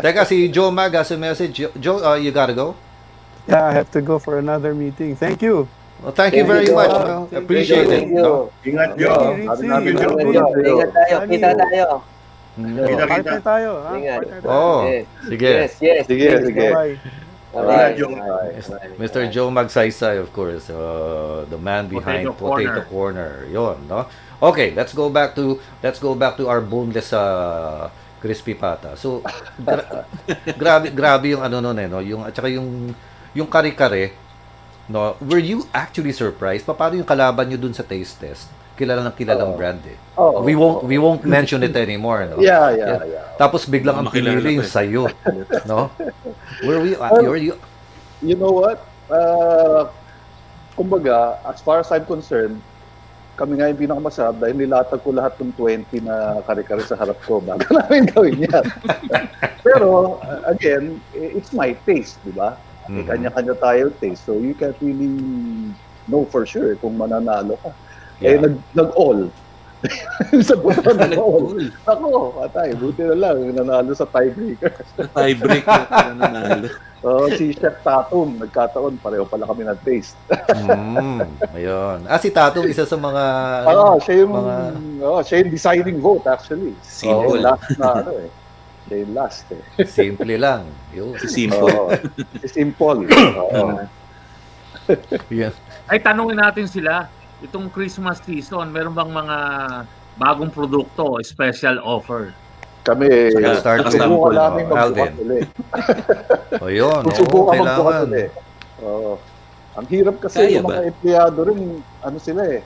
teka 0.00 0.22
si 0.24 0.48
Joe 0.48 0.72
Mag 0.72 0.92
has 0.92 1.12
a 1.12 1.16
message. 1.16 1.52
Jo- 1.54 1.76
Joe, 1.76 2.00
uh, 2.02 2.16
you 2.16 2.32
gotta 2.32 2.56
go. 2.56 2.72
Yeah, 3.44 3.68
I 3.68 3.72
have 3.74 3.92
to 3.92 4.00
go 4.00 4.16
for 4.16 4.40
another 4.40 4.72
meeting. 4.72 5.12
Thank 5.14 5.44
you. 5.44 5.68
Well, 6.00 6.12
thank 6.12 6.32
you 6.32 6.44
Thank 6.44 6.52
very 6.56 6.66
you, 6.66 6.74
much. 6.74 6.88
Joe. 6.90 7.04
no? 7.04 7.18
Thank 7.26 7.44
Appreciate 7.44 7.84
Thank 7.86 8.08
it. 8.08 8.16
you. 8.16 8.24
no? 8.24 8.48
Ingat 8.64 8.90
yung 8.96 9.44
Ingat 9.44 9.56
tayo, 9.60 10.08
ingat 10.16 10.90
tayo, 10.90 11.14
Sunny. 11.20 11.32
kita 11.36 11.48
tayo. 11.52 11.86
Kita, 12.56 13.04
Partner 13.04 13.40
tayo, 13.40 13.70
ha? 13.78 13.92
Ingat. 13.94 14.18
Partner 14.18 14.40
tayo. 14.40 14.50
Oh, 14.50 14.80
Yes. 14.82 15.04
sige. 15.22 15.50
Yes, 15.50 15.72
yes. 15.78 16.02
Sige, 16.04 16.28
sige. 16.42 16.66
Bye-bye. 16.66 16.94
Bye-bye. 17.52 17.72
Ingat 17.72 17.92
yung 17.96 18.14
Bye-bye. 18.16 18.96
Mr. 18.96 19.22
Joe 19.28 19.50
Magsaysay, 19.50 20.16
of 20.16 20.28
course, 20.30 20.68
uh, 20.68 21.44
the 21.46 21.56
man 21.56 21.84
behind 21.86 22.24
Potato 22.32 22.32
Potato, 22.34 22.80
Corner. 22.88 23.44
Yon, 23.46 23.76
no? 23.84 24.08
Okay, 24.36 24.72
let's 24.72 24.92
go 24.92 25.08
back 25.08 25.32
to 25.32 25.56
let's 25.80 25.96
go 25.96 26.12
back 26.12 26.36
to 26.36 26.44
our 26.44 26.60
boneless 26.60 27.12
uh, 27.12 27.88
crispy 28.20 28.52
pata. 28.52 28.92
So 28.94 29.24
gra- 29.56 30.04
grabe 30.60 30.92
grabe 30.92 31.32
yung 31.32 31.40
ano 31.40 31.60
noon 31.60 31.76
eh, 31.80 31.88
no? 31.88 32.00
Yung 32.00 32.20
at 32.20 32.36
saka 32.36 32.48
yung 32.48 32.92
yung 33.32 33.48
kare-kare, 33.48 34.12
no? 34.88 35.16
Were 35.20 35.40
you 35.40 35.64
actually 35.72 36.12
surprised? 36.12 36.64
Pa- 36.64 36.76
Paano 36.76 37.00
yung 37.00 37.08
kalaban 37.08 37.48
niyo 37.48 37.56
dun 37.58 37.72
sa 37.72 37.80
taste 37.80 38.20
test? 38.20 38.48
Kilala 38.76 39.00
ng 39.02 39.16
kilalang 39.16 39.52
Oo. 39.52 39.58
brand 39.58 39.80
eh. 39.88 39.96
Oh, 40.16 40.40
we 40.40 40.52
won't 40.52 40.84
we 40.84 40.96
won't 40.96 41.24
mention 41.24 41.64
it 41.64 41.72
anymore, 41.72 42.28
no? 42.28 42.36
Yeah, 42.36 42.72
yeah, 42.72 43.00
yeah. 43.04 43.24
Tapos 43.36 43.64
biglang 43.64 43.96
ang 43.96 44.08
pinili 44.08 44.56
yung 44.56 44.64
eh. 44.64 44.68
sayo, 44.68 45.08
no? 45.70 45.88
Were 46.60 46.80
we 46.80 46.92
uh, 46.92 47.08
Well, 47.08 47.36
you 47.36 47.56
You 48.20 48.32
know 48.32 48.48
what? 48.48 48.80
Uh, 49.08 49.92
kumbaga, 50.72 51.36
as 51.44 51.60
far 51.60 51.80
as 51.80 51.92
I'm 51.92 52.04
concerned, 52.04 52.60
kami 53.36 53.60
nga 53.60 53.68
yung 53.68 53.76
pinakamasarap 53.76 54.40
dahil 54.40 54.56
nilatag 54.56 55.04
ko 55.04 55.12
lahat 55.12 55.36
ng 55.36 55.52
20 55.52 56.00
na 56.00 56.40
kare-kare 56.40 56.80
sa 56.80 56.96
harap 56.96 57.20
ko 57.28 57.44
bago 57.44 57.60
namin 57.76 58.08
gawin 58.08 58.48
yan. 58.48 58.64
Pero, 59.68 60.16
again, 60.48 60.96
i- 61.12 61.36
it's 61.36 61.52
my 61.52 61.76
taste, 61.84 62.16
di 62.24 62.32
ba? 62.32 62.56
May 62.88 63.04
Mhm. 63.04 63.08
kanya-kanya 63.12 63.54
tayo 63.60 63.84
taste. 64.00 64.24
So, 64.24 64.40
you 64.40 64.56
can't 64.56 64.76
really 64.80 65.12
know 66.08 66.24
for 66.24 66.48
sure 66.48 66.72
kung 66.80 66.96
mananalo 66.96 67.60
ka. 67.60 67.76
Yeah. 68.18 68.36
Eh, 68.36 68.40
nag, 68.40 68.54
nag-all. 68.72 69.28
sa 70.40 70.56
buto 70.56 70.90
nag-all. 70.96 71.52
Nag-all. 71.52 71.68
Ako, 71.84 72.08
patay. 72.38 72.72
Buti 72.74 73.02
na 73.04 73.16
lang, 73.16 73.36
nanalo 73.52 73.92
sa 73.92 74.08
tiebreaker. 74.08 74.72
Tiebreak 75.12 75.64
na 75.64 76.12
nanalo. 76.20 76.68
So, 77.04 77.28
si 77.30 77.52
Chef 77.52 77.76
Tatum, 77.84 78.40
nagkataon, 78.40 78.98
pareho 78.98 79.22
pala 79.22 79.46
kami 79.46 79.62
ng 79.62 79.78
taste. 79.84 80.16
Mm, 80.48 81.22
ayun. 81.54 81.98
Ah, 82.08 82.18
si 82.18 82.32
Tato, 82.32 82.64
isa 82.64 82.82
sa 82.82 82.96
mga... 82.96 83.22
Oo, 83.68 84.00
siya 84.00 84.24
yung, 84.24 84.32
mga- 84.32 84.74
oh, 85.04 85.20
siya 85.22 85.44
yung 85.44 85.52
deciding 85.52 85.98
vote 86.00 86.24
actually. 86.26 86.74
Simple. 86.82 87.36
Oh, 87.36 87.38
last 87.38 87.68
na 87.78 88.00
ano 88.00 88.10
eh. 88.16 88.30
Siya 88.88 88.96
yung 89.06 89.12
last 89.14 89.46
eh. 89.52 89.62
Simple 89.84 90.34
lang. 90.34 90.66
Yun. 90.90 91.14
Si 91.20 91.28
Simple. 91.44 91.68
Oo. 91.70 91.92
si 92.42 92.48
Simple. 92.48 93.06
Oo. 93.38 93.84
Yeah. 95.30 95.54
Ay, 95.86 95.98
tanungin 96.00 96.38
natin 96.38 96.66
sila. 96.66 97.06
Itong 97.44 97.68
Christmas 97.68 98.16
season, 98.24 98.72
meron 98.72 98.96
bang 98.96 99.12
mga 99.12 99.36
bagong 100.16 100.48
produkto, 100.48 101.20
special 101.20 101.76
offer? 101.84 102.32
Kami, 102.86 103.34
Saka 103.34 103.52
start 103.60 103.78
with 103.84 103.98
susubukan 103.98 104.32
sample, 104.32 104.36
namin 104.38 104.62
oh, 104.64 104.70
magbukas 104.72 105.12
ulit. 105.20 105.46
O 106.64 106.66
yun, 106.70 107.02
oo, 107.04 107.10
Susubukan 107.12 107.54
magbukas 107.60 107.76
kailangan. 107.76 108.06
ulit. 108.08 108.30
Oo. 108.80 109.12
Ang 109.76 109.86
hirap 109.92 110.16
kasi 110.22 110.38
Kaya 110.40 110.54
yung 110.56 110.64
ba? 110.64 110.70
mga 110.80 110.84
empleyado 110.88 111.38
rin, 111.44 111.60
ano 112.00 112.16
sila 112.16 112.42
eh, 112.48 112.64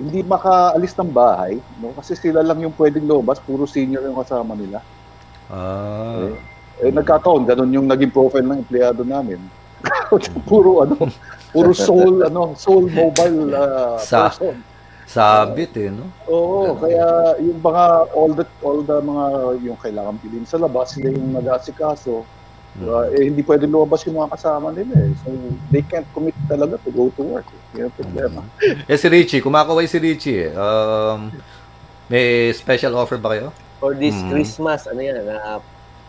hindi 0.00 0.24
makaalis 0.24 0.96
ng 0.96 1.12
bahay, 1.12 1.60
no? 1.78 1.92
Kasi 1.94 2.16
sila 2.18 2.40
lang 2.42 2.58
yung 2.58 2.74
pwedeng 2.74 3.06
lumabas, 3.06 3.38
puro 3.38 3.68
senior 3.68 4.02
yung 4.02 4.18
kasama 4.18 4.56
nila. 4.58 4.80
Ah. 5.52 6.34
Eh, 6.80 6.90
nagkataon, 6.90 7.44
ganun 7.44 7.70
yung 7.70 7.86
naging 7.86 8.10
profile 8.10 8.42
ng 8.42 8.64
empleyado 8.64 9.04
namin. 9.04 9.38
puro 10.50 10.82
ano, 10.82 10.96
puro 11.52 11.70
soul, 11.86 12.24
ano, 12.24 12.54
soul 12.56 12.86
mobile 12.88 13.52
uh, 13.52 13.98
Sa- 13.98 14.30
person. 14.30 14.56
Sabit 15.10 15.74
eh, 15.74 15.90
no? 15.90 16.06
Oo, 16.30 16.78
kaya 16.78 17.34
yung 17.42 17.58
mga 17.58 17.84
all 18.14 18.30
the 18.30 18.46
all 18.62 18.78
the 18.78 19.02
mga 19.02 19.24
yung 19.66 19.74
kailangan 19.74 20.14
bilhin 20.22 20.46
sa 20.46 20.54
labas, 20.54 20.94
sila 20.94 21.10
yung 21.10 21.34
nag-aasikaso. 21.34 22.22
Uh, 22.78 23.10
eh, 23.10 23.26
hindi 23.26 23.42
pwede 23.42 23.66
lumabas 23.66 24.06
yung 24.06 24.22
mga 24.22 24.38
kasama 24.38 24.70
nila 24.70 24.94
eh. 24.94 25.10
So, 25.26 25.34
they 25.74 25.82
can't 25.82 26.06
commit 26.14 26.38
talaga 26.46 26.78
to 26.86 26.94
go 26.94 27.10
to 27.18 27.22
work. 27.26 27.50
Eh. 27.74 27.82
Yan 27.82 27.90
ang 27.90 27.96
problema. 27.98 28.40
Eh 28.86 28.94
si 28.94 29.10
Richie, 29.10 29.42
kumakaway 29.42 29.90
si 29.90 29.98
Richie 29.98 30.46
eh. 30.46 30.50
Um, 30.54 31.34
may 32.06 32.54
special 32.54 32.94
offer 32.94 33.18
ba 33.18 33.34
kayo? 33.34 33.50
For 33.82 33.98
this 33.98 34.14
Mm. 34.14 34.30
Christmas, 34.30 34.86
ano 34.86 35.02
yan, 35.02 35.26
uh, 35.26 35.58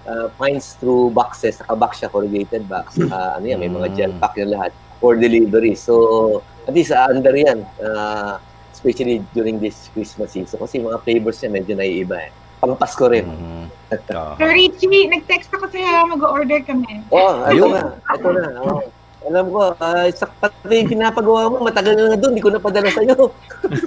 uh, 0.06 0.28
finds 0.38 0.78
through 0.78 1.10
boxes, 1.10 1.58
naka-box 1.58 2.06
siya, 2.06 2.14
corrugated 2.14 2.70
box. 2.70 3.02
Uh, 3.02 3.42
ano 3.42 3.46
yan, 3.50 3.58
may 3.58 3.72
mga 3.72 3.88
Mm. 3.90 3.96
gel 3.98 4.14
pack 4.22 4.38
yung 4.38 4.54
lahat 4.54 4.70
for 5.02 5.18
delivery. 5.18 5.74
So, 5.74 6.46
at 6.70 6.78
least 6.78 6.94
uh, 6.94 7.10
under 7.10 7.34
yan, 7.34 7.66
uh, 7.82 8.38
especially 8.72 9.26
during 9.34 9.58
this 9.58 9.90
Christmas 9.92 10.38
season. 10.38 10.62
Kasi 10.62 10.78
mga 10.78 11.02
flavors 11.02 11.42
niya 11.42 11.52
medyo 11.52 11.74
naiiba 11.74 12.30
eh. 12.30 12.32
Pang 12.62 12.78
Pasko 12.78 13.10
rin. 13.10 13.26
Mhm. 13.26 13.66
Ah. 14.16 14.40
So, 14.40 14.48
Richie, 14.48 15.12
nag-text 15.12 15.52
ako 15.52 15.68
sa'yo, 15.68 16.08
mag-order 16.08 16.64
kami. 16.64 17.04
Oh, 17.12 17.44
ito 17.44 17.68
Ayun. 17.68 17.76
na. 17.76 17.84
Ito 18.08 18.28
na. 18.32 18.44
Oh. 18.64 18.80
Alam 19.28 19.46
ko, 19.52 19.62
uh, 19.76 20.08
sa 20.16 20.32
pati 20.32 20.80
yung 20.80 20.96
pinapagawa 20.96 21.52
mo, 21.52 21.60
matagal 21.60 22.00
na 22.00 22.16
doon, 22.16 22.32
hindi 22.32 22.40
ko 22.40 22.56
napadala 22.56 22.88
sa'yo. 22.88 23.36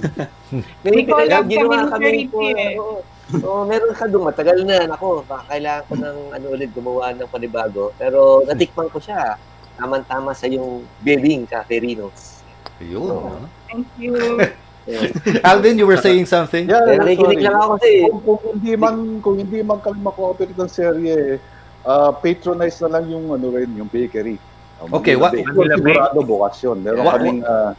May 0.85 1.01
May 1.01 1.05
collab 1.09 1.49
ginawa 1.49 1.89
kami 1.89 2.05
ni 2.05 2.25
kami 2.29 2.29
po. 2.29 2.37
Richie 2.37 2.53
eh. 2.53 2.77
oo. 2.77 3.01
So, 3.41 3.65
meron 3.65 3.97
ka 3.97 4.05
doon, 4.05 4.29
matagal 4.29 4.61
na. 4.61 4.77
Ako, 4.93 5.25
kailangan 5.25 5.83
ko 5.89 5.93
ng 5.97 6.17
ano 6.37 6.45
ulit, 6.53 6.69
gumawa 6.69 7.09
ng 7.17 7.31
panibago. 7.33 7.89
Pero 7.97 8.45
natikman 8.45 8.93
ko 8.93 9.01
siya. 9.01 9.41
Tama-tama 9.75 10.31
sa 10.31 10.47
yung 10.47 10.83
bedding, 10.99 11.45
Cafe 11.45 11.79
Rino's. 11.79 12.41
Ayun. 12.79 13.03
Oo. 13.05 13.31
ah. 13.33 13.47
Thank 13.67 13.87
you. 13.95 14.15
Ayun. 14.85 15.09
Alvin, 15.41 15.75
you 15.75 15.85
were 15.85 15.97
saying 15.97 16.25
something? 16.25 16.69
Yeah, 16.69 16.85
nakikinig 16.95 17.41
lang 17.41 17.57
ako 17.57 17.75
kasi. 17.75 18.05
Kung, 18.05 18.21
kung 18.21 18.53
hindi 18.53 18.73
man 18.75 18.95
kung 19.19 19.35
hindi 19.35 19.59
man 19.59 19.81
kami 19.81 19.97
makooperate 19.97 20.53
ng 20.53 20.69
serye, 20.69 21.41
uh, 21.81 22.13
patronize 22.13 22.77
na 22.85 22.93
lang 22.93 23.09
yung 23.09 23.33
ano 23.33 23.49
rin, 23.49 23.73
yung 23.73 23.89
bakery. 23.89 24.37
Uh, 24.77 25.01
Okay, 25.01 25.17
what-. 25.17 25.33
Manila 25.33 25.75
Bake. 25.75 25.97
Sigurado 25.97 26.19
bukas 26.21 26.55
yun. 26.61 26.77
Meron 26.79 27.01
What- 27.01 27.17
kaming 27.17 27.39
uh, 27.41 27.71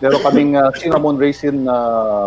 meron 0.00 0.20
kaming 0.24 0.50
uh, 0.56 0.70
cinnamon 0.72 1.20
raisin 1.20 1.68
na 1.68 1.76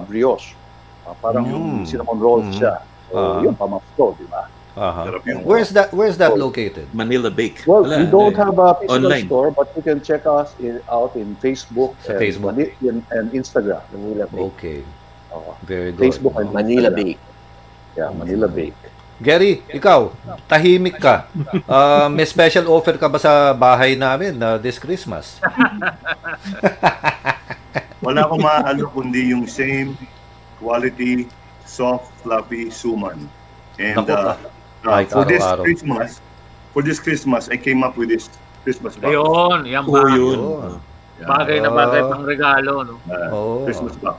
brioche. 0.06 0.54
Uh, 1.02 1.18
parang 1.18 1.48
Mm. 1.48 1.82
cinnamon 1.82 2.20
rolls 2.22 2.46
Mm. 2.46 2.56
siya. 2.62 2.74
So, 3.10 3.18
Ah. 3.18 3.42
yun, 3.42 3.58
pamasko, 3.58 4.14
di 4.16 4.28
ba? 4.30 4.46
Yun. 4.78 5.44
Where's 5.44 5.70
that 5.76 5.92
where's 5.92 6.16
that 6.18 6.40
located? 6.40 6.88
Manila 6.96 7.28
Bake. 7.28 7.68
Well, 7.68 7.84
Wala, 7.84 8.00
we 8.00 8.06
don't 8.08 8.36
have 8.40 8.56
a 8.56 8.80
physical 8.80 9.04
Online. 9.04 9.26
store, 9.28 9.52
but 9.52 9.68
you 9.76 9.84
can 9.84 10.00
check 10.00 10.24
us 10.26 10.56
in, 10.64 10.80
out 10.88 11.12
in 11.16 11.36
Facebook, 11.44 12.00
Sa 12.00 12.16
and, 12.16 12.20
Facebook. 12.24 12.56
Mani- 12.56 12.76
and, 12.88 13.04
and 13.12 13.26
Instagram. 13.36 13.84
Manila 13.92 14.32
Bake. 14.32 14.48
Okay. 14.56 14.80
Oo. 15.36 15.52
Very 15.68 15.92
good. 15.92 16.00
Facebook 16.00 16.40
and 16.40 16.56
Manila 16.56 16.88
Instagram. 16.88 17.04
Bake. 17.04 17.20
Yeah, 18.00 18.10
Manila 18.16 18.48
Bake. 18.48 18.80
Gary, 19.22 19.62
ikaw, 19.70 20.10
tahimik 20.50 20.98
ka. 20.98 21.30
Ah, 21.70 22.10
may 22.10 22.26
special 22.26 22.66
offer 22.74 22.98
ka 22.98 23.06
ba 23.06 23.22
sa 23.22 23.54
bahay 23.54 23.94
namin 23.94 24.34
na 24.34 24.58
this 24.58 24.82
Christmas? 24.82 25.38
Wala 28.02 28.26
akong 28.26 28.42
maano 28.42 28.90
kundi 28.90 29.30
yung 29.30 29.46
same 29.46 29.94
quality, 30.58 31.30
soft, 31.70 32.10
fluffy 32.26 32.74
suman. 32.74 33.30
And 33.78 34.10
uh, 34.10 34.42
uh, 34.84 34.92
Like 34.92 35.10
for 35.10 35.24
this. 35.24 35.44
Christmas, 35.62 36.10
for 36.72 36.82
this 36.82 37.00
Christmas, 37.00 37.50
I 37.50 37.58
came 37.58 37.82
up 37.82 37.96
with 37.96 38.10
this 38.10 38.30
Christmas 38.64 38.96
box. 38.96 39.10
Ayun, 39.10 39.60
yan 39.66 39.84
ba? 39.86 40.02
yun. 40.12 40.40
Ayun. 40.40 40.74
Bagay 41.22 41.58
na 41.62 41.70
bagay 41.70 42.02
pang 42.02 42.24
regalo, 42.26 42.82
no? 42.82 42.96
Uh, 43.06 43.30
Oo. 43.30 43.54
Christmas 43.66 43.94
box. 43.98 44.18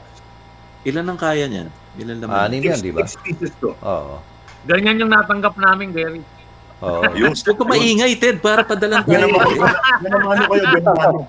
Ilan 0.83 1.03
ang 1.05 1.19
kaya 1.19 1.47
niyan? 1.47 1.67
Ilan 1.95 2.17
naman? 2.19 2.35
Anim 2.47 2.59
yan, 2.63 2.79
Six, 2.79 2.83
di 2.83 2.91
ba? 2.91 2.99
six 3.03 3.15
pieces 3.19 3.51
to. 3.59 3.75
Oo. 3.79 4.19
Ganyan 4.63 4.95
yung 4.97 5.11
natanggap 5.11 5.59
namin, 5.59 5.91
Gary. 5.91 6.23
Oo. 6.79 6.99
Yung 7.19 7.31
Huwag 7.31 7.55
ko 7.55 7.63
maingay, 7.63 8.19
Ted, 8.19 8.39
para 8.39 8.63
padalan 8.63 9.03
tayo. 9.03 9.23
naman, 9.23 9.47
yan 10.03 10.11
naman 10.11 10.35
ano 10.35 10.43
kayo, 10.51 10.63
yan 10.67 10.83
naman 10.83 10.99
ano. 10.99 11.21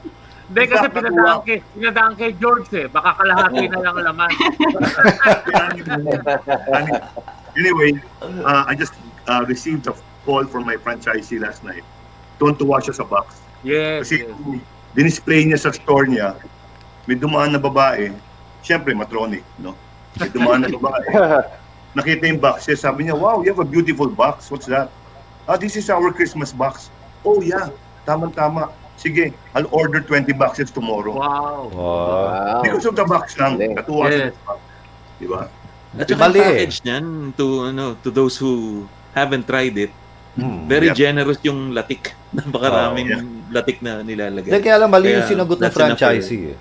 Hindi 0.44 0.62
kasi 0.66 0.86
pinadaan 0.90 1.38
kay, 1.40 1.58
pinadaan 1.72 2.12
kay 2.14 2.30
George 2.36 2.68
eh. 2.74 2.86
Baka 2.86 3.10
kalahati 3.16 3.64
na 3.70 3.78
lang 3.80 3.96
laman. 3.96 4.30
Anyway, 7.54 8.02
uh, 8.20 8.66
I 8.66 8.74
just 8.74 8.94
uh, 9.28 9.44
received 9.48 9.86
a 9.86 9.94
call 10.24 10.44
from 10.44 10.64
my 10.66 10.76
franchisee 10.76 11.40
last 11.40 11.64
night. 11.64 11.84
Don't 12.38 12.58
to 12.58 12.64
watch 12.64 12.90
sa 12.90 13.04
box. 13.04 13.40
Yes, 13.64 14.08
Kasi 14.08 14.28
yes. 14.28 14.60
dinisplay 14.92 15.40
niya 15.48 15.58
sa 15.60 15.70
store 15.72 16.04
niya, 16.04 16.36
may 17.08 17.16
dumaan 17.16 17.52
na 17.56 17.60
babae, 17.60 18.12
syempre 18.60 18.92
matronic, 18.92 19.44
no? 19.60 19.72
May 20.20 20.28
dumaan 20.28 20.64
na 20.64 20.70
babae. 20.72 21.08
Nakita 21.96 22.26
yung 22.26 22.42
box 22.42 22.66
niya, 22.66 22.76
sabi 22.76 23.08
niya, 23.08 23.16
wow, 23.16 23.40
you 23.40 23.48
have 23.54 23.62
a 23.62 23.68
beautiful 23.68 24.10
box. 24.10 24.50
What's 24.50 24.66
that? 24.66 24.90
Ah, 25.46 25.56
this 25.56 25.76
is 25.76 25.88
our 25.92 26.10
Christmas 26.10 26.52
box. 26.52 26.88
Oh 27.24 27.40
yeah, 27.40 27.70
tama-tama. 28.04 28.72
Sige, 28.96 29.34
I'll 29.54 29.68
order 29.74 30.00
20 30.00 30.32
boxes 30.38 30.70
tomorrow. 30.70 31.18
Wow. 31.18 31.70
Wow. 31.74 32.62
Because 32.62 32.86
of 32.86 32.94
the 32.94 33.04
box 33.04 33.34
lang, 33.38 33.58
natuwa 33.58 34.06
Yes. 34.10 34.32
sa 34.32 34.54
box. 34.54 34.58
Diba? 35.18 35.42
At 35.94 36.06
saka 36.10 36.26
package 36.30 36.82
niyan, 36.82 37.34
to, 37.38 37.70
ano, 37.70 37.94
to 38.02 38.10
those 38.10 38.34
who 38.34 38.84
haven't 39.14 39.44
tried 39.44 39.76
it, 39.78 39.92
Hmm. 40.34 40.66
very 40.66 40.90
Yeah. 40.90 40.98
generous 41.00 41.38
yung 41.40 41.70
latik. 41.70 42.10
Napakaraming 42.34 43.06
Oh, 43.08 43.22
latik 43.48 43.78
na 43.78 44.02
nilalagay. 44.02 44.50
Hindi, 44.50 44.60
kaya 44.60 44.76
lang 44.76 44.90
mali 44.90 45.14
yung 45.14 45.22
sinagot 45.24 45.56
ng 45.56 45.70
franchisee. 45.70 46.50
eh. 46.50 46.56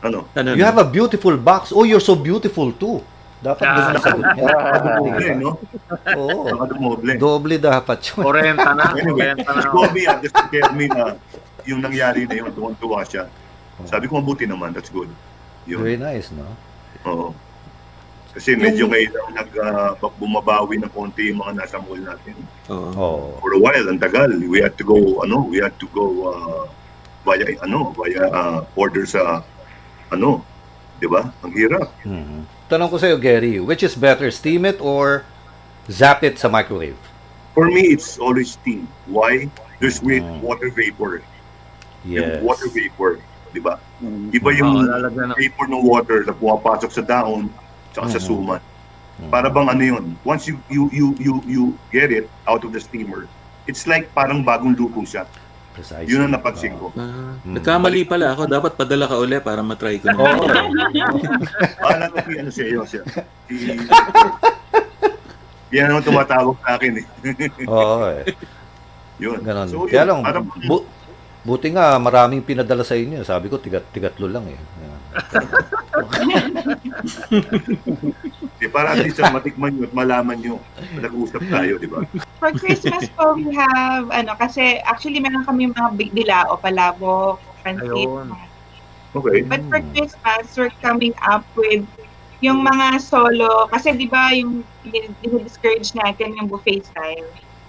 Ano? 0.00 0.30
Ano, 0.32 0.54
You 0.54 0.62
no? 0.62 0.68
have 0.70 0.78
a 0.78 0.86
beautiful 0.86 1.34
box. 1.36 1.74
Oh, 1.74 1.82
you're 1.82 1.98
so 2.00 2.14
beautiful 2.14 2.70
too. 2.72 3.02
Dapat 3.38 3.58
Ah. 3.60 3.70
ganun 3.72 3.90
ang 3.92 4.04
sagot 4.04 4.22
niya. 4.34 4.46
Doble, 4.94 5.28
no? 5.36 5.50
Oo. 6.16 6.38
Nakadumoble. 6.44 7.12
Doble 7.16 7.54
dapat 7.56 7.98
yun. 8.04 8.22
40 8.22 8.54
na. 8.70 8.84
Anyway, 8.96 9.30
40 9.34 9.42
na. 9.42 9.62
Bobby 9.68 10.02
ah, 10.04 10.16
just 10.18 10.34
tell 10.34 10.70
me 10.72 10.86
na 10.86 11.18
yung 11.64 11.80
nangyari 11.80 12.22
na 12.22 12.34
yun, 12.36 12.50
tuwang-tuwa 12.50 13.02
siya. 13.02 13.26
Sabi 13.84 14.06
ko, 14.06 14.18
mabuti 14.18 14.42
naman, 14.42 14.70
that's 14.70 14.88
good. 14.88 15.10
Yun. 15.66 15.78
Very 15.78 15.94
nice, 15.96 16.30
no? 16.30 16.46
Oo. 17.04 17.34
Kasi 18.36 18.54
medyo 18.54 18.86
ngayon 18.86 19.32
nag 19.32 19.50
ah, 19.56 19.92
bumabawi 20.20 20.76
ng 20.78 20.92
konti 20.92 21.32
yung 21.32 21.40
mga 21.40 21.64
nasa 21.64 21.80
mall 21.80 21.98
natin. 21.98 22.36
Oo. 22.68 22.90
Oo. 22.94 23.28
For 23.40 23.56
a 23.56 23.60
while, 23.60 23.86
ang 23.88 23.98
tagal. 23.98 24.28
We 24.36 24.60
had 24.60 24.76
to 24.76 24.84
go, 24.84 25.24
ano, 25.24 25.48
we 25.48 25.58
had 25.58 25.74
to 25.80 25.88
go 25.96 26.28
uh, 26.28 26.64
via, 27.24 27.56
ano, 27.64 27.90
via 27.96 28.28
uh, 28.28 28.58
order 28.76 29.08
sa, 29.08 29.42
ano, 30.12 30.44
di 31.00 31.08
ba? 31.08 31.32
Ang 31.40 31.52
hirap. 31.56 31.88
Mhm. 32.04 32.44
Tanong 32.68 32.92
ko 32.92 33.00
sa'yo, 33.00 33.16
Gary, 33.16 33.56
which 33.64 33.80
is 33.80 33.96
better, 33.96 34.28
steam 34.28 34.68
it 34.68 34.76
or 34.76 35.24
zap 35.88 36.20
it 36.20 36.36
sa 36.36 36.52
microwave? 36.52 37.00
For 37.56 37.64
me, 37.72 37.90
it's 37.90 38.20
always 38.20 38.54
steam. 38.60 38.84
Why? 39.08 39.48
There's 39.80 40.04
with 40.04 40.20
Mm. 40.22 40.44
water 40.44 40.68
vapor. 40.68 41.24
Yes. 42.04 42.20
Yung 42.22 42.44
water 42.44 42.68
vapor, 42.68 43.24
di 43.56 43.58
ba? 43.58 43.80
Mm. 44.04 44.30
Iba 44.36 44.50
yung 44.52 44.84
ng 44.84 45.32
vapor 45.32 45.66
ng 45.66 45.82
water 45.82 46.28
na 46.28 46.36
pumapasok 46.36 46.90
sa 46.92 47.02
dahon 47.02 47.48
tsaka 47.90 48.06
sa 48.10 48.18
Mhm. 48.18 48.26
suman. 48.26 48.60
Mhm. 49.18 49.28
Para 49.28 49.48
bang 49.48 49.68
ano 49.68 49.82
yun? 49.84 50.04
Once 50.22 50.46
you 50.46 50.56
you 50.68 50.86
you 50.88 51.06
you 51.18 51.34
you 51.44 51.62
get 51.88 52.08
it 52.08 52.26
out 52.44 52.60
of 52.60 52.70
the 52.70 52.78
steamer, 52.78 53.26
it's 53.64 53.84
like 53.84 54.08
parang 54.12 54.40
bagong 54.40 54.72
luto 54.72 55.02
siya. 55.02 55.26
Precisely. 55.72 56.06
Yun 56.08 56.26
ang 56.26 56.32
napansin 56.32 56.74
ko. 56.74 56.90
Ah, 56.92 57.38
Hmm. 57.38 57.54
Nagkamali 57.54 58.02
pala 58.02 58.32
ako. 58.32 58.46
Dapat 58.46 58.74
padala 58.74 59.06
ka 59.06 59.14
uli 59.16 59.38
para 59.38 59.62
matry 59.62 59.98
ko. 59.98 60.10
Oo. 60.10 60.42
Alam 61.88 62.10
ko 62.12 62.28
ano 62.28 62.50
siya 62.50 62.66
yun 62.68 62.82
siya. 62.82 63.02
Si- 63.46 63.86
Yan 65.70 65.86
naman 65.86 66.02
tumatawag 66.02 66.56
sa 66.58 66.74
akin 66.74 66.92
eh. 66.96 67.06
Oo, 67.68 68.08
eh. 68.10 68.24
yun. 69.18 69.38
Ganon. 69.38 69.68
So, 69.68 69.84
Kaya 69.84 70.02
yun, 70.02 70.08
lang, 70.08 70.18
parang- 70.24 70.48
bu- 70.64 70.86
buti 71.48 71.72
nga 71.72 71.96
maraming 71.96 72.44
pinadala 72.44 72.84
sa 72.84 72.92
inyo. 72.92 73.24
Sabi 73.24 73.48
ko, 73.48 73.56
tigat 73.56 73.88
tigatlo 73.88 74.28
lang 74.28 74.44
eh. 74.52 74.60
Yan. 74.60 75.00
eh, 78.60 78.68
para 78.68 78.92
at 78.92 79.00
least 79.00 79.16
matikman 79.32 79.72
nyo 79.72 79.88
at 79.88 79.94
malaman 79.96 80.36
nyo. 80.36 80.60
Nag-uusap 81.00 81.40
tayo, 81.48 81.80
di 81.80 81.88
ba? 81.88 82.04
For 82.36 82.52
Christmas 82.52 83.08
po, 83.16 83.32
we 83.32 83.48
have, 83.56 84.12
ano, 84.12 84.36
kasi 84.36 84.84
actually 84.84 85.24
meron 85.24 85.48
kami 85.48 85.72
mga 85.72 85.96
big 85.96 86.12
bilao, 86.12 86.60
palabok, 86.60 87.40
pancit. 87.64 88.12
Okay. 89.16 89.40
But 89.48 89.64
for 89.72 89.80
Christmas, 89.96 90.52
we're 90.52 90.76
coming 90.84 91.16
up 91.24 91.48
with 91.56 91.88
yung 92.44 92.60
mga 92.62 93.02
solo, 93.02 93.66
kasi 93.72 93.96
di 93.96 94.06
ba 94.06 94.30
yung 94.36 94.62
discourage 95.42 95.96
natin 95.96 96.36
yung 96.36 96.46
buffet 96.46 96.84
style. 96.84 97.26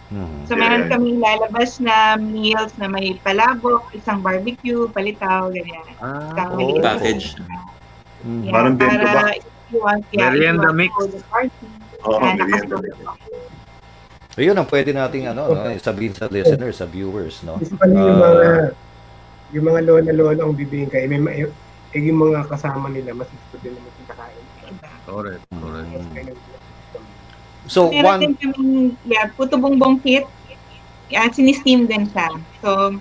Mhm. 0.10 0.50
So 0.50 0.58
meron 0.58 0.90
kaming 0.90 1.22
lalabas 1.22 1.78
na 1.78 2.18
meals 2.18 2.74
na 2.82 2.90
may 2.90 3.14
palabok, 3.22 3.94
isang 3.94 4.26
barbecue, 4.26 4.90
palitaw, 4.90 5.54
ganyan. 5.54 5.86
Ah, 6.02 6.50
oh. 6.50 6.82
Package. 6.82 7.38
Mhm. 8.26 8.42
Yeah, 8.50 8.54
Parang 8.54 8.74
bento 8.76 9.06
para 9.06 9.38
if 9.38 9.46
you 9.70 9.80
want, 9.80 10.04
yeah, 10.10 10.34
Merienda 10.34 10.74
mix. 10.74 10.92
Oo, 10.98 12.18
yeah, 12.18 12.34
merienda 12.36 12.78
mix. 12.82 12.94
Ayun 14.40 14.56
ang 14.56 14.70
pwede 14.72 14.96
nating 14.96 15.30
ano, 15.30 15.52
no, 15.52 15.68
sabihin 15.78 16.16
sa 16.16 16.26
listeners, 16.32 16.80
sa 16.80 16.88
viewers, 16.88 17.44
no. 17.46 17.60
Usually 17.62 17.96
yung 17.96 18.18
Ah. 18.18 18.28
mga 18.34 18.50
yung 19.50 19.66
mga 19.66 19.80
lola-lola 19.86 20.42
ang 20.46 20.54
bibigyan 20.54 20.90
kayo, 20.94 21.06
may, 21.10 21.18
may, 21.22 21.36
eh, 21.90 22.02
yung 22.06 22.22
mga 22.22 22.46
kasama 22.50 22.86
nila, 22.90 23.18
mas 23.18 23.26
gusto 23.30 23.58
din 23.66 23.74
naman 23.74 23.90
yung 23.94 24.10
kakain. 24.10 24.46
Correct, 25.10 25.44
correct. 25.58 26.59
So 27.70 27.94
Meron 27.94 28.06
one 28.10 28.20
din 28.26 28.34
kaming, 28.36 28.98
yeah, 29.06 29.30
puto 29.38 29.62
bongbong 29.62 30.02
kit. 30.02 30.26
Yeah, 31.14 31.30
sini-steam 31.30 31.86
din 31.86 32.10
siya. 32.10 32.30
So, 32.62 32.98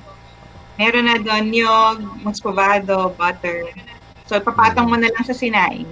meron 0.80 1.08
na 1.08 1.20
doon 1.20 1.52
yung 1.52 2.24
muscovado, 2.24 3.12
butter. 3.16 3.68
So, 4.24 4.40
papatong 4.40 4.88
mo 4.88 4.96
na 4.96 5.12
lang 5.12 5.24
sa 5.24 5.36
sinaing. 5.36 5.88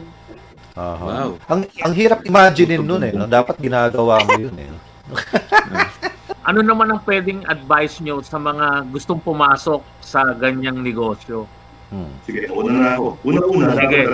Aha. 0.76 1.00
Wow. 1.00 1.30
Ang 1.48 1.60
ang 1.80 1.92
hirap 1.96 2.20
imaginein 2.28 2.84
nun 2.84 3.00
eh, 3.00 3.12
no? 3.16 3.24
dapat 3.24 3.56
ginagawa 3.56 4.20
mo 4.20 4.32
yun 4.36 4.56
eh. 4.60 4.68
Ano 6.46 6.62
naman 6.62 6.86
ang 6.94 7.02
pwedeng 7.02 7.42
advice 7.50 7.98
nyo 7.98 8.22
sa 8.22 8.38
mga 8.38 8.86
gustong 8.94 9.18
pumasok 9.18 9.82
sa 9.98 10.30
ganyang 10.38 10.78
negosyo? 10.78 11.42
Hmm. 11.90 12.14
Sige, 12.22 12.46
una 12.54 12.70
na 12.70 12.90
ako. 12.94 13.18
Una-una, 13.26 13.74
Sige. 13.74 14.06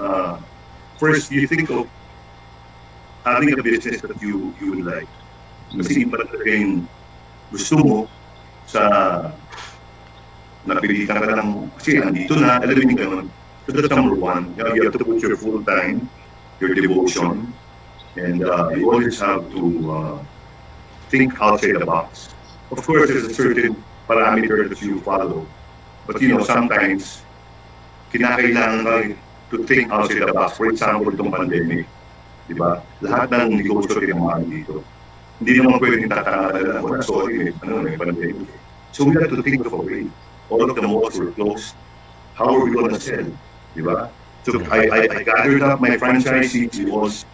uh, 0.00 0.40
first, 0.96 1.28
you 1.28 1.44
think 1.44 1.68
of 1.68 1.84
having 3.24 3.52
a 3.58 3.62
business 3.62 4.00
that 4.02 4.20
you 4.22 4.54
you 4.60 4.76
would 4.76 4.84
like. 4.84 5.10
Kasi 5.72 6.04
iba 6.04 6.20
talaga 6.20 6.50
yung 6.52 6.84
gusto 7.48 7.74
mo 7.80 7.96
sa 8.68 8.82
napilitan 10.68 11.18
ka 11.18 11.26
lang, 11.34 11.70
kasi 11.74 11.98
nandito 11.98 12.38
na, 12.38 12.62
alam 12.62 12.76
mo 12.76 12.94
ganun. 12.94 13.26
So 13.66 13.74
that's 13.74 13.90
number 13.90 14.14
one. 14.14 14.54
You 14.58 14.86
have 14.86 14.94
to 14.98 15.04
put 15.04 15.22
your 15.22 15.38
full 15.38 15.62
time, 15.62 16.10
your 16.58 16.74
devotion, 16.74 17.50
and 18.18 18.42
uh, 18.42 18.70
you 18.74 18.90
always 18.90 19.18
have 19.22 19.46
to 19.54 19.62
uh, 19.90 20.16
think 21.10 21.34
outside 21.40 21.78
the 21.78 21.86
box. 21.86 22.34
Of 22.70 22.82
course, 22.86 23.10
there's 23.10 23.26
a 23.30 23.34
certain 23.34 23.78
parameter 24.08 24.68
that 24.68 24.80
you 24.82 25.00
follow. 25.02 25.46
But 26.06 26.20
you 26.20 26.34
know, 26.34 26.42
sometimes, 26.42 27.22
kinakailangan 28.10 28.82
ka 28.82 28.94
to 29.50 29.56
think 29.66 29.90
outside 29.94 30.26
the 30.26 30.34
box. 30.34 30.58
For 30.58 30.70
example, 30.70 31.10
itong 31.14 31.30
pandemic. 31.30 31.86
Di 32.46 32.54
ba? 32.58 32.82
Lahat 33.02 33.30
ng 33.30 33.62
negosyo 33.62 33.98
tinamaan 33.98 34.46
dito. 34.50 34.82
Hindi 35.42 35.58
naman 35.58 35.78
pwedeng 35.82 36.06
tatanga 36.10 36.58
na 36.62 36.78
"Wala, 36.82 37.02
sorry, 37.02 37.34
may, 37.38 37.50
ano, 37.66 37.82
may 37.82 37.94
pandemic. 37.98 38.50
So 38.94 39.08
we 39.08 39.18
have 39.18 39.30
to 39.34 39.42
think 39.42 39.64
of 39.66 39.74
a 39.74 39.82
way. 39.82 40.06
All 40.52 40.62
of 40.62 40.76
the 40.76 40.84
malls 40.84 41.18
were 41.18 41.32
closed. 41.32 41.74
How 42.38 42.50
are 42.50 42.62
we 42.62 42.74
going 42.74 42.94
to 42.94 43.00
sell? 43.00 43.26
Di 43.74 43.82
ba? 43.82 44.12
So 44.44 44.58
I, 44.68 44.86
I, 44.86 45.00
I 45.08 45.18
gathered 45.22 45.62
up 45.62 45.80
my 45.80 45.94
franchisees. 45.96 46.74
It 46.78 46.90
was, 46.90 47.24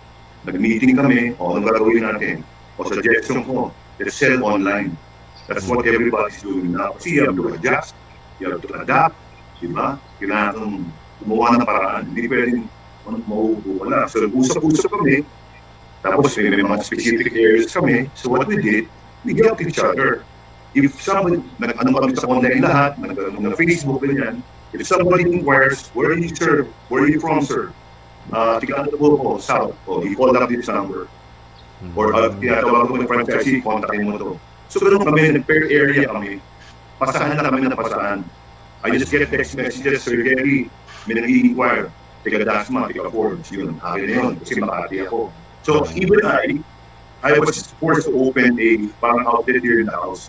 nag-meeting 0.47 0.97
kami, 0.97 1.35
o 1.41 1.57
anong 1.57 1.67
gagawin 1.67 2.05
natin? 2.05 2.37
O 2.79 2.87
suggestion 2.87 3.43
ko, 3.43 3.75
let's 3.99 4.15
sell 4.15 4.39
online. 4.45 4.95
That's 5.49 5.67
what 5.67 5.89
everybody's 5.89 6.39
doing 6.45 6.77
now. 6.77 6.95
Kasi 6.95 7.19
you 7.19 7.27
have 7.27 7.37
to 7.37 7.57
adjust, 7.57 7.97
you 8.39 8.53
have 8.53 8.63
to 8.63 8.71
adapt, 8.85 9.17
di 9.59 9.73
ba? 9.73 9.97
Kailangan 10.21 10.85
gumawa 11.25 11.59
ng 11.59 11.65
paraan. 11.67 12.03
Hindi 12.13 12.23
pwedeng 12.31 12.61
mauupo 13.25 13.71
wala. 13.81 14.05
So, 14.11 14.29
usap-usap 14.29 14.93
kami. 14.93 15.25
Tapos 16.03 16.37
may, 16.39 16.51
may 16.51 16.63
mga 16.63 16.79
specific 16.85 17.35
areas 17.35 17.75
kami. 17.75 18.07
So 18.15 18.31
what 18.31 18.47
we 18.47 18.63
did, 18.63 18.87
we 19.27 19.35
helped 19.35 19.63
each 19.63 19.83
other. 19.83 20.23
If 20.77 20.95
somebody, 21.03 21.43
nag-ano 21.59 21.91
kami 21.91 22.15
sa 22.15 22.29
online 22.31 22.63
lahat, 22.63 23.01
nag-ano 23.03 23.41
na 23.41 23.57
Facebook, 23.59 24.05
ganyan. 24.05 24.45
If 24.71 24.87
somebody 24.87 25.27
inquires, 25.27 25.89
where 25.97 26.15
do 26.15 26.21
you 26.23 26.31
serve? 26.31 26.71
Where 26.93 27.03
are 27.03 27.11
you 27.11 27.19
from, 27.19 27.43
sir? 27.43 27.73
Uh, 28.31 28.61
Tigano 28.61 28.93
po 28.93 29.17
ko, 29.17 29.29
South. 29.41 29.75
O, 29.89 30.05
he 30.05 30.15
called 30.15 30.37
up 30.37 30.53
this 30.53 30.69
number. 30.69 31.09
Or 31.97 32.13
uh, 32.15 32.31
tinatawag 32.37 32.91
ko 32.91 32.95
ng 33.01 33.09
franchisee, 33.09 33.65
kontakin 33.65 34.07
mo 34.07 34.15
to. 34.21 34.31
So 34.69 34.85
ganun 34.85 35.03
kami, 35.03 35.35
nag-per 35.35 35.67
area 35.73 36.07
kami. 36.07 36.39
Pasahan 37.01 37.41
na 37.41 37.49
kami 37.49 37.67
na 37.67 37.75
pasahan. 37.75 38.23
I 38.85 38.95
just 38.95 39.11
get 39.11 39.27
text 39.33 39.59
messages, 39.59 40.07
Sir 40.07 40.23
Gary, 40.23 40.71
may 41.11 41.19
nag-i-inquire. 41.19 41.91
Tiga 42.29 42.45
Dasma, 42.45 42.85
tiga 42.93 43.09
Forbes, 43.09 43.49
yun. 43.49 43.81
Akin 43.81 44.05
na 44.05 44.13
yun, 44.13 44.33
kasi 44.37 44.61
Makati 44.61 44.97
ako. 45.09 45.33
So 45.65 45.89
even 45.97 46.21
I, 46.29 46.61
I 47.25 47.33
was 47.41 47.73
forced 47.81 48.07
to 48.07 48.15
open 48.15 48.61
a 48.61 48.93
parang 49.01 49.25
outlet 49.25 49.65
here 49.65 49.81
in 49.81 49.89
the 49.89 49.97
house. 49.97 50.29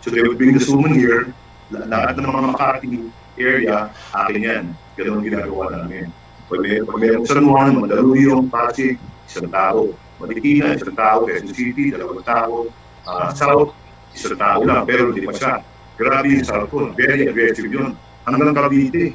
So 0.00 0.14
they 0.14 0.22
would 0.22 0.38
bring 0.38 0.54
the 0.54 0.62
suman 0.62 0.94
here, 0.94 1.34
la- 1.74 1.90
lahat 1.90 2.22
ng 2.22 2.26
mga 2.30 2.40
Makati 2.54 3.10
area, 3.38 3.90
akin 4.14 4.38
yan. 4.38 4.64
Ganun 4.94 5.26
ginagawa 5.26 5.74
namin. 5.74 6.10
Pag 6.48 6.58
may, 6.64 6.80
pag 6.80 6.96
may 6.96 7.10
San 7.26 7.44
Juan, 7.44 7.82
Mandaluyong, 7.82 8.46
Pasig, 8.48 8.96
isang 9.26 9.50
tao. 9.52 9.92
Marikina, 10.18 10.74
isang 10.74 10.96
tao. 10.96 11.28
Quezon 11.28 11.54
City, 11.54 11.94
dalawang 11.94 12.24
tao. 12.24 12.66
Ah, 13.06 13.30
South, 13.30 13.76
isang 14.16 14.38
tao 14.38 14.64
lang, 14.64 14.86
pero 14.88 15.12
hindi 15.12 15.22
pa 15.28 15.34
siya. 15.34 15.54
Grabe 15.98 16.30
yung 16.30 16.46
South 16.46 16.70
ko. 16.70 16.90
Very 16.94 17.26
aggressive 17.26 17.68
yun. 17.68 17.94
Hanggang 18.26 18.54
Cavite. 18.54 19.14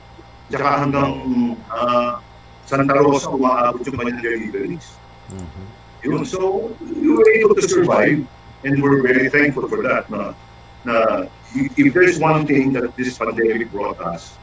Tsaka 0.52 0.68
hanggang 0.84 1.12
ah, 1.72 2.20
Santa 2.64 2.96
Rosa, 2.96 3.32
umaabot 3.32 3.84
yung 3.84 3.98
kanyang 4.00 4.22
deliveries. 4.24 4.96
Mhm. 5.32 5.64
Yun. 6.04 6.24
So, 6.28 6.72
we 6.84 7.08
were 7.12 7.30
able 7.40 7.56
to 7.56 7.64
survive 7.64 8.24
and 8.64 8.74
we're 8.84 9.04
very 9.04 9.32
thankful 9.32 9.68
for 9.68 9.84
that. 9.84 10.08
Na, 10.12 10.36
na 10.84 11.28
if, 11.56 11.92
there's 11.96 12.20
one 12.20 12.44
thing 12.48 12.76
that 12.76 12.92
this 12.96 13.16
pandemic 13.16 13.72
brought 13.72 14.00
us, 14.04 14.36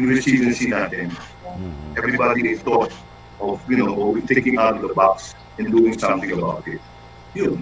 yung 0.00 0.08
resiliency 0.12 0.72
natin, 0.72 1.12
Mhm. 1.44 1.96
everybody 1.96 2.56
thought 2.56 2.92
of, 3.40 3.60
you 3.68 3.80
know, 3.80 4.16
thinking 4.24 4.56
out 4.56 4.76
of 4.76 4.84
the 4.84 4.92
box 4.96 5.36
and 5.60 5.68
doing 5.72 5.96
something 5.96 6.32
about 6.32 6.64
it. 6.68 6.80
Yun. 7.36 7.60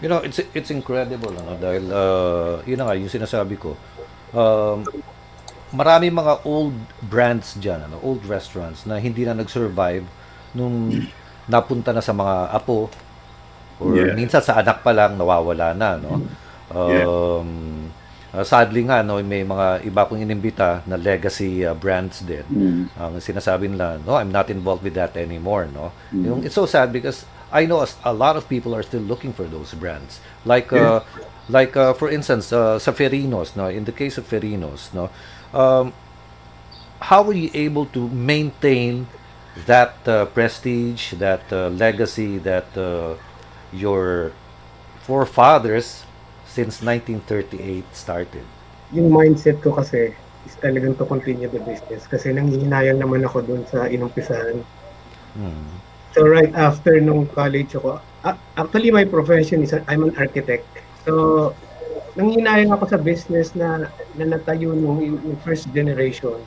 You 0.00 0.08
know, 0.08 0.24
it's 0.24 0.40
it's 0.56 0.72
incredible 0.72 1.36
ano 1.36 1.60
dahil 1.60 1.84
uh, 1.92 2.54
yun 2.64 2.80
na 2.80 2.84
nga 2.88 2.94
yung 2.96 3.12
sinasabi 3.12 3.60
ko. 3.60 3.76
Um, 4.32 4.82
marami 5.74 6.06
mga 6.08 6.46
old 6.46 6.78
brands 7.02 7.58
diyan, 7.58 7.90
ano, 7.90 7.98
old 8.00 8.22
restaurants 8.30 8.86
na 8.86 9.02
hindi 9.02 9.26
na 9.26 9.34
nag-survive 9.34 10.06
nung 10.54 10.94
napunta 11.50 11.90
na 11.90 12.00
sa 12.00 12.14
mga 12.14 12.54
apo 12.54 12.88
or 13.82 13.90
Yeah. 13.98 14.14
minsan 14.14 14.38
sa 14.38 14.62
anak 14.62 14.86
pa 14.86 14.94
lang 14.94 15.18
nawawala 15.18 15.74
na, 15.74 15.98
no. 15.98 16.22
Um, 16.70 17.90
uh, 18.30 18.46
sadly 18.46 18.86
nga 18.86 19.02
no, 19.02 19.18
may 19.18 19.42
mga 19.42 19.82
iba 19.82 20.06
kong 20.06 20.22
inimbita 20.22 20.86
na 20.86 20.94
legacy 20.94 21.66
uh, 21.66 21.74
brands 21.74 22.22
din. 22.22 22.46
Ang 22.94 23.18
sinasabi 23.18 23.68
nila, 23.68 23.98
no, 24.02 24.14
I'm 24.14 24.30
not 24.30 24.48
involved 24.48 24.86
with 24.86 24.94
that 24.94 25.18
anymore, 25.18 25.66
no. 25.68 25.90
Yung 26.14 26.46
it's 26.46 26.54
so 26.54 26.70
sad 26.70 26.94
because 26.94 27.26
I 27.54 27.66
know 27.66 27.82
a, 27.82 27.88
a 28.06 28.14
lot 28.14 28.34
of 28.34 28.50
people 28.50 28.74
are 28.74 28.82
still 28.82 29.02
looking 29.02 29.30
for 29.30 29.46
those 29.46 29.74
brands. 29.74 30.18
Like 30.46 30.70
uh, 30.74 31.02
like 31.46 31.76
uh, 31.76 31.94
for 31.94 32.10
instance, 32.10 32.50
uh, 32.50 32.78
sa 32.82 32.90
Ferinos, 32.90 33.54
no, 33.54 33.70
in 33.70 33.84
the 33.86 33.94
case 33.94 34.18
of 34.18 34.26
Ferinos, 34.26 34.90
no, 34.90 35.10
um, 35.54 35.94
how 37.00 37.22
were 37.22 37.38
you 37.38 37.50
able 37.54 37.86
to 37.94 38.08
maintain 38.10 39.06
that 39.66 39.94
uh, 40.08 40.26
prestige, 40.26 41.14
that 41.14 41.46
uh, 41.52 41.68
legacy 41.70 42.38
that 42.38 42.66
uh, 42.76 43.14
your 43.72 44.32
forefathers 45.06 46.04
since 46.44 46.82
1938 46.82 47.84
started? 47.94 48.44
yung 48.94 49.10
mindset 49.10 49.58
ko 49.58 49.74
kasi 49.74 50.14
is 50.46 50.54
talagang 50.62 50.94
to 50.94 51.04
continue 51.08 51.50
the 51.50 51.62
business 51.66 52.06
kasi 52.06 52.30
nanghihinayang 52.30 53.02
naman 53.02 53.26
ako 53.26 53.42
dun 53.42 53.62
sa 53.66 53.90
inumpisahan. 53.90 54.62
Hmm. 55.34 55.68
So 56.14 56.22
right 56.30 56.54
after 56.54 57.02
nung 57.02 57.26
college 57.34 57.74
ako, 57.74 57.98
actually 58.54 58.94
my 58.94 59.02
profession 59.02 59.66
is 59.66 59.74
I'm 59.74 60.06
an 60.06 60.14
architect. 60.14 60.68
So 61.02 61.52
nanghihinayang 62.14 62.70
ako 62.70 62.84
sa 62.94 62.98
business 62.98 63.54
na, 63.58 63.90
na 64.14 64.24
natayo 64.24 64.74
nung 64.74 65.02
yung, 65.02 65.38
first 65.42 65.66
generation. 65.74 66.38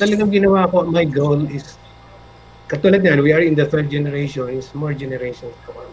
Talagang 0.00 0.32
ginawa 0.32 0.68
ko, 0.68 0.88
my 0.88 1.04
goal 1.04 1.44
is 1.48 1.76
katulad 2.68 3.00
yan, 3.00 3.24
we 3.24 3.32
are 3.32 3.44
in 3.44 3.56
the 3.56 3.64
third 3.64 3.88
generation, 3.88 4.48
is 4.52 4.68
more 4.76 4.92
generations 4.92 5.52
to 5.64 5.72
come. 5.72 5.92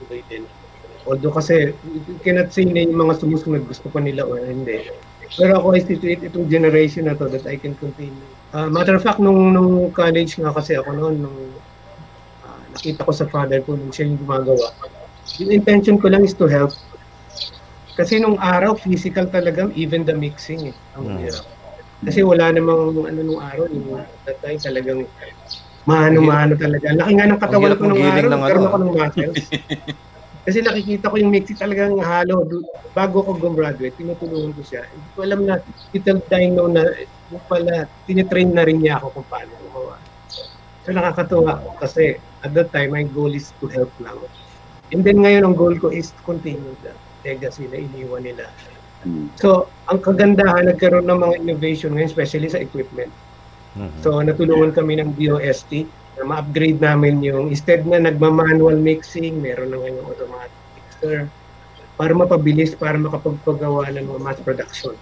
Tuloy 0.00 0.20
din. 0.28 0.44
Although 1.04 1.36
kasi, 1.36 1.76
you 1.84 2.20
cannot 2.24 2.52
say 2.52 2.64
na 2.64 2.84
yung 2.84 2.96
mga 2.96 3.20
sumusunod 3.20 3.68
gusto 3.68 3.92
pa 3.92 4.00
nila 4.00 4.24
or 4.24 4.40
hindi. 4.40 4.88
Pero 5.36 5.60
ako, 5.60 5.76
I 5.76 5.80
situate 5.84 6.24
itong 6.24 6.48
generation 6.48 7.08
na 7.08 7.16
to 7.16 7.28
that 7.28 7.44
I 7.44 7.60
can 7.60 7.76
continue. 7.76 8.24
Ah, 8.56 8.70
matter 8.70 8.96
of 8.96 9.04
fact, 9.04 9.20
nung, 9.20 9.52
nung 9.52 9.92
college 9.92 10.40
nga 10.40 10.54
kasi 10.54 10.78
ako 10.80 10.96
noon, 10.96 11.28
nung 11.28 11.38
ah, 12.48 12.60
nakita 12.72 13.04
ko 13.04 13.12
sa 13.12 13.28
father 13.28 13.60
ko 13.60 13.76
nung 13.76 13.92
siya 13.92 14.08
yung 14.08 14.20
gumagawa. 14.24 14.72
Yung 15.42 15.52
intention 15.52 16.00
ko 16.00 16.08
lang 16.08 16.24
is 16.24 16.36
to 16.36 16.48
help. 16.48 16.72
Kasi 17.94 18.18
nung 18.18 18.36
araw, 18.42 18.74
physical 18.74 19.30
talaga, 19.30 19.70
even 19.78 20.02
the 20.02 20.14
mixing 20.18 20.74
eh. 20.74 20.76
Ang 20.98 21.14
Mm. 21.14 21.18
hirap. 21.22 21.46
Kasi 22.04 22.20
wala 22.26 22.50
namang 22.50 23.06
ano 23.06 23.20
nung 23.22 23.40
araw, 23.40 23.64
yung 23.70 23.88
that 24.26 24.38
time 24.42 24.58
talagang 24.60 25.06
mano-mano 25.86 26.54
talaga. 26.58 26.90
Laki 26.98 27.12
nga 27.16 27.26
ng 27.30 27.40
katawan 27.40 27.74
ko 27.78 27.84
nung 27.86 28.02
araw, 28.04 28.28
nagkaroon 28.34 28.66
ano, 28.66 28.70
ako 28.70 28.78
ng 28.82 28.92
muscles. 28.98 29.38
Kasi 30.46 30.58
nakikita 30.60 31.08
ko 31.08 31.16
yung 31.16 31.32
mixing 31.32 31.56
talagang 31.60 31.96
halo. 32.02 32.44
Bago 32.92 33.22
ako 33.24 33.32
gumraduate, 33.40 33.96
tinutulungan 33.96 34.52
ko 34.58 34.62
siya. 34.62 34.82
Hindi 34.92 35.08
ko 35.14 35.18
alam 35.24 35.40
na, 35.46 35.56
little 35.94 36.20
dino 36.28 36.62
na, 36.68 36.82
yung 37.30 37.42
pala, 37.48 37.88
tinitrain 38.04 38.50
na 38.52 38.66
rin 38.66 38.82
niya 38.82 39.00
ako 39.00 39.22
kung 39.22 39.28
paano 39.30 39.52
gumawa. 39.56 39.96
So 40.84 40.92
nakakatuwa 40.92 41.64
kasi 41.80 42.20
at 42.44 42.52
that 42.52 42.68
time, 42.76 42.92
my 42.92 43.04
goal 43.08 43.32
is 43.32 43.54
to 43.62 43.66
help 43.72 43.94
lang. 44.02 44.20
And 44.92 45.00
then 45.06 45.24
ngayon, 45.24 45.44
ang 45.48 45.56
goal 45.56 45.74
ko 45.80 45.88
is 45.94 46.12
to 46.12 46.22
continue 46.24 46.76
the 46.84 46.96
legacy 47.24 47.66
na 47.66 47.80
iniwan 47.80 48.22
nila. 48.22 48.46
Mm. 49.04 49.28
So, 49.36 49.68
ang 49.88 50.00
kagandahan, 50.00 50.68
nagkaroon 50.68 51.08
ng 51.08 51.20
mga 51.20 51.34
innovation 51.44 51.92
ngayon, 51.96 52.08
especially 52.08 52.48
sa 52.48 52.60
equipment. 52.60 53.12
Mhm. 53.74 54.00
So, 54.00 54.22
natulungan 54.22 54.72
kami 54.72 55.02
ng 55.02 55.18
DOST 55.18 55.88
na 56.16 56.22
ma-upgrade 56.24 56.78
namin 56.78 57.20
yung, 57.20 57.50
instead 57.50 57.82
na 57.84 57.98
nagma-manual 57.98 58.78
mixing, 58.78 59.42
meron 59.42 59.74
na 59.74 59.82
ngayon 59.82 60.06
automatic 60.06 60.54
mixer 60.78 61.26
para 61.98 62.12
mapabilis, 62.14 62.72
para 62.78 62.96
makapagpagawa 62.96 63.90
ng 63.92 64.06
mga 64.08 64.20
mass 64.22 64.38
production. 64.40 64.94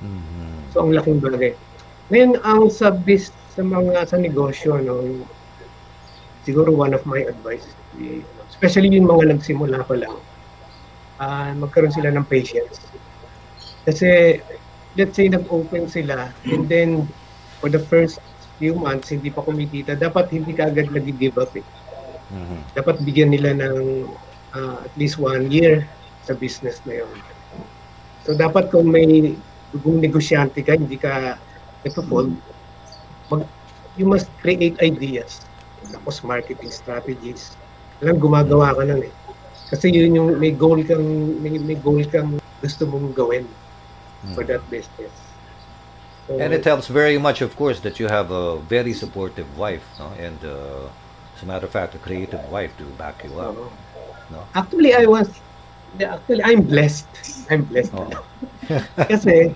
Mhm. 0.00 0.72
So, 0.72 0.82
ang 0.84 0.96
laking 0.96 1.20
bagay. 1.20 1.52
Ngayon, 2.08 2.40
ang 2.42 2.70
sa 2.72 2.90
bis, 2.94 3.30
sa 3.52 3.62
mga 3.66 4.08
sa 4.08 4.16
negosyo, 4.16 4.78
no, 4.80 5.00
siguro 6.46 6.70
one 6.70 6.94
of 6.94 7.02
my 7.04 7.24
advice, 7.26 7.66
especially 8.52 8.92
yung 8.94 9.10
mga 9.10 9.34
nagsimula 9.34 9.82
pa 9.82 9.96
lang, 9.98 10.14
ah, 11.20 11.52
magkaroon 11.56 11.92
sila 11.94 12.12
ng 12.12 12.26
patience. 12.28 12.92
Kasi, 13.86 14.40
let's 14.98 15.16
say, 15.16 15.28
nag-open 15.30 15.86
sila, 15.86 16.34
and 16.50 16.66
then, 16.68 17.06
for 17.60 17.70
the 17.70 17.80
first 17.80 18.18
few 18.58 18.74
months, 18.76 19.12
hindi 19.12 19.30
pa 19.30 19.44
kumikita, 19.44 19.96
dapat 19.96 20.32
hindi 20.32 20.52
ka 20.56 20.72
agad 20.72 20.88
nag-give 20.92 21.36
up 21.38 21.52
eh. 21.56 21.66
Mhm. 22.32 22.74
Dapat 22.74 22.96
bigyan 23.06 23.30
nila 23.32 23.54
ng 23.56 24.08
ah, 24.56 24.84
at 24.84 24.92
least 24.96 25.20
one 25.20 25.48
year 25.52 25.86
sa 26.24 26.34
business 26.34 26.82
na 26.88 26.98
yun. 27.04 27.14
So, 28.26 28.34
dapat 28.34 28.72
kung 28.72 28.90
may 28.90 29.38
kung 29.70 30.00
negosyante 30.00 30.64
ka, 30.64 30.74
hindi 30.74 30.96
ka 30.96 31.36
nagpo-fold, 31.84 32.32
mag, 33.30 33.46
you 33.94 34.08
must 34.08 34.32
create 34.40 34.76
ideas. 34.82 35.46
Tapos 35.92 36.24
marketing 36.24 36.72
strategies. 36.72 37.54
Alam, 38.02 38.18
gumagawa 38.18 38.74
ka 38.74 38.82
nun 38.88 39.04
eh. 39.04 39.14
Kasi 39.66 39.90
yun 39.90 40.14
yung 40.14 40.30
may 40.38 40.54
goal 40.54 40.78
kang 40.86 41.06
may, 41.42 41.58
may 41.58 41.74
goal 41.74 42.02
kang 42.06 42.38
gusto 42.62 42.86
mong 42.86 43.14
gawin 43.14 43.44
for 44.34 44.44
that 44.44 44.62
business. 44.70 45.12
So, 46.26 46.38
And 46.38 46.52
it 46.52 46.64
helps 46.64 46.88
very 46.88 47.18
much, 47.18 47.40
of 47.40 47.54
course, 47.54 47.78
that 47.80 48.00
you 48.00 48.08
have 48.08 48.30
a 48.30 48.58
very 48.66 48.92
supportive 48.92 49.46
wife, 49.58 49.86
no? 49.98 50.10
And 50.18 50.38
uh, 50.42 50.90
as 51.36 51.42
a 51.42 51.46
matter 51.46 51.66
of 51.66 51.72
fact, 51.72 51.94
a 51.94 51.98
creative 51.98 52.42
wife 52.50 52.76
to 52.78 52.84
back 52.98 53.22
you 53.22 53.38
up. 53.38 53.54
No? 54.30 54.42
Actually, 54.54 54.94
I 54.94 55.06
was 55.06 55.30
actually 56.02 56.42
I'm 56.42 56.62
blessed. 56.62 57.06
I'm 57.50 57.62
blessed. 57.62 57.94
Oo. 57.94 58.10
Kasi 59.10 59.54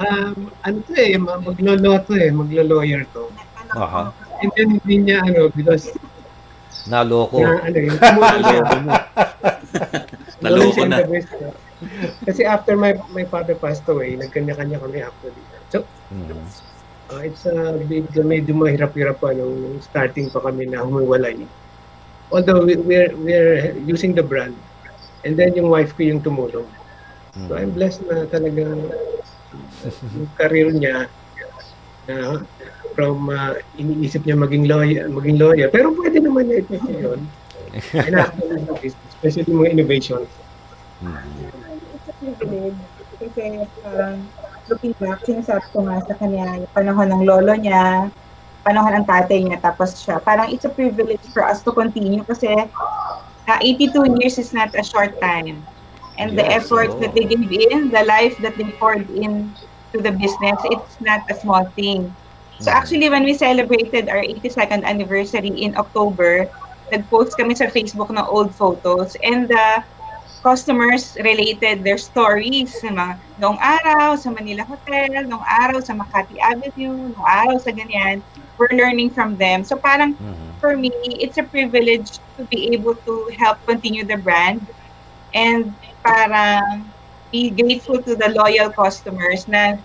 um 0.00 0.52
ano 0.64 0.78
to 0.84 0.92
eh, 0.96 1.16
ma- 1.16 1.40
magloloto 1.40 2.12
eh, 2.12 2.28
maglo-lawyer 2.28 3.08
to. 3.16 3.32
Aha. 3.72 4.12
And 4.44 4.52
then 4.56 4.76
hindi 4.76 4.96
niya 5.08 5.24
ano 5.24 5.48
because 5.48 5.92
Naloko. 6.90 7.38
na 7.38 7.62
ano 7.62 7.78
siya. 7.86 8.02
Naloko 8.02 8.76
mo. 8.82 8.92
Naloko 10.42 10.82
na. 10.84 10.96
Kasi 12.26 12.42
after 12.44 12.74
my 12.76 12.92
my 13.10 13.24
father 13.24 13.54
passed 13.54 13.86
away, 13.88 14.18
nagkanya-kanya 14.18 14.76
kami 14.76 15.00
actually. 15.00 15.42
So, 15.70 15.86
Mhm. 16.10 16.42
uh, 17.08 17.22
it's 17.22 17.46
a 17.46 17.78
big, 17.86 18.10
medyo 18.12 18.52
mahirap-hirap 18.52 19.22
pa 19.22 19.30
nung, 19.30 19.78
starting 19.80 20.28
pa 20.28 20.42
kami 20.42 20.66
na 20.66 20.82
humiwalay. 20.82 21.46
Although 22.30 22.62
we, 22.62 22.74
we're, 22.76 23.10
we're 23.16 23.74
using 23.80 24.12
the 24.12 24.22
brand. 24.22 24.54
And 25.22 25.34
then 25.34 25.54
yung 25.54 25.70
wife 25.70 25.94
ko 25.94 26.02
yung 26.02 26.20
tumulong. 26.20 26.66
So 27.46 27.54
I'm 27.54 27.70
blessed 27.70 28.02
na 28.06 28.26
talagang 28.26 28.90
yung 30.10 30.28
career 30.34 30.70
niya 30.70 31.06
na 32.06 32.42
from 32.94 33.30
uh, 33.30 33.54
iniisip 33.78 34.24
niya 34.26 34.36
maging 34.38 34.66
lawyer, 34.66 35.06
maging 35.08 35.38
lawyer. 35.38 35.68
Pero 35.70 35.94
pwede 35.96 36.18
naman 36.22 36.50
ito 36.50 36.74
yun. 36.90 37.20
Especially 38.82 39.52
mga 39.52 39.70
innovation. 39.74 40.20
It's 41.00 42.08
a 42.08 42.14
privilege. 42.18 42.80
Kasi 43.20 43.44
um, 43.84 44.16
looking 44.68 44.94
back, 44.98 45.20
sinasabi 45.24 45.64
ko 45.72 45.84
nga 45.84 46.00
sa 46.08 46.14
kanya, 46.18 46.64
yung 46.64 46.72
panahon 46.72 47.08
ng 47.12 47.22
lolo 47.28 47.52
niya, 47.56 48.08
panahon 48.64 49.00
ng 49.00 49.06
tatay 49.06 49.44
niya, 49.44 49.58
tapos 49.60 50.00
siya. 50.00 50.20
Parang 50.24 50.48
it's 50.48 50.64
a 50.64 50.72
privilege 50.72 51.22
for 51.32 51.44
us 51.44 51.60
to 51.64 51.72
continue 51.72 52.24
kasi 52.24 52.48
uh, 53.48 53.58
82 53.60 54.16
years 54.20 54.36
is 54.38 54.52
not 54.52 54.72
a 54.76 54.84
short 54.84 55.16
time. 55.20 55.64
And 56.20 56.36
the 56.36 56.44
Yes, 56.44 56.68
effort 56.68 56.92
oo. 56.92 57.00
that 57.00 57.16
they 57.16 57.24
gave 57.24 57.48
in, 57.48 57.88
the 57.88 58.04
life 58.04 58.36
that 58.44 58.56
they 58.60 58.68
poured 58.76 59.08
in 59.08 59.56
to 59.92 59.98
the 60.00 60.12
business, 60.12 60.58
it's 60.68 61.00
not 61.00 61.24
a 61.32 61.34
small 61.34 61.64
thing. 61.76 62.12
So 62.60 62.70
actually, 62.70 63.08
when 63.08 63.24
we 63.24 63.34
celebrated 63.34 64.08
our 64.08 64.20
82nd 64.22 64.84
anniversary 64.84 65.52
in 65.52 65.76
October, 65.76 66.46
nag-post 66.92 67.34
kami 67.38 67.54
sa 67.56 67.70
Facebook 67.72 68.10
ng 68.12 68.26
old 68.28 68.54
photos 68.54 69.16
and 69.24 69.48
the 69.48 69.66
customers 70.44 71.16
related 71.24 71.84
their 71.84 71.98
stories 72.00 72.72
sa 72.80 72.88
mga 72.92 73.14
noong 73.40 73.58
araw 73.60 74.16
sa 74.16 74.30
Manila 74.32 74.64
Hotel, 74.64 75.08
noong 75.28 75.44
araw 75.44 75.80
sa 75.80 75.92
Makati 75.96 76.36
Avenue, 76.40 77.12
noong 77.12 77.28
araw 77.28 77.56
sa 77.60 77.72
ganyan. 77.72 78.24
We're 78.56 78.76
learning 78.76 79.12
from 79.16 79.36
them. 79.36 79.64
So 79.64 79.76
parang 79.80 80.16
Mhm. 80.20 80.60
for 80.60 80.76
me, 80.76 80.92
it's 81.20 81.36
a 81.40 81.46
privilege 81.48 82.20
to 82.36 82.44
be 82.48 82.72
able 82.76 82.96
to 83.06 83.14
help 83.40 83.60
continue 83.68 84.04
the 84.04 84.20
brand 84.20 84.64
and 85.34 85.76
parang 86.04 86.92
be 87.30 87.50
grateful 87.50 88.00
to 88.02 88.16
the 88.16 88.30
loyal 88.34 88.70
customers 88.74 89.46
na 89.48 89.78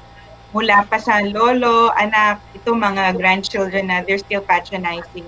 mula 0.56 0.88
pa 0.88 0.96
sa 0.96 1.20
lolo, 1.28 1.92
anak, 2.00 2.40
ito 2.56 2.72
mga 2.72 3.20
grandchildren 3.20 3.92
na 3.92 4.00
they're 4.08 4.22
still 4.24 4.40
patronizing 4.40 5.28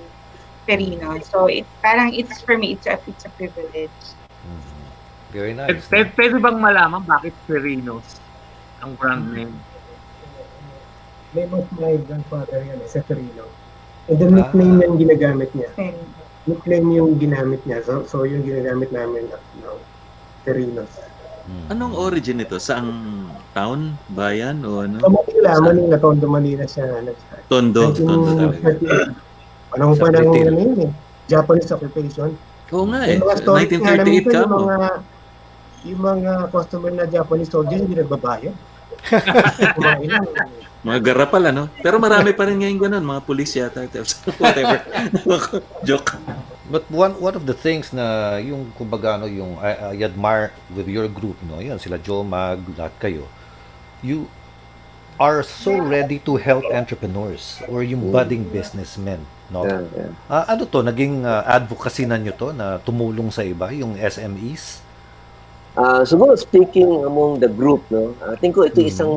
Perino. 0.63 1.19
So 1.27 1.51
it 1.51 1.67
parang 1.83 2.15
it's 2.15 2.39
for 2.43 2.55
me 2.55 2.79
it's 2.79 2.87
a 2.87 2.95
it's 3.07 3.27
a 3.27 3.31
privilege. 3.35 3.99
Mhm. 4.47 4.87
Very 5.35 5.51
nice. 5.51 5.83
pwede, 5.91 6.15
pwede 6.15 6.39
bang 6.39 6.59
malaman 6.63 7.03
bakit 7.03 7.35
Perinos 7.43 8.23
ang 8.79 8.95
brand 8.95 9.35
name? 9.35 9.51
Name 11.35 11.53
of 11.55 11.67
my 11.75 11.99
grandfather 12.07 12.63
yan, 12.63 12.79
eh, 12.79 12.87
Seferino. 12.87 13.51
And 14.07 14.15
the 14.15 14.31
nickname 14.31 14.79
yung 14.79 14.95
ginagamit 14.95 15.51
niya. 15.51 15.69
Nickname 16.47 16.87
yung 16.95 17.19
ginamit 17.19 17.59
niya. 17.67 17.83
So, 17.83 18.07
so 18.07 18.23
yung 18.23 18.47
ginagamit 18.47 18.95
namin 18.95 19.27
at 19.27 19.43
now, 19.59 19.75
Serinos. 20.47 20.87
Anong 21.67 21.95
origin 21.95 22.37
nito? 22.37 22.59
Saang 22.59 22.91
town? 23.51 23.95
Bayan? 24.11 24.59
O 24.63 24.83
ano? 24.83 24.99
Sa 24.99 25.07
Manila, 25.07 25.49
Saan? 25.55 25.63
Manila, 25.63 25.95
Tondo, 25.95 26.25
Manila 26.27 26.63
siya 26.67 26.85
nag-start. 26.99 27.43
Tondo. 27.47 27.81
Tondo 27.91 28.29
talaga. 28.35 28.57
1938. 28.67 29.71
Panahon 29.71 29.93
Sa 29.93 29.99
pa 29.99 30.07
ng 30.07 30.15
Britain. 30.15 30.47
ano 30.47 30.59
yun 30.59 30.79
eh. 30.83 30.91
Japanese 31.27 31.71
occupation. 31.71 32.29
Oo 32.71 32.85
nga 32.87 32.99
eh. 33.03 33.15
Yung 33.15 33.23
mga 33.23 33.37
stories 33.39 33.69
nga 33.71 33.91
namin 33.95 34.13
1938 34.19 34.19
ito, 34.19 34.27
ka 34.27 34.39
yung 34.39 34.51
mo. 34.51 34.59
mga 34.65 34.89
yung 35.87 36.01
mga 36.03 36.31
customer 36.51 36.91
na 36.91 37.05
Japanese 37.07 37.51
soldiers 37.51 37.79
hindi 37.79 37.95
nagbabayad. 37.95 38.55
Kumain 39.77 40.07
lang. 40.09 40.25
Mga 40.83 40.99
garapal 41.03 41.43
ano? 41.47 41.71
Pero 41.79 41.95
marami 41.95 42.31
pa 42.31 42.43
rin 42.43 42.59
ngayon 42.59 42.79
ganun. 42.79 43.05
Mga 43.07 43.21
pulis 43.23 43.51
yata. 43.55 43.87
Whatever. 44.39 44.83
Joke. 45.87 46.15
But 46.67 46.83
one 46.91 47.15
one 47.23 47.35
of 47.39 47.47
the 47.47 47.55
things 47.55 47.95
na 47.95 48.37
yung 48.43 48.75
kumbaga 48.75 49.15
no, 49.15 49.27
yung 49.27 49.55
I, 49.63 49.95
I 49.95 50.03
admire 50.03 50.51
with 50.75 50.91
your 50.91 51.07
group 51.07 51.39
no, 51.47 51.63
yan 51.63 51.79
sila 51.79 51.95
Joe 51.95 52.27
Mag, 52.27 52.59
lahat 52.75 52.91
kayo. 52.99 53.23
You 54.03 54.27
are 55.17 55.41
so 55.41 55.79
ready 55.81 56.19
to 56.27 56.37
help 56.37 56.67
entrepreneurs 56.69 57.63
or 57.71 57.81
yung 57.81 58.11
budding 58.11 58.45
businessmen, 58.51 59.25
no? 59.49 59.65
Yeah, 59.65 59.81
yeah. 59.95 60.11
Ah, 60.29 60.45
ano 60.53 60.67
to, 60.69 60.83
naging 60.85 61.25
ah, 61.25 61.41
advocacy 61.47 62.05
na 62.05 62.19
nyo 62.21 62.35
to 62.35 62.53
na 62.53 62.77
tumulong 62.83 63.31
sa 63.33 63.41
iba, 63.41 63.71
yung 63.73 63.95
SMEs? 63.97 64.83
Ah, 65.77 66.01
siguro 66.05 66.33
speaking 66.37 66.89
among 67.05 67.39
the 67.39 67.49
group, 67.49 67.85
no, 67.89 68.13
I 68.27 68.35
think 68.37 68.57
ko 68.57 68.65
ito 68.65 68.81
Mhm. 68.81 68.89
isang 68.91 69.13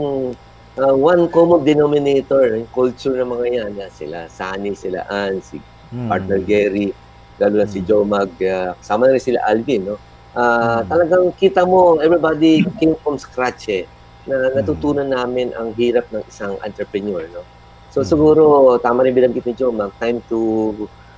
ah, 0.81 0.94
one 0.97 1.28
common 1.28 1.64
denominator, 1.66 2.56
yung 2.56 2.68
culture 2.72 3.16
ng 3.20 3.28
mga 3.28 3.47
yan, 3.60 3.70
na 3.77 3.89
sila 3.93 4.18
Sunny, 4.31 4.72
sila 4.77 5.05
Ann, 5.09 5.40
si 5.44 5.60
Hmm. 5.90 6.09
partner 6.09 6.40
Gary, 6.40 6.94
lalo 7.40 7.54
na 7.56 7.66
si 7.66 7.80
Joe 7.80 8.04
Mag, 8.04 8.28
ah, 8.44 8.76
kasama 8.76 9.08
na 9.08 9.16
rin 9.16 9.24
sila 9.24 9.40
Alvin, 9.48 9.88
no? 9.88 9.96
Mm. 10.30 10.86
Talagang 10.86 11.24
kita 11.34 11.64
mo, 11.64 11.98
everybody 11.98 12.62
came 12.78 12.94
from 13.00 13.16
scratch 13.16 13.66
eh, 13.66 13.84
na 14.28 14.54
natutunan 14.54 15.08
namin 15.08 15.50
ang 15.56 15.72
hirap 15.74 16.06
ng 16.12 16.22
isang 16.28 16.54
entrepreneur, 16.60 17.24
no? 17.32 17.42
So 17.90 18.04
Mm. 18.04 18.06
siguro, 18.06 18.42
tama 18.78 19.02
rin 19.02 19.16
binanggit 19.16 19.42
ni 19.42 19.56
Joe 19.56 19.72
Mag, 19.72 19.90
time 19.98 20.22
to 20.28 20.38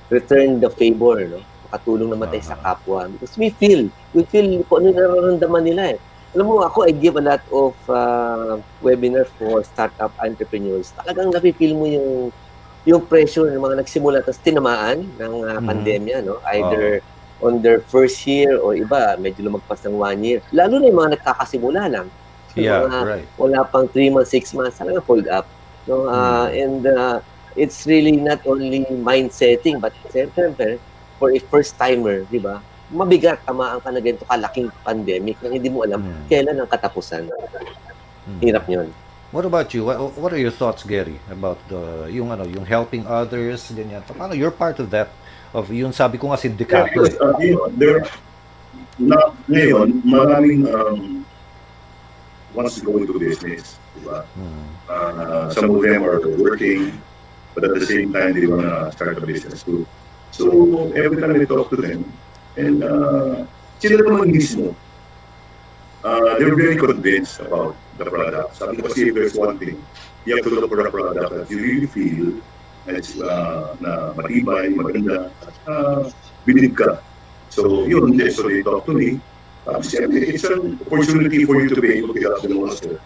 return 0.09 0.57
the 0.57 0.71
favor, 0.71 1.19
no? 1.21 1.43
Makatulong 1.67 2.09
naman 2.09 2.31
tayo 2.31 2.41
sa 2.41 2.57
Ah. 2.57 2.73
kapwa. 2.73 3.05
Because 3.05 3.35
we 3.35 3.51
feel, 3.51 3.91
we 4.15 4.23
feel 4.25 4.63
kung 4.65 4.81
ano 4.81 4.85
yung 4.89 4.97
nararamdaman 4.97 5.63
nila 5.67 5.83
eh. 5.93 5.99
alam 6.33 6.49
mo, 6.49 6.65
ako, 6.65 6.89
I 6.89 6.97
give 6.97 7.13
a 7.13 7.21
lot 7.21 7.45
of 7.53 7.77
uh, 7.85 8.57
webinar 8.81 9.29
for 9.37 9.61
startup 9.61 10.09
entrepreneurs. 10.17 10.89
Talagang 10.97 11.29
napipil 11.29 11.77
mo 11.77 11.85
yung 11.85 12.33
yung 12.83 13.01
pressure 13.01 13.47
ng 13.47 13.59
mga 13.59 13.79
nagsimula 13.79 14.19
tapos 14.19 14.39
tinamaan 14.39 15.07
ng 15.15 15.33
uh, 15.41 15.59
pandemya, 15.61 16.19
no? 16.19 16.39
Either 16.51 16.99
on 17.39 17.59
their 17.59 17.79
first 17.83 18.23
year 18.23 18.55
o 18.55 18.71
iba, 18.71 19.15
medyo 19.15 19.43
lumagpas 19.43 19.83
ng 19.83 19.95
one 19.95 20.19
year. 20.19 20.39
Lalo 20.51 20.79
na 20.79 20.87
yung 20.87 20.99
mga 20.99 21.11
nagkakasimula 21.19 21.87
lang. 21.87 22.07
So, 22.51 22.61
Yeah, 22.61 22.85
mga 22.85 22.99
right. 23.03 23.27
wala 23.35 23.59
pang 23.65 23.87
3 23.87 24.07
months, 24.09 24.31
6 24.31 24.53
months, 24.53 24.77
talaga 24.77 24.99
fold 25.01 25.27
up. 25.27 25.47
No? 25.83 26.07
Uh, 26.07 26.47
And 26.47 26.83
uh, 26.85 27.19
it's 27.55 27.83
really 27.83 28.15
not 28.15 28.39
only 28.45 28.83
mind 28.89 29.31
setting, 29.31 29.79
but 29.79 29.91
siyempre, 30.07 30.79
for 31.17 31.31
a 31.31 31.39
first 31.51 31.75
timer, 31.75 32.23
di 32.27 32.39
ba? 32.39 32.59
Mabigat, 32.93 33.41
tamaan 33.43 33.81
ka 33.81 33.89
na 33.89 33.99
ganito 33.99 34.23
kalaking 34.23 34.69
pandemic 34.83 35.35
na 35.41 35.49
hindi 35.49 35.67
mo 35.67 35.81
alam 35.81 35.99
Mm. 35.99 36.23
kailan 36.29 36.55
ang 36.61 36.69
katapusan. 36.69 37.25
Mm. 37.27 38.39
Hirap 38.39 38.65
yun. 38.69 38.87
What 39.33 39.45
about 39.49 39.73
you? 39.73 39.85
What, 39.85 40.13
what 40.13 40.31
are 40.31 40.37
your 40.37 40.53
thoughts, 40.53 40.83
Gary, 40.85 41.17
about 41.25 41.57
the 41.67 42.05
yung 42.13 42.29
ano, 42.29 42.45
yung 42.45 42.69
helping 42.69 43.01
others, 43.09 43.65
ganyan. 43.73 44.05
Paano 44.05 44.37
you're 44.37 44.53
part 44.53 44.77
of 44.77 44.93
that 44.93 45.09
of 45.57 45.73
yung 45.73 45.89
sabi 45.89 46.21
ko 46.21 46.29
nga 46.29 46.37
Yeah, 46.37 46.45
sindikato. 46.53 46.93
because, 46.93 47.17
eh. 47.17 47.25
uh, 47.25 47.33
you 47.41 47.57
know, 47.57 47.65
there, 47.73 48.05
na, 49.01 49.17
ngayon, 49.49 50.05
maraming 50.05 50.69
um, 50.69 51.25
wants 52.53 52.77
to 52.77 52.85
go 52.85 53.01
into 53.01 53.17
business. 53.17 53.81
Diba? 53.97 54.21
Mm. 54.37 54.65
Uh, 54.85 55.49
some 55.49 55.73
of 55.73 55.81
them 55.81 56.05
are 56.05 56.21
working, 56.37 56.93
but 57.57 57.65
at 57.65 57.73
the 57.73 57.89
same 57.89 58.13
time, 58.13 58.37
they 58.37 58.45
want 58.45 58.69
to 58.69 58.93
start 58.93 59.17
a 59.17 59.25
business 59.25 59.65
too. 59.65 59.81
So, 60.29 60.45
every 60.93 61.17
time 61.17 61.33
I 61.33 61.45
talk 61.49 61.73
to 61.73 61.77
them, 61.81 62.05
and 62.53 62.85
uh, 62.85 63.49
sila 63.81 63.97
naman 63.97 64.29
mismo, 64.29 64.77
uh, 66.05 66.37
they're 66.37 66.53
very 66.53 66.77
convinced 66.77 67.41
about 67.41 67.73
the 67.97 68.05
product. 68.05 68.55
Sabi 68.55 68.77
ko 68.77 68.89
kasi 68.89 69.11
there's 69.11 69.35
one 69.35 69.59
thing, 69.59 69.77
you 70.25 70.35
have 70.35 70.45
to 70.45 70.51
look 70.51 70.69
for 70.69 70.81
a 70.81 70.91
product 70.91 71.29
that 71.33 71.49
you 71.49 71.59
really 71.61 71.87
feel 71.87 72.41
na, 72.85 72.99
uh, 72.99 73.75
na 73.79 73.91
matibay, 74.13 74.73
maganda, 74.73 75.31
at 75.45 75.55
uh, 75.69 76.09
believe 76.45 76.75
ka. 76.75 76.99
So, 77.49 77.85
yun, 77.85 78.17
so 78.31 78.49
they 78.49 78.63
talk 78.63 78.85
to 78.85 78.93
me. 78.93 79.21
Siyempre, 79.63 80.19
it's 80.27 80.43
an 80.43 80.79
opportunity 80.85 81.45
for 81.45 81.61
you 81.61 81.69
to 81.69 81.79
be 81.79 81.93
able 81.95 82.13
to 82.13 82.19
help 82.19 82.41
them 82.41 82.57
also 82.59 82.99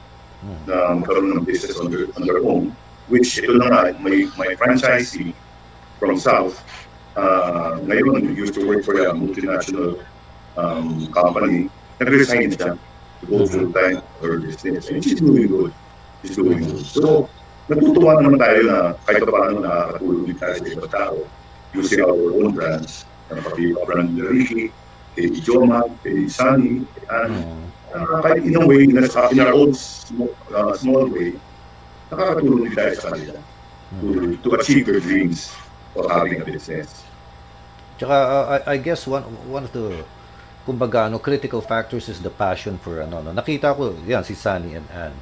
na 0.66 0.96
magkaroon 0.98 1.38
ng 1.38 1.46
business 1.46 1.78
on 1.78 1.92
their, 1.92 2.08
on 2.16 2.24
their 2.26 2.42
own. 2.42 2.74
Which, 3.12 3.38
ito 3.38 3.56
na 3.60 3.68
nga, 3.70 3.82
my, 4.00 4.26
my 4.40 4.56
franchisee 4.58 5.36
from 6.00 6.18
South, 6.18 6.64
uh, 7.16 7.78
ngayon, 7.86 8.34
used 8.36 8.56
to 8.56 8.66
work 8.66 8.82
for 8.84 8.98
a 8.98 9.14
multinational 9.14 10.02
um, 10.58 11.12
company, 11.14 11.70
nag-resign 12.02 12.56
siya 12.56 12.78
to 13.22 13.24
go 13.26 13.46
full-time 13.46 14.02
or 14.22 14.40
business. 14.40 14.90
And 14.90 15.04
she's 15.04 15.20
doing 15.20 15.48
good. 15.48 15.74
She's 16.22 16.36
doing 16.36 16.64
good. 16.64 16.86
So, 16.86 17.30
natutuwa 17.68 18.24
naman 18.24 18.40
tayo 18.40 18.60
na 18.64 18.78
kahit 19.04 19.22
pa 19.28 19.32
paano 19.32 19.56
nakakatulong 19.60 20.24
din 20.24 20.38
tayo 20.40 20.56
sa 20.56 20.68
ibang 20.72 20.92
tao 20.92 21.16
using 21.76 22.02
our 22.02 22.16
own 22.16 22.56
brands. 22.56 23.04
Ang 23.28 23.44
pati 23.44 23.76
brand 23.76 24.16
ni 24.16 24.24
Ricky, 24.24 24.64
kay 25.20 25.28
Joma, 25.44 25.84
kay 26.00 26.32
Sunny, 26.32 26.88
kay. 26.96 27.32
Uh, 27.88 28.20
kahit 28.20 28.44
in 28.44 28.60
a 28.60 28.64
way, 28.68 28.84
na 28.84 29.08
sa 29.08 29.32
in 29.32 29.40
our 29.40 29.56
own 29.56 29.72
small, 29.72 30.32
uh, 30.52 30.76
small 30.76 31.08
way, 31.08 31.36
nakakatulong 32.12 32.68
din 32.68 32.74
tayo 32.76 32.94
sa 33.00 33.12
kanila 33.16 33.40
to, 34.00 34.36
to 34.44 34.48
achieve 34.60 34.84
their 34.84 35.00
dreams 35.00 35.52
of 35.96 36.08
having 36.12 36.40
a 36.40 36.46
business. 36.46 37.08
Tsaka 37.98 38.16
uh, 38.16 38.46
I, 38.68 38.76
I 38.76 38.78
guess 38.78 39.08
one 39.08 39.24
one 39.48 39.64
of 39.64 39.72
the 39.72 40.04
kumbaga 40.68 41.08
ano 41.08 41.18
critical 41.24 41.64
factors 41.64 42.12
is 42.12 42.20
the 42.20 42.30
passion 42.30 42.76
for 42.78 43.00
ano 43.00 43.24
no. 43.24 43.32
Nakita 43.32 43.72
ko 43.72 43.96
yan 44.04 44.28
si 44.28 44.36
Sunny 44.36 44.76
and 44.76 44.88
Anne. 44.92 45.16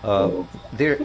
Uh, 0.00 0.48
they're 0.72 0.96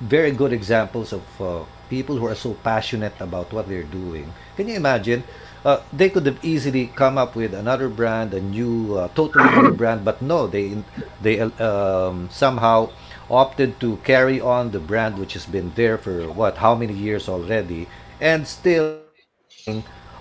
very 0.00 0.32
good 0.32 0.52
examples 0.52 1.12
of 1.12 1.24
uh, 1.40 1.60
people 1.92 2.16
who 2.16 2.26
are 2.26 2.34
so 2.34 2.56
passionate 2.64 3.12
about 3.20 3.52
what 3.52 3.68
they're 3.68 3.86
doing. 3.86 4.32
Can 4.56 4.68
you 4.68 4.76
imagine? 4.80 5.22
Uh, 5.64 5.80
they 5.92 6.10
could 6.10 6.26
have 6.26 6.36
easily 6.44 6.92
come 6.92 7.16
up 7.16 7.34
with 7.34 7.54
another 7.54 7.88
brand, 7.88 8.34
a 8.34 8.40
new, 8.40 8.96
uh, 8.96 9.08
totally 9.16 9.48
new 9.62 9.72
brand, 9.80 10.04
but 10.04 10.20
no, 10.20 10.46
they 10.46 10.76
they 11.22 11.40
um, 11.40 12.28
somehow 12.28 12.92
opted 13.30 13.80
to 13.80 13.96
carry 14.04 14.40
on 14.40 14.70
the 14.72 14.80
brand 14.80 15.16
which 15.16 15.32
has 15.32 15.46
been 15.48 15.72
there 15.74 15.96
for 15.96 16.28
what, 16.28 16.60
how 16.60 16.74
many 16.76 16.92
years 16.92 17.28
already, 17.28 17.88
and 18.20 18.46
still 18.46 19.00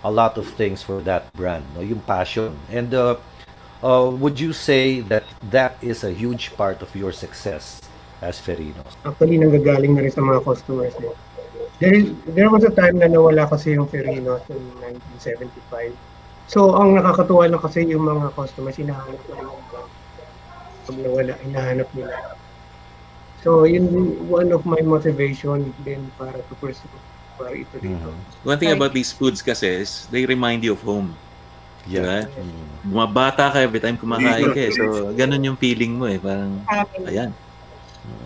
a 0.03 0.11
lot 0.11 0.37
of 0.37 0.47
things 0.59 0.83
for 0.83 1.01
that 1.01 1.31
brand, 1.33 1.63
no, 1.75 1.81
yung 1.81 2.01
passion. 2.01 2.55
And 2.69 2.93
uh, 2.93 3.15
uh, 3.81 4.11
would 4.11 4.39
you 4.39 4.53
say 4.53 4.99
that 5.07 5.23
that 5.49 5.79
is 5.81 6.03
a 6.03 6.11
huge 6.11 6.55
part 6.55 6.81
of 6.81 6.95
your 6.95 7.11
success 7.11 7.81
as 8.21 8.39
Ferinos? 8.39 8.99
Actually, 9.07 9.39
nanggagaling 9.39 9.95
na 9.95 10.03
rin 10.03 10.11
sa 10.11 10.21
mga 10.21 10.43
customers 10.43 10.93
eh. 10.99 11.15
There, 11.79 11.95
is, 11.95 12.13
there 12.27 12.49
was 12.51 12.63
a 12.63 12.71
time 12.71 12.99
na 12.99 13.07
nawala 13.07 13.49
kasi 13.49 13.75
yung 13.75 13.87
Ferrino 13.87 14.39
in 14.51 14.61
1975. 15.19 15.95
So, 16.47 16.75
ang 16.75 16.99
nakakatuwa 16.99 17.49
lang 17.49 17.63
kasi 17.63 17.87
yung 17.87 18.07
mga 18.07 18.35
customers, 18.35 18.75
hinahanap 18.75 19.19
rin 19.31 19.39
yung. 19.39 19.63
Pag 20.83 20.97
nawala, 20.99 21.33
hinahanap 21.39 21.87
nila. 21.95 22.35
So, 23.43 23.63
yun 23.67 23.87
one 24.31 24.51
of 24.55 24.63
my 24.63 24.79
motivation 24.83 25.75
din 25.83 26.07
para 26.15 26.39
to 26.39 26.55
pursue 26.59 26.87
para 27.35 27.53
ito 27.55 27.75
dito. 27.79 28.09
One 28.43 28.57
thing 28.57 28.71
about 28.71 28.93
these 28.93 29.11
foods 29.11 29.41
kasi 29.41 29.83
is 29.83 30.05
they 30.09 30.25
remind 30.25 30.63
you 30.63 30.73
of 30.73 30.81
home. 30.81 31.15
Yeah. 31.83 32.27
Diba? 32.31 32.47
Bumabata 32.87 33.51
ka 33.51 33.57
every 33.59 33.83
time 33.83 33.99
kumakain 33.99 34.55
ka 34.55 34.59
eh. 34.59 34.71
So, 34.71 35.11
ganun 35.11 35.43
yung 35.43 35.59
feeling 35.59 35.99
mo 35.99 36.07
eh. 36.07 36.15
Parang, 36.15 36.63
ayan. 37.03 37.35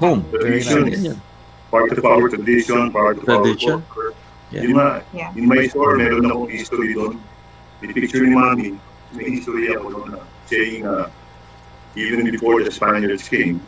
Home. 0.01 0.21
Tradition 0.29 0.85
Yan 0.85 0.93
is 0.93 1.01
yun. 1.13 1.17
part 1.69 1.89
of 1.91 2.05
our 2.05 2.29
tradition, 2.29 2.89
part 2.93 3.17
of 3.17 3.25
Tradition. 3.25 3.81
our 3.81 3.85
culture. 3.89 4.13
Yeah. 4.53 4.63
Yun 4.63 4.73
nga, 4.79 4.89
Yeah. 5.11 5.29
in 5.35 5.45
my 5.49 5.67
store, 5.67 5.97
meron 5.99 6.29
akong 6.29 6.49
history 6.49 6.95
doon. 6.95 7.19
May 7.83 7.91
picture 7.93 8.23
ni 8.23 8.33
Mami, 8.33 8.67
may 9.13 9.37
history 9.37 9.73
ako 9.75 9.85
doon 9.91 10.07
na 10.17 10.19
saying 10.49 10.85
na 10.87 11.11
even 11.97 12.25
before 12.31 12.63
the 12.63 12.71
Spaniards 12.71 13.27
came, 13.27 13.59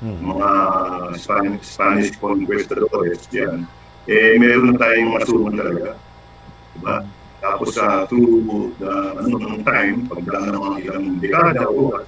mga 0.00 0.48
Spanish, 1.20 1.64
Spanish 1.66 2.08
conquistadores 2.16 3.24
yan, 3.32 3.68
eh 4.08 4.36
meron 4.40 4.78
tayong 4.80 5.12
masuman 5.16 5.54
talaga. 5.56 5.98
Diba? 6.76 6.96
Tapos 7.40 7.72
sa 7.72 8.04
through 8.04 8.76
the 8.76 8.92
ano, 9.16 9.36
ng 9.40 9.64
time, 9.64 10.04
pagdaan 10.08 10.52
ng 10.52 10.60
mga 10.60 10.78
ilang 10.84 11.04
dekada 11.24 11.64
o 11.64 11.92
what, 11.92 12.04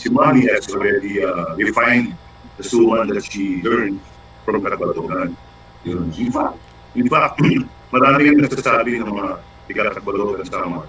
si 0.00 0.08
Mami 0.08 0.48
has 0.48 0.64
already 0.72 1.20
uh, 1.20 1.52
refined 1.60 2.16
the 2.56 2.64
suman 2.64 3.12
that 3.12 3.20
she 3.20 3.60
learned 3.60 4.00
from 4.48 4.64
Katbalogan. 4.64 5.36
Yun. 5.84 6.08
In 6.16 6.32
fact, 6.32 6.56
in 6.96 7.06
fact, 7.08 7.36
marami 7.94 8.32
yung 8.32 8.40
nagsasabi 8.40 8.96
ng 8.96 9.08
mga 9.12 9.26
tiga-Katbalogan 9.68 10.48
sa 10.48 10.64
mga 10.64 10.88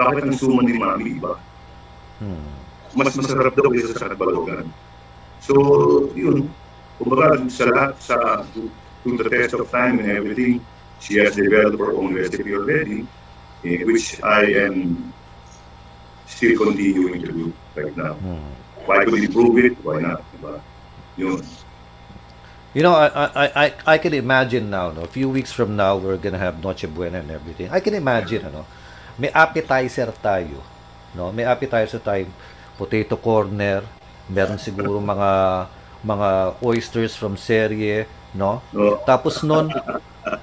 bakit 0.00 0.22
ang 0.24 0.36
suman 0.38 0.64
ni 0.64 0.80
Mami 0.80 1.20
iba? 1.20 1.36
Mas 2.96 3.12
masarap 3.12 3.52
daw 3.52 3.68
kaysa 3.68 3.92
sa 3.92 4.08
Katbalogan. 4.08 4.70
So, 5.44 5.54
yun. 6.16 6.48
Kumbaga, 6.96 7.36
sa 7.52 7.64
lahat, 7.68 7.92
sa, 8.00 8.16
to, 9.04 9.16
the 9.16 9.28
test 9.30 9.54
of 9.54 9.70
time 9.70 9.98
and 9.98 10.10
everything, 10.10 10.64
she 11.00 11.16
has 11.18 11.36
developed 11.36 11.78
her 11.78 11.92
own 11.92 12.14
recipe 12.14 12.54
already, 12.54 13.06
eh, 13.64 13.84
which 13.84 14.22
I 14.22 14.44
am 14.68 15.12
still 16.26 16.56
continuing 16.58 17.20
to 17.22 17.32
do 17.32 17.52
right 17.74 17.96
now. 17.96 18.14
Why 18.84 19.04
could 19.04 19.22
improve 19.22 19.58
it? 19.58 19.76
Why 19.84 20.00
not? 20.00 20.24
Diba? 20.32 20.60
Yun. 21.16 21.40
You 22.72 22.82
know, 22.86 22.94
I, 22.94 23.06
I, 23.10 23.46
I, 23.64 23.66
I 23.86 23.96
can 23.98 24.14
imagine 24.14 24.70
now, 24.70 24.92
no, 24.94 25.02
a 25.02 25.10
few 25.10 25.28
weeks 25.28 25.50
from 25.50 25.74
now, 25.74 25.98
we're 25.98 26.16
gonna 26.16 26.38
have 26.38 26.62
Noche 26.62 26.86
Buena 26.86 27.18
and 27.18 27.30
everything. 27.30 27.68
I 27.68 27.80
can 27.80 27.94
imagine, 27.94 28.46
ano, 28.46 28.62
may 29.18 29.28
appetizer 29.34 30.14
tayo, 30.22 30.62
no? 31.18 31.34
May 31.34 31.42
appetizer 31.42 31.98
tayo, 31.98 32.30
potato 32.78 33.18
corner, 33.18 33.82
meron 34.30 34.56
siguro 34.56 35.02
mga 35.02 35.66
mga 36.06 36.28
oysters 36.62 37.18
from 37.18 37.34
serye, 37.34 38.06
no? 38.34 38.60
Tapos 39.06 39.42
nun, 39.42 39.70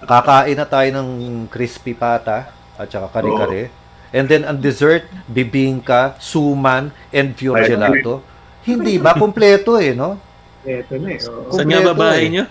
kakain 0.08 0.58
na 0.58 0.68
tayo 0.68 0.90
ng 1.00 1.10
crispy 1.52 1.94
pata 1.94 2.52
at 2.78 2.88
saka 2.90 3.08
kare-kare. 3.10 3.70
And 4.16 4.26
then 4.32 4.48
ang 4.48 4.64
dessert, 4.64 5.04
bibingka, 5.28 6.16
suman, 6.24 6.96
and 7.12 7.36
pure 7.36 7.60
Ay, 7.60 7.76
gelato. 7.76 8.24
Hindi 8.64 8.96
ba? 9.00 9.16
Kompleto 9.16 9.76
eh, 9.80 9.92
no? 9.92 10.16
Ito 10.64 10.96
na 11.00 11.10
eh. 11.12 11.20
oo. 11.28 11.52
Saan 11.52 11.68
nga 11.68 11.84
Kompleto 11.84 11.92
babae 11.96 12.22
eh. 12.24 12.32
nyo? 12.32 12.46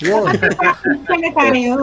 Yun. 0.00 0.26
Pala 1.06 1.28
tayo. 1.38 1.74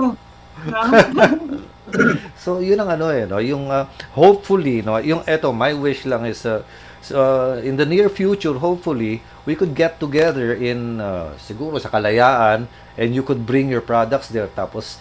so 2.35 2.59
yun 2.59 2.75
ang 2.79 2.99
ano 2.99 3.07
eh 3.15 3.23
no 3.23 3.39
yung 3.39 3.71
uh, 3.71 3.87
hopefully 4.11 4.83
no 4.83 4.99
yung 4.99 5.23
eto 5.23 5.55
my 5.55 5.71
wish 5.71 6.03
lang 6.03 6.27
is 6.27 6.43
uh, 6.43 6.59
so, 6.99 7.15
in 7.63 7.79
the 7.79 7.87
near 7.87 8.11
future 8.11 8.59
hopefully 8.59 9.23
we 9.47 9.55
could 9.55 9.71
get 9.71 9.95
together 9.95 10.51
in 10.51 10.99
uh, 10.99 11.31
siguro 11.39 11.79
sa 11.79 11.87
Kalayaan 11.87 12.67
and 12.97 13.13
you 13.13 13.21
could 13.21 13.45
bring 13.45 13.69
your 13.69 13.81
products 13.81 14.27
there 14.27 14.49
tapos 14.49 14.97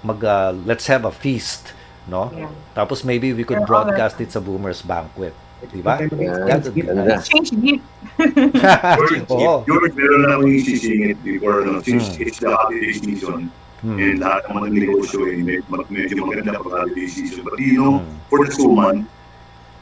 mag 0.00 0.22
uh, 0.22 0.54
let's 0.64 0.86
have 0.86 1.02
a 1.02 1.12
feast 1.12 1.74
no 2.04 2.30
Yeah. 2.32 2.50
tapos 2.72 3.02
maybe 3.02 3.30
we 3.30 3.42
could 3.42 3.60
Yeah, 3.60 3.68
broadcast 3.68 4.18
it 4.18 4.30
sa 4.30 4.38
Boomers 4.38 4.82
Banquet 4.82 5.34
Diba? 5.62 5.94
Time 5.94 6.10
That 6.42 6.66
would 6.66 6.74
be 6.74 6.82
Ganda. 6.82 7.06
nice. 7.06 7.30
Change 7.30 7.54
gift. 7.54 7.86
George, 8.18 9.22
Oo. 9.30 9.62
George, 9.62 9.94
meron 9.94 10.18
na 10.26 10.34
akong 10.34 10.50
isisingit 10.50 11.22
before, 11.22 11.62
no? 11.62 11.78
Since 11.78 12.18
Hmm. 12.18 12.26
it's 12.26 12.42
the 12.42 12.50
holiday 12.50 12.90
season, 12.90 13.46
Hmm. 13.78 13.94
and 13.94 14.18
lahat 14.18 14.42
ng 14.50 14.58
mga 14.58 14.68
negosyo 14.74 15.22
ay 15.22 15.38
med- 15.38 15.62
mag- 15.70 15.86
medyo 15.86 16.18
maganda 16.18 16.58
pag 16.58 16.82
holiday 16.82 17.06
season. 17.06 17.46
But 17.46 17.62
you 17.62 17.78
know, 17.78 18.02
Hmm. 18.02 18.10
for 18.26 18.42
the 18.42 18.50
suman, 18.50 19.06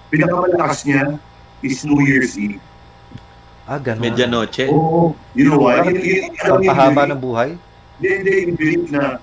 pinakamalakas 0.08 0.84
niya 0.84 1.16
is 1.64 1.80
New 1.80 1.96
Year's 2.04 2.36
Eve. 2.36 2.60
Ah, 3.70 3.78
ganun. 3.78 4.02
Medianoche. 4.02 4.66
Oh, 4.66 5.14
you 5.30 5.46
know 5.46 5.62
why? 5.62 5.78
Belief- 5.78 6.34
ng 6.42 7.22
buhay? 7.22 7.54
Hindi, 8.02 8.08
hindi, 8.18 8.32
yung 8.50 8.56
belief 8.58 8.82
na 8.90 9.22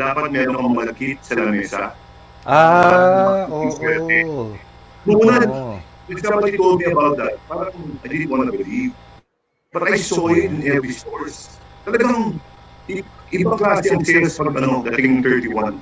dapat 0.00 0.32
meron 0.32 0.56
kang 0.56 0.72
malakit 0.72 1.20
sa 1.20 1.36
lamesa. 1.36 1.92
Ah, 2.48 3.44
oo. 3.52 4.56
Nung 5.04 5.20
una, 5.20 5.36
Oo. 5.44 5.76
when 6.08 6.16
somebody 6.16 6.56
told 6.56 6.80
me 6.80 6.88
about 6.88 7.20
that, 7.20 7.36
parang 7.44 7.76
I 8.00 8.06
didn't 8.08 8.32
want 8.32 8.48
to 8.48 8.56
believe. 8.56 8.96
But 9.68 9.84
I 9.84 10.00
saw 10.00 10.32
it 10.32 10.48
in 10.48 10.64
every 10.64 10.96
stores. 10.96 11.60
Talagang 11.84 12.40
ibang 13.36 13.58
klase 13.60 13.92
ang 13.92 14.00
sales 14.00 14.32
pag 14.40 14.56
ano, 14.56 14.80
dating 14.80 15.20
31. 15.20 15.76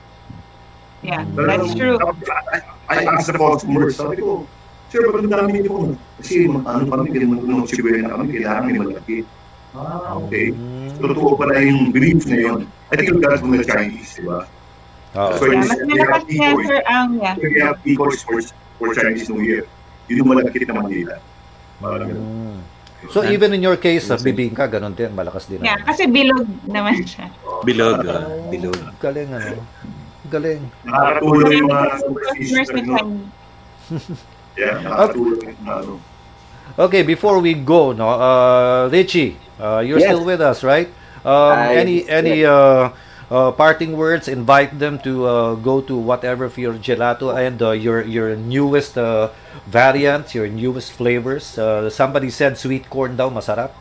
Yeah, 1.07 1.23
that's 1.39 1.71
true. 1.79 2.03
I, 2.51 2.59
I 2.91 2.97
asked 3.15 3.31
the 3.31 3.39
customers, 3.39 3.95
sabi 3.95 4.19
ko, 4.19 4.51
Sir, 4.93 5.09
ba't 5.09 5.25
ang 5.25 5.33
dami 5.33 5.49
niyo 5.57 5.73
po? 5.73 5.77
Kasi 6.21 6.45
ano 6.53 6.85
kami, 6.85 7.17
ganun 7.17 7.41
nung 7.49 7.65
siguro 7.65 7.97
na 7.97 8.13
kami, 8.13 8.37
kailangan 8.37 8.63
may 8.69 8.77
malaki. 8.77 9.17
Ah, 9.73 10.21
okay. 10.21 10.53
So, 11.01 11.09
totoo 11.09 11.41
pala 11.41 11.65
yung 11.65 11.97
belief 11.97 12.29
na 12.29 12.37
yun. 12.37 12.61
I 12.93 13.01
think 13.01 13.25
that's 13.25 13.41
from 13.41 13.57
the 13.57 13.65
Chinese, 13.65 14.21
di 14.21 14.29
ba? 14.29 14.45
Oo. 15.17 15.33
So, 15.41 15.49
Yeah, 15.49 15.65
it's- 15.65 15.73
mas 15.73 15.81
malakas 15.89 16.23
niya, 16.29 16.49
sir, 16.61 16.81
ang, 16.85 17.09
yeah. 17.17 17.35
They 17.41 17.57
have 17.65 17.81
decoys 17.81 18.21
for, 18.21 18.45
for 18.77 18.93
Chinese 18.93 19.33
New 19.33 19.41
Year. 19.41 19.65
Yun 20.13 20.29
yung 20.29 20.29
malaki 20.29 20.61
na 20.69 20.77
Manila. 20.77 21.17
Parang. 21.81 22.13
Mm. 22.13 22.61
So 23.11 23.27
even 23.27 23.51
in 23.51 23.65
your 23.65 23.75
case, 23.81 24.07
sa 24.07 24.15
bibingka, 24.15 24.71
ganun 24.71 24.95
din, 24.95 25.11
malakas 25.11 25.51
din. 25.51 25.59
Yeah, 25.59 25.75
naman. 25.75 25.89
kasi 25.91 26.03
bilog 26.07 26.47
naman 26.71 27.03
siya. 27.03 27.27
Bilog. 27.67 27.99
ah, 28.07 28.31
bilog. 28.47 28.79
Galing 29.03 29.31
ano. 29.35 29.59
Galing. 30.31 30.63
Nakakatulong 30.87 31.51
yung 31.51 31.71
mga 31.73 31.87
superstition. 31.99 33.07
Yeah, 34.57 34.79
ano. 34.85 36.01
Okay, 36.79 37.03
before 37.03 37.39
we 37.41 37.53
go, 37.55 37.93
no, 37.93 38.09
uh, 38.09 38.89
Richie, 38.89 39.37
uh, 39.61 39.81
you're 39.85 40.01
Yes. 40.01 40.09
still 40.13 40.25
with 40.25 40.41
us, 40.41 40.65
right? 40.65 40.89
Um, 41.23 41.57
I- 41.57 41.77
any 41.77 41.97
any 42.09 42.45
uh, 42.45 42.91
uh, 43.29 43.51
parting 43.53 43.97
words? 43.97 44.27
Invite 44.27 44.79
them 44.81 44.99
to 45.05 45.13
uh, 45.27 45.55
go 45.61 45.81
to 45.85 45.95
whatever 45.97 46.49
for 46.49 46.61
your 46.61 46.75
gelato 46.81 47.31
and 47.37 47.61
uh, 47.61 47.77
your 47.77 48.03
your 48.03 48.35
newest 48.37 48.97
uh, 48.97 49.29
variant, 49.69 50.33
your 50.35 50.49
newest 50.49 50.93
flavors. 50.97 51.59
Uh, 51.59 51.89
somebody 51.93 52.31
said 52.33 52.57
sweet 52.57 52.89
corn 52.89 53.17
daw 53.17 53.29
masarap. 53.29 53.77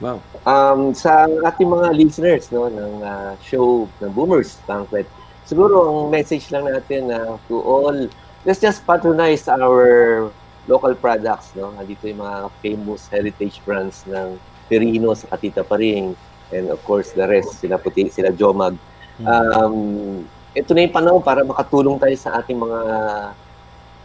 Wow. 0.00 0.24
Um, 0.48 0.96
sa 0.96 1.28
ating 1.28 1.68
mga 1.68 1.92
listeners 1.92 2.48
no, 2.48 2.72
ng 2.72 3.04
ah, 3.04 3.36
show 3.44 3.84
ng 4.00 4.10
Boomers 4.16 4.56
Banquet, 4.64 5.04
siguro 5.44 5.84
ang 5.92 5.98
message 6.08 6.48
lang 6.48 6.64
natin 6.64 7.12
na 7.12 7.36
to 7.52 7.60
all, 7.60 8.08
let's 8.44 8.60
just 8.60 8.86
patronize 8.86 9.48
our 9.48 10.30
local 10.68 10.94
products. 10.94 11.52
No? 11.56 11.72
Andito 11.76 12.08
yung 12.08 12.22
mga 12.24 12.50
famous 12.60 13.08
heritage 13.08 13.60
brands 13.64 14.04
ng 14.08 14.38
Perino 14.70 15.12
sa 15.16 15.26
Katita 15.34 15.66
Paring 15.66 16.14
and 16.50 16.70
of 16.70 16.82
course 16.86 17.10
the 17.14 17.26
rest, 17.26 17.62
sila 17.62 17.78
Puti, 17.78 18.10
sila 18.10 18.30
Jomag. 18.34 18.78
Um, 19.20 20.24
ito 20.56 20.72
na 20.74 20.86
yung 20.86 20.94
panahon 20.94 21.22
para 21.22 21.44
makatulong 21.44 22.00
tayo 22.00 22.16
sa 22.16 22.40
ating 22.40 22.58
mga 22.58 22.80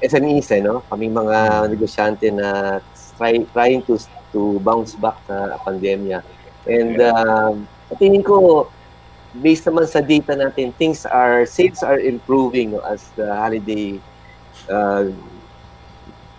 SMEs, 0.03 0.51
eh, 0.51 0.61
no? 0.61 0.83
Kaming 0.91 1.15
mga 1.15 1.69
negosyante 1.71 2.27
na 2.29 2.77
try, 3.17 3.41
trying 3.55 3.81
to 3.87 3.95
to 4.35 4.59
bounce 4.59 4.93
back 4.99 5.15
sa 5.25 5.55
pandemya. 5.63 6.19
And 6.67 6.99
um, 6.99 7.53
sa 7.87 7.95
tingin 7.95 8.21
ko, 8.21 8.67
based 9.39 9.63
naman 9.65 9.87
sa 9.87 10.03
data 10.03 10.35
natin, 10.35 10.75
things 10.75 11.07
are, 11.07 11.47
sales 11.47 11.79
are 11.81 11.97
improving 11.97 12.75
no, 12.75 12.83
as 12.83 13.07
the 13.15 13.31
holiday 13.31 13.95
uh, 14.69 15.09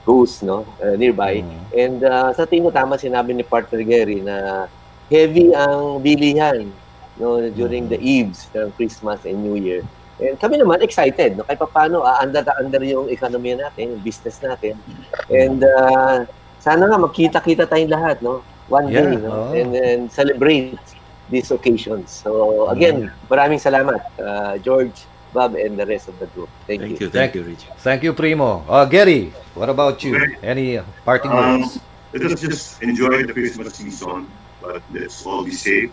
goes 0.07 0.43
no, 0.43 0.63
uh, 0.79 0.95
nearby. 0.95 1.43
And 1.75 1.99
uh, 2.07 2.31
sa 2.33 2.47
tingin 2.47 2.71
ko, 2.71 2.71
tama 2.71 2.95
sinabi 2.95 3.35
ni 3.35 3.43
partner 3.43 3.83
Gary 3.83 4.23
na 4.23 4.67
heavy 5.11 5.51
ang 5.51 5.99
bilihan 5.99 6.71
no, 7.19 7.43
during 7.51 7.91
the 7.91 7.99
eves 7.99 8.47
ng 8.55 8.71
Christmas 8.79 9.27
and 9.27 9.43
New 9.43 9.59
Year. 9.59 9.83
And 10.17 10.39
kami 10.41 10.57
naman 10.57 10.81
excited, 10.81 11.37
no? 11.37 11.45
Kahit 11.45 11.61
paano, 11.69 12.01
under 12.07 12.41
under 12.57 12.81
yung 12.81 13.13
economy 13.13 13.53
natin, 13.53 13.99
yung 13.99 14.03
business 14.07 14.41
natin. 14.41 14.81
And 15.29 15.61
uh, 15.61 16.25
sana 16.63 16.89
nga 16.89 16.97
magkita-kita 16.97 17.69
tayong 17.69 17.93
lahat, 17.93 18.23
no? 18.25 18.41
One 18.73 18.89
Yeah, 18.89 19.13
day, 19.13 19.21
no? 19.21 19.31
oo. 19.31 19.53
And 19.53 19.69
then 19.75 19.99
celebrate 20.09 20.81
these 21.29 21.51
occasions. 21.51 22.23
So 22.25 22.71
again, 22.71 23.13
maraming 23.29 23.61
salamat, 23.61 24.01
uh, 24.17 24.55
George, 24.63 25.05
Bob, 25.37 25.55
and 25.55 25.77
the 25.77 25.85
rest 25.87 26.09
of 26.09 26.17
the 26.19 26.27
group. 26.33 26.49
Thank, 26.67 26.81
Thank 26.81 27.01
you. 27.01 27.07
you, 27.07 27.11
thank 27.13 27.35
you, 27.37 27.43
Richie. 27.45 27.69
Thank 27.85 28.01
you, 28.03 28.13
Primo. 28.17 28.65
Uh, 28.69 28.85
Gary, 28.89 29.33
what 29.55 29.69
about 29.69 30.01
you? 30.03 30.17
Okay. 30.17 30.37
Any 30.43 30.79
uh, 30.79 30.85
parting 31.05 31.31
Um, 31.33 31.61
words? 31.61 31.79
let 32.13 32.23
us 32.33 32.41
just 32.41 32.83
enjoy 32.83 33.25
the 33.29 33.33
Christmas 33.37 33.75
season, 33.77 34.27
but 34.65 34.81
let's 34.93 35.21
all 35.27 35.45
be 35.45 35.53
safe. 35.53 35.93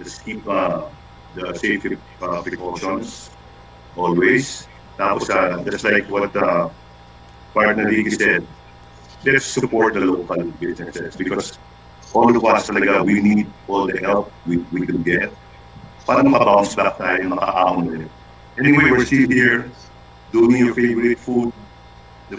Just 0.00 0.24
keep 0.24 0.40
uh, 0.48 0.88
the 1.36 1.52
safety 1.54 1.98
uh, 2.22 2.40
precautions 2.42 3.30
always. 3.96 4.64
Tapos, 4.96 5.28
uh, 5.30 5.62
just 5.68 5.84
like 5.84 6.08
what 6.08 6.32
uh, 6.34 6.68
partner 7.54 7.86
Ricky 7.86 8.10
said, 8.10 8.46
let's 9.24 9.44
support 9.44 9.94
the 9.94 10.00
local 10.00 10.42
businesses 10.58 11.14
because 11.16 11.58
all 12.14 12.30
of 12.34 12.42
us 12.44 12.66
talaga, 12.70 13.04
we 13.04 13.20
need 13.20 13.46
all 13.68 13.86
the 13.86 13.98
help 14.00 14.32
we, 14.46 14.58
we 14.72 14.86
can 14.86 15.02
get 15.02 15.28
para 16.08 16.24
makabounce 16.24 16.72
back 16.74 16.96
tayo, 16.96 17.36
makaahon 17.36 17.84
ulit. 17.92 18.10
Anyway, 18.58 18.90
we're 18.90 19.04
still 19.04 19.28
here 19.30 19.70
doing 20.32 20.66
your 20.66 20.74
favorite 20.74 21.18
food? 21.20 21.52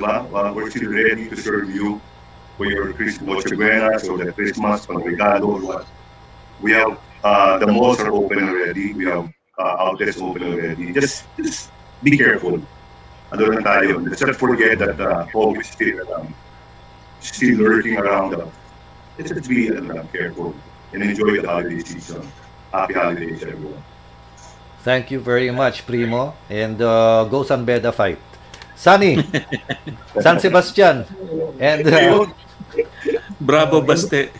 Uh, 0.04 0.52
we're 0.54 0.70
still 0.70 0.92
ready 0.92 1.30
to 1.30 1.36
serve 1.38 1.70
you 1.70 2.02
for 2.58 2.66
your 2.66 2.92
Christmas 2.94 3.44
Buenas 3.46 4.08
or 4.10 4.18
the 4.18 4.34
Christmas, 4.34 4.86
pang 4.86 4.98
regalo 4.98 5.48
or 5.48 5.62
what. 5.66 5.88
We 6.60 6.74
have, 6.74 7.00
uh, 7.24 7.58
the 7.60 7.68
malls 7.68 8.02
are 8.02 8.12
open 8.12 8.50
already. 8.50 8.94
We 8.94 9.06
have 9.06 9.32
uh, 9.58 9.76
outlets 9.80 10.20
open 10.20 10.44
already. 10.44 10.92
Just, 10.92 11.26
just 11.38 11.72
be 12.04 12.18
careful. 12.18 12.60
Ano 13.32 13.46
lang 13.46 13.64
tayo. 13.64 14.04
Let's 14.04 14.22
not 14.22 14.36
forget 14.36 14.80
that 14.80 15.00
uh, 15.00 15.24
is 15.56 15.68
still, 15.72 16.04
um, 16.16 16.36
still 17.22 17.58
lurking 17.60 17.98
around 17.98 18.36
us. 18.36 18.52
Let's 19.18 19.32
just 19.32 19.50
be 19.50 19.70
lang, 19.70 20.08
careful 20.12 20.54
and 20.92 21.04
enjoy 21.04 21.40
the 21.42 21.48
holiday 21.48 21.80
season. 21.80 22.28
Happy 22.74 22.94
holidays, 22.94 23.42
everyone. 23.44 23.84
Thank 24.84 25.12
you 25.12 25.20
very 25.20 25.52
much, 25.52 25.86
Primo. 25.86 26.34
And 26.50 26.82
uh, 26.82 27.28
go 27.28 27.44
San 27.44 27.66
Beda 27.66 27.92
fight. 27.92 28.20
Sunny, 28.80 29.20
San 30.24 30.40
Sebastian. 30.40 31.04
And 31.60 31.84
uh, 31.84 32.26
Bravo, 33.40 33.82
Baste. 33.82 34.32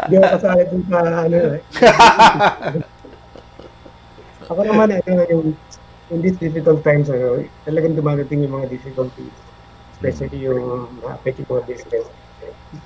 Hindi 0.00 0.16
ako 0.16 0.28
kasali 0.32 0.64
dun 0.72 0.84
sa 0.88 0.98
ano 1.28 1.36
eh. 1.36 1.60
Ako 4.50 4.60
naman 4.66 4.96
eh, 4.96 5.00
yung 5.30 5.54
in 6.10 6.18
these 6.24 6.40
difficult 6.40 6.82
times, 6.82 7.12
ano, 7.12 7.44
talagang 7.62 7.94
dumadating 7.94 8.48
yung 8.48 8.56
mga 8.56 8.72
difficulties. 8.72 9.30
Especially 9.94 10.48
yung 10.48 10.88
affect 11.06 11.38
yung 11.44 11.50
mga 11.52 11.64
business. 11.68 12.08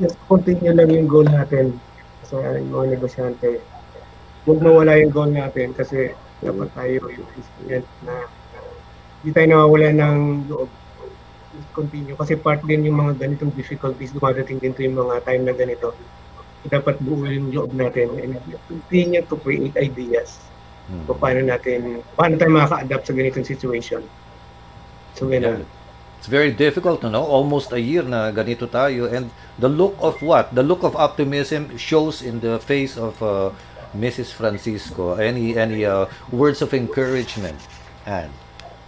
Just 0.03 0.19
continue 0.27 0.75
lang 0.75 0.91
yung 0.91 1.07
goal 1.07 1.25
natin 1.25 1.79
sa 2.27 2.59
yung 2.59 2.75
mga 2.75 2.99
negosyante. 2.99 3.63
Huwag 4.45 4.61
mawala 4.61 5.01
yung 5.01 5.13
goal 5.13 5.31
natin 5.33 5.73
kasi 5.73 6.13
dapat 6.45 6.69
tayo 6.77 7.09
yung 7.09 7.29
instrument 7.33 7.87
na 8.05 8.15
hindi 9.25 9.31
tayo 9.33 9.47
nawawala 9.49 9.89
ng 9.93 10.17
loob. 10.53 10.71
Continue. 11.73 12.19
Kasi 12.19 12.37
part 12.37 12.61
din 12.67 12.87
yung 12.87 12.99
mga 12.99 13.25
ganitong 13.25 13.55
difficulties, 13.55 14.13
dumadating 14.13 14.61
din 14.61 14.75
to 14.77 14.85
yung 14.85 15.01
mga 15.01 15.25
time 15.25 15.43
na 15.49 15.55
ganito 15.55 15.95
dapat 16.65 16.97
buo 17.05 17.29
yung 17.29 17.53
loob 17.53 17.77
natin 17.77 18.09
and 18.17 18.41
continue 18.69 19.21
to 19.21 19.37
create 19.37 19.77
ideas 19.77 20.41
Hmm. 20.85 21.09
kung 21.09 21.17
paano 21.17 21.41
natin, 21.41 22.05
paano 22.13 22.37
tayo 22.37 22.53
makaka-adapt 22.53 23.09
sa 23.09 23.17
ganitong 23.17 23.47
situation. 23.49 24.05
So, 25.17 25.25
ganun. 25.33 25.65
It's 26.21 26.29
very 26.29 26.53
difficult, 26.53 27.01
you 27.01 27.09
know, 27.09 27.25
almost 27.25 27.73
a 27.73 27.81
year 27.81 28.05
na 28.05 28.29
ganito 28.29 28.69
tayo. 28.69 29.09
And 29.09 29.33
the 29.57 29.69
look 29.69 29.97
of 29.97 30.21
what? 30.21 30.53
The 30.53 30.61
look 30.61 30.85
of 30.85 30.93
optimism 30.93 31.73
shows 31.81 32.21
in 32.21 32.41
the 32.45 32.61
face 32.61 33.01
of 33.01 33.17
uh, 33.25 33.53
Mrs. 33.95 34.35
Francisco. 34.35 35.15
Any 35.15 35.57
any 35.57 35.87
uh, 35.87 36.07
words 36.31 36.63
of 36.63 36.75
encouragement? 36.75 37.59
And 38.05 38.31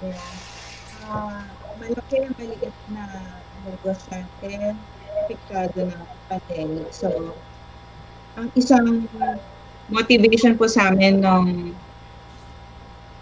Yeah. 0.05 0.21
Ah, 1.09 1.41
malaki 1.81 2.21
ang 2.21 2.37
maliit 2.37 2.77
na 2.93 3.05
negosyante, 3.65 4.77
apektado 5.25 5.89
ng 5.89 6.05
pandemic. 6.29 6.93
So, 6.93 7.33
ang 8.37 8.53
isang 8.53 9.09
motivation 9.89 10.59
po 10.61 10.69
sa 10.69 10.93
amin 10.93 11.25
nung 11.25 11.73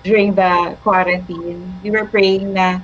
during 0.02 0.34
the 0.34 0.74
quarantine, 0.82 1.62
we 1.86 1.94
were 1.94 2.10
praying 2.10 2.52
na 2.52 2.82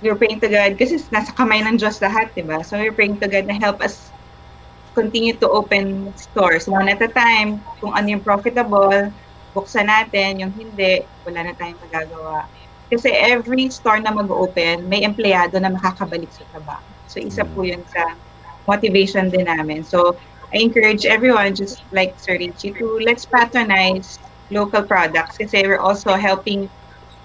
we're 0.00 0.16
praying 0.16 0.40
to 0.40 0.48
God 0.48 0.78
kasi 0.78 0.98
nasa 1.10 1.34
kamay 1.34 1.62
ng 1.62 1.78
Diyos 1.78 1.98
lahat, 1.98 2.30
di 2.34 2.42
ba? 2.46 2.62
So 2.62 2.78
we're 2.78 2.94
praying 2.94 3.18
to 3.22 3.28
God 3.28 3.50
na 3.50 3.58
help 3.58 3.82
us 3.82 4.10
continue 4.98 5.38
to 5.38 5.46
open 5.46 6.10
stores 6.18 6.66
one 6.66 6.90
at 6.90 6.98
a 6.98 7.10
time. 7.14 7.62
Kung 7.78 7.94
ano 7.94 8.18
yung 8.18 8.26
profitable, 8.26 9.14
buksan 9.54 9.86
natin. 9.86 10.42
Yung 10.42 10.50
hindi, 10.58 11.06
wala 11.22 11.46
na 11.46 11.54
tayong 11.54 11.78
magagawa. 11.78 12.50
Kasi 12.90 13.14
every 13.14 13.70
store 13.70 14.02
na 14.02 14.10
mag-open, 14.10 14.90
may 14.90 15.06
empleyado 15.06 15.62
na 15.62 15.70
makakabalik 15.70 16.34
sa 16.34 16.42
trabaho. 16.50 16.82
So 17.06 17.22
isa 17.22 17.46
po 17.46 17.62
yun 17.62 17.86
sa 17.86 18.02
motivation 18.66 19.30
din 19.30 19.46
namin. 19.46 19.86
So 19.86 20.18
I 20.50 20.64
encourage 20.64 21.04
everyone, 21.04 21.54
just 21.54 21.84
like 21.92 22.16
Sir 22.18 22.40
Richie, 22.40 22.72
to 22.74 22.86
let's 23.04 23.28
patronize 23.28 24.18
local 24.48 24.82
products 24.82 25.36
kasi 25.36 25.68
we're 25.68 25.84
also 25.84 26.16
helping 26.16 26.72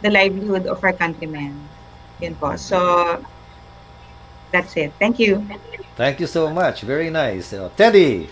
the 0.03 0.11
livelihood 0.11 0.67
of 0.67 0.83
our 0.83 0.91
countrymen. 0.99 1.71
Yun 2.19 2.35
po. 2.35 2.59
So, 2.59 2.77
that's 4.53 4.77
it. 4.77 4.93
Thank 5.01 5.17
you. 5.17 5.41
Thank 5.95 6.21
you 6.21 6.29
so 6.29 6.47
much. 6.47 6.81
Very 6.81 7.09
nice. 7.09 7.51
Uh, 7.51 7.69
Teddy, 7.73 8.29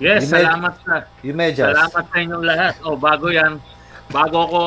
Yes, 0.00 0.24
You 0.24 0.32
may- 0.32 0.44
salamat 0.48 0.72
sa 0.80 0.94
you 1.20 1.32
may 1.36 1.52
just. 1.52 1.68
Salamat 1.68 2.04
sa 2.08 2.16
inyong 2.16 2.40
lahat. 2.40 2.74
Oh, 2.80 2.96
bago 2.96 3.28
yan, 3.28 3.60
bago 4.08 4.48
ko 4.48 4.60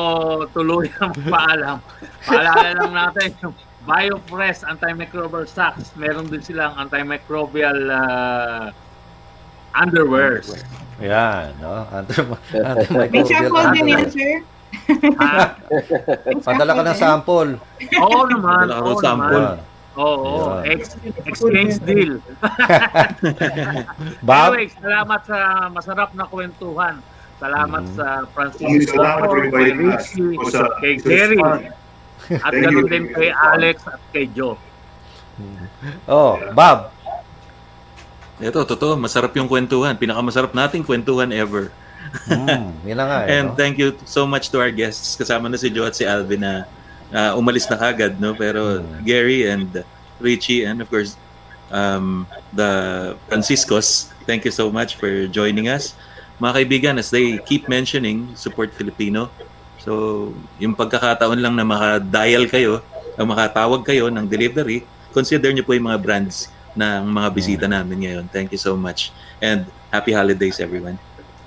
tuluyang 0.54 1.10
paalam, 1.34 1.82
paalala 2.22 2.70
lang 2.78 2.92
natin 2.94 3.34
yung 3.42 3.54
BioFresh 3.82 4.62
antimicrobial 4.62 5.42
socks. 5.44 5.90
Meron 5.98 6.30
din 6.30 6.38
silang 6.38 6.78
antimicrobial 6.78 7.76
uh, 7.90 8.70
underwears. 9.74 10.54
Yan, 11.02 11.50
no? 11.58 11.82
Antim- 11.98 12.38
May 13.10 13.26
sample 13.26 13.66
din 13.74 13.86
yan, 13.90 14.06
sir. 14.06 14.32
Ha? 15.18 15.58
Padala 16.46 16.78
ka 16.78 16.82
ng 16.86 16.94
sample. 16.96 17.50
Oo 17.98 18.18
naman. 18.30 18.70
Padala 18.70 18.78
ka 18.78 18.86
ng 18.86 19.02
sample. 19.02 19.42
naman. 19.50 19.73
Oo, 19.94 20.58
Yan. 20.60 20.74
ex- 20.74 20.98
exchange 21.22 21.78
deal. 21.82 22.18
Bob? 24.26 24.52
Anyway, 24.52 24.68
salamat 24.74 25.20
sa 25.22 25.38
masarap 25.70 26.10
na 26.12 26.26
kwentuhan. 26.26 26.98
Salamat 27.38 27.82
Mm-hmm. 27.84 27.98
sa 27.98 28.06
Francisco, 28.30 29.02
kay. 29.50 29.70
Richie, 29.70 30.34
kay 30.80 30.94
Jerry, 30.98 31.38
at 32.30 32.52
ganoon 32.52 32.86
din 32.88 33.04
kay 33.10 33.30
Alex 33.30 33.84
at 33.84 34.00
kay 34.10 34.30
Joe. 34.30 34.56
Oh, 36.06 36.38
Bob. 36.54 36.94
Ito, 38.38 38.66
totoo, 38.66 38.94
masarap 38.96 39.34
yung 39.34 39.46
kwentuhan. 39.46 39.94
Pinakamasarap 39.94 40.50
nating 40.50 40.82
kwentuhan 40.82 41.30
ever. 41.30 41.70
Mm, 42.26 42.70
yun 42.82 42.96
na 42.96 43.04
nga. 43.04 43.18
eh, 43.26 43.34
And 43.36 43.52
no? 43.52 43.56
thank 43.56 43.74
you 43.76 43.94
so 44.04 44.24
much 44.24 44.50
to 44.50 44.58
our 44.58 44.70
guests. 44.70 45.14
Kasama 45.14 45.46
na 45.46 45.54
si 45.54 45.70
Joe 45.70 45.86
at 45.86 45.94
si 45.94 46.02
Alvin 46.02 46.42
na 46.42 46.66
ah, 47.14 47.38
umalis 47.38 47.70
na 47.70 47.78
kagad, 47.78 48.18
no? 48.18 48.34
Pero 48.34 48.82
Gary 49.06 49.46
and 49.46 49.86
Richie 50.18 50.66
and 50.66 50.82
of 50.82 50.90
course 50.90 51.14
um, 51.70 52.26
the 52.52 53.14
Franciscos, 53.30 54.10
thank 54.26 54.44
you 54.44 54.52
so 54.52 54.68
much 54.68 54.98
for 54.98 55.26
joining 55.30 55.70
us. 55.70 55.94
Mga 56.42 56.52
kaibigan, 56.52 56.94
as 56.98 57.14
they 57.14 57.38
keep 57.46 57.70
mentioning, 57.70 58.34
support 58.34 58.74
Filipino. 58.74 59.30
So, 59.78 60.34
yung 60.58 60.74
pagkakataon 60.74 61.38
lang 61.38 61.54
na 61.54 61.62
makadial 61.62 62.50
kayo, 62.50 62.82
o 63.14 63.22
makatawag 63.22 63.86
kayo 63.86 64.10
ng 64.10 64.26
delivery, 64.26 64.82
consider 65.14 65.54
nyo 65.54 65.62
po 65.62 65.78
yung 65.78 65.86
mga 65.86 66.02
brands 66.02 66.50
ng 66.74 67.06
mga 67.06 67.28
bisita 67.30 67.66
namin 67.70 68.02
ngayon. 68.02 68.24
Thank 68.34 68.50
you 68.50 68.58
so 68.58 68.74
much. 68.74 69.14
And 69.38 69.70
happy 69.94 70.10
holidays, 70.10 70.58
everyone. 70.58 70.98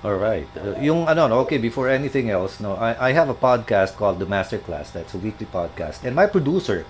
All 0.04 0.16
right. 0.16 0.48
Uh, 0.56 0.78
yung 0.80 1.08
ano, 1.10 1.28
no, 1.28 1.40
okay, 1.42 1.58
before 1.58 1.90
anything 1.90 2.30
else, 2.30 2.60
no, 2.60 2.76
I, 2.78 3.10
I 3.10 3.12
have 3.14 3.30
a 3.30 3.34
podcast 3.34 3.98
called 3.98 4.20
The 4.20 4.26
Masterclass. 4.26 4.94
That's 4.94 5.14
a 5.14 5.18
weekly 5.18 5.48
podcast. 5.48 6.04
And 6.04 6.16
my 6.16 6.28
producer, 6.28 6.86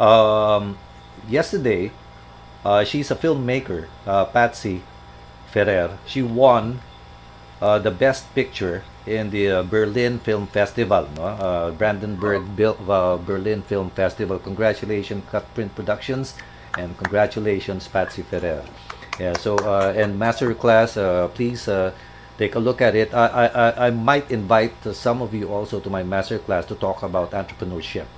um, 0.00 0.78
yesterday, 1.28 1.92
uh, 2.64 2.84
she's 2.84 3.10
a 3.10 3.16
filmmaker, 3.16 3.88
uh, 4.06 4.24
Patsy 4.24 4.82
Ferrer. 5.52 5.98
She 6.06 6.22
won 6.22 6.80
uh, 7.60 7.78
the 7.78 7.90
best 7.90 8.34
picture 8.34 8.84
in 9.06 9.30
the 9.30 9.50
uh, 9.50 9.62
Berlin 9.62 10.18
Film 10.18 10.46
Festival, 10.46 11.08
no? 11.16 11.24
Uh, 11.24 11.70
Brandenburg 11.72 12.56
Bil- 12.56 12.78
uh, 12.88 13.16
Berlin 13.16 13.62
Film 13.62 13.90
Festival. 13.90 14.38
Congratulations, 14.38 15.24
Cutprint 15.30 15.74
Productions, 15.74 16.34
and 16.78 16.96
congratulations, 16.96 17.88
Patsy 17.88 18.22
Ferrer. 18.22 18.64
Yeah. 19.18 19.36
So 19.36 19.56
uh, 19.56 19.92
and 19.94 20.18
masterclass, 20.18 20.96
uh, 20.96 21.28
please 21.28 21.68
uh, 21.68 21.92
take 22.40 22.56
a 22.56 22.62
look 22.62 22.80
at 22.80 22.96
it. 22.96 23.12
I, 23.12 23.26
I 23.52 23.66
I- 23.92 23.92
might 23.92 24.32
invite 24.32 24.72
uh, 24.88 24.96
some 24.96 25.20
of 25.20 25.36
you 25.36 25.52
also 25.52 25.76
to 25.84 25.88
my 25.92 26.00
masterclass 26.00 26.64
to 26.72 26.74
talk 26.74 27.04
about 27.04 27.36
entrepreneurship, 27.36 28.08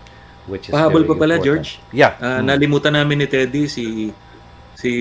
which 0.46 0.70
is 0.70 0.72
Pahabol 0.78 1.02
very 1.02 1.10
pa 1.10 1.14
pala, 1.18 1.34
important. 1.42 1.66
George. 1.66 1.70
Yeah. 1.90 2.14
Ah, 2.22 2.38
Mm. 2.38 2.46
Nalimutan 2.54 2.94
namin 2.94 3.18
ni 3.18 3.26
Teddy 3.26 3.66
si 3.66 4.14
si 4.78 4.92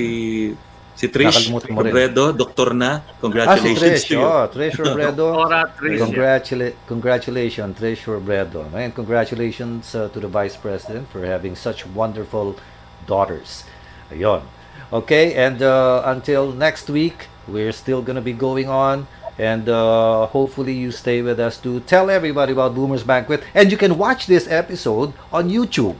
si 0.97 1.05
Trish. 1.07 1.53
Robredo, 1.69 2.33
doktor 2.33 2.73
na. 2.73 2.91
Ah, 2.91 2.97
si 2.97 3.21
Congratulations 3.21 4.01
Trish. 4.01 4.09
to 4.09 4.13
you. 4.17 4.25
Oh, 4.25 4.43
Trish 4.49 4.75
Robredo. 4.81 5.25
Congratula- 6.01 6.75
congratulations, 6.89 7.71
Trish 7.77 8.03
Robredo. 8.09 8.65
And 8.73 8.89
congratulations 8.97 9.93
uh, 9.93 10.09
to 10.09 10.17
the 10.17 10.27
Vice 10.27 10.57
President 10.57 11.05
for 11.13 11.21
having 11.25 11.53
such 11.53 11.85
wonderful 11.93 12.57
daughters. 13.05 13.63
Ayun. 14.09 14.41
Okay, 14.91 15.33
and 15.39 15.61
uh, 15.63 16.03
until 16.09 16.51
next 16.51 16.89
week, 16.91 17.30
we're 17.51 17.75
still 17.75 18.01
to 18.03 18.21
be 18.21 18.33
going 18.33 18.69
on. 18.69 19.07
And 19.39 19.67
uh, 19.69 20.27
hopefully 20.27 20.73
you 20.73 20.91
stay 20.91 21.21
with 21.21 21.39
us 21.39 21.57
to 21.65 21.79
tell 21.81 22.09
everybody 22.09 22.53
about 22.53 22.75
Boomer's 22.75 23.03
Banquet. 23.03 23.43
And 23.53 23.71
you 23.71 23.77
can 23.77 23.97
watch 23.97 24.27
this 24.27 24.47
episode 24.47 25.13
on 25.31 25.49
YouTube. 25.49 25.95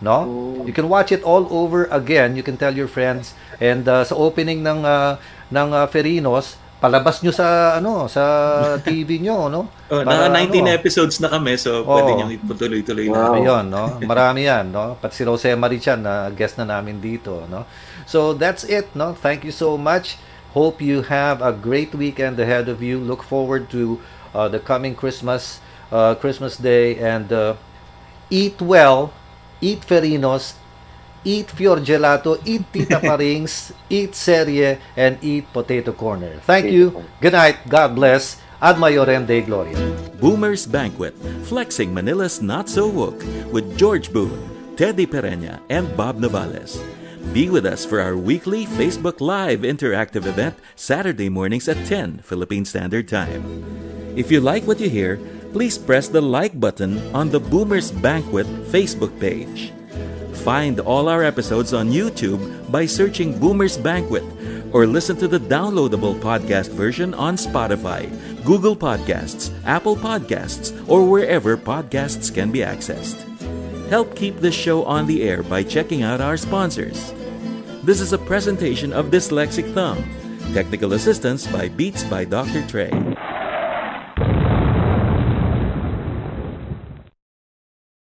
No? 0.00 0.64
You 0.66 0.72
can 0.72 0.88
watch 0.88 1.12
it 1.12 1.22
all 1.22 1.46
over 1.52 1.84
again. 1.92 2.36
You 2.36 2.42
can 2.42 2.56
tell 2.56 2.74
your 2.74 2.88
friends. 2.88 3.34
And 3.60 3.86
uh, 3.86 4.04
sa 4.04 4.16
opening 4.16 4.64
ng 4.64 4.84
uh, 4.84 5.20
ng 5.52 5.68
uh, 5.76 5.86
Ferinos, 5.92 6.56
palabas 6.80 7.20
nyo 7.20 7.28
sa 7.28 7.76
ano 7.76 8.08
sa 8.08 8.24
TV 8.88 9.20
nyo, 9.20 9.52
no? 9.52 9.68
Oh, 9.92 10.00
Para, 10.00 10.32
naka 10.32 10.48
19 10.48 10.64
ano, 10.64 10.68
episodes 10.72 11.20
na 11.20 11.28
kami 11.28 11.60
so 11.60 11.84
Oo. 11.84 11.92
pwede 11.92 12.10
niyo 12.16 12.26
ituloy-tuloy 12.40 13.06
na. 13.12 13.36
Ayun, 13.36 13.64
no? 13.68 14.00
Marami 14.00 14.48
yan, 14.48 14.72
no? 14.72 14.96
Pati 14.96 15.20
si 15.20 15.22
Jose 15.28 15.52
Marichan 15.52 16.00
na 16.00 16.32
guest 16.32 16.56
na 16.56 16.64
namin 16.64 16.96
dito, 16.96 17.44
no? 17.52 17.68
So 18.08 18.32
that's 18.32 18.64
it, 18.64 18.88
no? 18.96 19.12
Thank 19.12 19.44
you 19.44 19.52
so 19.52 19.76
much. 19.76 20.16
Hope 20.52 20.82
you 20.82 21.02
have 21.02 21.42
a 21.42 21.52
great 21.52 21.94
weekend 21.94 22.38
ahead 22.40 22.68
of 22.68 22.82
you. 22.82 22.98
Look 22.98 23.22
forward 23.22 23.70
to 23.70 24.00
uh, 24.34 24.48
the 24.48 24.58
coming 24.58 24.94
Christmas, 24.94 25.60
uh, 25.92 26.14
Christmas 26.16 26.56
Day, 26.56 26.98
and 26.98 27.32
uh, 27.32 27.54
eat 28.30 28.60
well, 28.60 29.12
eat 29.60 29.82
Ferinos, 29.86 30.54
eat 31.24 31.50
Fior 31.50 31.78
Gelato, 31.78 32.40
eat 32.44 32.66
Tita 32.72 32.98
Parings, 33.02 33.72
eat 33.88 34.14
Serie, 34.14 34.78
and 34.96 35.22
eat 35.22 35.46
Potato 35.52 35.92
Corner. 35.92 36.40
Thank 36.42 36.66
you. 36.66 37.04
Good 37.20 37.32
night. 37.34 37.68
God 37.68 37.94
bless. 37.94 38.40
Ad 38.60 38.76
Maiorem 38.76 39.26
Dei 39.26 39.40
Gloria. 39.40 39.78
Boomer's 40.20 40.66
Banquet, 40.66 41.16
flexing 41.48 41.94
Manila's 41.94 42.42
not 42.42 42.68
so 42.68 42.86
woke 42.86 43.24
with 43.50 43.78
George 43.78 44.12
Boone, 44.12 44.76
Teddy 44.76 45.06
Pereña, 45.06 45.60
and 45.70 45.96
Bob 45.96 46.20
Navales. 46.20 46.76
Be 47.32 47.48
with 47.48 47.64
us 47.64 47.86
for 47.86 48.00
our 48.00 48.16
weekly 48.16 48.66
Facebook 48.66 49.20
Live 49.20 49.60
interactive 49.60 50.26
event 50.26 50.58
Saturday 50.74 51.28
mornings 51.28 51.68
at 51.68 51.78
10 51.86 52.26
Philippine 52.26 52.64
Standard 52.64 53.06
Time. 53.06 53.62
If 54.16 54.32
you 54.32 54.40
like 54.40 54.66
what 54.66 54.80
you 54.80 54.90
hear, 54.90 55.20
please 55.52 55.78
press 55.78 56.08
the 56.08 56.20
like 56.20 56.58
button 56.58 56.98
on 57.14 57.30
the 57.30 57.38
Boomers 57.38 57.92
Banquet 57.92 58.48
Facebook 58.74 59.14
page. 59.20 59.70
Find 60.42 60.80
all 60.80 61.08
our 61.08 61.22
episodes 61.22 61.72
on 61.72 61.94
YouTube 61.94 62.42
by 62.72 62.86
searching 62.86 63.38
Boomers 63.38 63.78
Banquet 63.78 64.24
or 64.72 64.86
listen 64.86 65.16
to 65.18 65.28
the 65.28 65.38
downloadable 65.38 66.18
podcast 66.18 66.70
version 66.74 67.14
on 67.14 67.36
Spotify, 67.36 68.10
Google 68.42 68.74
Podcasts, 68.74 69.54
Apple 69.66 69.94
Podcasts, 69.94 70.74
or 70.88 71.08
wherever 71.08 71.56
podcasts 71.56 72.34
can 72.34 72.50
be 72.50 72.66
accessed. 72.66 73.29
Help 73.90 74.14
keep 74.14 74.36
this 74.36 74.54
show 74.54 74.84
on 74.84 75.08
the 75.08 75.24
air 75.24 75.42
by 75.42 75.64
checking 75.64 76.04
out 76.04 76.20
our 76.20 76.36
sponsors. 76.36 77.12
This 77.82 78.00
is 78.00 78.12
a 78.12 78.18
presentation 78.18 78.92
of 78.92 79.06
Dyslexic 79.06 79.74
Thumb. 79.74 79.98
Technical 80.54 80.92
assistance 80.92 81.44
by 81.48 81.68
Beats 81.68 82.04
by 82.04 82.24
Dr. 82.24 82.64
Trey. 82.68 82.90